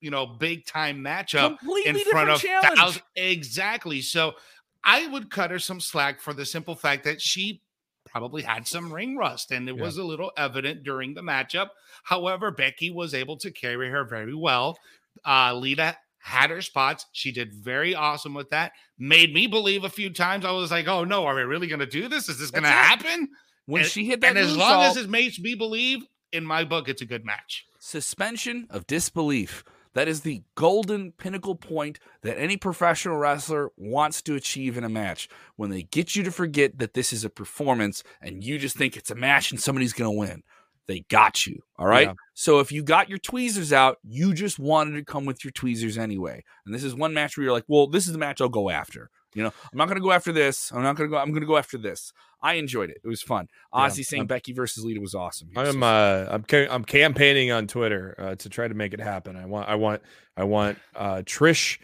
you 0.00 0.10
know, 0.10 0.24
big 0.26 0.64
time 0.64 1.04
matchup 1.04 1.58
Completely 1.58 2.00
in 2.00 2.06
front 2.10 2.30
of 2.30 2.40
thousands. 2.40 3.02
Exactly. 3.14 4.00
So 4.00 4.34
I 4.82 5.06
would 5.06 5.30
cut 5.30 5.50
her 5.50 5.58
some 5.58 5.80
slack 5.80 6.20
for 6.20 6.32
the 6.32 6.46
simple 6.46 6.74
fact 6.74 7.04
that 7.04 7.20
she 7.20 7.60
probably 8.06 8.42
had 8.42 8.66
some 8.66 8.90
ring 8.92 9.16
rust 9.18 9.50
and 9.50 9.68
it 9.68 9.76
Yeah. 9.76 9.82
was 9.82 9.98
a 9.98 10.04
little 10.04 10.32
evident 10.36 10.82
during 10.82 11.12
the 11.12 11.20
matchup. 11.22 11.68
However, 12.04 12.50
Becky 12.50 12.90
was 12.90 13.12
able 13.12 13.36
to 13.38 13.50
carry 13.50 13.90
her 13.90 14.04
very 14.04 14.34
well. 14.34 14.78
Uh, 15.26 15.52
Lita 15.54 15.98
had 16.26 16.48
her 16.48 16.62
spots. 16.62 17.04
She 17.12 17.32
did 17.32 17.52
very 17.52 17.94
awesome 17.94 18.32
with 18.32 18.48
that. 18.48 18.72
Made 18.98 19.34
me 19.34 19.46
believe 19.46 19.84
a 19.84 19.90
few 19.90 20.08
times. 20.08 20.46
I 20.46 20.52
was 20.52 20.70
like, 20.70 20.88
oh 20.88 21.04
no, 21.04 21.26
are 21.26 21.34
we 21.34 21.42
really 21.42 21.66
going 21.66 21.80
to 21.80 21.86
do 21.86 22.08
this? 22.08 22.30
Is 22.30 22.38
this 22.38 22.50
going 22.50 22.64
to 22.64 22.70
happen? 22.70 23.28
When 23.66 23.82
and, 23.82 23.90
she 23.90 24.06
hit 24.06 24.22
that 24.22 24.28
and 24.30 24.38
as 24.38 24.56
long 24.56 24.84
as 24.84 24.96
it 24.96 25.10
makes 25.10 25.38
me 25.38 25.54
believe, 25.54 26.02
in 26.32 26.44
my 26.44 26.64
book, 26.64 26.88
it's 26.88 27.02
a 27.02 27.06
good 27.06 27.24
match. 27.24 27.66
suspension 27.78 28.66
of 28.70 28.86
disbelief. 28.86 29.62
That 29.92 30.08
is 30.08 30.22
the 30.22 30.42
golden 30.56 31.12
pinnacle 31.12 31.54
point 31.54 32.00
that 32.22 32.36
any 32.36 32.56
professional 32.56 33.16
wrestler 33.16 33.70
wants 33.76 34.22
to 34.22 34.34
achieve 34.34 34.76
in 34.76 34.82
a 34.82 34.88
match. 34.88 35.28
When 35.54 35.70
they 35.70 35.82
get 35.82 36.16
you 36.16 36.24
to 36.24 36.32
forget 36.32 36.78
that 36.78 36.94
this 36.94 37.12
is 37.12 37.24
a 37.24 37.30
performance 37.30 38.02
and 38.20 38.42
you 38.42 38.58
just 38.58 38.76
think 38.76 38.96
it's 38.96 39.12
a 39.12 39.14
match 39.14 39.52
and 39.52 39.60
somebody's 39.60 39.92
going 39.92 40.10
to 40.10 40.18
win, 40.18 40.42
they 40.86 41.00
got 41.08 41.46
you. 41.46 41.60
All 41.78 41.86
right. 41.86 42.08
Yeah. 42.08 42.14
So 42.34 42.60
if 42.60 42.70
you 42.72 42.82
got 42.82 43.08
your 43.08 43.18
tweezers 43.18 43.72
out, 43.72 43.98
you 44.02 44.34
just 44.34 44.58
wanted 44.58 44.96
to 44.98 45.04
come 45.04 45.24
with 45.24 45.44
your 45.44 45.50
tweezers 45.52 45.96
anyway. 45.98 46.42
And 46.66 46.74
this 46.74 46.84
is 46.84 46.94
one 46.94 47.14
match 47.14 47.36
where 47.36 47.44
you're 47.44 47.52
like, 47.52 47.64
well, 47.68 47.86
this 47.86 48.06
is 48.06 48.12
the 48.12 48.18
match 48.18 48.40
I'll 48.40 48.48
go 48.48 48.70
after. 48.70 49.08
You 49.34 49.42
know, 49.42 49.52
I'm 49.72 49.78
not 49.78 49.86
going 49.86 49.96
to 49.96 50.02
go 50.02 50.12
after 50.12 50.30
this. 50.30 50.70
I'm 50.72 50.82
not 50.82 50.94
going 50.94 51.10
to 51.10 51.12
go. 51.14 51.20
I'm 51.20 51.30
going 51.30 51.40
to 51.40 51.46
go 51.46 51.56
after 51.56 51.76
this. 51.76 52.12
I 52.40 52.54
enjoyed 52.54 52.90
it. 52.90 52.98
It 53.02 53.08
was 53.08 53.20
fun. 53.22 53.48
Yeah. 53.74 53.80
Ozzy 53.88 54.04
saying 54.04 54.20
I'm- 54.20 54.26
Becky 54.28 54.52
versus 54.52 54.84
Lita 54.84 55.00
was 55.00 55.14
awesome. 55.14 55.48
here. 55.52 55.64
I'm 55.64 55.80
So- 55.80 55.86
uh 55.86 56.28
I'm 56.30 56.42
ca- 56.44 56.68
I'm 56.68 56.84
campaigning 56.84 57.50
on 57.50 57.66
Twitter 57.66 58.14
uh, 58.18 58.34
to 58.36 58.48
try 58.48 58.68
to 58.68 58.74
make 58.74 58.94
it 58.94 59.00
happen. 59.00 59.34
I 59.36 59.46
want 59.46 59.68
I 59.68 59.74
want 59.74 60.02
I 60.36 60.44
want 60.44 60.78
uh 60.94 61.22
Trish 61.24 61.78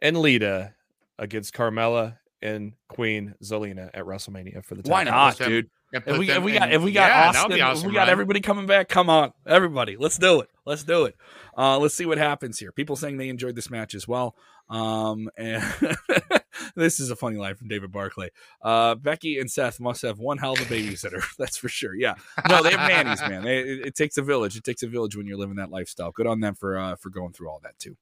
and 0.00 0.16
Lita 0.18 0.74
against 1.18 1.54
Carmella 1.54 2.18
and 2.40 2.72
Queen 2.88 3.34
Zelina 3.42 3.90
at 3.94 4.04
WrestleMania 4.04 4.64
for 4.64 4.74
the 4.76 4.82
time. 4.82 4.90
Why 4.92 5.04
not, 5.04 5.38
dude? 5.38 5.70
And 5.92 6.02
If 6.06 6.18
we, 6.18 6.30
if 6.30 6.42
we 6.42 6.52
got 6.52 6.72
if 6.72 6.82
we 6.82 6.92
got 6.92 7.08
Yeah, 7.08 7.28
Austin, 7.40 7.60
awesome, 7.60 7.88
we 7.88 7.94
got 7.94 8.00
right? 8.00 8.08
everybody 8.08 8.40
coming 8.40 8.66
back, 8.66 8.88
come 8.88 9.10
on, 9.10 9.32
everybody, 9.46 9.96
let's 9.98 10.18
do 10.18 10.40
it. 10.40 10.48
Let's 10.64 10.84
do 10.84 11.04
it. 11.04 11.16
Uh, 11.56 11.78
let's 11.78 11.94
see 11.94 12.06
what 12.06 12.18
happens 12.18 12.58
here. 12.58 12.72
People 12.72 12.96
saying 12.96 13.16
they 13.18 13.28
enjoyed 13.28 13.56
this 13.56 13.70
match 13.70 13.94
as 13.94 14.06
well. 14.08 14.34
Um, 14.70 15.28
and 15.36 15.62
this 16.76 17.00
is 17.00 17.10
a 17.10 17.16
funny 17.16 17.36
line 17.36 17.54
from 17.54 17.68
David 17.68 17.92
Barclay. 17.92 18.30
Uh, 18.62 18.94
Becky 18.94 19.38
and 19.38 19.50
Seth 19.50 19.80
must 19.80 20.02
have 20.02 20.18
one 20.18 20.38
hell 20.38 20.52
of 20.52 20.60
a 20.60 20.64
babysitter. 20.64 21.22
That's 21.38 21.56
for 21.56 21.68
sure. 21.68 21.94
Yeah, 21.94 22.14
no, 22.48 22.62
they 22.62 22.70
have 22.70 22.88
nannies, 22.88 23.20
man. 23.20 23.42
They, 23.44 23.58
it, 23.58 23.86
it 23.88 23.94
takes 23.94 24.16
a 24.18 24.22
village. 24.22 24.56
It 24.56 24.64
takes 24.64 24.82
a 24.82 24.88
village 24.88 25.16
when 25.16 25.26
you're 25.26 25.38
living 25.38 25.56
that 25.56 25.70
lifestyle. 25.70 26.10
Good 26.10 26.26
on 26.26 26.40
them 26.40 26.54
for 26.54 26.78
uh, 26.78 26.96
for 26.96 27.10
going 27.10 27.32
through 27.32 27.48
all 27.48 27.60
that 27.62 27.78
too. 27.78 27.96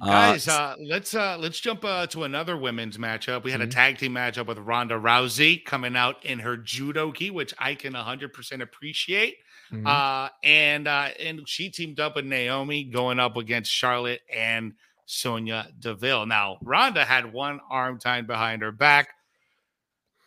Uh, 0.00 0.06
Guys, 0.06 0.48
uh, 0.48 0.74
let's 0.82 1.14
uh, 1.14 1.36
let's 1.38 1.60
jump 1.60 1.84
uh, 1.84 2.06
to 2.08 2.24
another 2.24 2.56
women's 2.56 2.98
matchup. 2.98 3.44
We 3.44 3.52
had 3.52 3.60
Mhm. 3.60 3.64
a 3.64 3.68
tag 3.68 3.98
team 3.98 4.14
matchup 4.14 4.46
with 4.46 4.58
Ronda 4.58 4.94
Rousey 4.94 5.64
coming 5.64 5.96
out 5.96 6.24
in 6.24 6.40
her 6.40 6.56
judo 6.56 7.12
gi, 7.12 7.30
which 7.30 7.54
I 7.58 7.74
can 7.74 7.92
100% 7.94 8.62
appreciate. 8.62 9.36
Mhm. 9.72 9.86
Uh, 9.86 10.28
and 10.42 10.88
uh, 10.88 11.08
and 11.20 11.48
she 11.48 11.70
teamed 11.70 12.00
up 12.00 12.16
with 12.16 12.24
Naomi 12.24 12.84
going 12.84 13.18
up 13.20 13.36
against 13.36 13.70
Charlotte 13.70 14.20
and 14.32 14.74
Sonya 15.06 15.68
Deville. 15.78 16.26
Now, 16.26 16.58
Ronda 16.62 17.04
had 17.04 17.32
one 17.32 17.60
arm 17.70 17.98
tied 17.98 18.26
behind 18.26 18.62
her 18.62 18.72
back. 18.72 19.08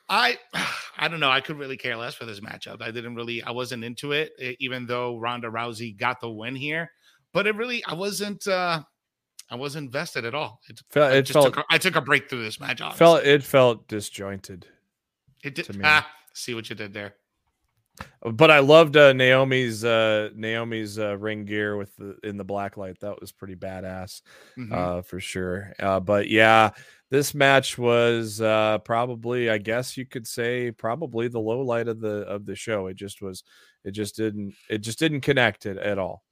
I 0.09 0.37
I 0.97 1.07
don't 1.07 1.19
know. 1.19 1.29
I 1.31 1.41
could 1.41 1.57
really 1.57 1.77
care 1.77 1.97
less 1.97 2.15
for 2.15 2.25
this 2.25 2.39
matchup. 2.39 2.81
I 2.81 2.91
didn't 2.91 3.15
really. 3.15 3.43
I 3.43 3.51
wasn't 3.51 3.83
into 3.83 4.11
it, 4.11 4.31
even 4.59 4.85
though 4.85 5.17
Ronda 5.17 5.47
Rousey 5.49 5.97
got 5.97 6.21
the 6.21 6.29
win 6.29 6.55
here. 6.55 6.91
But 7.33 7.47
it 7.47 7.55
really, 7.55 7.83
I 7.85 7.93
wasn't. 7.95 8.47
uh 8.47 8.81
I 9.49 9.55
wasn't 9.55 9.85
invested 9.87 10.25
at 10.25 10.33
all. 10.33 10.59
It, 10.69 10.79
Fel- 10.89 11.03
I 11.03 11.11
it 11.17 11.21
just 11.23 11.33
felt- 11.33 11.45
took 11.53 11.57
a, 11.57 11.65
I 11.69 11.77
took 11.77 11.95
a 11.95 12.01
break 12.01 12.29
through 12.29 12.43
this 12.43 12.59
match. 12.59 12.81
Honestly. 12.81 12.97
felt 12.97 13.23
it 13.25 13.43
felt 13.43 13.87
disjointed. 13.87 14.65
it 15.43 15.53
did. 15.55 15.65
to 15.65 15.73
me. 15.73 15.81
Ah, 15.83 16.07
see 16.33 16.53
what 16.55 16.69
you 16.69 16.75
did 16.75 16.93
there. 16.93 17.15
But 18.21 18.51
I 18.51 18.59
loved 18.59 18.97
uh, 18.97 19.13
Naomi's 19.13 19.85
uh, 19.85 20.29
Naomi's 20.35 20.99
uh, 20.99 21.17
ring 21.17 21.45
gear 21.45 21.77
with 21.77 21.95
the 21.95 22.17
in 22.23 22.37
the 22.37 22.43
black 22.43 22.75
light. 22.77 22.99
That 22.99 23.21
was 23.21 23.31
pretty 23.31 23.55
badass, 23.55 24.21
Mhm. 24.57 24.71
uh, 24.73 25.01
for 25.01 25.19
sure. 25.19 25.73
Uh, 25.79 25.99
but 25.99 26.27
yeah, 26.29 26.71
this 27.11 27.33
match 27.33 27.77
was 27.77 28.41
uh, 28.41 28.79
probably, 28.79 29.49
I 29.49 29.59
guess 29.59 29.95
you 29.95 30.05
could 30.05 30.27
say, 30.27 30.71
probably 30.71 31.27
the 31.27 31.39
low 31.39 31.61
light 31.61 31.87
of 31.87 31.99
the 32.01 32.21
of 32.27 32.45
the 32.45 32.55
show. 32.55 32.87
It 32.87 32.95
just 32.95 33.21
was, 33.21 33.43
it 33.83 33.91
just 33.91 34.15
didn't, 34.15 34.55
it 34.69 34.79
just 34.79 34.99
didn't 34.99 35.21
connect 35.21 35.65
it 35.65 35.77
at 35.77 35.97
all. 35.99 36.23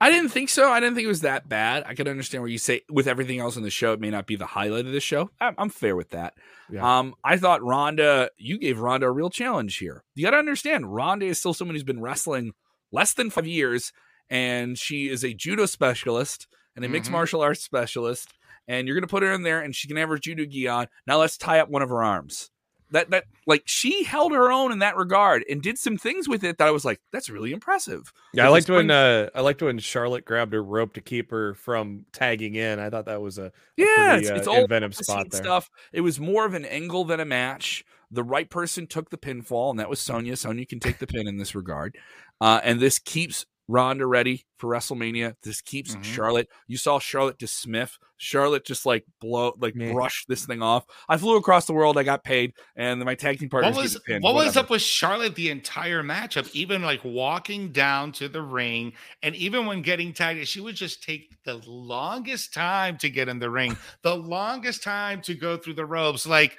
I 0.00 0.10
didn't 0.10 0.30
think 0.30 0.48
so. 0.48 0.70
I 0.70 0.80
didn't 0.80 0.94
think 0.94 1.04
it 1.04 1.08
was 1.08 1.20
that 1.22 1.48
bad. 1.48 1.84
I 1.86 1.94
could 1.94 2.08
understand 2.08 2.42
where 2.42 2.50
you 2.50 2.58
say 2.58 2.82
with 2.90 3.06
everything 3.06 3.38
else 3.38 3.56
in 3.56 3.62
the 3.62 3.70
show, 3.70 3.92
it 3.92 4.00
may 4.00 4.08
not 4.10 4.26
be 4.26 4.36
the 4.36 4.46
highlight 4.46 4.86
of 4.86 4.92
the 4.92 5.00
show. 5.00 5.30
I'm, 5.40 5.54
I'm 5.58 5.68
fair 5.68 5.94
with 5.96 6.10
that. 6.10 6.34
Yeah. 6.70 6.98
Um, 6.98 7.14
I 7.24 7.36
thought 7.36 7.62
Ronda, 7.62 8.30
you 8.38 8.58
gave 8.58 8.78
Ronda 8.78 9.06
a 9.06 9.10
real 9.10 9.30
challenge 9.30 9.76
here. 9.78 10.02
You 10.14 10.24
got 10.24 10.30
to 10.30 10.36
understand, 10.38 10.94
Ronda 10.94 11.26
is 11.26 11.38
still 11.38 11.52
someone 11.54 11.74
who's 11.74 11.82
been 11.84 12.00
wrestling 12.00 12.52
less 12.92 13.12
than 13.12 13.30
five 13.30 13.46
years, 13.46 13.92
and 14.30 14.78
she 14.78 15.08
is 15.08 15.24
a 15.24 15.34
judo 15.34 15.66
specialist 15.66 16.46
and 16.76 16.84
a 16.84 16.88
mixed 16.88 17.10
Mhm. 17.10 17.14
martial 17.14 17.42
arts 17.42 17.62
specialist. 17.62 18.32
And 18.68 18.86
you're 18.86 18.94
going 18.94 19.02
to 19.02 19.08
put 19.08 19.24
her 19.24 19.32
in 19.32 19.42
there, 19.42 19.60
and 19.60 19.74
she 19.74 19.88
can 19.88 19.96
have 19.96 20.08
her 20.08 20.18
judo 20.18 20.44
gi 20.46 20.68
on. 20.68 20.86
Now 21.06 21.18
let's 21.18 21.36
tie 21.36 21.58
up 21.58 21.68
one 21.68 21.82
of 21.82 21.88
her 21.88 22.02
arms. 22.04 22.50
That 22.92 23.10
that 23.10 23.24
like 23.46 23.62
she 23.66 24.04
held 24.04 24.32
her 24.32 24.50
own 24.50 24.72
in 24.72 24.80
that 24.80 24.96
regard 24.96 25.44
and 25.48 25.62
did 25.62 25.78
some 25.78 25.96
things 25.96 26.28
with 26.28 26.42
it 26.44 26.58
that 26.58 26.66
I 26.66 26.70
was 26.70 26.84
like, 26.84 27.00
that's 27.12 27.30
really 27.30 27.52
impressive. 27.52 28.12
Yeah, 28.32 28.46
I 28.46 28.48
liked 28.48 28.68
when 28.68 28.90
uh, 28.90 29.30
I 29.34 29.40
liked 29.40 29.62
when 29.62 29.78
Charlotte 29.78 30.24
grabbed 30.24 30.52
her 30.52 30.62
rope 30.62 30.94
to 30.94 31.00
keep 31.00 31.30
her 31.30 31.54
from 31.54 32.04
tagging 32.12 32.56
in. 32.56 32.78
I 32.78 32.90
thought 32.90 33.06
that 33.06 33.22
was 33.22 33.38
a, 33.38 33.44
a 33.44 33.52
Yeah, 33.76 33.86
pretty, 33.96 34.20
it's, 34.22 34.30
uh, 34.30 34.34
it's 34.34 34.48
old 34.48 34.58
inventive 34.58 34.94
spot 34.96 35.30
there. 35.30 35.42
stuff. 35.42 35.70
It 35.92 36.00
was 36.00 36.18
more 36.18 36.46
of 36.46 36.54
an 36.54 36.64
angle 36.64 37.04
than 37.04 37.20
a 37.20 37.24
match. 37.24 37.84
The 38.10 38.24
right 38.24 38.50
person 38.50 38.88
took 38.88 39.10
the 39.10 39.18
pinfall, 39.18 39.70
and 39.70 39.78
that 39.78 39.88
was 39.88 40.00
Sonya. 40.00 40.36
Sonya 40.36 40.66
can 40.66 40.80
take 40.80 40.98
the 40.98 41.06
pin 41.06 41.28
in 41.28 41.36
this 41.36 41.54
regard, 41.54 41.96
uh, 42.40 42.60
and 42.64 42.80
this 42.80 42.98
keeps 42.98 43.46
Ronda 43.70 44.04
ready 44.06 44.44
for 44.58 44.68
WrestleMania. 44.68 45.34
This 45.42 45.60
keeps 45.60 45.94
Mhm. 45.94 46.02
Charlotte. 46.04 46.48
You 46.66 46.76
saw 46.76 46.98
Charlotte 46.98 47.38
to 47.38 47.46
Smith. 47.46 47.98
Charlotte 48.16 48.66
just 48.66 48.84
like 48.84 49.04
blow, 49.20 49.54
like 49.58 49.74
Yeah. 49.76 49.92
brush 49.92 50.24
this 50.26 50.44
thing 50.44 50.60
off. 50.60 50.84
I 51.08 51.16
flew 51.16 51.36
across 51.36 51.66
the 51.66 51.72
world. 51.72 51.96
I 51.96 52.02
got 52.02 52.22
paid, 52.24 52.52
and 52.76 53.02
my 53.04 53.14
tag 53.14 53.38
team 53.38 53.48
partners 53.48 53.76
What 53.76 53.82
was 53.82 53.92
get 53.94 54.04
the 54.04 54.12
pin. 54.14 54.22
what 54.22 54.34
was 54.34 54.56
up 54.58 54.68
with 54.68 54.82
Charlotte 54.82 55.36
the 55.36 55.48
entire 55.50 56.02
matchup? 56.02 56.50
Even 56.52 56.82
like 56.82 57.02
walking 57.04 57.72
down 57.72 58.12
to 58.12 58.28
the 58.28 58.42
ring, 58.42 58.92
and 59.22 59.34
even 59.36 59.64
when 59.66 59.80
getting 59.82 60.12
tagged, 60.12 60.46
she 60.48 60.60
would 60.60 60.76
just 60.76 61.02
take 61.02 61.42
the 61.44 61.54
longest 61.66 62.52
time 62.52 62.98
to 62.98 63.08
get 63.08 63.28
in 63.28 63.38
the 63.38 63.48
ring, 63.50 63.76
the 64.02 64.16
longest 64.16 64.82
time 64.82 65.22
to 65.22 65.34
go 65.34 65.56
through 65.56 65.74
the 65.74 65.86
ropes. 65.86 66.26
Like 66.26 66.58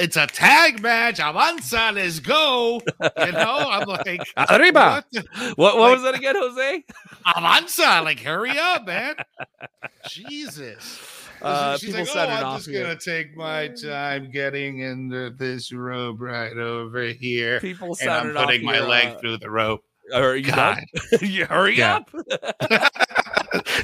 it's 0.00 0.16
a 0.16 0.26
tag 0.26 0.80
match. 0.82 1.18
Avanza, 1.18 1.94
let's 1.94 2.18
go. 2.20 2.80
You 3.02 3.32
know, 3.32 3.56
I'm 3.70 3.86
like, 3.88 4.20
Arriba. 4.50 5.04
what 5.12 5.26
What, 5.56 5.76
what 5.76 5.76
like- 5.78 5.92
was 5.94 6.02
that 6.02 6.14
again, 6.14 6.34
Jose? 6.36 6.84
Avanza, 7.26 8.02
like 8.04 8.20
hurry 8.20 8.58
up, 8.58 8.86
man. 8.86 9.14
Jesus. 10.08 11.00
Uh, 11.42 11.78
She's 11.78 11.94
like, 11.94 12.06
oh, 12.14 12.18
I'm 12.20 12.56
just 12.58 12.68
here. 12.68 12.82
gonna 12.82 12.98
take 12.98 13.34
my 13.34 13.68
time 13.68 14.30
getting 14.30 14.80
into 14.80 15.30
this 15.30 15.72
rope 15.72 16.20
right 16.20 16.54
over 16.54 17.04
here, 17.04 17.60
People 17.60 17.96
and 18.02 18.10
I'm 18.10 18.34
putting 18.34 18.62
my 18.62 18.74
here, 18.74 18.82
leg 18.84 19.06
uh, 19.06 19.18
through 19.20 19.38
the 19.38 19.48
rope. 19.50 19.82
Are 20.14 20.36
you 20.36 20.52
done? 20.52 20.84
you 21.22 21.46
hurry 21.46 21.80
up. 21.82 22.10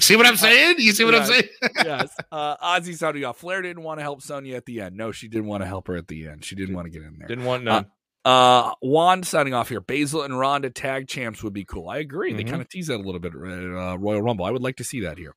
See 0.01 0.17
what 0.17 0.27
I'm 0.27 0.37
saying? 0.37 0.77
You 0.79 0.93
see 0.93 1.05
what 1.05 1.15
I'm 1.15 1.27
saying? 1.27 1.49
yes. 1.85 2.15
Uh, 2.31 2.57
Ozzy 2.59 2.95
sounding 2.97 3.25
off. 3.25 3.39
Flair 3.39 3.63
didn't 3.63 3.83
want 3.83 3.99
to 3.99 4.03
help 4.03 4.23
Sonya 4.23 4.57
at 4.57 4.67
the 4.67 4.81
end. 4.81 4.97
No, 4.97 5.13
she 5.13 5.29
didn't 5.29 5.47
want 5.47 5.63
to 5.63 5.67
help 5.67 5.87
her 5.89 5.97
at 5.97 6.09
the 6.09 6.27
end. 6.29 6.45
She 6.45 6.55
didn't 6.55 6.75
want 6.75 6.87
to 6.87 6.91
get 6.91 7.03
in 7.03 7.17
there. 7.19 7.29
Didn't 7.29 7.45
want 7.45 7.67
Uh, 7.69 7.73
none. 7.73 7.87
Uh, 8.25 8.73
Juan 8.83 9.23
signing 9.23 9.55
off 9.55 9.69
here. 9.69 9.81
Baszler 9.81 10.25
and 10.25 10.37
Ronda 10.37 10.69
tag 10.69 11.07
champs 11.07 11.45
would 11.45 11.53
be 11.53 11.65
cool. 11.65 11.89
I 11.89 11.99
agree. 11.99 12.33
They 12.33 12.43
Mhm. 12.43 12.49
kind 12.51 12.61
of 12.61 12.69
tease 12.69 12.89
that 12.89 12.97
a 12.97 13.03
little 13.03 13.21
bit. 13.21 13.33
Uh, 13.33 13.97
Royal 13.99 14.21
Rumble. 14.21 14.45
I 14.45 14.51
would 14.51 14.63
like 14.63 14.75
to 14.79 14.85
see 14.85 15.01
that 15.03 15.17
here. 15.17 15.33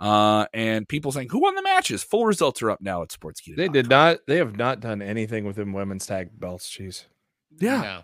Uh, 0.00 0.46
and 0.52 0.88
people 0.88 1.12
saying 1.12 1.28
who 1.30 1.38
won 1.40 1.54
the 1.54 1.62
matches. 1.62 2.02
Full 2.02 2.26
results 2.26 2.60
are 2.60 2.70
up 2.72 2.80
now 2.80 3.02
at 3.02 3.10
Sportskeeda. 3.10 3.54
they 3.56 3.68
did 3.68 3.88
not. 3.88 4.18
They 4.26 4.38
have 4.38 4.56
not 4.56 4.80
done 4.80 5.00
anything 5.02 5.44
with 5.44 5.54
them 5.54 5.72
women's 5.72 6.04
tag 6.04 6.30
belts. 6.40 6.68
Jeez, 6.76 7.04
Yeah. 7.60 7.80
No. 7.80 8.02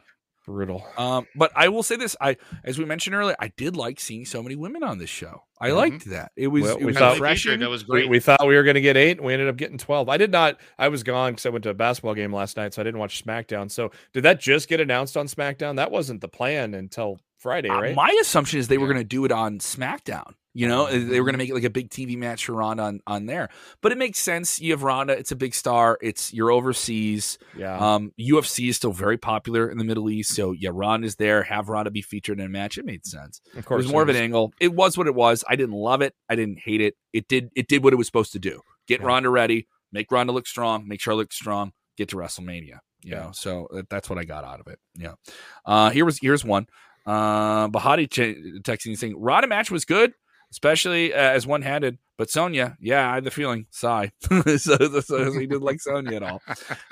Brutal. 0.48 0.84
Um, 0.96 1.26
but 1.36 1.52
I 1.54 1.68
will 1.68 1.82
say 1.82 1.96
this: 1.96 2.16
I, 2.20 2.36
as 2.64 2.78
we 2.78 2.84
mentioned 2.86 3.14
earlier, 3.14 3.36
I 3.38 3.48
did 3.56 3.76
like 3.76 4.00
seeing 4.00 4.24
so 4.24 4.42
many 4.42 4.56
women 4.56 4.82
on 4.82 4.98
this 4.98 5.10
show. 5.10 5.42
I 5.60 5.70
Mhm. 5.70 5.76
liked 5.76 6.04
that. 6.06 6.32
It 6.36 6.46
was, 6.48 6.62
Well, 6.62 6.72
it 6.76 6.80
we 6.80 6.86
was 6.86 6.96
thought- 6.96 7.12
refreshing. 7.14 7.60
That 7.60 7.68
was 7.68 7.86
We, 7.86 8.00
great. 8.00 8.08
we 8.08 8.20
thought 8.20 8.46
we 8.46 8.54
were 8.56 8.62
going 8.62 8.74
to 8.76 8.80
get 8.80 8.96
eight, 8.96 9.18
and 9.18 9.26
we 9.26 9.32
ended 9.34 9.48
up 9.48 9.56
getting 9.56 9.76
twelve. 9.78 10.08
I 10.08 10.16
did 10.16 10.32
not. 10.32 10.58
I 10.78 10.88
was 10.88 11.02
gone 11.02 11.32
because 11.32 11.46
I 11.46 11.50
went 11.50 11.64
to 11.64 11.70
a 11.70 11.74
basketball 11.74 12.14
game 12.14 12.32
last 12.34 12.56
night, 12.56 12.72
so 12.74 12.80
I 12.80 12.84
didn't 12.84 13.00
watch 13.00 13.22
SmackDown. 13.24 13.70
So 13.70 13.90
did 14.12 14.22
that 14.22 14.40
just 14.40 14.68
get 14.68 14.80
announced 14.80 15.16
on 15.16 15.26
SmackDown? 15.26 15.76
That 15.76 15.90
wasn't 15.90 16.20
the 16.22 16.28
plan 16.28 16.74
until 16.74 17.20
Friday, 17.38 17.68
Uh, 17.68 17.80
right? 17.80 17.94
my 17.94 18.16
assumption 18.20 18.58
is 18.58 18.68
they 18.68 18.78
were 18.78 18.86
going 18.88 18.98
to 18.98 19.04
do 19.04 19.24
it 19.24 19.30
on 19.32 19.58
SmackDown. 19.58 20.32
You 20.54 20.66
know, 20.66 20.86
they 20.90 21.20
were 21.20 21.24
going 21.26 21.34
to 21.34 21.38
make 21.38 21.50
it 21.50 21.54
like 21.54 21.62
a 21.64 21.70
big 21.70 21.90
TV 21.90 22.16
match 22.16 22.46
for 22.46 22.52
Ronda 22.54 22.82
on, 22.84 23.00
on 23.06 23.26
there. 23.26 23.48
But 23.80 23.92
it 23.92 23.98
makes 23.98 24.18
sense. 24.18 24.58
You 24.60 24.72
have 24.72 24.82
Ronda; 24.82 25.12
it's 25.16 25.30
a 25.30 25.36
big 25.36 25.54
star. 25.54 25.98
It's 26.02 26.32
you're 26.32 26.50
overseas. 26.50 27.38
yeah. 27.56 27.76
Um, 27.78 28.12
UFC 28.18 28.68
is 28.68 28.76
still 28.76 28.92
very 28.92 29.18
popular 29.18 29.68
in 29.70 29.78
the 29.78 29.84
Middle 29.84 30.10
East, 30.10 30.34
so 30.34 30.52
yeah, 30.52 30.70
Ronda's 30.72 31.16
there. 31.16 31.42
Have 31.44 31.68
Ronda 31.68 31.90
be 31.90 32.02
featured 32.02 32.40
in 32.40 32.46
a 32.46 32.48
match. 32.48 32.76
It 32.78 32.84
made 32.84 33.06
sense. 33.06 33.40
of 33.56 33.64
course, 33.66 33.80
It 33.82 33.86
was 33.86 33.92
more 33.92 34.02
of 34.02 34.08
an 34.08 34.16
angle. 34.16 34.52
It 34.58 34.74
was 34.74 34.98
what 34.98 35.06
it 35.06 35.14
was. 35.14 35.44
I 35.48 35.54
didn't 35.54 35.74
love 35.76 36.00
it. 36.02 36.14
I 36.28 36.34
didn't 36.34 36.58
hate 36.58 36.80
it. 36.80 36.94
It 37.12 37.28
did. 37.28 37.50
It 37.54 37.68
did 37.68 37.84
what 37.84 37.92
it 37.92 37.96
was 37.96 38.06
supposed 38.06 38.32
to 38.32 38.38
do. 38.40 38.60
Get 38.88 39.00
Yeah. 39.00 39.06
Ronda 39.06 39.30
ready. 39.30 39.68
Make 39.92 40.10
Ronda 40.10 40.32
look 40.32 40.46
strong. 40.46 40.88
Make 40.88 41.00
Charlotte 41.00 41.24
look 41.24 41.32
strong. 41.32 41.72
Get 41.96 42.08
to 42.08 42.16
WrestleMania. 42.16 42.78
You 43.02 43.12
Yeah. 43.12 43.22
know, 43.24 43.30
so 43.32 43.68
that's 43.90 44.10
what 44.10 44.18
I 44.18 44.24
got 44.24 44.44
out 44.44 44.58
of 44.60 44.66
it. 44.66 44.78
Yeah. 44.96 45.12
Uh, 45.64 45.90
here 45.90 46.04
was 46.04 46.18
here's 46.18 46.44
one. 46.44 46.66
Uh, 47.06 47.68
Bahati 47.68 48.10
ch- 48.10 48.62
texting 48.68 48.96
saying 48.98 49.14
Ronda 49.18 49.46
match 49.46 49.70
was 49.70 49.84
good, 49.84 50.12
especially 50.50 51.12
uh, 51.12 51.16
as 51.16 51.46
one 51.46 51.62
handed. 51.62 51.98
But 52.16 52.30
Sonya, 52.30 52.76
yeah, 52.80 53.10
I 53.10 53.14
had 53.14 53.24
the 53.24 53.30
feeling. 53.30 53.66
Sigh. 53.70 54.10
so, 54.20 54.56
so, 54.56 55.00
so 55.00 55.32
he 55.32 55.46
didn't 55.46 55.62
like 55.62 55.80
Sonya 55.80 56.16
at 56.16 56.22
all. 56.24 56.42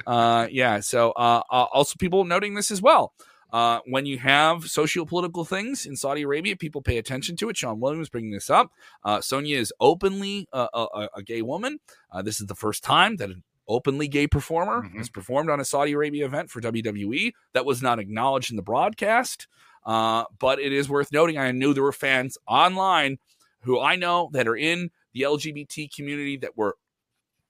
Uh, 0.06 0.46
yeah. 0.50 0.80
So 0.80 1.10
uh, 1.12 1.42
uh, 1.50 1.66
also 1.72 1.94
people 1.98 2.24
noting 2.24 2.54
this 2.54 2.70
as 2.70 2.80
well. 2.80 3.12
Uh, 3.52 3.78
when 3.86 4.06
you 4.06 4.18
have 4.18 4.64
socio-political 4.68 5.44
things 5.44 5.86
in 5.86 5.96
Saudi 5.96 6.22
Arabia, 6.22 6.56
people 6.56 6.82
pay 6.82 6.98
attention 6.98 7.36
to 7.36 7.48
it. 7.48 7.56
Sean 7.56 7.80
Williams 7.80 8.08
bringing 8.08 8.32
this 8.32 8.50
up. 8.50 8.70
Uh, 9.04 9.20
Sonya 9.20 9.56
is 9.56 9.72
openly 9.80 10.46
a, 10.52 10.68
a, 10.74 11.08
a 11.16 11.22
gay 11.22 11.42
woman. 11.42 11.78
Uh, 12.10 12.22
this 12.22 12.40
is 12.40 12.46
the 12.48 12.54
first 12.56 12.82
time 12.84 13.16
that 13.16 13.30
an 13.30 13.42
openly 13.68 14.08
gay 14.08 14.26
performer 14.26 14.82
Mhm. 14.82 14.98
has 14.98 15.08
performed 15.08 15.48
on 15.50 15.58
a 15.60 15.64
Saudi 15.64 15.92
Arabia 15.92 16.26
event 16.26 16.50
for 16.50 16.60
WWE. 16.60 17.32
That 17.52 17.64
was 17.64 17.82
not 17.82 17.98
acknowledged 17.98 18.50
in 18.50 18.56
the 18.56 18.62
broadcast, 18.62 19.46
uh, 19.84 20.24
but 20.38 20.58
it 20.60 20.72
is 20.72 20.88
worth 20.88 21.10
noting. 21.12 21.38
I 21.38 21.50
knew 21.52 21.72
there 21.72 21.82
were 21.82 21.92
fans 21.92 22.36
online 22.46 23.18
who 23.62 23.80
I 23.80 23.96
know 23.96 24.30
that 24.32 24.46
are 24.48 24.56
in 24.56 24.90
the 25.12 25.22
LGBT 25.22 25.94
community 25.94 26.36
that 26.38 26.56
were 26.56 26.76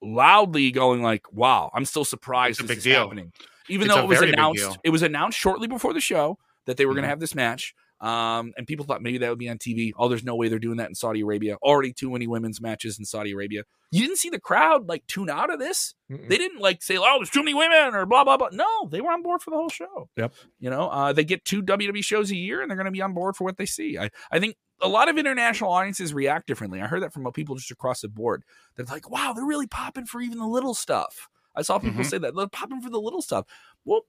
loudly 0.02 0.70
going 0.70 1.02
like, 1.02 1.30
"Wow, 1.32 1.70
I'm 1.74 1.84
still 1.84 2.04
surprised 2.04 2.60
It's 2.60 2.60
a 2.60 2.62
this 2.64 2.68
big 2.70 2.78
is 2.78 2.84
deal. 2.84 3.02
happening." 3.02 3.32
Even 3.68 3.86
It's 3.86 3.94
though 3.96 4.02
it 4.02 4.08
was 4.08 4.20
announced, 4.22 4.78
it 4.84 4.90
was 4.90 5.02
announced 5.02 5.38
shortly 5.38 5.66
before 5.66 5.92
the 5.92 6.00
show 6.00 6.38
that 6.66 6.76
they 6.76 6.86
were 6.86 6.92
going 6.94 7.02
to 7.02 7.08
have 7.08 7.20
this 7.20 7.34
match. 7.34 7.74
Um, 7.98 8.52
and 8.58 8.66
people 8.66 8.84
thought 8.84 9.00
maybe 9.02 9.18
that 9.18 9.30
would 9.30 9.38
be 9.38 9.48
on 9.48 9.56
TV. 9.56 9.92
Oh, 9.96 10.08
there's 10.08 10.22
no 10.22 10.36
way 10.36 10.48
they're 10.48 10.58
doing 10.58 10.76
that 10.76 10.88
in 10.88 10.94
Saudi 10.94 11.22
Arabia. 11.22 11.56
Already 11.62 11.94
too 11.94 12.10
many 12.10 12.26
women's 12.26 12.60
matches 12.60 12.98
in 12.98 13.06
Saudi 13.06 13.32
Arabia. 13.32 13.62
You 13.90 14.02
didn't 14.02 14.18
see 14.18 14.28
the 14.28 14.38
crowd 14.38 14.86
like 14.86 15.06
tune 15.06 15.30
out 15.30 15.50
of 15.50 15.58
this. 15.58 15.94
Mm-mm. 16.12 16.28
They 16.28 16.36
didn't 16.36 16.60
like 16.60 16.82
say, 16.82 16.98
"Oh, 16.98 17.16
there's 17.18 17.30
too 17.30 17.42
many 17.42 17.54
women" 17.54 17.94
or 17.94 18.04
blah 18.04 18.22
blah 18.22 18.36
blah. 18.36 18.50
No, 18.52 18.88
they 18.90 19.00
were 19.00 19.10
on 19.10 19.22
board 19.22 19.40
for 19.40 19.50
the 19.50 19.56
whole 19.56 19.70
show. 19.70 20.10
Yep. 20.16 20.34
You 20.60 20.68
know, 20.68 20.88
uh, 20.90 21.12
they 21.14 21.24
get 21.24 21.44
two 21.46 21.62
WWE 21.62 22.04
shows 22.04 22.30
a 22.30 22.36
year, 22.36 22.60
and 22.60 22.70
they're 22.70 22.76
going 22.76 22.84
to 22.84 22.90
be 22.90 23.00
on 23.00 23.14
board 23.14 23.34
for 23.34 23.44
what 23.44 23.56
they 23.56 23.66
see. 23.66 23.96
I 23.98 24.10
I 24.30 24.40
think 24.40 24.56
a 24.82 24.88
lot 24.88 25.08
of 25.08 25.16
international 25.18 25.70
audiences 25.72 26.12
react 26.12 26.46
differently. 26.46 26.80
I 26.80 26.86
heard 26.86 27.02
that 27.02 27.12
from 27.12 27.30
people 27.32 27.54
just 27.56 27.70
across 27.70 28.00
the 28.02 28.08
board. 28.08 28.42
They're 28.76 28.86
like, 28.86 29.10
"Wow, 29.10 29.32
they're 29.34 29.44
really 29.46 29.66
popping 29.66 30.06
for 30.06 30.20
even 30.20 30.38
the 30.38 30.46
little 30.46 30.74
stuff." 30.74 31.28
I 31.54 31.62
saw 31.62 31.78
people 31.78 32.02
Mhm. 32.02 32.06
say 32.06 32.18
that 32.18 32.34
they're 32.36 32.48
popping 32.48 32.82
for 32.82 32.90
the 32.90 33.00
little 33.00 33.22
stuff. 33.22 33.46
Well, 33.84 34.02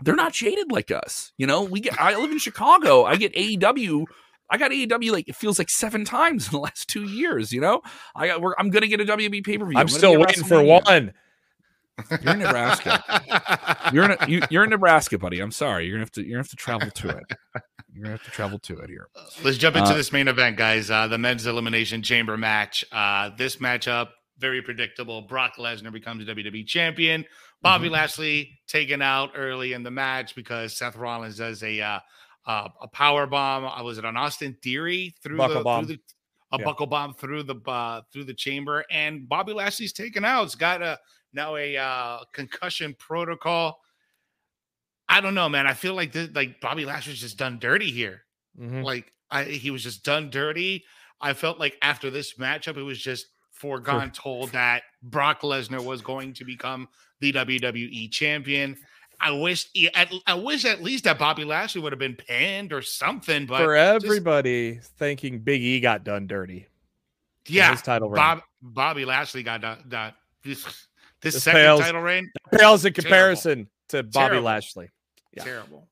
they're 0.00 0.14
not 0.14 0.32
jaded 0.32 0.70
like 0.70 0.90
us. 0.92 1.32
You 1.38 1.46
know, 1.46 1.62
we 1.62 1.80
get. 1.80 2.00
I 2.00 2.16
live 2.16 2.30
in 2.30 2.38
Chicago. 2.38 3.04
I 3.04 3.16
get 3.16 3.34
AEW. 3.34 4.06
I 4.50 4.56
got 4.56 4.70
AEW 4.72 5.10
like 5.12 5.28
it 5.28 5.34
feels 5.36 5.58
like 5.58 5.68
seven 5.68 6.04
times 6.04 6.46
in 6.46 6.52
the 6.52 6.60
last 6.60 6.88
two 6.88 7.02
years. 7.04 7.52
You 7.52 7.60
know, 7.60 7.82
I 8.14 8.28
got. 8.28 8.40
We're, 8.40 8.54
I'm 8.58 8.70
gonna 8.70 8.86
get 8.86 9.00
a 9.00 9.04
WB 9.04 9.42
pay 9.44 9.58
per 9.58 9.66
view. 9.66 9.76
I'm 9.78 9.88
still 9.88 10.18
waiting 10.18 10.44
for 10.44 10.62
one. 10.62 11.12
You're 12.22 12.32
in 12.34 12.38
Nebraska. 12.40 13.02
You're 13.92 14.04
in 14.04 14.10
a, 14.12 14.26
you, 14.28 14.42
you're 14.50 14.64
in 14.64 14.70
Nebraska, 14.70 15.18
buddy. 15.18 15.40
I'm 15.40 15.50
sorry. 15.50 15.86
You're 15.86 15.94
gonna 15.96 16.02
have 16.04 16.12
to. 16.12 16.22
You're 16.22 16.30
gonna 16.32 16.40
have 16.42 16.48
to 16.50 16.56
travel 16.56 16.90
to 16.90 17.08
it. 17.10 17.24
You're 17.92 18.04
gonna 18.04 18.16
have 18.16 18.24
to 18.24 18.30
travel 18.30 18.58
to 18.60 18.78
it 18.78 18.88
here. 18.90 19.08
Let's 19.42 19.58
jump 19.58 19.76
into 19.76 19.90
Uh, 19.90 19.94
this 19.94 20.12
main 20.12 20.28
event, 20.28 20.56
guys. 20.56 20.90
Uh, 20.90 21.08
the 21.08 21.18
men's 21.18 21.46
elimination 21.46 22.02
chamber 22.02 22.36
match. 22.36 22.84
Uh, 22.92 23.30
this 23.36 23.56
matchup 23.56 24.08
very 24.38 24.62
predictable. 24.62 25.22
Brock 25.22 25.54
Lesnar 25.58 25.92
becomes 25.92 26.24
WWE 26.24 26.66
champion. 26.66 27.24
Bobby 27.60 27.86
Mm-hmm. 27.86 27.94
Lashley 27.94 28.58
taken 28.68 29.02
out 29.02 29.30
early 29.34 29.72
in 29.72 29.82
the 29.82 29.90
match 29.90 30.36
because 30.36 30.76
Seth 30.76 30.94
Rollins 30.96 31.38
does 31.38 31.62
a 31.64 31.80
uh, 31.80 31.98
uh, 32.46 32.68
a 32.80 32.88
power 32.88 33.26
bomb. 33.26 33.64
Uh, 33.64 33.82
was 33.82 33.98
it 33.98 34.04
on 34.04 34.16
Austin 34.16 34.56
Theory 34.62 35.14
through 35.22 35.38
Buckle 35.38 35.58
the, 35.58 35.64
bomb. 35.64 35.86
through 35.86 35.96
the 35.96 36.00
a 36.50 36.58
Yeah. 36.58 36.64
buckle 36.64 36.86
bomb 36.86 37.12
through 37.14 37.42
the 37.42 37.56
uh, 37.66 38.02
through 38.12 38.24
the 38.24 38.32
chamber, 38.34 38.84
and 38.90 39.28
Bobby 39.28 39.52
Lashley's 39.52 39.92
taken 39.92 40.24
out. 40.24 40.44
It's 40.44 40.54
got 40.54 40.80
a 40.82 40.98
now 41.32 41.56
a 41.56 41.76
uh, 41.76 42.18
concussion 42.32 42.94
protocol. 42.98 43.80
I 45.08 45.20
don't 45.20 45.34
know, 45.34 45.48
man. 45.48 45.66
I 45.66 45.74
feel 45.74 45.94
like 45.94 46.12
this, 46.12 46.28
like 46.34 46.60
Bobby 46.60 46.84
Lashley's 46.84 47.20
just 47.20 47.38
done 47.38 47.58
dirty 47.58 47.90
here. 47.90 48.22
Mhm. 48.60 48.84
Like 48.84 49.12
I, 49.30 49.44
he 49.44 49.70
was 49.70 49.82
just 49.82 50.04
done 50.04 50.30
dirty. 50.30 50.84
I 51.20 51.32
felt 51.32 51.58
like 51.58 51.76
after 51.82 52.10
this 52.10 52.34
matchup, 52.34 52.76
it 52.76 52.82
was 52.82 52.98
just 53.00 53.26
foregone 53.50 54.10
told 54.12 54.50
that 54.52 54.82
Brock 55.02 55.40
Lesnar 55.42 55.84
was 55.84 56.00
going 56.00 56.32
to 56.34 56.44
become 56.44 56.88
the 57.20 57.32
WWE 57.32 58.10
champion. 58.12 58.76
I 59.20 59.32
wish, 59.32 59.66
at, 59.96 60.12
I 60.28 60.34
wish 60.34 60.64
at 60.64 60.80
least 60.80 61.02
that 61.04 61.18
Bobby 61.18 61.44
Lashley 61.44 61.80
would 61.80 61.90
have 61.90 61.98
been 61.98 62.14
pinned 62.14 62.72
or 62.72 62.82
something. 62.82 63.46
But 63.46 63.64
For 63.64 63.74
just- 63.74 64.04
everybody 64.04 64.78
thinking 64.98 65.40
Big 65.40 65.60
E 65.60 65.80
got 65.80 66.04
done 66.04 66.28
dirty. 66.28 66.68
yeah, 67.46 67.72
his 67.72 67.82
title. 67.82 68.10
Bob, 68.10 68.42
Bobby 68.62 69.04
Lashley 69.04 69.42
got 69.42 69.62
that. 69.62 69.90
that 69.90 70.14
this, 71.22 71.34
this 71.34 71.34
This 71.34 71.42
second 71.44 71.60
pales- 71.60 71.80
title 71.80 72.00
reign, 72.00 72.30
pales 72.52 72.84
in 72.84 72.92
Terrible. 72.92 73.02
comparison 73.08 73.68
to 73.90 74.02
Bobby 74.02 74.12
Terrible. 74.30 74.42
Lashley. 74.44 74.88
Yeah. 75.36 75.44
terrible. 75.44 75.88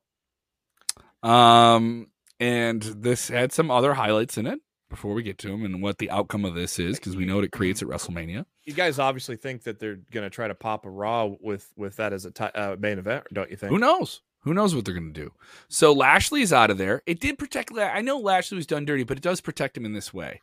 Um, 1.22 2.08
and 2.40 2.82
this 2.82 3.28
had 3.28 3.52
some 3.52 3.70
other 3.70 3.94
highlights 3.94 4.38
in 4.38 4.46
it 4.46 4.60
before 4.90 5.14
we 5.14 5.22
get 5.22 5.38
to 5.38 5.48
them 5.48 5.64
and 5.64 5.82
what 5.82 5.98
the 5.98 6.10
outcome 6.10 6.44
of 6.44 6.54
this 6.54 6.78
is 6.78 6.98
because 6.98 7.16
we 7.16 7.24
know 7.24 7.36
what 7.36 7.44
it 7.44 7.52
creates 7.52 7.82
at 7.82 7.88
WrestleMania. 7.88 8.44
You 8.64 8.72
guys 8.74 8.98
obviously 8.98 9.36
think 9.36 9.64
that 9.64 9.78
they're 9.80 9.96
going 10.12 10.24
to 10.24 10.30
try 10.30 10.46
to 10.48 10.54
pop 10.54 10.84
a 10.86 10.90
Raw 10.90 11.30
with 11.40 11.72
with 11.76 11.96
that 11.96 12.12
as 12.12 12.24
a 12.24 12.30
ti- 12.30 12.44
uh, 12.44 12.76
main 12.78 12.98
event, 12.98 13.24
don't 13.32 13.50
you 13.50 13.56
think? 13.56 13.70
Who 13.70 13.78
knows? 13.78 14.20
Who 14.40 14.54
knows 14.54 14.74
what 14.76 14.84
they're 14.84 14.94
going 14.94 15.12
to 15.12 15.20
do? 15.20 15.32
So 15.68 15.92
Lashley's 15.92 16.52
out 16.52 16.70
of 16.70 16.78
there. 16.78 17.02
It 17.06 17.18
did 17.20 17.36
protect. 17.38 17.72
La- 17.72 17.84
I 17.88 18.00
know 18.00 18.18
Lashley 18.18 18.56
was 18.56 18.66
done 18.66 18.84
dirty, 18.84 19.02
but 19.02 19.16
it 19.16 19.22
does 19.22 19.40
protect 19.40 19.76
him 19.76 19.84
in 19.84 19.92
this 19.92 20.14
way. 20.14 20.40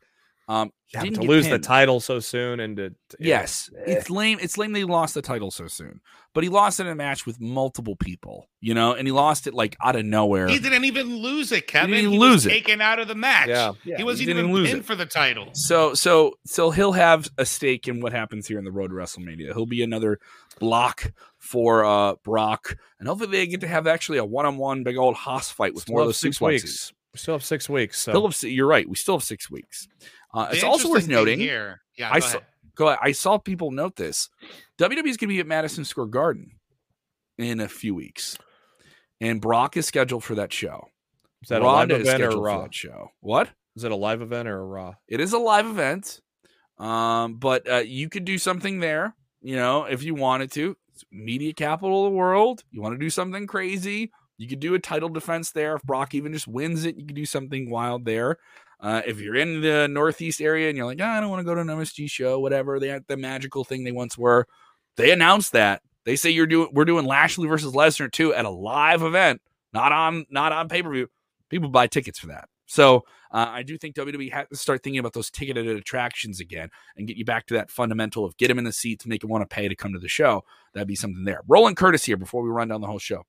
Um, 0.48 0.72
he 0.88 0.98
Yeah, 0.98 1.04
didn't 1.04 1.16
to 1.16 1.22
get 1.22 1.30
lose 1.30 1.48
the 1.48 1.58
title 1.58 2.00
so 2.02 2.20
soon 2.20 2.60
and 2.60 2.76
to, 2.78 2.90
to- 2.90 2.96
Yes, 3.20 3.70
Eh. 3.78 3.94
it's 3.94 4.10
lame. 4.10 4.38
It's 4.42 4.58
lame 4.58 4.74
that 4.74 4.80
he 4.80 4.86
lost 4.86 5.14
the 5.14 5.22
title 5.22 5.52
so 5.52 5.68
soon, 5.68 6.02
but 6.34 6.44
he 6.44 6.50
lost 6.50 6.80
in 6.82 6.88
a 6.88 6.94
match 6.96 7.26
with 7.26 7.40
multiple 7.40 7.96
people, 7.96 8.50
you 8.60 8.74
know, 8.74 8.94
and 8.94 9.08
he 9.08 9.12
lost 9.14 9.48
it 9.48 9.54
like 9.54 9.78
out 9.82 9.96
of 9.96 10.04
nowhere. 10.06 10.50
He 10.50 10.60
didn't 10.60 10.84
even 10.84 11.16
lose 11.18 11.52
it, 11.54 11.66
Kevin. 11.68 11.92
He 11.92 11.96
didn't 12.02 12.12
He 12.12 12.18
lose 12.20 12.34
was 12.34 12.46
it. 12.48 12.50
taken 12.50 12.82
out 12.82 13.00
of 13.00 13.08
the 13.08 13.16
match. 13.16 13.48
Yeah. 13.48 13.72
Yeah, 13.86 13.98
he 13.98 14.04
wasn't 14.04 14.28
he 14.28 14.34
didn't 14.34 14.50
even 14.50 14.54
lose 14.54 14.70
pinned 14.70 14.82
it. 14.82 14.86
for 14.86 14.96
the 14.96 15.06
title. 15.06 15.50
So, 15.54 15.94
so, 15.94 16.34
so 16.46 16.72
he'll 16.72 16.92
have 16.92 17.30
a 17.38 17.46
stake 17.46 17.88
in 17.88 18.02
what 18.02 18.12
happens 18.12 18.46
here 18.48 18.60
in 18.60 18.66
the 18.66 18.72
road 18.72 18.90
to 18.90 18.96
WrestleMania. 18.96 19.54
He'll 19.54 19.66
be 19.66 19.82
another 19.82 20.20
block 20.60 21.14
for 21.40 21.84
uh 21.86 22.16
Brock, 22.24 22.78
and 23.00 23.08
hopefully 23.08 23.32
they 23.32 23.48
get 23.48 23.62
to 23.62 23.68
have 23.68 23.88
actually 23.88 24.18
a 24.18 24.26
one-on-one 24.26 24.84
big 24.84 24.98
old 24.98 25.16
hoss 25.16 25.50
fight 25.50 25.74
with 25.74 25.84
Still 25.84 25.94
more 25.94 26.02
of 26.02 26.08
have 26.08 26.10
those 26.10 26.20
six 26.20 26.38
suplexes. 26.40 26.64
weeks. 26.64 26.94
We 27.14 27.20
still 27.20 27.36
have 27.36 27.44
six 27.44 27.70
weeks. 27.70 28.02
So 28.02 28.12
Still 28.12 28.28
have 28.28 28.44
you're 28.52 28.68
right. 28.68 28.90
We 28.90 28.96
still 28.96 29.16
have 29.18 29.24
six 29.24 29.50
weeks. 29.50 29.88
Uh, 30.34 30.50
it's 30.52 30.64
also 30.64 30.90
worth 30.90 31.08
noting. 31.08 31.40
here. 31.40 31.82
Yeah, 31.98 32.10
I 32.12 32.20
go 32.20 32.26
saw, 32.26 32.40
go 32.76 32.88
ahead. 32.88 33.00
I 33.02 33.12
saw 33.12 33.38
people 33.38 33.72
note 33.72 33.96
this. 33.96 34.30
WWE 34.80 35.08
is 35.08 35.18
going 35.18 35.28
to 35.28 35.28
be 35.28 35.40
at 35.40 35.48
Madison 35.48 35.86
Square 35.86 36.08
Garden 36.08 36.60
in 37.38 37.60
a 37.60 37.68
few 37.68 37.94
weeks, 37.94 38.38
and 39.22 39.40
Brock 39.40 39.78
is 39.78 39.86
scheduled 39.86 40.24
for 40.24 40.36
that 40.36 40.52
show. 40.52 40.88
is 41.42 41.50
that 41.50 41.62
a 41.62 41.66
live 41.66 41.92
event 41.92 42.24
or 42.24 42.30
a 42.30 42.38
Raw? 42.38 42.68
show. 42.72 43.10
What? 43.20 43.50
Is 43.76 43.84
it 43.84 43.92
a 43.92 43.96
live 43.96 44.22
event 44.22 44.48
or 44.48 44.60
a 44.60 44.66
Raw? 44.66 44.94
It 45.08 45.20
is 45.20 45.34
a 45.34 45.40
live 45.40 45.66
event, 45.66 46.20
um, 46.80 47.36
but 47.36 47.70
uh, 47.70 47.78
you 47.78 48.10
could 48.10 48.26
do 48.26 48.38
something 48.38 48.80
there. 48.80 49.16
You 49.42 49.56
know, 49.56 49.84
if 49.84 50.04
you 50.04 50.16
wanted 50.16 50.52
to, 50.54 50.78
It's 50.94 51.04
media 51.12 51.54
capital 51.54 52.06
of 52.06 52.12
the 52.12 52.18
world. 52.18 52.64
You 52.72 52.82
want 52.82 52.94
to 52.94 53.00
do 53.00 53.10
something 53.10 53.46
crazy? 53.46 54.12
You 54.38 54.48
could 54.48 54.60
do 54.60 54.74
a 54.74 54.80
title 54.80 55.10
defense 55.10 55.52
there. 55.52 55.76
If 55.76 55.84
Brock 55.84 56.16
even 56.16 56.34
just 56.34 56.48
wins 56.48 56.86
it, 56.86 56.96
you 56.98 57.06
could 57.06 57.16
do 57.16 57.26
something 57.26 57.70
wild 57.70 58.06
there. 58.06 58.38
Uh, 58.84 59.02
if 59.08 59.22
you're 59.22 59.36
in 59.36 59.62
the 59.62 59.88
Northeast 59.88 60.42
area 60.42 60.68
and 60.68 60.78
you're 60.78 60.86
like, 60.86 61.00
"Ah, 61.02 61.18
I 61.18 61.22
don't 61.22 61.30
want 61.30 61.40
to 61.40 61.46
go 61.46 61.56
to 61.56 61.62
an 61.62 61.68
MSG 61.68 62.10
show, 62.10 62.40
whatever, 62.42 62.80
they 62.82 62.90
had 62.90 63.06
the 63.08 63.16
magical 63.16 63.64
thing 63.64 63.86
they 63.86 63.94
once 63.94 64.18
were. 64.18 64.46
They 64.98 65.12
announced 65.12 65.54
that. 65.54 65.82
They 66.06 66.18
say 66.18 66.30
you're 66.30 66.46
doing 66.46 66.68
we're 66.74 66.84
doing 66.84 67.06
Lashley 67.06 67.48
versus 67.48 67.74
Lesnar 67.74 68.12
too 68.12 68.34
at 68.34 68.44
a 68.44 68.50
live 68.50 69.02
event, 69.02 69.42
not 69.72 69.94
on 69.94 70.26
not 70.30 70.52
on 70.52 70.68
pay 70.68 70.84
per 70.84 70.92
view. 70.92 71.08
People 71.50 71.70
buy 71.70 71.88
tickets 71.88 72.20
for 72.20 72.28
that. 72.28 72.50
So 72.66 73.06
uh, 73.32 73.48
I 73.50 73.64
do 73.64 73.78
think 73.78 73.96
WWE 73.96 74.32
has 74.34 74.48
to 74.50 74.56
start 74.58 74.84
thinking 74.84 75.00
about 75.00 75.14
those 75.14 75.30
ticketed 75.30 75.66
attractions 75.68 76.40
again 76.40 76.70
and 76.98 77.08
get 77.08 77.18
you 77.18 77.24
back 77.26 77.46
to 77.48 77.54
that 77.54 77.72
fundamental 77.72 78.26
of 78.26 78.36
get 78.38 78.50
them 78.50 78.58
in 78.58 78.64
the 78.66 78.72
seats, 78.72 79.06
make 79.06 79.22
them 79.22 79.30
want 79.30 79.48
to 79.48 79.54
pay 79.54 79.68
to 79.68 79.76
come 79.76 79.94
to 79.94 80.00
the 80.00 80.08
show. 80.08 80.44
That'd 80.74 80.88
be 80.88 80.96
something 80.96 81.24
there. 81.24 81.42
Roland 81.48 81.78
Curtis 81.78 82.04
here 82.04 82.18
before 82.18 82.44
we 82.44 82.50
run 82.50 82.68
down 82.68 82.82
the 82.82 82.88
whole 82.88 83.00
show. 83.00 83.24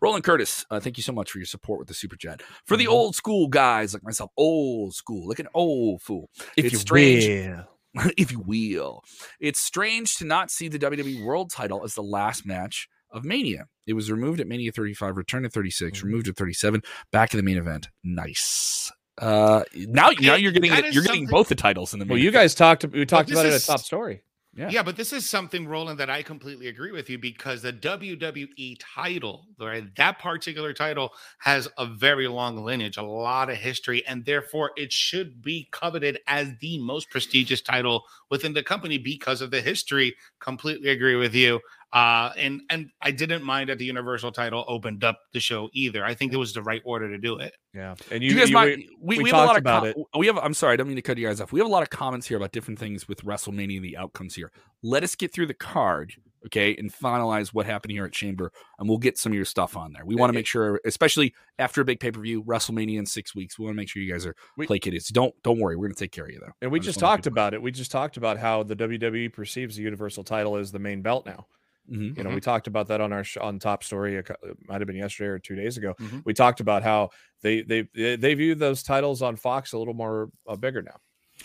Roland 0.00 0.24
Curtis, 0.24 0.64
uh, 0.70 0.80
thank 0.80 0.96
you 0.96 1.02
so 1.02 1.12
much 1.12 1.30
for 1.30 1.38
your 1.38 1.46
support 1.46 1.78
with 1.78 1.88
the 1.88 1.94
super 1.94 2.16
chat. 2.16 2.42
For 2.66 2.76
the 2.76 2.86
old 2.86 3.14
school 3.14 3.48
guys 3.48 3.94
like 3.94 4.02
myself, 4.02 4.30
old 4.36 4.94
school, 4.94 5.28
like 5.28 5.38
an 5.38 5.48
old 5.54 6.02
fool. 6.02 6.30
If 6.56 6.66
it's 6.66 6.72
you 6.72 6.78
strange, 6.78 7.26
will. 7.26 8.10
if 8.16 8.32
you 8.32 8.40
will. 8.40 9.02
It's 9.40 9.60
strange 9.60 10.16
to 10.16 10.24
not 10.24 10.50
see 10.50 10.68
the 10.68 10.78
WWE 10.78 11.24
World 11.24 11.50
Title 11.50 11.82
as 11.84 11.94
the 11.94 12.02
last 12.02 12.46
match 12.46 12.88
of 13.10 13.24
Mania. 13.24 13.66
It 13.86 13.94
was 13.94 14.10
removed 14.10 14.40
at 14.40 14.46
Mania 14.46 14.72
35, 14.72 15.16
returned 15.16 15.46
at 15.46 15.52
36, 15.52 16.02
removed 16.02 16.28
at 16.28 16.36
37, 16.36 16.82
back 17.10 17.32
in 17.32 17.38
the 17.38 17.42
main 17.42 17.56
event. 17.56 17.88
Nice. 18.04 18.92
Uh, 19.16 19.64
now, 19.74 20.10
now 20.20 20.34
you're 20.34 20.52
getting 20.52 20.70
that 20.70 20.80
it, 20.80 20.86
is 20.86 20.94
you're 20.94 21.04
getting 21.04 21.26
both 21.26 21.48
the 21.48 21.54
titles 21.54 21.92
in 21.92 21.98
the. 21.98 22.06
Well, 22.06 22.16
main 22.16 22.24
you 22.24 22.30
guys 22.30 22.54
talked. 22.54 22.84
We 22.86 23.04
talked 23.04 23.28
this 23.28 23.38
about 23.38 23.46
it 23.46 23.54
at 23.54 23.62
top 23.62 23.80
story. 23.80 24.22
Yeah. 24.54 24.70
Yeah. 24.70 24.82
but 24.82 24.96
this 24.96 25.12
is 25.12 25.28
something, 25.28 25.68
Roland, 25.68 26.00
that 26.00 26.10
I 26.10 26.22
completely 26.22 26.66
agree 26.68 26.90
with 26.90 27.08
you 27.08 27.18
because 27.18 27.62
the 27.62 27.72
WWE 27.72 28.76
title, 28.80 29.46
right, 29.60 29.84
that 29.96 30.18
particular 30.18 30.72
title 30.72 31.12
has 31.38 31.68
a 31.78 31.86
very 31.86 32.26
long 32.26 32.64
lineage, 32.64 32.96
a 32.96 33.02
lot 33.02 33.50
of 33.50 33.56
history, 33.56 34.04
and 34.06 34.24
therefore 34.24 34.72
it 34.76 34.92
should 34.92 35.42
be 35.42 35.68
coveted 35.70 36.18
as 36.26 36.52
the 36.60 36.78
most 36.78 37.10
prestigious 37.10 37.60
title 37.60 38.02
within 38.30 38.52
the 38.52 38.62
company 38.62 38.98
because 38.98 39.40
of 39.40 39.50
the 39.50 39.60
history. 39.60 40.16
Completely 40.40 40.90
agree 40.90 41.16
with 41.16 41.34
you. 41.34 41.60
Uh, 41.92 42.30
and 42.36 42.60
and 42.68 42.90
I 43.00 43.10
didn't 43.12 43.42
mind 43.44 43.70
that 43.70 43.78
the 43.78 43.86
Universal 43.86 44.32
title 44.32 44.62
opened 44.68 45.04
up 45.04 45.18
the 45.32 45.40
show 45.40 45.70
either. 45.72 46.04
I 46.04 46.12
think 46.14 46.34
it 46.34 46.36
was 46.36 46.52
the 46.52 46.62
right 46.62 46.82
order 46.84 47.08
to 47.10 47.16
do 47.18 47.38
it. 47.38 47.54
Yeah, 47.74 47.94
and 48.10 48.22
You, 48.22 48.32
you, 48.32 48.36
guys 48.38 48.48
you- 48.50 48.54
might. 48.54 48.76
we, 48.76 48.88
We, 49.00 49.16
we 49.18 49.22
we 49.24 49.30
have 49.30 49.38
a 49.38 49.40
lot 49.40 49.46
talked 49.46 49.58
of 49.58 49.62
about 49.62 49.80
com- 49.94 50.04
it. 50.14 50.18
We 50.18 50.26
have. 50.26 50.36
I'm 50.38 50.52
sorry. 50.54 50.74
I 50.74 50.76
don't 50.76 50.86
mean 50.88 50.96
to 50.96 51.02
cut 51.02 51.16
you 51.16 51.26
guys 51.26 51.40
off. 51.40 51.50
We 51.50 51.60
have 51.60 51.66
a 51.66 51.70
lot 51.72 51.82
of 51.82 51.88
comments 51.90 52.26
here 52.26 52.36
about 52.36 52.52
different 52.52 52.78
things 52.78 53.08
with 53.08 53.24
WrestleMania 53.24 53.76
and 53.76 53.84
the 53.84 53.96
outcomes 53.96 54.34
here. 54.34 54.52
Let 54.82 55.02
us 55.02 55.14
get 55.14 55.32
through 55.32 55.46
the 55.46 55.54
card, 55.54 56.12
okay, 56.46 56.76
and 56.76 56.92
finalize 56.92 57.48
what 57.54 57.64
happened 57.64 57.92
here 57.92 58.04
at 58.04 58.12
Chamber, 58.12 58.52
and 58.78 58.86
we'll 58.86 58.98
get 58.98 59.16
some 59.16 59.32
of 59.32 59.36
your 59.36 59.44
stuff 59.46 59.74
on 59.74 59.92
there. 59.94 60.04
We 60.04 60.14
want 60.14 60.28
to 60.30 60.34
make 60.34 60.46
sure, 60.46 60.80
especially 60.84 61.32
after 61.58 61.80
a 61.80 61.84
big 61.86 62.00
pay 62.00 62.10
per 62.10 62.20
view, 62.20 62.42
WrestleMania 62.44 62.98
in 62.98 63.06
six 63.06 63.34
weeks. 63.34 63.58
We 63.58 63.64
want 63.64 63.76
to 63.76 63.78
make 63.78 63.88
sure 63.88 64.02
you 64.02 64.12
guys 64.12 64.26
are 64.26 64.34
We- 64.58 64.66
placated. 64.66 65.02
So 65.04 65.12
don't 65.14 65.34
don't 65.42 65.58
worry. 65.58 65.74
We're 65.76 65.86
going 65.86 65.94
to 65.94 66.00
take 66.04 66.12
care 66.12 66.24
of 66.26 66.30
you 66.32 66.40
though. 66.40 66.52
And 66.60 66.70
we 66.70 66.80
I 66.80 66.82
just 66.82 67.00
wanna 67.00 67.16
talked 67.16 67.26
about 67.26 67.54
it. 67.54 67.62
We 67.62 67.70
just 67.70 67.90
talked 67.90 68.18
about 68.18 68.36
how 68.38 68.62
the 68.62 68.76
WWE 68.76 69.32
perceives 69.32 69.76
the 69.76 69.82
Universal 69.84 70.24
title 70.24 70.56
as 70.56 70.70
the 70.70 70.78
main 70.78 71.00
belt 71.00 71.24
now. 71.24 71.46
Mhm. 71.90 72.16
You 72.18 72.24
know, 72.24 72.30
we 72.30 72.40
talked 72.40 72.66
about 72.66 72.88
that 72.88 73.00
on 73.00 73.12
our 73.12 73.24
sh- 73.24 73.36
on 73.38 73.58
top 73.58 73.82
story. 73.82 74.16
It 74.16 74.30
might 74.68 74.80
have 74.80 74.86
been 74.86 74.96
yesterday 74.96 75.28
or 75.28 75.38
two 75.38 75.56
days 75.56 75.76
ago. 75.78 75.94
Mhm. 76.00 76.22
We 76.24 76.34
talked 76.34 76.60
about 76.60 76.82
how 76.82 77.10
they 77.42 77.62
they 77.62 77.88
they 77.94 78.16
they 78.16 78.34
view 78.34 78.54
those 78.54 78.82
titles 78.82 79.22
on 79.22 79.36
Fox 79.36 79.72
a 79.72 79.78
little 79.78 79.94
more 79.94 80.30
uh, 80.46 80.56
bigger 80.56 80.82
now. 80.82 80.96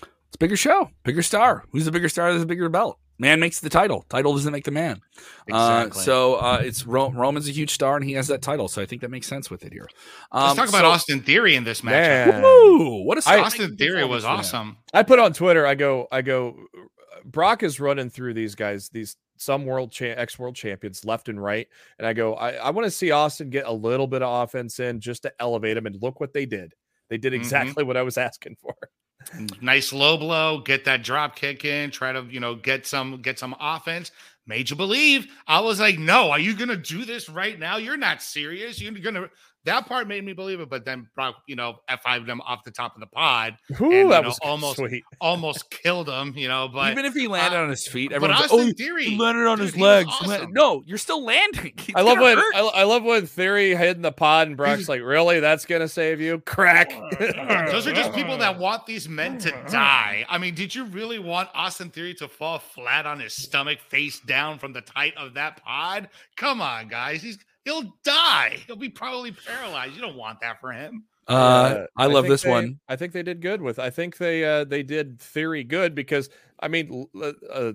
It's 0.01 0.35
a 0.35 0.39
bigger 0.39 0.57
show, 0.57 0.89
bigger 1.03 1.21
star. 1.21 1.63
Who's 1.71 1.85
the 1.85 1.91
bigger 1.91 2.09
star? 2.09 2.31
There's 2.31 2.43
a 2.43 2.47
bigger 2.47 2.67
belt. 2.69 2.99
Man 3.19 3.39
makes 3.39 3.59
the 3.59 3.69
title. 3.69 4.03
Title 4.09 4.33
doesn't 4.33 4.51
make 4.51 4.65
the 4.65 4.71
man. 4.71 4.99
Uh, 5.51 5.91
so 5.91 6.35
uh, 6.35 6.61
it's 6.63 6.85
Ro- 6.87 7.11
Roman's 7.11 7.47
a 7.47 7.51
huge 7.51 7.69
star, 7.69 7.95
and 7.95 8.03
he 8.03 8.13
has 8.13 8.27
that 8.29 8.41
title. 8.41 8.67
So 8.67 8.81
I 8.81 8.87
think 8.87 9.01
that 9.03 9.11
makes 9.11 9.27
sense 9.27 9.51
with 9.51 9.63
it 9.63 9.71
here. 9.71 9.87
Let's 10.33 10.51
Um, 10.51 10.57
talk 10.57 10.69
about 10.69 10.81
so- 10.81 10.87
Austin 10.89 11.21
Theory 11.21 11.55
in 11.55 11.63
this 11.63 11.83
match. 11.83 12.27
Man. 12.31 12.41
Woo! 12.41 13.03
What 13.05 13.19
a 13.23 13.29
I- 13.29 13.39
Austin 13.41 13.77
Theory 13.77 14.03
was 14.03 14.25
awesome. 14.25 14.77
I 14.93 15.03
put 15.03 15.19
on 15.19 15.31
Twitter. 15.33 15.65
I 15.67 15.75
go. 15.75 16.07
I 16.11 16.23
go. 16.23 16.55
Brock 17.23 17.61
is 17.61 17.79
running 17.79 18.09
through 18.09 18.33
these 18.33 18.55
guys. 18.55 18.89
These 18.89 19.15
some 19.37 19.65
world 19.65 19.91
cha- 19.91 20.05
ex 20.15 20.37
world 20.37 20.55
champions 20.55 21.03
left 21.05 21.29
and 21.29 21.41
right, 21.41 21.67
and 21.97 22.07
I 22.07 22.13
go. 22.13 22.35
I, 22.35 22.51
I 22.53 22.69
want 22.69 22.85
to 22.85 22.91
see 22.91 23.11
Austin 23.11 23.49
get 23.49 23.65
a 23.65 23.71
little 23.71 24.07
bit 24.07 24.21
of 24.21 24.43
offense 24.43 24.79
in 24.79 24.99
just 24.99 25.23
to 25.23 25.33
elevate 25.39 25.77
him. 25.77 25.85
And 25.85 26.01
look 26.01 26.19
what 26.19 26.33
they 26.33 26.45
did. 26.45 26.73
They 27.09 27.17
did 27.17 27.33
Mhm. 27.33 27.37
exactly 27.37 27.83
what 27.83 27.97
I 27.97 28.01
was 28.03 28.17
asking 28.27 28.55
for. 28.61 28.75
nice 29.61 29.93
low 29.93 30.17
blow, 30.17 30.59
get 30.59 30.85
that 30.85 31.03
drop 31.03 31.35
kick 31.35 31.63
in, 31.65 31.89
try 31.91 32.11
to 32.11 32.25
you 32.29 32.39
know 32.39 32.55
get 32.55 32.85
some 32.85 33.21
get 33.21 33.39
some 33.39 33.55
offense. 33.59 34.11
Made 34.45 34.69
you 34.69 34.75
believe. 34.75 35.27
I 35.47 35.61
was 35.61 35.79
like, 35.79 35.97
no, 35.97 36.29
are 36.29 36.39
you 36.39 36.53
gonna 36.55 36.75
do 36.75 37.05
this 37.05 37.29
right 37.29 37.57
now? 37.57 37.77
You're 37.77 37.95
not 37.97 38.21
serious. 38.21 38.81
You're 38.81 38.91
gonna. 38.93 39.29
That 39.65 39.85
part 39.85 40.09
made 40.09 40.25
me 40.25 40.33
believe 40.33 40.59
it, 40.59 40.69
but 40.69 40.83
then 40.83 41.07
Brock, 41.15 41.35
you 41.47 41.55
know, 41.55 41.79
F5 41.89 42.25
them 42.25 42.41
off 42.41 42.65
the 42.65 42.71
top 42.71 42.95
of 42.95 42.99
the 42.99 43.07
pod, 43.07 43.57
Ooh, 43.79 43.91
and, 43.91 44.11
that 44.11 44.23
know, 44.23 44.27
was 44.29 44.39
almost 44.41 44.77
sweet. 44.77 45.03
almost 45.21 45.69
killed 45.71 46.09
him. 46.09 46.33
You 46.35 46.49
know, 46.49 46.67
but 46.67 46.91
Even 46.91 47.05
if 47.05 47.13
he 47.13 47.27
landed 47.27 47.57
uh, 47.57 47.63
on 47.63 47.69
his 47.69 47.87
feet, 47.87 48.09
but 48.09 48.15
everyone's 48.17 48.41
like, 48.41 48.51
Austin 48.51 48.69
"Oh, 48.69 48.73
Theory, 48.77 49.05
he 49.05 49.17
landed 49.17 49.47
on 49.47 49.57
dude, 49.59 49.67
his 49.67 49.77
legs." 49.77 50.09
awesome. 50.21 50.51
No, 50.51 50.83
you're 50.85 50.97
still 50.97 51.23
landing. 51.23 51.73
He's 51.77 51.95
I 51.95 52.01
love 52.01 52.17
when. 52.19 52.37
I, 52.37 52.71
I 52.75 52.83
love 52.83 53.03
when 53.03 53.25
Theory 53.25 53.73
hid 53.73 53.95
in 53.95 54.01
the 54.01 54.11
pod 54.11 54.47
and 54.49 54.57
Brock's 54.57 54.89
like, 54.89 55.01
"Really? 55.01 55.39
That's 55.39 55.65
gonna 55.65 55.87
save 55.87 56.19
you?" 56.19 56.39
Crack. 56.39 56.89
Those 57.19 57.87
are 57.87 57.93
just 57.93 58.11
people 58.13 58.37
that 58.39 58.59
want 58.59 58.85
these 58.85 59.07
men 59.07 59.37
to 59.39 59.51
die. 59.69 60.25
I 60.27 60.37
mean, 60.39 60.55
did 60.55 60.75
you 60.75 60.83
really 60.85 61.19
want 61.19 61.47
Austin 61.55 61.89
Theory 61.89 62.13
to 62.15 62.27
fall 62.27 62.59
flat 62.59 63.05
on 63.05 63.19
his 63.21 63.33
stomach, 63.33 63.79
face 63.79 64.19
down 64.19 64.59
from 64.59 64.73
the 64.73 64.83
height 64.93 65.13
of 65.15 65.35
that 65.35 65.63
pod? 65.63 66.09
Come 66.35 66.61
on, 66.61 66.89
guys. 66.89 67.21
He's 67.21 67.37
he'll 67.65 67.93
die. 68.03 68.57
He'll 68.67 68.75
be 68.75 68.89
probably 68.89 69.31
paralyzed. 69.31 69.95
You 69.95 70.01
don't 70.01 70.15
want 70.17 70.39
that 70.41 70.59
for 70.59 70.71
him. 70.71 71.05
Uh, 71.27 71.85
I 71.95 72.07
love 72.07 72.23
think 72.25 72.31
this 72.33 72.41
they- 72.43 72.49
one. 72.49 72.79
I 72.89 72.95
think 72.97 73.13
they 73.13 73.23
did 73.23 73.41
good 73.41 73.61
with. 73.61 73.79
I 73.79 73.89
think 73.89 74.17
they 74.17 74.43
uh 74.43 74.65
they 74.65 74.83
did 74.83 75.19
Theory 75.21 75.63
good 75.63 75.95
because 75.95 76.29
I 76.59 76.67
mean, 76.67 77.07
l- 77.15 77.33
uh, 77.51 77.73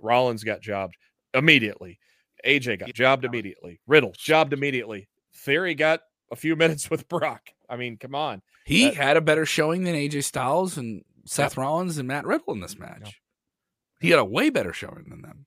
Rollins 0.00 0.44
got 0.44 0.60
jobbed 0.62 0.96
immediately. 1.34 1.98
AJ 2.46 2.78
got 2.80 2.92
jobbed 2.94 3.24
immediately. 3.24 3.80
Riddle 3.86 4.12
jobbed 4.16 4.52
immediately. 4.52 5.08
Theory 5.34 5.74
got 5.74 6.00
a 6.30 6.36
few 6.36 6.56
minutes 6.62 6.88
with 6.90 7.08
Brock. 7.08 7.50
I 7.68 7.76
mean, 7.76 7.96
come 7.98 8.14
on. 8.14 8.40
He 8.64 8.84
That- 8.86 8.94
had 8.94 9.16
a 9.16 9.20
better 9.20 9.44
showing 9.44 9.84
than 9.84 9.94
AJ 9.94 10.24
Styles 10.24 10.78
and 10.78 11.02
Seth 11.26 11.56
Rollins 11.58 11.98
and 11.98 12.08
Matt 12.08 12.24
Riddle 12.24 12.54
in 12.54 12.60
this 12.60 12.78
match. 12.78 13.20
He 14.00 14.10
had 14.10 14.18
a 14.18 14.24
way 14.24 14.48
better 14.48 14.72
showing 14.72 15.06
than 15.10 15.20
them. 15.20 15.44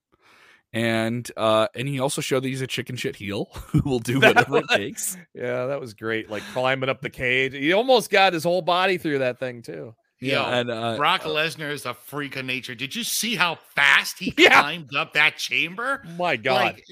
And 0.74 1.30
uh 1.36 1.68
and 1.76 1.88
he 1.88 2.00
also 2.00 2.22
showed 2.22 2.44
that 2.44 2.48
he's 2.48 2.62
a 2.62 2.68
chicken 2.68 2.96
shit 2.96 3.16
heel 3.18 3.50
who 3.68 3.82
will 3.82 4.00
do 4.00 4.20
That 4.22 4.36
whatever 4.36 4.58
it 4.58 4.62
was- 4.70 4.78
takes. 4.78 5.18
Yeah, 5.34 5.66
that 5.68 5.80
was 5.82 5.94
great. 5.94 6.30
Like 6.30 6.44
climbing 6.54 6.90
up 6.90 7.02
the 7.02 7.10
cage. 7.10 7.54
He 7.54 7.74
almost 7.74 8.10
got 8.10 8.34
his 8.34 8.44
whole 8.44 8.62
body 8.62 8.98
through 8.98 9.20
that 9.20 9.40
thing 9.40 9.62
too. 9.62 9.94
Yo, 10.24 10.44
and 10.44 10.70
uh, 10.70 10.96
Brock 10.98 11.24
Lesnar 11.24 11.72
is 11.72 11.88
a 11.88 11.96
freak 11.96 12.36
of 12.36 12.46
nature. 12.46 12.76
Did 12.76 12.96
you 12.96 13.04
see 13.04 13.36
how 13.36 13.58
fast 13.76 14.20
he 14.20 14.34
Yeah. 14.38 14.62
climbed 14.62 14.96
up 14.96 15.14
that 15.14 15.38
chamber? 15.38 16.04
My 16.16 16.38
God. 16.38 16.76
Like, 16.76 16.84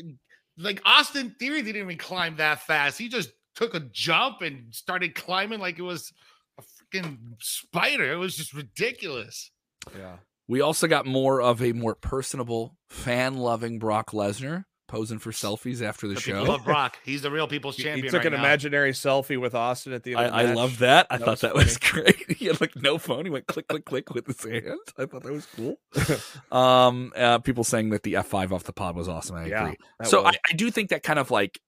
like 0.58 0.82
Austin 0.84 1.36
Theory 1.40 1.62
didn't 1.62 1.84
even 1.84 1.98
climb 2.00 2.38
that 2.38 2.64
fast. 2.64 2.98
He 2.98 3.08
just 3.08 3.30
took 3.56 3.76
a 3.76 3.82
jump 3.82 4.42
and 4.42 4.74
started 4.74 5.14
climbing 5.14 5.60
like 5.60 5.78
it 5.78 5.84
was 5.84 6.12
a 6.58 6.64
freaking 6.64 7.18
spider. 7.40 8.12
It 8.12 8.16
was 8.18 8.36
just 8.36 8.52
ridiculous. 8.54 9.52
yeah. 9.96 10.16
We 10.50 10.60
also 10.62 10.88
got 10.88 11.06
more 11.06 11.42
of 11.42 11.62
a 11.64 11.72
more 11.72 11.96
personable, 11.96 12.76
fan 12.90 13.38
loving 13.38 13.80
Brock 13.80 14.12
Lesnar 14.12 14.66
posing 14.88 15.20
for 15.20 15.30
selfies 15.32 15.84
after 15.84 16.08
the, 16.08 16.16
The 16.16 16.20
show. 16.20 16.32
people 16.42 16.48
love 16.56 16.64
Brock. 16.66 16.98
He's 17.06 17.22
the 17.22 17.30
real 17.30 17.48
people's 17.48 17.76
He, 17.78 17.84
champion. 17.84 18.06
he 18.06 18.10
took 18.10 18.18
right 18.22 18.26
an 18.26 18.34
now. 18.34 18.40
imaginary 18.40 18.92
selfie 18.92 19.40
with 19.40 19.54
Austin 19.54 19.94
at 19.94 20.02
the 20.02 20.16
end. 20.16 20.22
I, 20.22 20.26
of 20.26 20.32
the 20.32 20.38
I 20.52 20.54
love 20.56 20.80
that. 20.80 21.06
I 21.12 21.18
That 21.20 21.26
thought 21.26 21.32
was 21.32 21.42
that 21.42 21.54
was 21.54 21.78
great. 21.78 22.32
he 22.38 22.46
had 22.48 22.60
like 22.60 22.76
no 22.76 22.98
phone. 22.98 23.26
He 23.26 23.30
went 23.30 23.46
click, 23.46 23.68
click, 23.68 23.86
click 23.86 24.10
with 24.14 24.26
his 24.26 24.44
hand. 24.44 24.80
I 24.98 25.06
thought 25.06 25.22
that 25.22 25.32
was 25.32 25.48
cool. 25.56 25.78
um, 26.52 27.14
uh, 27.16 27.38
people 27.40 27.64
saying 27.64 27.92
that 27.92 28.04
the 28.04 28.16
F 28.16 28.28
five 28.28 28.52
off 28.52 28.64
the 28.64 28.74
pod 28.74 28.96
was 28.96 29.08
awesome. 29.08 29.36
I 29.36 29.46
Yeah, 29.46 29.64
agree. 29.66 29.78
that 30.00 30.08
So 30.08 30.26
I. 30.26 30.32
I 30.50 30.54
do 30.56 30.72
think 30.72 30.90
that 30.90 31.04
kind 31.04 31.20
of 31.20 31.30
like 31.32 31.60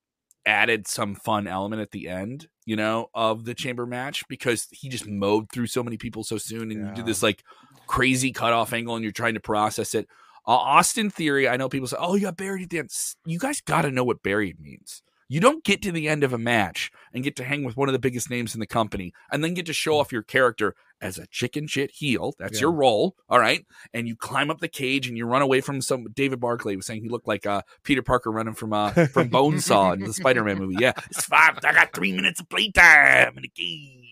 added 0.45 0.87
some 0.87 1.13
fun 1.13 1.45
element 1.47 1.81
at 1.83 1.91
the 1.91 2.07
end, 2.07 2.47
you 2.65 2.75
know, 2.75 3.07
of 3.13 3.45
the 3.45 3.53
chamber 3.53 3.85
match 3.85 4.23
because 4.27 4.67
he 4.71 4.89
just 4.89 5.05
mowed 5.07 5.51
through 5.51 5.67
so 5.67 5.83
many 5.83 5.97
people 5.97 6.23
so 6.23 6.37
soon, 6.39 6.71
and 6.71 6.81
you 6.81 6.85
Yeah. 6.87 6.93
did 6.95 7.05
this 7.05 7.21
like 7.21 7.43
crazy 7.91 8.31
cutoff 8.31 8.71
angle, 8.73 8.95
and 8.95 9.03
you're 9.03 9.11
trying 9.11 9.33
to 9.33 9.39
process 9.41 9.93
it. 9.93 10.07
Uh, 10.47 10.51
Austin 10.51 11.09
theory. 11.09 11.47
I 11.47 11.57
know 11.57 11.69
people 11.69 11.87
say, 11.87 11.97
"Oh, 11.99 12.15
you 12.15 12.21
got 12.21 12.37
buried 12.37 12.63
at 12.63 12.69
the 12.69 12.79
end." 12.79 12.89
You 13.25 13.37
guys 13.37 13.61
got 13.61 13.81
to 13.83 13.91
know 13.91 14.03
what 14.03 14.23
buried 14.23 14.59
means. 14.59 15.03
You 15.27 15.39
don't 15.39 15.63
get 15.63 15.81
to 15.83 15.93
the 15.93 16.09
end 16.09 16.25
of 16.25 16.33
a 16.33 16.37
match 16.37 16.91
and 17.13 17.23
get 17.23 17.37
to 17.37 17.45
hang 17.45 17.63
with 17.63 17.77
one 17.77 17.87
of 17.87 17.93
the 17.93 17.99
biggest 17.99 18.29
names 18.29 18.53
in 18.53 18.59
the 18.59 18.67
company 18.67 19.13
and 19.31 19.41
then 19.41 19.53
get 19.53 19.65
to 19.67 19.71
show 19.73 19.97
off 19.97 20.11
your 20.11 20.23
character 20.23 20.75
as 20.99 21.17
a 21.17 21.25
chicken 21.27 21.67
shit 21.67 21.89
heel. 21.91 22.33
That's 22.37 22.55
Yeah. 22.57 22.61
your 22.63 22.73
role. 22.73 23.15
All 23.29 23.39
right. 23.39 23.65
And 23.93 24.09
you 24.09 24.17
climb 24.17 24.51
up 24.51 24.59
the 24.59 24.67
cage 24.67 25.07
and 25.07 25.17
you 25.17 25.25
run 25.25 25.41
away 25.41 25.61
from 25.61 25.81
some 25.81 26.05
David 26.13 26.41
Barclay 26.41 26.75
was 26.75 26.85
saying 26.85 27.01
he 27.03 27.07
looked 27.07 27.29
like 27.29 27.45
uh, 27.45 27.61
Peter 27.85 28.01
Parker 28.01 28.29
running 28.29 28.55
from 28.55 28.73
uh, 28.73 28.91
from 29.13 29.29
Bonesaw 29.29 29.93
in 29.93 30.01
the 30.01 30.11
Spider-Man 30.11 30.57
movie. 30.59 30.75
Yeah. 30.79 30.91
It's 31.09 31.23
five. 31.23 31.57
I 31.63 31.71
got 31.73 31.93
three 31.93 32.11
minutes 32.11 32.41
of 32.41 32.49
playtime 32.49 33.37
in 33.37 33.43
the 33.43 33.47
cage. 33.55 34.10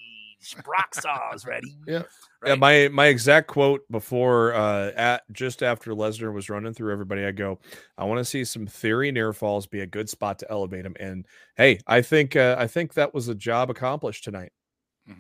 Brock 0.64 0.96
Stars 0.96 1.46
ready. 1.46 1.76
Yeah. 1.88 2.04
Yeah, 2.46 2.56
my 2.56 2.88
my 2.88 3.08
exact 3.08 3.48
quote 3.48 3.82
before 3.92 4.54
uh 4.54 4.92
at 4.96 5.24
just 5.34 5.62
after 5.62 5.92
Lesnar 5.92 6.34
was 6.34 6.50
running 6.50 6.74
through 6.74 6.94
everybody, 6.94 7.26
I 7.26 7.32
go, 7.32 7.60
I 7.98 8.06
want 8.06 8.20
to 8.20 8.24
see 8.26 8.46
some 8.46 8.66
theory 8.66 9.12
near 9.12 9.34
falls 9.34 9.68
be 9.68 9.82
a 9.82 9.86
good 9.86 10.10
spot 10.10 10.40
to 10.40 10.50
elevate 10.50 10.86
him. 10.86 10.96
And 11.00 11.26
hey, 11.58 11.80
I 11.86 12.02
think 12.02 12.38
uh, 12.38 12.56
I 12.58 12.68
think 12.68 12.94
that 12.94 13.14
was 13.14 13.28
a 13.28 13.36
job 13.36 13.70
accomplished 13.70 14.24
tonight. 14.24 14.54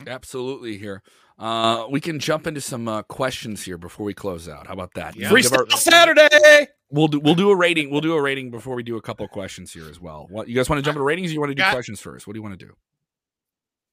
Absolutely 0.07 0.77
here. 0.77 1.01
Uh, 1.37 1.87
we 1.89 1.99
can 1.99 2.19
jump 2.19 2.45
into 2.47 2.61
some 2.61 2.87
uh, 2.87 3.01
questions 3.03 3.63
here 3.63 3.77
before 3.77 4.05
we 4.05 4.13
close 4.13 4.47
out. 4.47 4.67
How 4.67 4.73
about 4.73 4.93
that? 4.95 5.15
Yeah. 5.15 5.33
Give 5.33 5.51
our- 5.53 5.69
Saturday. 5.71 6.67
We'll 6.91 7.07
do 7.07 7.19
we'll 7.19 7.35
do 7.35 7.49
a 7.51 7.55
rating. 7.55 7.89
We'll 7.91 8.01
do 8.01 8.13
a 8.13 8.21
rating 8.21 8.49
before 8.51 8.75
we 8.75 8.83
do 8.83 8.95
a 8.97 9.01
couple 9.01 9.25
of 9.25 9.31
questions 9.31 9.73
here 9.73 9.89
as 9.89 9.99
well. 9.99 10.27
What 10.29 10.47
you 10.47 10.55
guys 10.55 10.69
want 10.69 10.79
to 10.79 10.83
jump 10.83 10.95
into 10.95 11.03
ratings? 11.03 11.31
Or 11.31 11.33
you 11.33 11.39
want 11.39 11.49
to 11.51 11.55
do 11.55 11.61
Got- 11.63 11.73
questions 11.73 11.99
first? 11.99 12.27
What 12.27 12.33
do 12.33 12.37
you 12.37 12.43
want 12.43 12.57
to 12.59 12.65
do? 12.65 12.73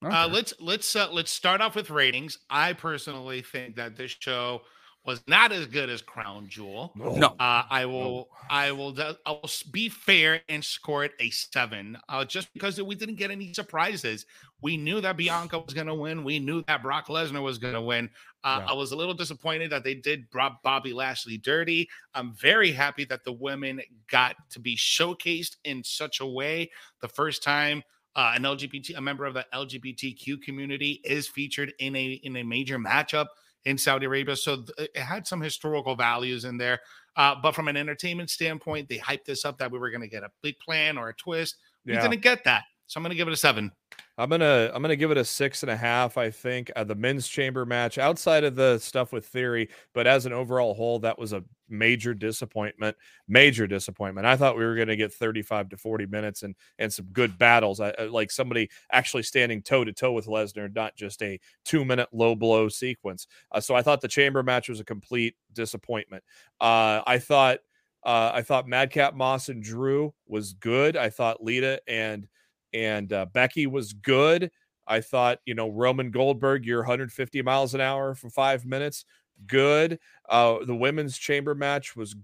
Uh, 0.05 0.29
let's 0.31 0.55
let's 0.61 0.95
uh, 0.95 1.09
let's 1.11 1.31
start 1.31 1.61
off 1.61 1.75
with 1.75 1.91
ratings. 1.91 2.39
I 2.51 2.75
personally 2.75 3.43
think 3.43 3.77
that 3.77 3.97
this 3.97 4.15
show 4.19 4.63
was 5.07 5.23
not 5.29 5.53
as 5.53 5.67
good 5.67 5.89
as 5.89 6.03
Crown 6.03 6.49
Jewel. 6.49 6.93
No. 6.97 7.29
Uh, 7.39 7.63
I 7.71 7.87
will 7.87 8.29
I 8.51 8.73
will 8.73 8.95
I 9.25 9.31
will 9.31 9.51
be 9.71 9.89
fair 9.89 10.43
and 10.49 10.63
score 10.65 11.05
it 11.05 11.13
a 11.21 11.31
seven. 11.31 11.97
Uh, 12.09 12.25
just 12.25 12.53
because 12.53 12.81
we 12.83 12.95
didn't 12.95 13.15
get 13.15 13.31
any 13.31 13.53
surprises. 13.55 14.27
We 14.63 14.77
knew 14.77 15.01
that 15.03 15.17
Bianca 15.17 15.59
was 15.59 15.75
going 15.75 15.87
to 15.87 15.95
win. 15.95 16.25
We 16.25 16.39
knew 16.39 16.63
that 16.67 16.83
Brock 16.83 17.09
Lesnar 17.09 17.43
was 17.43 17.59
going 17.59 17.75
to 17.75 17.81
win. 17.81 18.11
Uh, 18.43 18.61
Yeah. 18.61 18.73
I 18.73 18.75
was 18.75 18.91
a 18.93 18.97
little 18.97 19.15
disappointed 19.15 19.71
that 19.71 19.85
they 19.85 19.95
did 19.95 20.29
drop 20.31 20.63
Bobby 20.63 20.93
Lashley 20.93 21.37
dirty. 21.37 21.89
I'm 22.15 22.33
very 22.35 22.73
happy 22.73 23.05
that 23.07 23.23
the 23.25 23.33
women 23.33 23.81
got 24.11 24.35
to 24.51 24.59
be 24.59 24.75
showcased 24.77 25.57
in 25.65 25.85
such 25.85 26.21
a 26.21 26.27
way. 26.27 26.71
The 27.01 27.09
first 27.09 27.43
time 27.43 27.83
uh, 28.17 28.33
an 28.35 28.43
LGBT, 28.43 28.97
a 28.97 29.01
member 29.01 29.25
of 29.27 29.35
the 29.35 29.47
LGBTQ 29.55 30.43
community, 30.43 31.01
is 31.05 31.29
featured 31.29 31.73
in 31.79 31.95
a 31.95 32.13
in 32.25 32.37
a 32.37 32.43
major 32.43 32.79
matchup 32.79 33.27
in 33.65 33.77
Saudi 33.79 34.07
Arabia. 34.07 34.35
So 34.37 34.63
th- 34.63 34.91
it 34.95 35.01
had 35.01 35.27
some 35.27 35.41
historical 35.41 35.95
values 35.95 36.45
in 36.45 36.57
there. 36.57 36.81
Uh, 37.17 37.35
but 37.43 37.55
from 37.55 37.69
an 37.69 37.77
entertainment 37.77 38.31
standpoint, 38.31 38.89
they 38.89 38.99
hyped 38.99 39.25
this 39.25 39.45
up 39.45 39.59
that 39.59 39.71
we 39.71 39.79
were 39.79 39.91
going 39.91 40.03
to 40.03 40.09
get 40.09 40.23
a 40.23 40.31
big 40.43 40.59
plan 40.59 40.99
or 40.99 41.09
a 41.09 41.15
twist. 41.15 41.57
We 41.85 41.95
Yeah. 41.95 42.03
didn't 42.03 42.23
get 42.23 42.45
that. 42.45 42.65
So 42.87 42.99
I'm 42.99 43.03
going 43.03 43.11
to 43.11 43.17
give 43.17 43.29
it 43.29 43.35
a 43.35 43.37
seven. 43.37 43.73
I'm 44.19 44.31
gonna 44.31 44.71
I'm 44.73 44.81
gonna 44.81 44.97
give 44.97 45.11
it 45.11 45.19
a 45.19 45.25
six 45.27 45.63
and 45.63 45.71
a 45.71 45.77
half. 45.77 46.17
I 46.17 46.31
think 46.31 46.71
uh, 46.75 46.85
the 46.85 46.95
men's 46.95 47.29
chamber 47.29 47.67
match, 47.67 47.99
outside 47.99 48.45
of 48.45 48.55
the 48.57 48.79
stuff 48.79 49.13
with 49.13 49.27
theory, 49.27 49.69
but 49.93 50.07
as 50.07 50.25
an 50.25 50.33
overall 50.33 50.73
whole, 50.73 50.99
that 51.01 51.19
was 51.19 51.35
a 51.35 51.45
major 51.69 52.15
disappointment. 52.15 52.97
Major 53.29 53.67
disappointment. 53.67 54.27
I 54.27 54.37
thought 54.39 54.57
we 54.57 54.65
were 54.65 54.75
gonna 54.75 54.97
get 54.97 55.13
35 55.13 55.69
to 55.69 55.77
40 55.77 56.07
minutes 56.07 56.45
and 56.45 56.55
and 56.79 56.91
some 56.91 57.05
good 57.13 57.37
battles. 57.37 57.79
I, 57.79 57.93
I- 57.99 58.05
like 58.05 58.31
somebody 58.31 58.71
actually 58.91 59.25
standing 59.25 59.61
toe 59.61 59.85
to 59.85 59.93
toe 59.93 60.13
with 60.13 60.27
Lesnar, 60.29 60.75
not 60.75 60.97
just 60.97 61.21
a 61.23 61.39
two 61.67 61.85
minute 61.85 62.09
low 62.11 62.35
blow 62.35 62.71
sequence. 62.71 63.27
Uh, 63.53 63.61
so 63.61 63.75
I 63.75 63.83
thought 63.83 64.01
the 64.01 64.09
chamber 64.09 64.43
match 64.43 64.71
was 64.71 64.81
a 64.81 64.85
complete 64.85 65.35
disappointment. 65.53 66.25
Uh, 66.61 67.03
I 67.07 67.19
thought. 67.19 67.59
Uh, 68.05 68.31
I 68.35 68.43
thought 68.43 68.69
Madcap 68.69 69.15
Moss 69.15 69.49
and 69.49 69.61
Drew 69.61 70.15
was 70.29 70.53
good. 70.53 70.97
I 70.97 71.11
thought 71.11 71.43
Lita 71.43 71.81
and 71.89 72.29
and 72.73 73.13
uh, 73.13 73.27
Becky 73.27 73.67
was 73.67 73.93
good. 73.93 74.51
I 74.87 75.01
thought, 75.01 75.39
you 75.45 75.55
know, 75.55 75.69
Roman 75.69 76.11
Goldberg, 76.11 76.65
you're 76.65 76.81
150 76.81 77.43
miles 77.43 77.75
an 77.75 77.81
hour 77.81 78.15
for 78.15 78.31
five 78.31 78.65
minutes, 78.65 79.05
good. 79.47 79.99
Uh, 80.29 80.65
the 80.65 80.77
women's 80.77 81.19
chamber 81.19 81.55
match 81.55 81.97
was 81.97 82.15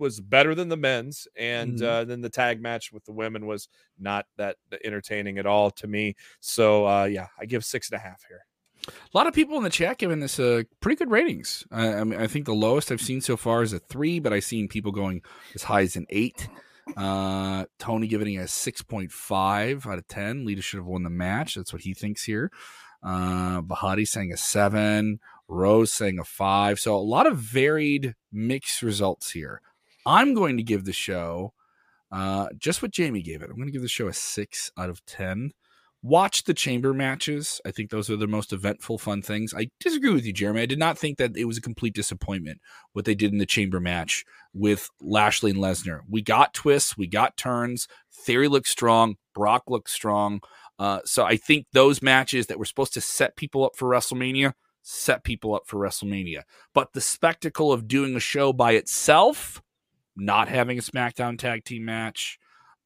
was 0.00 0.20
better 0.20 0.54
than 0.54 0.68
the 0.68 0.76
men's, 0.76 1.26
and 1.36 1.78
Mhm. 1.78 1.82
uh, 1.82 2.04
then 2.04 2.20
the 2.20 2.30
tag 2.30 2.60
match 2.62 2.92
with 2.92 3.04
the 3.04 3.10
women 3.12 3.46
was 3.46 3.68
not 3.98 4.26
that 4.36 4.56
entertaining 4.84 5.38
at 5.38 5.46
all 5.46 5.72
to 5.72 5.88
me. 5.88 6.14
So 6.38 6.86
uh, 6.86 7.04
yeah, 7.04 7.26
I 7.38 7.46
give 7.46 7.64
six 7.64 7.90
and 7.90 7.96
a 7.96 8.02
half 8.02 8.22
here. 8.28 8.44
A 8.86 8.92
lot 9.12 9.26
of 9.26 9.34
people 9.34 9.56
in 9.56 9.64
the 9.64 9.70
chat 9.70 9.98
giving 9.98 10.20
this 10.20 10.38
uh, 10.38 10.62
pretty 10.80 10.94
good 10.96 11.10
ratings. 11.10 11.66
I, 11.72 11.94
I 11.94 12.04
mean, 12.04 12.20
I 12.20 12.28
think 12.28 12.46
the 12.46 12.54
lowest 12.54 12.92
I've 12.92 13.00
seen 13.00 13.20
so 13.20 13.36
far 13.36 13.62
is 13.62 13.72
a 13.72 13.80
three, 13.80 14.20
but 14.20 14.32
I've 14.32 14.44
seen 14.44 14.68
people 14.68 14.92
going 14.92 15.20
as 15.54 15.64
high 15.64 15.82
as 15.82 15.96
an 15.96 16.06
eight. 16.10 16.48
Uh, 16.96 17.64
Tony 17.78 18.06
giving 18.06 18.38
a 18.38 18.48
six 18.48 18.82
point 18.82 19.12
five 19.12 19.86
out 19.86 19.98
of 19.98 20.08
ten. 20.08 20.44
Lita 20.44 20.62
should 20.62 20.78
have 20.78 20.86
won 20.86 21.02
the 21.02 21.10
match. 21.10 21.54
That's 21.54 21.72
what 21.72 21.82
he 21.82 21.94
thinks 21.94 22.24
here. 22.24 22.50
Uh, 23.02 23.60
Bahati 23.62 24.06
saying 24.06 24.32
a 24.32 24.36
seven. 24.36 25.20
Rose 25.48 25.92
saying 25.92 26.18
a 26.18 26.24
five. 26.24 26.78
So 26.78 26.94
a 26.94 26.98
lot 26.98 27.26
of 27.26 27.38
varied 27.38 28.14
mixed 28.32 28.82
results 28.82 29.30
here. 29.30 29.62
I'm 30.04 30.34
going 30.34 30.56
to 30.56 30.62
give 30.62 30.84
the 30.84 30.92
show 30.92 31.52
uh, 32.10 32.48
just 32.56 32.82
what 32.82 32.90
Jamie 32.90 33.22
gave 33.22 33.42
it. 33.42 33.50
I'm 33.50 33.56
going 33.56 33.68
to 33.68 33.72
give 33.72 33.82
the 33.82 33.88
show 33.88 34.08
a 34.08 34.12
six 34.12 34.70
out 34.76 34.90
of 34.90 35.04
ten 35.06 35.52
watch 36.02 36.44
the 36.44 36.54
chamber 36.54 36.94
matches. 36.94 37.60
I 37.66 37.70
think 37.70 37.90
those 37.90 38.08
are 38.08 38.16
the 38.16 38.26
most 38.26 38.52
eventful, 38.52 38.98
fun 38.98 39.22
things. 39.22 39.52
I 39.54 39.68
disagree 39.80 40.12
with 40.12 40.24
you, 40.24 40.32
Jeremy. 40.32 40.62
I 40.62 40.66
did 40.66 40.78
not 40.78 40.98
think 40.98 41.18
that 41.18 41.36
it 41.36 41.44
was 41.44 41.58
a 41.58 41.62
complete 41.62 41.94
disappointment 41.94 42.60
what 42.92 43.04
they 43.04 43.14
did 43.14 43.32
in 43.32 43.38
the 43.38 43.46
chamber 43.46 43.80
match 43.80 44.24
with 44.52 44.88
Lashley 45.00 45.50
and 45.50 45.60
Lesnar. 45.60 46.00
We 46.08 46.22
got 46.22 46.54
twists, 46.54 46.96
we 46.96 47.06
got 47.06 47.36
turns. 47.36 47.88
Theory 48.12 48.48
looked 48.48 48.68
strong, 48.68 49.16
Brock 49.34 49.64
looked 49.68 49.90
strong. 49.90 50.40
Uh, 50.78 51.00
so 51.04 51.24
I 51.24 51.36
think 51.36 51.66
those 51.72 52.02
matches 52.02 52.46
that 52.46 52.58
were 52.58 52.64
supposed 52.64 52.94
to 52.94 53.00
set 53.00 53.36
people 53.36 53.64
up 53.64 53.76
for 53.76 53.88
WrestleMania 53.88 54.52
set 54.88 55.22
people 55.22 55.54
up 55.54 55.66
for 55.66 55.78
WrestleMania. 55.78 56.42
But 56.72 56.92
the 56.92 57.00
spectacle 57.00 57.72
of 57.72 57.88
doing 57.88 58.16
a 58.16 58.20
show 58.20 58.52
by 58.52 58.72
itself, 58.72 59.62
not 60.16 60.48
having 60.48 60.78
a 60.78 60.82
SmackDown 60.82 61.38
tag 61.38 61.64
team 61.64 61.84
match, 61.84 62.38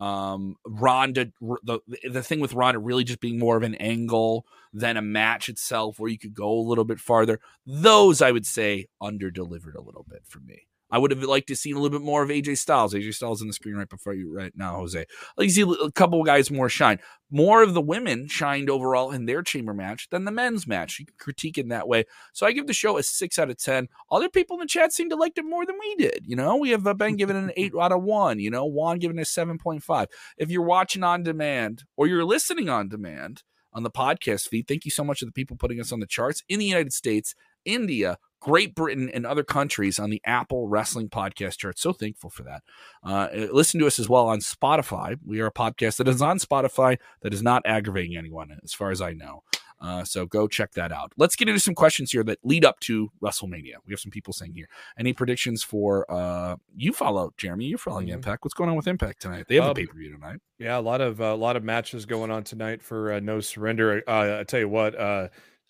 um 0.03 0.57
Ronda 0.66 1.30
the 1.62 1.78
the 2.11 2.24
thing 2.24 2.40
with 2.40 2.55
Ronda 2.55 2.80
really 2.80 3.05
just 3.05 3.20
being 3.20 3.38
more 3.38 3.57
of 3.57 3.62
an 3.62 3.76
angle 3.76 4.44
than 4.72 4.96
a 4.96 5.03
match 5.03 5.48
itself 5.48 6.00
where 6.00 6.11
you 6.11 6.18
could 6.18 6.34
go 6.34 6.50
a 6.50 6.68
little 6.68 6.84
bit 6.84 6.98
farther 6.98 7.38
those 7.66 8.20
I 8.20 8.32
would 8.32 8.44
say 8.44 8.86
under 9.00 9.30
delivered 9.30 9.76
a 9.76 9.80
little 9.80 10.05
bit 10.09 10.22
for 10.26 10.40
me 10.40 10.66
I 10.93 10.99
would 10.99 11.11
have 11.11 11.22
liked 11.22 11.49
to 11.49 11.57
see 11.57 11.72
a 11.72 11.74
little 11.74 11.90
bit 11.90 12.05
more 12.05 12.22
of 12.22 12.28
AJ 12.28 12.59
Styles. 12.59 12.93
AJ 12.93 13.14
Styles 13.14 13.40
on 13.40 13.49
the 13.49 13.55
screen 13.55 13.74
right 13.74 13.88
before 13.88 14.14
you 14.14 14.32
right 14.32 14.53
now 14.55 14.76
Jose. 14.76 15.01
I'd 15.01 15.07
like 15.36 15.49
to 15.49 15.55
see 15.55 15.62
a 15.62 15.90
couple 15.90 16.20
of 16.20 16.26
guys 16.26 16.51
more 16.51 16.68
shine. 16.68 16.99
More 17.30 17.62
of 17.62 17.72
the 17.72 17.80
women 17.80 18.28
shined 18.28 18.68
overall 18.68 19.11
in 19.11 19.24
their 19.24 19.43
chamber 19.43 19.72
match 19.72 20.11
than 20.11 20.26
the 20.26 20.30
men's 20.30 20.66
match. 20.66 20.99
You 20.99 21.07
can 21.07 21.14
critique 21.18 21.57
it 21.57 21.62
in 21.62 21.68
that 21.70 21.88
way. 21.88 22.05
So 22.34 22.47
I 22.47 22.53
give 22.53 22.66
the 22.66 22.74
show 22.74 22.99
a 22.99 23.03
6 23.03 23.38
out 23.38 23.49
of 23.49 23.57
10 23.57 23.88
other 24.11 24.28
people 24.28 24.57
in 24.57 24.61
the 24.61 24.66
chat 24.66 24.93
seem 24.93 25.09
to 25.09 25.16
like 25.16 25.38
it 25.38 25.47
more 25.47 25.64
than 25.64 25.78
we 25.80 25.95
did. 25.97 26.24
You 26.26 26.36
know 26.36 26.57
we 26.57 26.70
have 26.70 26.86
uh, 26.86 26.95
Ben 26.95 27.16
giving 27.16 27.36
it 27.36 27.45
an 27.45 27.53
8 27.57 27.72
out 27.80 27.93
of 27.93 28.03
1 28.03 28.38
you 28.38 28.51
know 28.51 28.66
Juan 28.66 28.99
giving 28.99 29.18
it 29.18 29.22
a 29.22 29.24
7.5 29.24 30.07
if 30.36 30.51
you're 30.51 30.62
watching 30.62 31.03
on 31.03 31.22
demand 31.22 31.84
or 31.97 32.07
you're 32.07 32.24
listening 32.24 32.68
on 32.68 32.88
demand 32.88 33.43
on 33.72 33.82
the 33.82 33.90
podcast 33.90 34.49
feed, 34.49 34.68
thank 34.68 34.84
you 34.84 34.90
so 34.90 35.05
much 35.05 35.20
to 35.20 35.24
the 35.24 35.32
people 35.32 35.57
putting 35.57 35.80
us 35.80 35.93
on 35.93 36.01
the 36.01 36.07
charts 36.07 36.43
in 36.49 36.59
the 36.59 36.66
United 36.66 36.93
States, 36.93 37.34
India, 37.64 38.18
Great 38.43 38.74
Britain, 38.74 39.09
and 39.14 39.24
other 39.24 39.45
countries 39.45 40.01
on 40.01 40.11
the 40.11 40.20
Apple 40.26 40.66
Wrestling 40.66 41.09
Podcast 41.09 41.59
chart. 41.59 41.78
So 41.78 41.93
thankful 41.93 42.28
for 42.28 42.43
that. 42.43 42.62
Uh, 43.05 43.28
listen 43.53 43.78
to 43.78 43.86
us 43.86 44.01
as 44.01 44.09
well 44.09 44.26
on 44.26 44.40
Spotify. 44.40 45.16
We 45.24 45.40
are 45.40 45.47
a 45.47 45.53
podcast 45.53 45.99
that 45.99 46.09
is 46.09 46.20
on 46.20 46.38
Spotify 46.40 46.99
that 47.22 47.32
is 47.32 47.40
not 47.43 47.62
aggravating 47.64 48.16
anyone, 48.16 48.59
as 48.64 48.74
far 48.74 48.90
as 48.90 49.01
I 49.01 49.12
know. 49.12 49.45
Uh, 49.80 50.05
so 50.05 50.26
go 50.26 50.47
check 50.47 50.72
that 50.72 50.93
out. 50.93 51.12
Let's 51.16 51.34
get 51.36 51.49
into 51.49 51.61
some 51.61 51.74
questions 51.74 52.11
here 52.12 52.22
that 52.24 52.38
lead 52.45 52.64
up 52.64 52.78
to 52.80 53.11
WrestleMania. 53.20 53.74
We 53.86 53.93
have 53.93 53.99
some 54.01 54.11
people 54.12 54.32
saying 54.32 54.55
here. 54.55 54.68
Any 54.99 55.12
predictions 55.12 55.62
for 55.64 56.05
uh, 56.09 56.57
you 56.76 56.93
follow 56.93 57.32
Jeremy? 57.36 57.66
You're 57.66 57.78
following 57.78 58.07
Mhm. 58.09 58.12
Impact. 58.14 58.45
What's 58.45 58.55
going 58.55 58.70
on 58.70 58.76
with 58.76 58.86
Impact 58.86 59.20
tonight? 59.22 59.47
They 59.49 59.57
have 59.57 59.64
a 59.64 59.68
Um, 59.70 59.74
pay 59.74 59.86
per 59.86 59.95
view 59.99 60.12
tonight. 60.12 60.38
Yeah, 60.59 60.78
a 60.78 60.80
lot 60.80 61.01
of 61.01 61.18
a 61.20 61.34
lot 61.34 61.57
of 61.57 61.64
matches 61.64 62.07
going 62.07 62.30
on 62.30 62.45
tonight 62.45 62.80
for 62.80 63.12
uh, 63.12 63.18
No 63.20 63.40
Surrender. 63.40 64.03
Uh, 64.07 64.38
I 64.40 64.45
tell 64.45 64.61
you 64.61 64.68
what, 64.68 64.95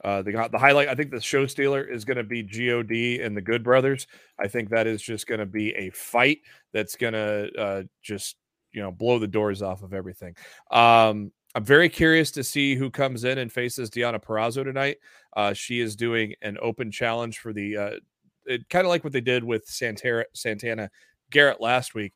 uh, 0.04 0.22
got 0.32 0.50
the 0.50 0.58
highlight. 0.58 0.88
I 0.88 0.94
think 0.94 1.10
the 1.10 1.20
show 1.20 1.46
stealer 1.46 1.82
is 1.82 2.04
going 2.04 2.16
to 2.16 2.24
be 2.24 2.42
God 2.42 3.20
and 3.20 3.36
the 3.36 3.42
Good 3.42 3.62
Brothers. 3.62 4.06
I 4.38 4.48
think 4.48 4.70
that 4.70 4.86
is 4.86 5.00
just 5.00 5.26
going 5.26 5.40
to 5.40 5.46
be 5.46 5.70
a 5.74 5.90
fight 5.90 6.40
that's 6.72 6.96
going 6.96 7.12
to 7.12 7.50
uh, 7.58 7.82
just 8.02 8.36
you 8.72 8.82
know 8.82 8.90
blow 8.90 9.18
the 9.18 9.28
doors 9.28 9.62
off 9.62 9.82
of 9.82 9.94
everything. 9.94 10.34
Um, 10.70 11.32
I'm 11.54 11.64
very 11.64 11.88
curious 11.88 12.30
to 12.32 12.44
see 12.44 12.74
who 12.74 12.90
comes 12.90 13.24
in 13.24 13.38
and 13.38 13.52
faces 13.52 13.90
Deonna 13.90 14.22
Purrazzo 14.22 14.64
tonight. 14.64 14.96
Uh, 15.36 15.52
she 15.52 15.80
is 15.80 15.96
doing 15.96 16.34
an 16.42 16.56
open 16.62 16.90
challenge 16.90 17.38
for 17.38 17.52
the 17.52 17.76
uh, 17.76 17.90
kind 18.70 18.86
of 18.86 18.88
like 18.88 19.04
what 19.04 19.12
they 19.12 19.20
did 19.20 19.44
with 19.44 19.66
Santana 19.66 20.90
Garrett 21.30 21.60
last 21.60 21.94
week. 21.94 22.14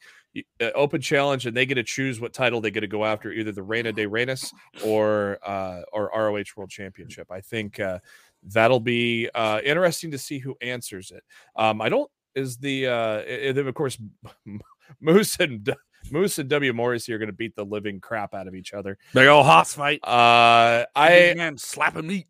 Uh, 0.61 0.71
open 0.75 1.01
challenge, 1.01 1.47
and 1.47 1.57
they 1.57 1.67
get 1.67 1.75
to 1.77 1.83
choose 1.83 2.21
what 2.21 2.33
title 2.33 2.61
they 2.61 2.71
get 2.71 2.81
to 2.81 2.87
go 2.87 3.05
after, 3.05 3.33
either 3.33 3.53
the 3.53 3.63
Reina 3.63 3.93
de 3.93 4.07
Reinas 4.07 4.53
or 4.85 5.39
uh, 5.47 5.83
or 5.93 6.11
ROH 6.15 6.45
World 6.57 6.71
Championship. 6.71 7.31
I 7.31 7.41
think 7.41 7.81
uh, 7.81 7.99
that'll 8.43 8.81
be 8.81 9.29
uh, 9.35 9.61
interesting 9.65 10.11
to 10.11 10.19
see 10.19 10.39
who 10.39 10.57
answers 10.61 11.11
it. 11.11 11.23
Um, 11.57 11.81
I 11.81 11.89
don't 11.89 12.11
is 12.35 12.59
the 12.59 12.87
uh, 12.87 13.61
of 13.61 13.75
course 13.75 13.99
Moose 15.01 15.37
and 15.41 15.75
Moose 16.11 16.39
and 16.39 16.49
W 16.49 16.73
Morrissey 16.73 17.13
are 17.13 17.19
going 17.19 17.29
to 17.29 17.35
beat 17.35 17.57
the 17.57 17.65
living 17.65 18.01
crap 18.01 18.35
out 18.35 18.47
of 18.47 18.55
each 18.55 18.73
other. 18.73 18.99
Big 19.15 19.27
old 19.27 19.47
hoss 19.47 19.75
fight. 19.75 20.01
Uh, 20.05 20.85
I 20.95 21.35
man 21.37 21.59
slapping 21.59 22.07
meat. 22.07 22.27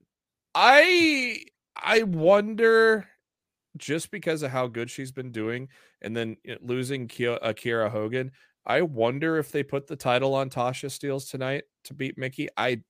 I 0.55 1.43
I 1.77 2.05
wonder 2.05 3.09
just 3.77 4.11
because 4.11 4.43
of 4.43 4.51
how 4.51 4.67
good 4.67 4.91
she's 4.91 5.13
been 5.13 5.33
doing, 5.33 5.69
and 6.03 6.17
then 6.17 6.37
losing 6.61 7.09
Kiera 7.09 7.91
Hogan. 7.91 8.33
I 8.65 8.83
wonder 8.83 9.39
if 9.39 9.53
they 9.53 9.63
put 9.63 9.87
the 9.87 9.97
title 9.97 10.35
on 10.35 10.51
Tasha 10.51 10.89
Steelz 10.89 11.31
tonight 11.31 11.65
to 11.85 11.95
beat 11.95 12.19
Mickie. 12.19 12.49
I 12.57 12.83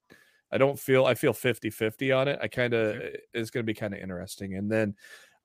I 0.51 0.59
don't 0.59 0.79
feel 0.79 1.05
I 1.05 1.15
feel 1.15 1.33
50-50 1.33 2.17
on 2.17 2.29
it. 2.29 2.39
I 2.41 2.49
kind 2.49 2.73
of 2.73 2.97
it's 3.35 3.51
going 3.51 3.65
to 3.65 3.71
be 3.71 3.75
kind 3.75 3.93
of 3.93 4.01
interesting. 4.01 4.55
And 4.55 4.71
then 4.71 4.95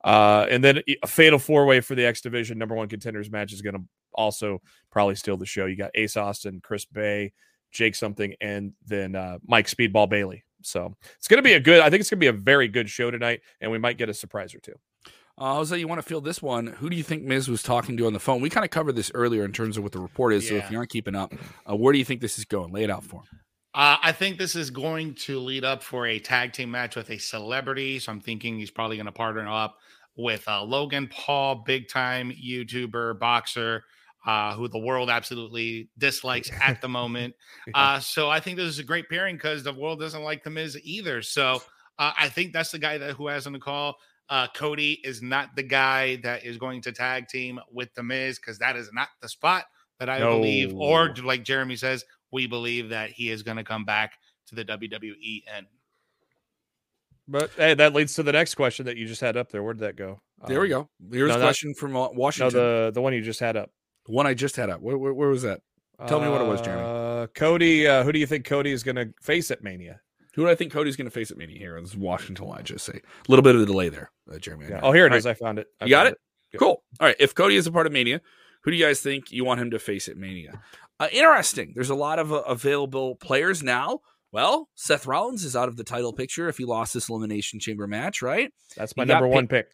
uh 0.04 0.46
and 0.50 0.64
then 0.64 0.80
a 1.02 1.06
fatal 1.06 1.38
four 1.38 1.66
way 1.66 1.80
for 1.80 1.94
the 1.94 2.06
X 2.06 2.20
division 2.20 2.58
number 2.58 2.74
one 2.74 2.88
contenders 2.88 3.30
match 3.30 3.52
is 3.52 3.62
going 3.62 3.74
to 3.74 3.84
also 4.14 4.60
probably 4.90 5.14
steal 5.16 5.36
the 5.36 5.46
show. 5.46 5.66
You 5.66 5.76
got 5.76 5.90
Ace 5.94 6.16
Austin, 6.16 6.60
Chris 6.62 6.86
Bey, 6.86 7.32
Jake 7.70 7.94
something, 7.94 8.34
and 8.40 8.72
then 8.86 9.14
uh 9.14 9.38
Mike 9.46 9.66
Speedball 9.66 10.08
Bailey. 10.08 10.44
So 10.64 10.94
it's 11.18 11.28
going 11.28 11.38
to 11.38 11.42
be 11.42 11.54
a 11.54 11.60
good. 11.60 11.80
I 11.80 11.90
think 11.90 12.00
it's 12.00 12.10
going 12.10 12.20
to 12.20 12.24
be 12.24 12.26
a 12.28 12.32
very 12.32 12.68
good 12.68 12.88
show 12.88 13.10
tonight, 13.10 13.40
and 13.60 13.70
we 13.70 13.78
might 13.78 13.98
get 13.98 14.08
a 14.08 14.14
surprise 14.14 14.54
or 14.54 14.60
two. 14.60 14.74
Uh, 15.38 15.54
Jose, 15.54 15.76
you 15.76 15.88
want 15.88 16.00
to 16.00 16.06
feel 16.06 16.20
this 16.20 16.42
one? 16.42 16.66
Who 16.66 16.90
do 16.90 16.96
you 16.96 17.02
think 17.02 17.22
Miz 17.22 17.48
was 17.48 17.62
talking 17.62 17.96
to 17.96 18.06
on 18.06 18.12
the 18.12 18.20
phone? 18.20 18.40
We 18.42 18.50
kind 18.50 18.64
of 18.64 18.70
covered 18.70 18.96
this 18.96 19.10
earlier 19.14 19.44
in 19.44 19.52
terms 19.52 19.76
of 19.76 19.82
what 19.82 19.92
the 19.92 19.98
report 19.98 20.34
is. 20.34 20.46
So 20.46 20.56
if 20.56 20.70
you 20.70 20.76
aren't 20.76 20.90
keeping 20.90 21.14
up, 21.14 21.32
uh, 21.68 21.74
where 21.74 21.92
do 21.92 21.98
you 21.98 22.04
think 22.04 22.20
this 22.20 22.38
is 22.38 22.44
going? 22.44 22.72
Lay 22.72 22.84
it 22.84 22.90
out 22.90 23.02
for 23.02 23.20
him. 23.20 23.40
Uh, 23.74 23.96
I 24.02 24.12
think 24.12 24.36
this 24.36 24.54
is 24.54 24.68
going 24.68 25.14
to 25.14 25.38
lead 25.38 25.64
up 25.64 25.82
for 25.82 26.06
a 26.06 26.18
tag 26.18 26.52
team 26.52 26.70
match 26.70 26.94
with 26.94 27.08
a 27.08 27.16
celebrity. 27.16 27.98
So 27.98 28.12
I'm 28.12 28.20
thinking 28.20 28.58
he's 28.58 28.70
probably 28.70 28.96
going 28.96 29.06
to 29.06 29.12
partner 29.12 29.48
up 29.48 29.78
with 30.16 30.46
uh, 30.46 30.62
Logan 30.62 31.08
Paul, 31.08 31.62
big 31.66 31.88
time 31.88 32.30
YouTuber, 32.30 33.18
boxer, 33.18 33.84
uh, 34.26 34.54
who 34.54 34.68
the 34.68 34.78
world 34.78 35.08
absolutely 35.08 35.88
dislikes 35.96 36.50
at 36.62 36.82
the 36.82 36.88
moment. 36.88 37.34
Uh, 37.72 37.98
so 37.98 38.28
I 38.28 38.40
think 38.40 38.58
this 38.58 38.68
is 38.68 38.78
a 38.78 38.84
great 38.84 39.08
pairing 39.08 39.36
because 39.36 39.64
the 39.64 39.72
world 39.72 40.00
doesn't 40.00 40.22
like 40.22 40.44
the 40.44 40.50
Miz 40.50 40.78
either. 40.82 41.22
So 41.22 41.62
uh, 41.98 42.12
I 42.18 42.28
think 42.28 42.52
that's 42.52 42.72
the 42.72 42.78
guy 42.78 42.98
that 42.98 43.14
who 43.14 43.28
has 43.28 43.46
on 43.46 43.54
the 43.54 43.58
call. 43.58 43.96
Uh, 44.28 44.46
Cody 44.54 45.00
is 45.04 45.20
not 45.22 45.54
the 45.56 45.62
guy 45.62 46.16
that 46.16 46.44
is 46.44 46.56
going 46.56 46.80
to 46.82 46.92
tag 46.92 47.28
team 47.28 47.60
with 47.70 47.92
the 47.94 48.02
Miz 48.02 48.38
because 48.38 48.58
that 48.58 48.76
is 48.76 48.90
not 48.92 49.08
the 49.20 49.28
spot 49.28 49.64
that 49.98 50.08
I 50.08 50.18
believe, 50.20 50.74
or 50.74 51.14
like 51.22 51.44
Jeremy 51.44 51.76
says, 51.76 52.04
we 52.30 52.46
believe 52.46 52.88
that 52.88 53.10
he 53.10 53.30
is 53.30 53.42
going 53.42 53.58
to 53.58 53.64
come 53.64 53.84
back 53.84 54.12
to 54.48 54.54
the 54.54 54.64
WWE 54.64 55.42
and 55.54 55.66
But 57.28 57.50
hey, 57.56 57.74
that 57.74 57.94
leads 57.94 58.14
to 58.14 58.22
the 58.22 58.32
next 58.32 58.54
question 58.54 58.86
that 58.86 58.96
you 58.96 59.06
just 59.06 59.20
had 59.20 59.36
up 59.36 59.50
there. 59.50 59.62
Where 59.62 59.74
did 59.74 59.80
that 59.82 59.96
go? 59.96 60.20
There 60.46 60.60
we 60.60 60.72
Um, 60.72 60.82
go. 60.82 61.16
Here's 61.16 61.28
no, 61.28 61.36
a 61.36 61.38
that- 61.38 61.44
question 61.44 61.74
from 61.74 61.94
uh, 61.94 62.06
No, 62.06 62.10
Washington. 62.14 62.58
the 62.58 62.90
the 62.94 63.00
one 63.02 63.12
you 63.12 63.20
just 63.22 63.38
had 63.40 63.56
up. 63.56 63.70
the 64.06 64.12
one 64.12 64.26
I 64.26 64.34
just 64.34 64.56
had 64.56 64.70
up. 64.70 64.80
Where, 64.80 64.98
where, 64.98 65.14
where 65.14 65.28
was 65.28 65.42
that? 65.42 65.60
Tell 66.08 66.20
me 66.20 66.28
what 66.28 66.40
it 66.40 66.48
was, 66.48 66.60
Jeremy. 66.60 66.82
Uh, 66.82 67.26
Cody, 67.28 67.86
uh, 67.86 68.02
who 68.02 68.10
do 68.10 68.18
you 68.18 68.26
think 68.26 68.44
Cody 68.44 68.72
is 68.72 68.82
going 68.82 68.96
to 68.96 69.12
face 69.22 69.52
at 69.52 69.62
Mania? 69.62 70.00
Who 70.34 70.42
do 70.42 70.48
I 70.48 70.54
think 70.54 70.72
Cody's 70.72 70.96
going 70.96 71.06
to 71.06 71.10
face 71.10 71.30
at 71.30 71.36
Mania 71.36 71.58
here? 71.58 71.80
This 71.80 71.90
is 71.90 71.96
Washington. 71.96 72.50
I 72.52 72.62
just 72.62 72.84
say 72.84 72.94
a 72.94 73.30
little 73.30 73.42
bit 73.42 73.54
of 73.54 73.62
a 73.62 73.66
delay 73.66 73.88
there, 73.90 74.10
uh, 74.32 74.38
Jeremy. 74.38 74.66
Yeah. 74.68 74.80
Oh, 74.82 74.92
here 74.92 75.06
it 75.06 75.12
All 75.12 75.18
is. 75.18 75.26
I 75.26 75.34
found 75.34 75.58
it. 75.58 75.66
I 75.80 75.84
You 75.84 75.90
got 75.90 76.04
found 76.06 76.16
it? 76.52 76.58
Cool. 76.58 76.82
All 77.00 77.06
right. 77.06 77.16
If 77.18 77.34
Cody 77.34 77.56
is 77.56 77.66
a 77.66 77.72
part 77.72 77.86
of 77.86 77.92
Mania, 77.92 78.20
who 78.62 78.70
do 78.70 78.76
you 78.76 78.84
guys 78.84 79.00
think 79.00 79.30
you 79.30 79.44
want 79.44 79.60
him 79.60 79.70
to 79.70 79.78
face 79.78 80.08
at 80.08 80.16
Mania? 80.16 80.60
Uh, 80.98 81.08
interesting. 81.12 81.72
There's 81.74 81.90
a 81.90 81.94
lot 81.94 82.18
of 82.18 82.32
uh, 82.32 82.42
available 82.46 83.16
players 83.16 83.62
now. 83.62 84.00
Well, 84.30 84.68
Seth 84.74 85.06
Rollins 85.06 85.44
is 85.44 85.54
out 85.54 85.68
of 85.68 85.76
the 85.76 85.84
title 85.84 86.12
picture 86.12 86.48
if 86.48 86.56
he 86.56 86.64
lost 86.64 86.94
this 86.94 87.10
Elimination 87.10 87.60
Chamber 87.60 87.86
match, 87.86 88.22
right? 88.22 88.50
That's 88.76 88.96
my 88.96 89.04
He 89.04 89.08
number 89.08 89.28
one 89.28 89.46
pick. 89.46 89.68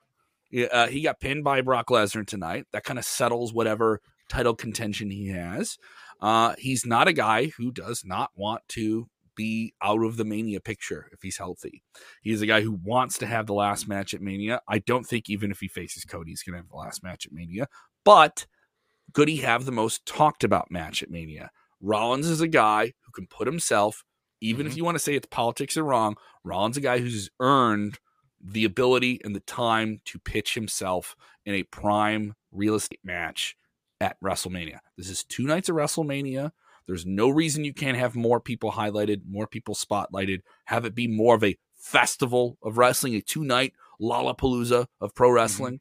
Yeah, 0.51 0.67
uh, 0.73 0.87
he 0.89 1.03
got 1.03 1.21
pinned 1.21 1.45
by 1.45 1.61
Brock 1.61 1.89
Lesnar 1.89 2.27
tonight. 2.27 2.67
That 2.73 2.83
kind 2.83 2.99
of 2.99 3.05
settles 3.05 3.53
whatever 3.53 4.01
title 4.29 4.55
contention 4.55 5.11
he 5.11 5.29
has. 5.29 5.79
Uh, 6.21 6.55
he's 6.59 6.85
not 6.85 7.07
a 7.07 7.13
guy 7.13 7.53
who 7.57 7.71
does 7.71 8.05
not 8.05 8.31
want 8.35 8.63
to 8.69 9.09
be 9.39 9.73
out 9.81 10.05
of 10.05 10.17
the 10.17 10.25
Mania 10.25 10.61
picture 10.61 11.09
if 11.13 11.23
he's 11.23 11.39
healthy. 11.39 11.85
He's 12.23 12.43
a 12.43 12.47
guy 12.47 12.61
who 12.61 12.73
wants 12.83 13.17
to 13.19 13.27
have 13.27 13.47
the 13.47 13.55
last 13.55 13.89
match 13.89 14.13
at 14.13 14.21
Mania. 14.21 14.61
I 14.69 14.81
don't 14.81 15.07
think 15.07 15.31
even 15.31 15.53
if 15.53 15.61
he 15.61 15.69
faces 15.69 16.05
Cody, 16.05 16.33
he's 16.33 16.43
going 16.43 16.55
to 16.55 16.59
have 16.59 16.69
the 16.69 16.77
last 16.77 17.05
match 17.05 17.25
at 17.25 17.33
Mania. 17.33 17.69
But 18.05 18.47
could 19.15 19.29
he 19.29 19.37
have 19.39 19.65
the 19.65 19.73
most 19.73 20.05
talked 20.05 20.43
about 20.43 20.73
match 20.73 21.03
at 21.05 21.11
Mania? 21.11 21.53
Rollins 21.81 22.27
is 22.27 22.41
a 22.41 22.49
guy 22.49 22.93
who 23.03 23.13
can 23.13 23.29
put 23.29 23.47
himself, 23.47 24.05
even 24.41 24.67
if 24.67 24.73
mm-hmm. 24.73 24.79
you 24.79 24.85
want 24.85 24.97
to 24.97 25.03
say 25.03 25.15
it's 25.15 25.29
politics 25.31 25.77
or 25.77 25.85
wrong, 25.85 26.17
Rollins 26.43 26.77
is 26.77 26.83
a 26.83 26.87
guy 26.87 26.99
who's 26.99 27.31
earned 27.39 28.01
the 28.45 28.65
ability 28.65 29.21
and 29.25 29.37
the 29.37 29.41
time 29.41 30.01
to 30.07 30.19
pitch 30.19 30.55
himself 30.55 31.15
in 31.47 31.55
a 31.55 31.63
prime 31.63 32.35
real 32.51 32.75
estate 32.75 33.01
match 33.05 33.57
at 34.01 34.21
WrestleMania. 34.21 34.79
This 34.97 35.09
is 35.09 35.25
two 35.25 35.45
nights 35.45 35.69
of 35.69 35.77
WrestleMania. 35.77 36.53
There's 36.89 37.07
no 37.07 37.29
reason 37.29 37.65
you 37.65 37.75
can't 37.75 37.99
have 37.99 38.17
more 38.17 38.41
people 38.41 38.73
highlighted, 38.73 39.21
more 39.29 39.47
people 39.47 39.75
spotlighted, 39.75 40.41
have 40.65 40.87
it 40.87 40.95
be 40.95 41.07
more 41.07 41.35
of 41.35 41.45
a 41.45 41.57
festival 41.77 42.57
of 42.63 42.79
wrestling, 42.79 43.15
a 43.15 43.21
two 43.21 43.45
night 43.45 43.75
Lollapalooza 44.01 44.87
of 45.01 45.15
pro 45.15 45.31
wrestling. 45.31 45.81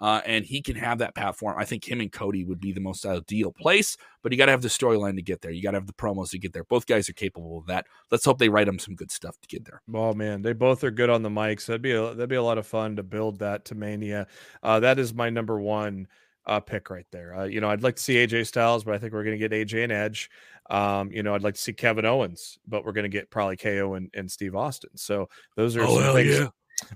Uh, 0.00 0.20
and 0.26 0.44
he 0.44 0.62
can 0.62 0.76
have 0.76 0.98
that 0.98 1.14
platform. 1.14 1.56
I 1.58 1.64
think 1.64 1.88
him 1.88 2.00
and 2.00 2.12
Cody 2.12 2.44
would 2.44 2.60
be 2.60 2.72
the 2.72 2.80
most 2.80 3.04
ideal 3.04 3.52
place, 3.52 3.96
but 4.22 4.30
you 4.30 4.38
got 4.38 4.46
to 4.46 4.52
have 4.52 4.62
the 4.62 4.68
storyline 4.68 5.16
to 5.16 5.22
get 5.22 5.40
there. 5.40 5.50
You 5.50 5.60
got 5.60 5.72
to 5.72 5.78
have 5.78 5.88
the 5.88 5.92
promos 5.92 6.30
to 6.30 6.38
get 6.38 6.52
there. 6.52 6.62
Both 6.62 6.86
guys 6.86 7.08
are 7.08 7.14
capable 7.14 7.58
of 7.58 7.66
that. 7.66 7.86
Let's 8.10 8.24
hope 8.24 8.38
they 8.38 8.48
write 8.48 8.66
them 8.66 8.78
some 8.78 8.94
good 8.94 9.10
stuff 9.10 9.36
to 9.40 9.48
get 9.48 9.64
there. 9.64 9.82
Oh 9.92 10.12
man, 10.14 10.42
they 10.42 10.52
both 10.52 10.84
are 10.84 10.92
good 10.92 11.10
on 11.10 11.22
the 11.22 11.30
mics. 11.30 11.66
That'd 11.66 11.82
be 11.82 11.92
a, 11.92 12.14
that'd 12.14 12.28
be 12.28 12.36
a 12.36 12.42
lot 12.42 12.58
of 12.58 12.66
fun 12.66 12.94
to 12.94 13.02
build 13.02 13.40
that 13.40 13.64
to 13.66 13.74
Mania. 13.74 14.28
Uh, 14.62 14.78
that 14.80 15.00
is 15.00 15.12
my 15.12 15.30
number 15.30 15.60
one 15.60 16.06
uh, 16.48 16.60
pick 16.60 16.90
right 16.90 17.06
there. 17.12 17.34
Uh, 17.34 17.44
you 17.44 17.60
know, 17.60 17.70
I'd 17.70 17.82
like 17.82 17.96
to 17.96 18.02
see 18.02 18.14
AJ 18.14 18.46
Styles, 18.46 18.84
but 18.84 18.94
I 18.94 18.98
think 18.98 19.12
we're 19.12 19.24
going 19.24 19.38
to 19.38 19.48
get 19.48 19.52
AJ 19.52 19.84
and 19.84 19.92
Edge. 19.92 20.30
Um, 20.70 21.10
you 21.12 21.22
know, 21.22 21.34
I'd 21.34 21.42
like 21.42 21.54
to 21.54 21.60
see 21.60 21.72
Kevin 21.72 22.04
Owens, 22.04 22.58
but 22.66 22.84
we're 22.84 22.92
going 22.92 23.04
to 23.04 23.08
get 23.08 23.30
probably 23.30 23.56
KO 23.56 23.94
and, 23.94 24.10
and 24.14 24.30
Steve 24.30 24.54
Austin. 24.56 24.90
So 24.96 25.28
those 25.56 25.76
are 25.76 25.82
Oh, 25.82 25.94
some 25.94 26.02
hell 26.02 26.14
things. 26.14 26.38
yeah. 26.38 26.46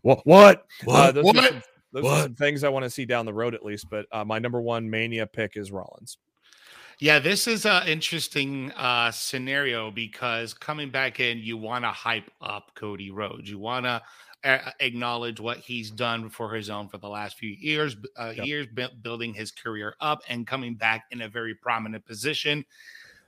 What? 0.02 0.20
What? 0.24 0.64
What? 0.84 0.96
Uh, 0.96 1.12
those 1.12 1.24
What? 1.24 1.36
Are 1.38 1.48
some, 1.48 1.62
those 1.92 2.04
are 2.06 2.22
some 2.22 2.34
things 2.34 2.64
I 2.64 2.68
want 2.68 2.84
to 2.84 2.90
see 2.90 3.04
down 3.04 3.26
the 3.26 3.34
road 3.34 3.54
at 3.54 3.64
least. 3.64 3.88
But 3.90 4.06
uh, 4.12 4.24
my 4.24 4.38
number 4.38 4.60
one 4.60 4.88
Mania 4.88 5.26
pick 5.26 5.56
is 5.56 5.70
Rollins. 5.72 6.18
Yeah, 6.98 7.18
this 7.18 7.48
is 7.48 7.66
an 7.66 7.88
interesting 7.88 8.70
uh, 8.72 9.10
scenario 9.10 9.90
because 9.90 10.54
coming 10.54 10.90
back 10.90 11.18
in, 11.18 11.38
you 11.38 11.56
want 11.56 11.84
to 11.84 11.90
hype 11.90 12.30
up 12.40 12.70
Cody 12.76 13.10
Rhodes. 13.10 13.50
You 13.50 13.58
want 13.58 13.86
to 13.86 13.90
uh, 13.90 14.00
acknowledge 14.44 15.40
what 15.40 15.58
he's 15.58 15.90
done 15.90 16.28
for 16.30 16.54
his 16.54 16.68
own 16.70 16.88
for 16.88 16.98
the 16.98 17.08
last 17.08 17.38
few 17.38 17.50
years, 17.50 17.96
uh, 18.18 18.32
Yep. 18.36 18.46
years 18.46 18.66
bu- 18.66 18.94
building 19.02 19.34
his 19.34 19.50
career 19.52 19.94
up 20.00 20.22
and 20.28 20.46
coming 20.46 20.74
back 20.74 21.04
in 21.10 21.22
a 21.22 21.28
very 21.28 21.54
prominent 21.54 22.04
position. 22.04 22.64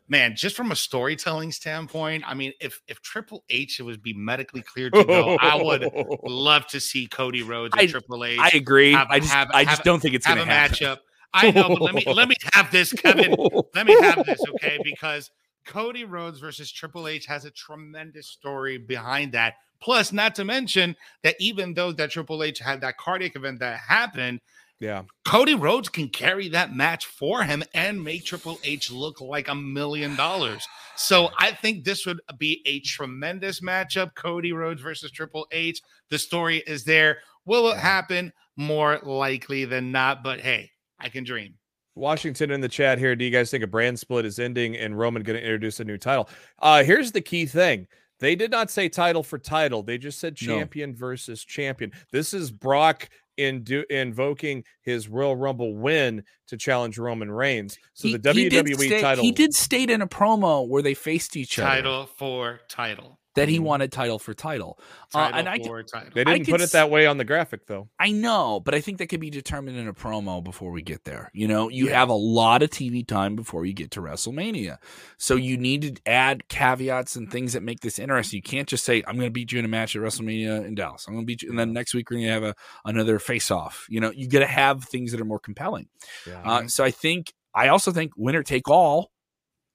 Man, 0.06 0.36
just 0.36 0.54
from 0.54 0.70
a 0.70 0.76
storytelling 0.76 1.50
standpoint, 1.50 2.24
I 2.26 2.34
mean, 2.34 2.52
if 2.60 2.80
if 2.88 3.00
Triple 3.00 3.42
H 3.48 3.80
it 3.80 3.84
would 3.84 4.02
be 4.02 4.12
medically 4.12 4.60
cleared 4.60 4.92
to 4.92 5.04
go, 5.04 5.38
I 5.40 5.54
would 5.62 5.88
love 6.24 6.66
to 6.68 6.80
see 6.80 7.06
Cody 7.06 7.42
Rhodes 7.42 7.72
and 7.72 7.80
I- 7.80 7.86
Triple 7.90 8.22
H. 8.24 8.38
I 8.38 8.48
agree. 8.54 8.92
have- 8.92 9.08
I 9.10 9.20
just, 9.20 9.32
have- 9.32 9.50
I 9.54 9.64
just 9.64 9.78
have- 9.78 9.84
don't 9.84 10.00
think 10.00 10.14
it's 10.14 10.26
going 10.26 10.38
a 10.40 10.44
to 10.44 10.50
happen. 10.50 10.76
matchup. 10.76 10.98
I 11.32 11.50
know, 11.50 11.68
but 11.68 11.80
let 11.80 11.94
me 11.94 12.04
let 12.06 12.28
me 12.28 12.36
have 12.52 12.70
this, 12.70 12.92
Kevin. 12.92 13.34
Let 13.74 13.86
me 13.86 13.98
have 14.02 14.24
this, 14.26 14.40
okay? 14.56 14.78
Because 14.84 15.30
Cody 15.64 16.04
Rhodes 16.04 16.38
versus 16.38 16.70
Triple 16.70 17.08
H 17.08 17.24
has 17.26 17.44
a 17.46 17.50
tremendous 17.50 18.28
story 18.28 18.76
behind 18.76 19.32
that. 19.32 19.54
Plus, 19.84 20.12
not 20.12 20.34
to 20.36 20.44
mention 20.44 20.96
that 21.22 21.36
even 21.38 21.74
though 21.74 21.92
that 21.92 22.10
Triple 22.10 22.42
H 22.42 22.58
had 22.58 22.80
that 22.80 22.96
cardiac 22.96 23.36
event 23.36 23.58
that 23.60 23.78
happened, 23.78 24.40
Yeah. 24.80 25.02
Cody 25.26 25.54
Rhodes 25.54 25.88
can 25.90 26.08
carry 26.08 26.48
that 26.48 26.74
match 26.74 27.06
for 27.06 27.44
him 27.44 27.62
and 27.74 28.02
make 28.02 28.24
Triple 28.24 28.58
H 28.64 28.90
look 28.90 29.20
like 29.20 29.48
a 29.48 29.54
million 29.54 30.16
dollars. 30.16 30.66
So 30.96 31.30
I 31.38 31.52
think 31.52 31.84
this 31.84 32.06
would 32.06 32.20
be 32.38 32.62
a 32.66 32.80
tremendous 32.80 33.60
matchup. 33.60 34.14
Cody 34.14 34.52
Rhodes 34.52 34.80
versus 34.82 35.10
Triple 35.10 35.46
H. 35.52 35.80
The 36.10 36.18
story 36.18 36.62
is 36.66 36.84
there. 36.84 37.18
Will 37.44 37.70
it 37.70 37.76
happen? 37.78 38.32
More 38.56 38.98
likely 39.02 39.64
than 39.64 39.92
not. 39.92 40.22
But 40.22 40.40
hey, 40.40 40.70
I 40.98 41.08
can 41.10 41.24
dream. 41.24 41.54
Washington 41.94 42.50
in 42.50 42.60
the 42.60 42.68
chat 42.68 42.98
here. 42.98 43.14
Do 43.14 43.24
you 43.24 43.30
guys 43.30 43.50
think 43.50 43.62
a 43.62 43.68
brand 43.68 43.98
split 43.98 44.24
is 44.24 44.38
ending 44.38 44.76
and 44.76 44.98
Roman 44.98 45.22
going 45.22 45.38
to 45.38 45.42
introduce 45.44 45.78
a 45.78 45.84
new 45.84 45.98
title? 45.98 46.28
Uh, 46.58 46.82
here's 46.82 47.12
the 47.12 47.20
key 47.20 47.46
thing. 47.46 47.86
They 48.24 48.34
did 48.36 48.50
not 48.50 48.70
say 48.70 48.88
title 48.88 49.22
for 49.22 49.38
title. 49.38 49.82
They 49.82 49.98
just 49.98 50.18
said 50.18 50.38
No. 50.40 50.56
champion 50.56 50.96
versus 50.96 51.44
champion. 51.44 51.92
This 52.10 52.32
is 52.32 52.50
Brock 52.50 53.10
in 53.36 53.64
do, 53.64 53.84
invoking 53.90 54.64
his 54.80 55.08
Royal 55.08 55.36
Rumble 55.36 55.74
win 55.76 56.24
to 56.46 56.56
challenge 56.56 56.96
Roman 56.96 57.30
Reigns. 57.30 57.76
So 57.92 58.08
He- 58.08 58.16
the 58.16 58.32
he 58.32 58.48
did 58.48 58.64
WWE 58.64 58.86
state- 58.86 59.00
title. 59.02 59.24
He 59.24 59.30
did 59.30 59.52
state 59.52 59.90
in 59.90 60.00
a 60.00 60.06
promo 60.08 60.66
where 60.66 60.80
they 60.82 60.94
faced 60.94 61.36
each 61.36 61.58
other 61.58 61.68
Title 61.68 62.06
for 62.06 62.60
title. 62.68 63.18
That 63.34 63.48
he 63.48 63.58
wanted 63.58 63.92
title 63.92 64.18
for 64.18 64.34
title. 64.34 64.78
Uh, 65.12 65.30
and 65.34 65.48
I, 65.48 65.58
title. 65.58 66.10
They 66.14 66.24
didn't 66.24 66.44
could 66.44 66.52
put 66.52 66.60
it 66.60 66.72
that 66.72 66.90
way 66.90 67.06
on 67.06 67.18
the 67.18 67.24
graphic 67.24 67.66
though. 67.66 67.88
I 67.98 68.12
know, 68.12 68.60
but 68.60 68.74
I 68.74 68.80
think 68.80 68.98
that 68.98 69.08
could 69.08 69.20
be 69.20 69.30
determined 69.30 69.76
in 69.76 69.88
a 69.88 69.94
promo 69.94 70.42
before 70.42 70.70
we 70.70 70.82
get 70.82 71.04
there. 71.04 71.30
You 71.34 71.48
know, 71.48 71.68
you 71.68 71.88
have 71.88 72.08
a 72.08 72.14
lot 72.14 72.62
of 72.62 72.70
TV 72.70 73.06
time 73.06 73.36
before 73.36 73.64
you 73.64 73.72
get 73.72 73.90
to 73.92 74.00
WrestleMania. 74.00 74.78
So 75.18 75.36
you 75.36 75.56
need 75.56 75.82
to 75.82 76.02
add 76.06 76.48
caveats 76.48 77.16
and 77.16 77.30
things 77.30 77.52
that 77.54 77.62
make 77.62 77.80
this 77.80 77.98
interesting. 77.98 78.38
You 78.38 78.42
can't 78.42 78.68
just 78.68 78.84
say, 78.84 79.02
I'm 79.06 79.16
going 79.16 79.28
to 79.28 79.32
beat 79.32 79.52
you 79.52 79.58
in 79.58 79.64
a 79.64 79.68
match 79.68 79.96
at 79.96 80.02
WrestleMania 80.02 80.64
in 80.64 80.74
Dallas. 80.74 81.06
I'm 81.06 81.14
going 81.14 81.24
to 81.24 81.26
beat 81.26 81.42
you. 81.42 81.50
And 81.50 81.58
then 81.58 81.72
next 81.72 81.94
week, 81.94 82.10
we're 82.10 82.18
going 82.18 82.26
to 82.26 82.32
have 82.32 82.42
a, 82.42 82.54
another 82.84 83.18
face 83.18 83.50
off. 83.50 83.86
You 83.88 84.00
know, 84.00 84.10
you 84.10 84.28
got 84.28 84.40
to 84.40 84.46
have 84.46 84.84
things 84.84 85.12
that 85.12 85.20
are 85.20 85.26
more 85.26 85.40
compelling. 85.40 85.88
Yeah. 86.26 86.42
Uh, 86.44 86.68
so 86.68 86.84
I 86.84 86.90
think, 86.90 87.32
I 87.54 87.68
also 87.68 87.92
think 87.92 88.12
winner 88.16 88.42
take 88.42 88.68
all 88.68 89.10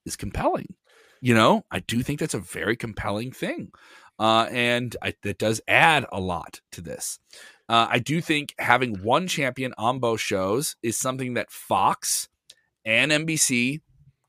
is 0.06 0.16
compelling. 0.16 0.76
You 1.22 1.34
know, 1.34 1.66
I 1.72 1.80
do 1.80 2.02
think 2.04 2.20
that's 2.20 2.34
a 2.34 2.40
very 2.40 2.76
compelling 2.76 3.32
thing. 3.32 3.72
Uh, 4.18 4.48
and 4.52 4.96
I, 5.02 5.14
that 5.24 5.38
does 5.38 5.62
add 5.68 6.06
a 6.12 6.20
lot 6.20 6.62
to 6.74 6.82
this. 6.82 7.20
Uh, 7.70 7.88
I 7.90 8.00
do 8.00 8.20
think 8.22 8.54
having 8.60 9.02
one 9.04 9.28
champion 9.28 9.74
on 9.78 10.00
both 10.00 10.20
shows 10.20 10.76
is 10.84 10.98
something 10.98 11.36
that 11.36 11.52
Fox 11.52 12.28
and 12.84 13.12
NBC 13.12 13.82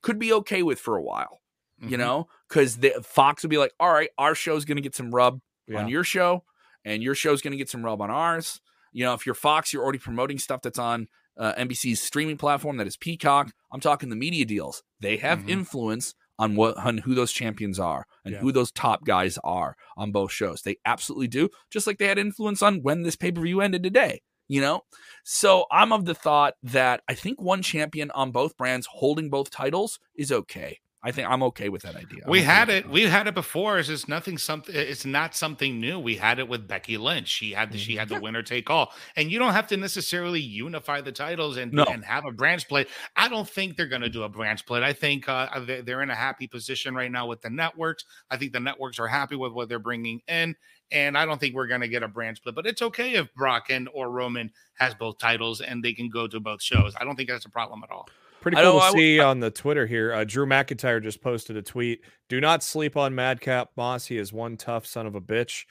could 0.03 0.18
be 0.18 0.32
okay 0.32 0.62
with 0.62 0.78
for 0.78 0.97
a 0.97 1.03
while. 1.03 1.41
You 1.78 1.97
Mhm. 1.97 1.99
know, 1.99 2.28
because 2.49 2.78
Fox 3.03 3.43
would 3.43 3.49
be 3.51 3.57
like, 3.57 3.72
"All 3.80 3.91
right, 3.91 4.11
our 4.18 4.34
show's 4.34 4.66
going 4.66 4.76
to 4.76 4.82
get 4.82 4.95
some 4.95 5.14
rub 5.14 5.41
Yeah. 5.66 5.78
on 5.78 5.88
your 5.88 6.05
show, 6.05 6.45
and 6.84 7.03
your 7.03 7.14
show's 7.14 7.41
going 7.41 7.53
to 7.53 7.57
get 7.57 7.70
some 7.70 7.82
rub 7.82 8.03
on 8.03 8.11
ours." 8.11 8.61
You 8.93 9.05
know, 9.05 9.14
if 9.14 9.24
you're 9.24 9.34
Fox, 9.34 9.72
you're 9.72 9.82
already 9.82 9.99
promoting 9.99 10.38
stuff 10.38 10.61
that's 10.62 10.78
on 10.78 11.09
uh, 11.38 11.55
NBC's 11.57 12.03
streaming 12.03 12.36
platform 12.36 12.76
that 12.76 12.86
is 12.86 12.99
Peacock. 12.99 13.55
I'm 13.72 13.80
talking 13.80 14.11
the 14.11 14.16
media 14.16 14.45
deals. 14.45 14.82
They 15.01 15.16
have 15.18 15.38
Mhm. 15.38 15.49
influence 15.49 16.14
on 16.41 16.57
what 16.57 16.76
on 16.78 16.99
who 16.99 17.14
those 17.14 17.30
champions 17.32 17.78
are 17.78 18.07
and 18.24 18.34
Yeah. 18.34 18.41
who 18.41 18.51
those 18.51 18.72
top 18.72 19.05
guys 19.05 19.38
are 19.45 19.76
on 19.97 20.11
both 20.11 20.32
shows. 20.32 20.62
They 20.62 20.76
absolutely 20.86 21.28
do, 21.28 21.51
just 21.70 21.86
like 21.86 21.99
they 21.99 22.07
had 22.07 22.18
influence 22.18 22.62
on 22.62 22.82
when 22.82 23.03
this 23.03 23.14
pay 23.14 23.30
per 23.30 23.43
view 23.43 23.61
ended 23.61 23.82
today. 23.82 24.22
You 24.49 24.61
know, 24.61 24.80
so 25.22 25.66
I'm 25.70 25.93
of 25.93 26.07
the 26.07 26.14
thought 26.14 26.55
that 26.64 27.03
I 27.09 27.14
think 27.14 27.41
one 27.41 27.62
champion 27.62 28.11
on 28.11 28.32
both 28.32 28.57
brands 28.57 28.88
holding 28.91 29.30
both 29.30 29.49
titles 29.51 30.01
is 30.16 30.32
okay. 30.32 30.80
I 31.03 31.13
think 31.13 31.29
I'm 31.31 31.43
okay 31.45 31.71
with 31.71 31.81
that 31.83 31.97
idea. 31.97 32.21
I'm 32.27 32.31
We 32.31 32.41
okay 32.41 32.45
had 32.47 32.69
it. 32.69 32.89
We 32.89 33.05
had 33.05 33.27
it 33.27 33.35
before. 33.35 33.79
It's 33.79 33.89
just 33.89 34.07
nothing. 34.07 34.37
Something. 34.37 34.75
It's 34.77 35.07
not 35.07 35.35
something 35.35 35.81
new. 35.81 35.99
We 35.99 36.17
had 36.17 36.39
it 36.39 36.47
with 36.47 36.69
Becky 36.69 36.99
Lynch. 36.99 37.29
She 37.29 37.53
had 37.53 37.73
the, 37.73 37.79
she 37.79 37.97
had 37.97 38.11
the 38.11 38.21
winner 38.21 38.43
take 38.43 38.69
all, 38.69 38.93
and 39.17 39.31
you 39.33 39.39
don't 39.39 39.55
have 39.55 39.67
to 39.69 39.79
necessarily 39.79 40.41
unify 40.41 41.01
the 41.01 41.13
titles 41.13 41.57
and 41.57 41.73
No. 41.73 41.85
and 41.85 42.05
have 42.05 42.27
a 42.27 42.33
branch 42.33 42.63
split. 42.63 42.89
I 43.17 43.29
don't 43.31 43.49
think 43.49 43.77
they're 43.79 43.87
going 43.89 44.03
to 44.03 44.11
do 44.11 44.25
a 44.25 44.29
branch 44.29 44.61
split. 44.61 44.83
I 44.83 44.93
think 44.93 45.27
uh, 45.27 45.61
they- 45.61 45.81
they're 45.81 46.03
in 46.03 46.11
a 46.11 46.15
happy 46.15 46.47
position 46.47 46.95
right 46.95 47.11
now 47.11 47.27
with 47.27 47.41
the 47.41 47.51
networks. 47.51 48.05
I 48.31 48.37
think 48.37 48.53
the 48.53 48.61
networks 48.61 48.99
are 48.99 49.09
happy 49.09 49.37
with 49.37 49.53
what 49.53 49.71
they're 49.71 49.79
bringing 49.79 50.21
in, 50.29 50.55
and 50.93 51.17
I 51.17 51.25
don't 51.25 51.41
think 51.41 51.55
we're 51.55 51.67
going 51.67 51.81
to 51.81 51.89
get 51.89 52.03
a 52.03 52.09
branch 52.09 52.37
split. 52.39 52.55
But 52.55 52.67
it's 52.67 52.83
okay 52.83 53.15
if 53.15 53.33
Brock 53.35 53.71
and 53.71 53.89
or 53.95 54.11
Roman 54.11 54.51
has 54.75 54.95
both 54.95 55.17
titles 55.19 55.63
and 55.63 55.83
they 55.83 55.95
can 55.95 56.11
go 56.11 56.27
to 56.29 56.41
both 56.41 56.63
shows. 56.63 56.95
I 57.01 57.05
don't 57.05 57.17
think 57.17 57.31
that's 57.31 57.47
a 57.47 57.51
problem 57.51 57.83
at 57.85 57.91
all. 57.91 58.07
Pretty 58.41 58.57
cool 58.70 58.80
to 58.80 58.86
I 58.86 58.91
see 58.93 59.16
on 59.20 59.41
the 59.41 59.51
Twitter 59.51 59.86
here. 59.86 60.12
Uh, 60.14 60.24
Drew 60.24 60.47
McIntyre 60.47 61.03
just 61.03 61.20
posted 61.20 61.57
a 61.57 61.62
tweet. 61.62 62.01
Do 62.28 62.41
not 62.41 62.62
sleep 62.62 62.97
on 62.97 63.14
Madcap 63.14 63.70
Moss. 63.76 64.07
He 64.07 64.16
is 64.18 64.32
one 64.32 64.57
tough 64.57 64.86
son 64.86 65.07
of 65.07 65.14
a 65.14 65.20
bitch. 65.20 65.66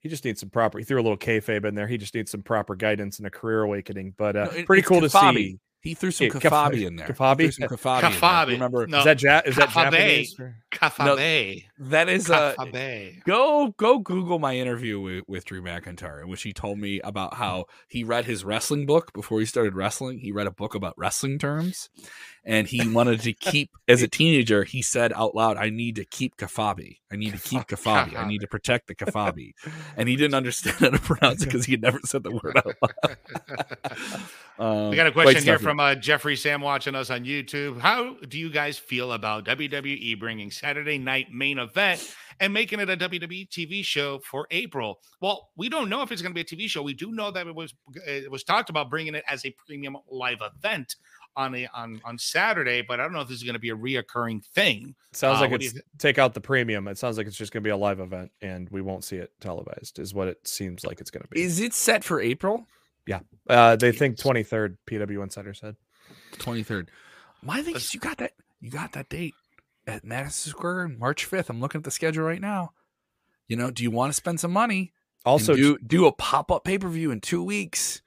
He 0.00 0.08
just 0.08 0.24
needs 0.24 0.40
some 0.40 0.50
proper. 0.50 0.78
He 0.78 0.84
threw 0.84 1.00
a 1.00 1.02
little 1.02 1.16
kayfabe 1.18 1.64
in 1.64 1.74
there. 1.74 1.86
He 1.86 1.98
just 1.98 2.14
needs 2.14 2.30
some 2.30 2.42
proper 2.42 2.74
guidance 2.74 3.18
and 3.18 3.26
a 3.26 3.30
career 3.30 3.62
awakening. 3.62 4.14
But 4.16 4.36
uh, 4.36 4.44
No, 4.44 4.50
it- 4.52 4.66
pretty 4.66 4.82
cool 4.82 5.00
to 5.00 5.08
see. 5.10 5.58
He 5.82 5.94
threw 5.94 6.10
some 6.10 6.26
Yeah, 6.26 6.32
kafabi 6.34 6.86
in 6.86 6.96
there. 6.96 7.06
Kafabi? 7.08 7.36
Threw 7.38 7.50
some 7.52 7.68
kafabi. 7.68 8.00
Kafabi. 8.02 8.46
Remember 8.48 8.86
No. 8.86 8.98
Is 8.98 9.04
that 9.04 9.22
ja- 9.22 9.40
is 9.46 9.56
that 9.56 9.70
Kafabe. 9.70 9.90
Japanese? 9.92 10.36
or- 10.38 10.56
Kafabe. 10.70 11.64
that 11.78 12.08
is 12.08 12.30
uh 12.30 12.54
Kafabe. 12.58 13.24
go 13.24 13.74
go 13.76 13.98
google 13.98 14.38
my 14.38 14.56
interview 14.56 15.00
with, 15.00 15.24
with 15.26 15.44
drew 15.46 15.62
mcintyre 15.62 16.22
in 16.22 16.28
which 16.28 16.42
he 16.42 16.52
told 16.52 16.78
me 16.78 17.00
about 17.00 17.34
how 17.34 17.64
he 17.88 18.04
read 18.04 18.24
his 18.26 18.44
wrestling 18.44 18.86
book 18.86 19.12
before 19.12 19.40
he 19.40 19.46
started 19.46 19.74
wrestling 19.74 20.18
he 20.18 20.30
read 20.32 20.46
a 20.46 20.50
book 20.50 20.74
about 20.74 20.94
wrestling 20.98 21.38
terms 21.38 21.88
and 22.44 22.66
he 22.66 22.88
wanted 22.88 23.20
to 23.20 23.32
keep 23.32 23.70
as 23.88 24.02
a 24.02 24.08
teenager 24.08 24.64
he 24.64 24.80
said 24.82 25.12
out 25.14 25.34
loud 25.34 25.56
i 25.56 25.68
need 25.68 25.96
to 25.96 26.04
keep 26.04 26.36
kafabi 26.36 26.98
i 27.12 27.16
need 27.16 27.32
to 27.32 27.38
keep 27.38 27.62
kafabi 27.66 28.16
i 28.16 28.26
need 28.26 28.40
to 28.40 28.46
protect 28.46 28.86
the 28.86 28.94
kafabi 28.94 29.52
and 29.96 30.08
he 30.08 30.16
didn't 30.16 30.34
understand 30.34 30.76
how 30.78 30.90
to 30.90 30.98
pronounce 30.98 31.42
it 31.42 31.46
because 31.46 31.66
he 31.66 31.72
had 31.72 31.82
never 31.82 31.98
said 32.04 32.22
the 32.22 32.30
word 32.30 32.56
out 32.56 32.74
loud 32.82 33.16
um, 34.58 34.90
We 34.90 34.96
got 34.96 35.06
a 35.06 35.12
question 35.12 35.42
here 35.42 35.58
from 35.58 35.80
uh, 35.80 35.94
Jeffrey 35.94 36.36
Sam 36.36 36.60
watching 36.60 36.94
us 36.94 37.10
on 37.10 37.24
YouTube. 37.24 37.80
How 37.80 38.14
do 38.28 38.38
you 38.38 38.50
guys 38.50 38.78
feel 38.78 39.12
about 39.12 39.44
WWE 39.46 40.18
bringing 40.18 40.50
Saturday 40.50 40.98
night 40.98 41.32
main 41.32 41.58
event 41.58 42.14
and 42.40 42.52
making 42.52 42.80
it 42.80 42.90
a 42.90 42.96
WWE 42.96 43.48
TV 43.48 43.84
show 43.84 44.18
for 44.20 44.46
April? 44.50 45.00
Well, 45.20 45.50
we 45.56 45.68
don't 45.68 45.88
know 45.88 46.02
if 46.02 46.12
it's 46.12 46.22
going 46.22 46.34
to 46.34 46.34
be 46.34 46.40
a 46.40 46.44
TV 46.44 46.68
show. 46.68 46.82
We 46.82 46.94
do 46.94 47.12
know 47.12 47.30
that 47.30 47.46
it 47.46 47.54
was 47.54 47.74
it 48.06 48.30
was 48.30 48.44
talked 48.44 48.70
about 48.70 48.90
bringing 48.90 49.14
it 49.14 49.24
as 49.28 49.44
a 49.44 49.54
premium 49.66 49.96
live 50.10 50.40
event 50.40 50.96
on 51.36 51.54
a 51.54 51.68
on 51.74 52.00
on 52.04 52.18
Saturday, 52.18 52.82
but 52.82 53.00
I 53.00 53.04
don't 53.04 53.12
know 53.12 53.20
if 53.20 53.28
this 53.28 53.36
is 53.38 53.42
going 53.44 53.54
to 53.54 53.60
be 53.60 53.70
a 53.70 53.76
reoccurring 53.76 54.44
thing. 54.54 54.94
Sounds 55.12 55.38
Uh, 55.38 55.42
like 55.42 55.52
it's 55.52 55.74
you 55.74 55.80
take 55.98 56.18
out 56.18 56.34
the 56.34 56.40
premium. 56.40 56.88
It 56.88 56.98
sounds 56.98 57.16
like 57.18 57.26
it's 57.26 57.36
just 57.36 57.52
going 57.52 57.62
to 57.62 57.66
be 57.66 57.70
a 57.72 57.76
live 57.76 58.00
event, 58.00 58.30
and 58.42 58.68
we 58.70 58.80
won't 58.82 59.04
see 59.04 59.16
it 59.16 59.30
televised. 59.40 59.98
Is 59.98 60.12
what 60.12 60.28
it 60.28 60.46
seems 60.46 60.84
like 60.84 61.00
it's 61.00 61.10
going 61.10 61.22
to 61.22 61.28
be. 61.28 61.42
is 61.42 61.60
it 61.60 61.72
set 61.74 62.02
for 62.04 62.20
april 62.20 62.66
Yeah, 63.06 63.20
Uh, 63.48 63.76
they 63.76 63.92
think 63.92 64.18
twenty 64.18 64.42
third. 64.42 64.76
PW 64.86 65.22
Insider 65.22 65.54
said. 65.54 65.76
23rd. 66.34 66.88
My 67.42 67.62
thing 67.62 67.76
is, 67.76 67.94
you 67.94 68.00
got 68.00 68.18
that. 68.18 68.32
You 68.60 68.70
got 68.70 68.92
that 68.92 69.08
date 69.08 69.34
at 69.86 70.04
Madison 70.04 70.50
Square 70.50 70.74
Garden, 70.74 70.98
March 70.98 71.28
5th. 71.28 71.48
I'm 71.48 71.60
looking 71.60 71.78
at 71.80 71.84
the 71.84 71.90
schedule 71.90 72.24
right 72.24 72.40
now. 72.40 72.72
You 73.48 73.56
know, 73.56 73.70
do 73.70 73.82
you 73.82 73.90
want 73.90 74.10
to 74.12 74.14
spend 74.14 74.38
some 74.40 74.52
money? 74.52 74.92
Also, 75.24 75.54
do 75.54 75.78
do 75.78 76.06
a 76.06 76.12
pop 76.12 76.50
up 76.52 76.64
pay 76.64 76.78
per 76.78 76.88
view 76.88 77.10
in 77.10 77.20
two 77.20 77.42
weeks. 77.42 78.00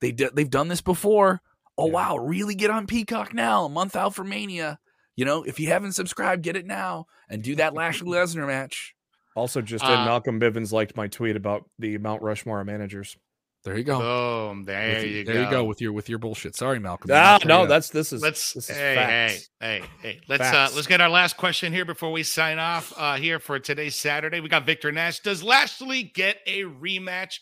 They 0.00 0.12
d- 0.12 0.28
they've 0.34 0.50
done 0.50 0.68
this 0.68 0.80
before. 0.80 1.40
Oh 1.82 1.86
Yeah. 1.86 1.92
wow, 1.92 2.16
really 2.18 2.54
get 2.54 2.70
on 2.70 2.86
Peacock 2.86 3.34
now, 3.34 3.64
a 3.64 3.68
month 3.68 3.96
out 3.96 4.14
from 4.14 4.28
Mania. 4.28 4.78
You 5.16 5.24
know, 5.24 5.42
if 5.42 5.58
you 5.60 5.68
haven't 5.68 5.92
subscribed, 5.92 6.42
get 6.42 6.56
it 6.56 6.66
now 6.66 7.06
and 7.28 7.42
do 7.42 7.54
that 7.56 7.74
Lashley 7.74 8.08
Lesnar 8.16 8.46
match. 8.46 8.94
also 9.34 9.60
just 9.60 9.84
in 9.84 9.90
Uh, 9.90 10.04
Malcolm 10.04 10.38
Bivens 10.40 10.72
liked 10.72 10.96
my 10.96 11.08
tweet 11.08 11.36
about 11.36 11.64
the 11.78 11.98
Mount 11.98 12.22
Rushmore 12.22 12.60
of 12.60 12.66
managers. 12.66 13.16
There 13.64 13.76
you 13.78 13.84
go. 13.84 13.98
Boom! 14.00 14.64
There 14.64 14.88
With- 14.96 15.04
you 15.06 15.24
there 15.24 15.34
go. 15.34 15.40
you 15.42 15.50
go 15.50 15.64
with 15.64 15.80
your 15.80 15.92
with 15.92 16.08
your 16.08 16.18
bullshit. 16.18 16.56
Sorry, 16.56 16.80
Malcolm. 16.80 17.10
Ah, 17.12 17.38
Sorry, 17.40 17.46
no, 17.48 17.62
uh, 17.62 17.66
that's 17.66 17.90
this 17.90 18.12
is 18.12 18.20
let's 18.20 18.52
this 18.54 18.68
is 18.68 18.76
hey, 18.76 18.94
facts. 18.96 19.48
hey 19.60 19.80
hey 19.80 19.86
hey 20.02 20.20
let's 20.28 20.42
uh 20.42 20.68
let's 20.74 20.88
get 20.88 21.00
our 21.00 21.08
last 21.08 21.36
question 21.36 21.72
here 21.72 21.84
before 21.84 22.10
we 22.10 22.24
sign 22.24 22.58
off 22.58 22.92
uh 22.96 23.14
here 23.16 23.38
for 23.38 23.60
today's 23.60 23.94
saturday 23.94 24.40
we 24.40 24.48
got 24.48 24.66
victor 24.66 24.90
nash 24.90 25.20
does 25.20 25.44
lashley 25.44 26.02
get 26.02 26.38
a 26.46 26.62
rematch 26.62 27.34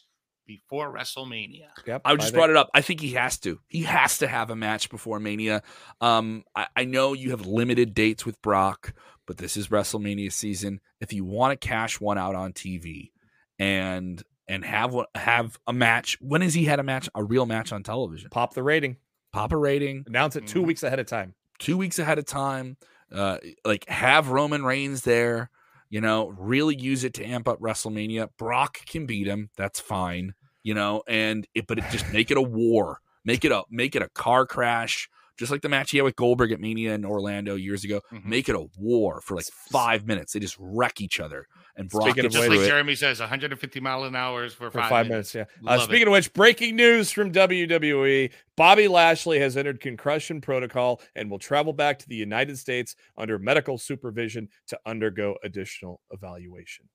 before 0.59 0.93
wrestlemania 0.93 1.69
Yep, 1.87 2.03
I 2.05 2.15
just 2.17 2.27
think- 2.29 2.35
brought 2.35 2.51
it 2.51 2.57
up. 2.57 2.71
I 2.75 2.81
think 2.81 3.01
he 3.01 3.13
has 3.13 3.39
to. 3.41 3.61
He 3.69 3.83
has 3.85 4.19
to 4.19 4.27
have 4.27 4.51
a 4.51 4.57
match 4.57 4.91
before 4.91 5.21
Mania. 5.21 5.63
Um, 6.01 6.43
I, 6.57 6.67
I 6.75 6.85
know 6.87 7.13
you 7.13 7.31
have 7.31 7.47
limited 7.47 7.95
dates 7.95 8.27
with 8.27 8.41
Brock, 8.43 8.93
but 9.27 9.37
this 9.37 9.57
is 9.57 9.69
WrestleMania 9.69 10.33
season. 10.33 10.81
If 11.01 11.13
you 11.13 11.25
want 11.25 11.59
to 11.61 11.69
cash 11.69 12.01
one 12.01 12.19
out 12.19 12.35
on 12.35 12.53
TV 12.53 13.13
and 13.59 14.23
and 14.49 14.65
have 14.65 14.93
one- 14.93 15.07
have 15.15 15.57
a 15.69 15.73
match, 15.73 16.17
when 16.21 16.41
has 16.41 16.55
he 16.55 16.65
had 16.65 16.81
a 16.81 16.83
match, 16.83 17.09
a 17.15 17.23
real 17.23 17.47
match 17.47 17.73
on 17.73 17.83
television? 17.85 18.29
pop 18.31 18.55
the 18.55 18.63
rating. 18.65 18.97
Pop 19.33 19.53
a 19.53 19.57
rating 19.57 20.03
Announce 20.09 20.35
it 20.35 20.49
2 20.49 20.63
Mhm. 20.63 20.67
weeks 20.67 20.83
ahead 20.83 20.99
of 20.99 21.07
time. 21.07 21.35
two 21.61 21.77
weeks 21.77 22.01
ahead 22.01 22.19
of 22.19 22.25
time. 22.25 22.77
Uh, 23.13 23.39
like 23.65 23.89
have 23.89 24.29
Roman 24.31 24.65
Reigns 24.65 25.03
there. 25.03 25.51
You 25.89 26.01
know, 26.01 26.29
really 26.39 26.77
use 26.77 27.03
it 27.05 27.15
to 27.15 27.25
amp 27.25 27.47
up 27.49 27.59
WrestleMania. 27.61 28.29
Brock 28.39 28.79
can 28.87 29.07
beat 29.07 29.27
him. 29.27 29.51
That's 29.57 29.79
fine. 29.81 30.35
You 30.63 30.75
know, 30.75 31.03
and 31.09 31.47
it, 31.55 31.67
but 31.67 31.79
it 31.79 31.85
just 31.91 32.11
make 32.13 32.31
it 32.31 32.37
a 32.37 32.43
war. 32.43 33.01
Make 33.25 33.45
it 33.45 33.53
a 33.53 33.63
make 33.71 33.95
it 33.97 34.03
a 34.03 34.09
car 34.11 34.47
crash, 34.47 35.09
just 35.39 35.51
like 35.51 35.63
the 35.63 35.69
match 35.69 35.91
he 35.91 35.99
had 35.99 36.05
with 36.05 36.17
Goldberg 36.17 36.53
at 36.53 36.61
Mania 36.61 36.95
in 36.95 37.05
Orlando 37.05 37.55
years 37.55 37.85
ago. 37.85 38.01
Mhm. 38.13 38.25
Make 38.25 38.49
it 38.49 38.55
a 38.55 38.67
war 38.79 39.21
for 39.21 39.37
like 39.37 39.47
five 39.71 40.07
minutes. 40.07 40.33
They 40.33 40.41
just 40.41 40.57
wreck 40.59 41.01
each 41.01 41.21
other, 41.21 41.47
and 41.77 41.89
Brock 41.89 42.09
Speaking 42.09 42.27
of 42.27 42.33
just 42.33 42.41
like 42.47 42.51
through 42.57 42.65
it. 42.65 42.69
jeremy 42.69 42.95
says 42.95 43.21
150 43.21 43.81
mile 43.81 44.05
an 44.05 44.17
hour 44.17 44.49
for, 44.51 44.71
for 44.71 44.81
five, 44.81 44.89
five, 44.91 45.09
minutes, 45.09 45.35
minutes. 45.35 45.51
Yeah. 45.63 45.69
Uh, 45.71 45.77
Love 45.77 45.81
it. 45.83 45.85
speaking 45.85 46.07
of 46.09 46.13
which, 46.13 46.33
breaking 46.33 46.77
news 46.77 47.11
from 47.11 47.31
WWE: 47.33 48.31
Bobby 48.57 48.89
Lashley 48.89 49.39
has 49.39 49.57
entered 49.57 49.81
concussion 49.81 50.41
protocol 50.41 51.01
and 51.15 51.31
will 51.31 51.39
travel 51.39 51.73
back 51.73 51.99
to 52.01 52.09
the 52.09 52.17
United 52.17 52.59
States 52.59 52.97
under 53.17 53.39
medical 53.39 53.77
supervision 53.79 54.49
to 54.69 54.79
undergo 54.87 55.37
additional 55.43 56.01
evaluation. 56.11 56.89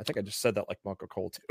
I 0.00 0.02
think 0.02 0.16
I 0.16 0.22
just 0.22 0.40
said 0.40 0.54
that 0.54 0.66
like 0.66 0.78
Michael 0.84 1.08
Cole 1.08 1.30
too. 1.30 1.42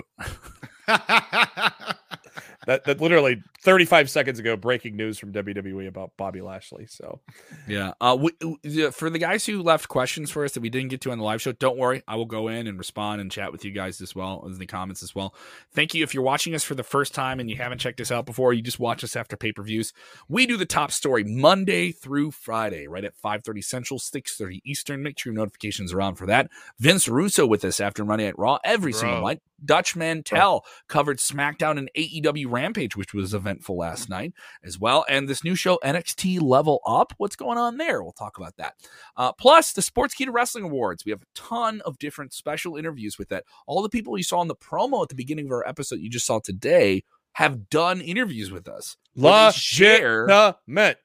That 2.69 2.83
that 2.83 3.01
literally 3.01 3.41
35 3.63 4.11
seconds 4.11 4.37
ago, 4.37 4.55
breaking 4.55 4.95
news 4.95 5.17
from 5.17 5.33
WWE 5.33 5.87
about 5.87 6.11
Bobby 6.17 6.39
Lashley. 6.39 6.85
So 6.85 7.19
Yeah. 7.67 7.93
Uh, 7.99 8.15
we, 8.21 8.91
for 8.91 9.09
the 9.09 9.17
guys 9.17 9.43
who 9.47 9.63
left 9.63 9.87
questions 9.87 10.29
for 10.29 10.45
us 10.45 10.51
that 10.51 10.61
we 10.61 10.69
didn't 10.69 10.89
get 10.89 11.01
to 11.01 11.11
on 11.11 11.17
the 11.17 11.23
live 11.23 11.41
show, 11.41 11.51
don't 11.51 11.79
worry. 11.79 12.03
I 12.07 12.15
will 12.15 12.27
go 12.27 12.47
in 12.47 12.67
and 12.67 12.77
respond 12.77 13.21
and 13.21 13.31
chat 13.31 13.51
with 13.51 13.65
you 13.65 13.71
guys 13.71 14.01
as 14.01 14.13
well 14.13 14.43
in 14.45 14.55
the 14.59 14.67
comments 14.67 15.01
as 15.01 15.15
well. 15.15 15.33
Thank 15.73 15.95
you. 15.95 16.03
If 16.03 16.13
you're 16.13 16.21
watching 16.21 16.53
us 16.53 16.63
for 16.63 16.75
the 16.75 16.83
first 16.83 17.15
time 17.15 17.39
and 17.39 17.49
you 17.49 17.55
haven't 17.55 17.79
checked 17.79 17.99
us 18.01 18.11
out 18.11 18.27
before, 18.27 18.53
you 18.53 18.61
just 18.61 18.79
watch 18.79 19.03
us 19.03 19.15
after 19.15 19.35
pay 19.35 19.51
per 19.51 19.63
views. 19.63 19.91
We 20.27 20.45
do 20.45 20.55
the 20.55 20.67
top 20.67 20.91
story 20.91 21.23
Monday 21.23 21.91
through 21.91 22.29
Friday, 22.29 22.87
right 22.87 23.03
at 23.03 23.15
5:30 23.15 23.63
Central, 23.63 23.99
6:30 23.99 24.61
Eastern. 24.63 25.01
Make 25.01 25.17
sure 25.17 25.33
your 25.33 25.41
notifications 25.41 25.91
are 25.91 26.01
on 26.01 26.13
for 26.13 26.27
that. 26.27 26.51
Vince 26.77 27.07
Russo 27.07 27.47
with 27.47 27.65
us 27.65 27.79
after 27.79 28.05
Monday 28.05 28.27
at 28.27 28.37
Raw 28.37 28.59
every 28.63 28.93
single 28.93 29.21
night. 29.23 29.41
Dutch 29.63 29.95
Mantell 29.95 30.65
covered 30.87 31.17
SmackDown 31.17 31.77
and 31.77 31.89
AEW 31.95 32.49
Rampage, 32.59 32.95
which 32.95 33.13
was 33.13 33.33
eventful 33.33 33.77
last 33.77 34.09
night 34.09 34.33
as 34.63 34.77
well. 34.77 35.05
And 35.09 35.27
this 35.27 35.43
new 35.43 35.55
show, 35.55 35.79
NXT 35.83 36.41
Level 36.41 36.81
Up. 36.85 37.13
What's 37.17 37.35
going 37.35 37.57
on 37.57 37.77
there? 37.77 38.03
We'll 38.03 38.11
talk 38.11 38.37
about 38.37 38.57
that. 38.57 38.73
Uh, 39.15 39.31
plus, 39.31 39.71
the 39.73 39.81
Sportskeeda 39.81 40.31
Wrestling 40.31 40.65
Awards. 40.65 41.05
We 41.05 41.11
have 41.11 41.21
a 41.21 41.25
ton 41.35 41.81
of 41.85 41.97
different 41.97 42.33
special 42.33 42.75
interviews 42.75 43.17
with 43.17 43.29
that. 43.29 43.45
All 43.65 43.81
the 43.81 43.89
people 43.89 44.17
you 44.17 44.23
saw 44.23 44.41
in 44.41 44.47
the 44.47 44.55
promo 44.55 45.01
at 45.03 45.09
the 45.09 45.15
beginning 45.15 45.45
of 45.45 45.51
our 45.51 45.67
episode 45.67 45.99
you 45.99 46.09
just 46.09 46.25
saw 46.25 46.39
today 46.39 47.03
have 47.33 47.69
done 47.69 48.01
interviews 48.01 48.51
with 48.51 48.67
us. 48.67 48.97
where 49.13 49.51
they 49.51 49.57
share 49.57 50.25
legitimate. 50.27 50.97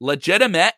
legitimate. 0.00 0.74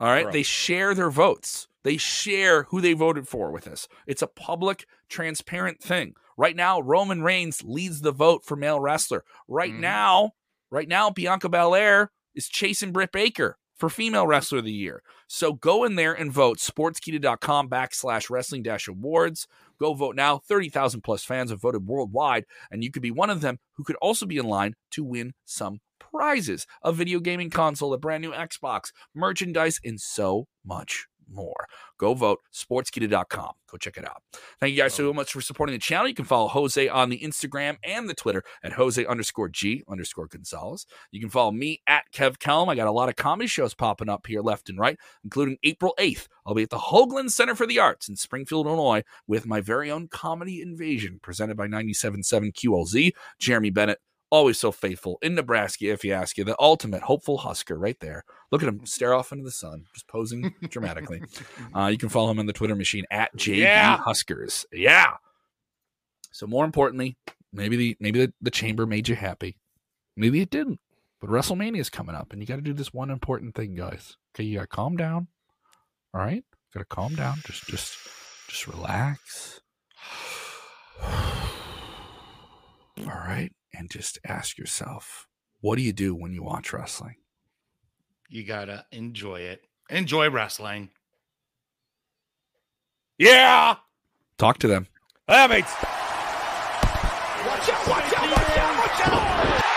All 0.00 0.08
right. 0.08 0.24
Bro. 0.24 0.32
They 0.32 0.42
share 0.42 0.94
their 0.94 1.10
votes. 1.10 1.66
They 1.84 1.96
share 1.96 2.64
who 2.64 2.80
they 2.80 2.92
voted 2.92 3.26
for 3.26 3.50
with 3.50 3.66
us. 3.66 3.88
It's 4.06 4.22
a 4.22 4.26
public, 4.26 4.86
transparent 5.08 5.80
thing. 5.80 6.14
Right 6.38 6.54
now, 6.56 6.80
Roman 6.80 7.20
Reigns 7.22 7.64
leads 7.64 8.00
the 8.00 8.12
vote 8.12 8.44
for 8.46 8.56
male 8.56 8.78
wrestler. 8.78 9.24
Right 9.48 9.72
Mhm. 9.72 9.80
now, 9.80 10.32
right 10.70 10.88
now, 10.88 11.10
Bianca 11.10 11.48
Belair 11.48 12.12
is 12.32 12.48
chasing 12.48 12.92
Britt 12.92 13.10
Baker 13.10 13.58
for 13.76 13.90
female 13.90 14.24
wrestler 14.26 14.58
of 14.58 14.64
the 14.64 14.72
year. 14.72 15.02
So 15.26 15.52
go 15.52 15.82
in 15.82 15.96
there 15.96 16.14
and 16.14 16.32
vote 16.32 16.58
sportskeeda.com 16.58 17.68
backslash 17.68 18.30
wrestling 18.30 18.62
dash 18.62 18.86
awards. 18.86 19.48
Go 19.80 19.94
vote 19.94 20.14
now. 20.14 20.38
30,000 20.38 21.02
plus 21.02 21.24
fans 21.24 21.50
have 21.50 21.60
voted 21.60 21.86
worldwide, 21.88 22.46
and 22.70 22.84
you 22.84 22.92
could 22.92 23.02
be 23.02 23.10
one 23.10 23.30
of 23.30 23.40
them 23.40 23.58
who 23.74 23.82
could 23.82 23.96
also 23.96 24.24
be 24.24 24.38
in 24.38 24.46
line 24.46 24.74
to 24.92 25.02
win 25.02 25.34
some 25.44 25.80
prizes 25.98 26.66
a 26.82 26.92
video 26.92 27.18
gaming 27.18 27.50
console, 27.50 27.92
a 27.92 27.98
brand 27.98 28.22
new 28.22 28.32
Xbox, 28.32 28.92
merchandise, 29.12 29.80
and 29.84 30.00
so 30.00 30.46
much 30.64 31.07
more. 31.30 31.66
Go 31.98 32.14
vote 32.14 32.40
sportskeeda.com. 32.54 33.52
Go 33.70 33.76
check 33.76 33.96
it 33.96 34.04
out. 34.04 34.22
Thank 34.60 34.72
you 34.72 34.78
guys 34.78 34.94
so 34.94 35.12
much 35.12 35.32
for 35.32 35.40
supporting 35.40 35.74
the 35.74 35.78
channel. 35.78 36.08
You 36.08 36.14
can 36.14 36.24
follow 36.24 36.48
Jose 36.48 36.88
on 36.88 37.10
the 37.10 37.18
Instagram 37.18 37.76
and 37.84 38.08
the 38.08 38.14
Twitter 38.14 38.42
at 38.62 38.72
Jose 38.72 39.04
underscore 39.04 39.48
G 39.48 39.82
underscore 39.88 40.26
Gonzalez. 40.26 40.86
You 41.10 41.20
can 41.20 41.28
follow 41.28 41.52
me 41.52 41.82
at 41.86 42.04
Kev 42.12 42.38
Kellam. 42.38 42.68
I 42.68 42.74
got 42.74 42.86
a 42.86 42.92
lot 42.92 43.08
of 43.08 43.16
comedy 43.16 43.46
shows 43.46 43.74
popping 43.74 44.08
up 44.08 44.26
here 44.26 44.40
left 44.40 44.68
and 44.68 44.78
right, 44.78 44.98
including 45.22 45.58
April 45.62 45.94
8th. 45.98 46.28
I'll 46.46 46.54
be 46.54 46.62
at 46.62 46.70
the 46.70 46.78
Hoagland 46.78 47.30
Center 47.30 47.54
for 47.54 47.66
the 47.66 47.78
Arts 47.78 48.08
in 48.08 48.16
Springfield, 48.16 48.66
Illinois, 48.66 49.02
with 49.26 49.46
my 49.46 49.60
very 49.60 49.90
own 49.90 50.08
comedy 50.08 50.62
invasion 50.62 51.18
presented 51.22 51.56
by 51.56 51.66
97.7 51.66 52.52
QLZ. 52.54 53.12
Jeremy 53.38 53.70
Bennett 53.70 53.98
always 54.30 54.58
so 54.58 54.72
faithful 54.72 55.18
in 55.22 55.34
Nebraska, 55.34 55.86
if 55.86 56.04
you 56.04 56.12
ask 56.12 56.36
you, 56.36 56.44
the 56.44 56.56
ultimate 56.58 57.02
hopeful 57.02 57.38
Husker 57.38 57.78
right 57.78 57.98
there. 58.00 58.24
Look 58.50 58.62
at 58.62 58.68
him 58.68 58.84
stare 58.86 59.14
off 59.14 59.32
into 59.32 59.44
the 59.44 59.50
sun, 59.50 59.84
just 59.94 60.08
posing 60.08 60.54
dramatically. 60.68 61.22
Uh, 61.74 61.86
you 61.86 61.98
can 61.98 62.08
follow 62.08 62.30
him 62.30 62.38
on 62.38 62.46
the 62.46 62.52
Twitter 62.52 62.74
machine 62.74 63.04
at 63.10 63.34
JB 63.36 63.58
Yeah. 63.58 63.98
Huskers. 63.98 64.64
Yeah. 64.72 65.14
So 66.32 66.46
more 66.46 66.64
importantly, 66.64 67.16
maybe 67.52 67.76
the 67.76 67.96
maybe 68.00 68.26
the, 68.26 68.32
the 68.40 68.50
chamber 68.50 68.86
made 68.86 69.08
you 69.08 69.16
happy. 69.16 69.58
Maybe 70.16 70.40
it 70.40 70.50
didn't. 70.50 70.80
But 71.20 71.30
WrestleMania 71.30 71.80
is 71.80 71.90
coming 71.90 72.14
up, 72.14 72.32
and 72.32 72.40
you 72.40 72.46
got 72.46 72.56
to 72.56 72.62
do 72.62 72.72
this 72.72 72.92
one 72.92 73.10
important 73.10 73.54
thing, 73.54 73.74
guys. 73.74 74.16
Okay, 74.34 74.44
you 74.44 74.56
got 74.56 74.62
to 74.62 74.66
calm 74.68 74.96
down. 74.96 75.28
All 76.14 76.20
right, 76.20 76.44
got 76.72 76.80
to 76.80 76.86
calm 76.86 77.14
down. 77.16 77.38
Just, 77.44 77.66
just, 77.66 77.96
just 78.48 78.66
relax. 78.68 79.60
All 81.02 81.10
right, 83.06 83.50
and 83.78 83.90
just 83.90 84.18
ask 84.26 84.58
yourself, 84.58 85.28
what 85.60 85.76
do 85.76 85.82
you 85.82 85.92
do 85.92 86.14
when 86.14 86.32
you 86.32 86.42
watch 86.42 86.72
wrestling? 86.72 87.14
You 88.28 88.44
gotta 88.44 88.84
enjoy 88.92 89.40
it. 89.40 89.62
Enjoy 89.88 90.28
wrestling. 90.28 90.90
Yeah. 93.16 93.76
Talk 94.36 94.58
to 94.58 94.68
them. 94.68 94.88
That 95.28 95.48
makes 95.48 95.72
Watch 97.46 97.68
out, 97.70 97.88
watch 97.88 98.12
out, 98.14 98.30
watch 98.30 98.58
out, 98.58 98.78
watch 98.78 99.08
out! 99.08 99.37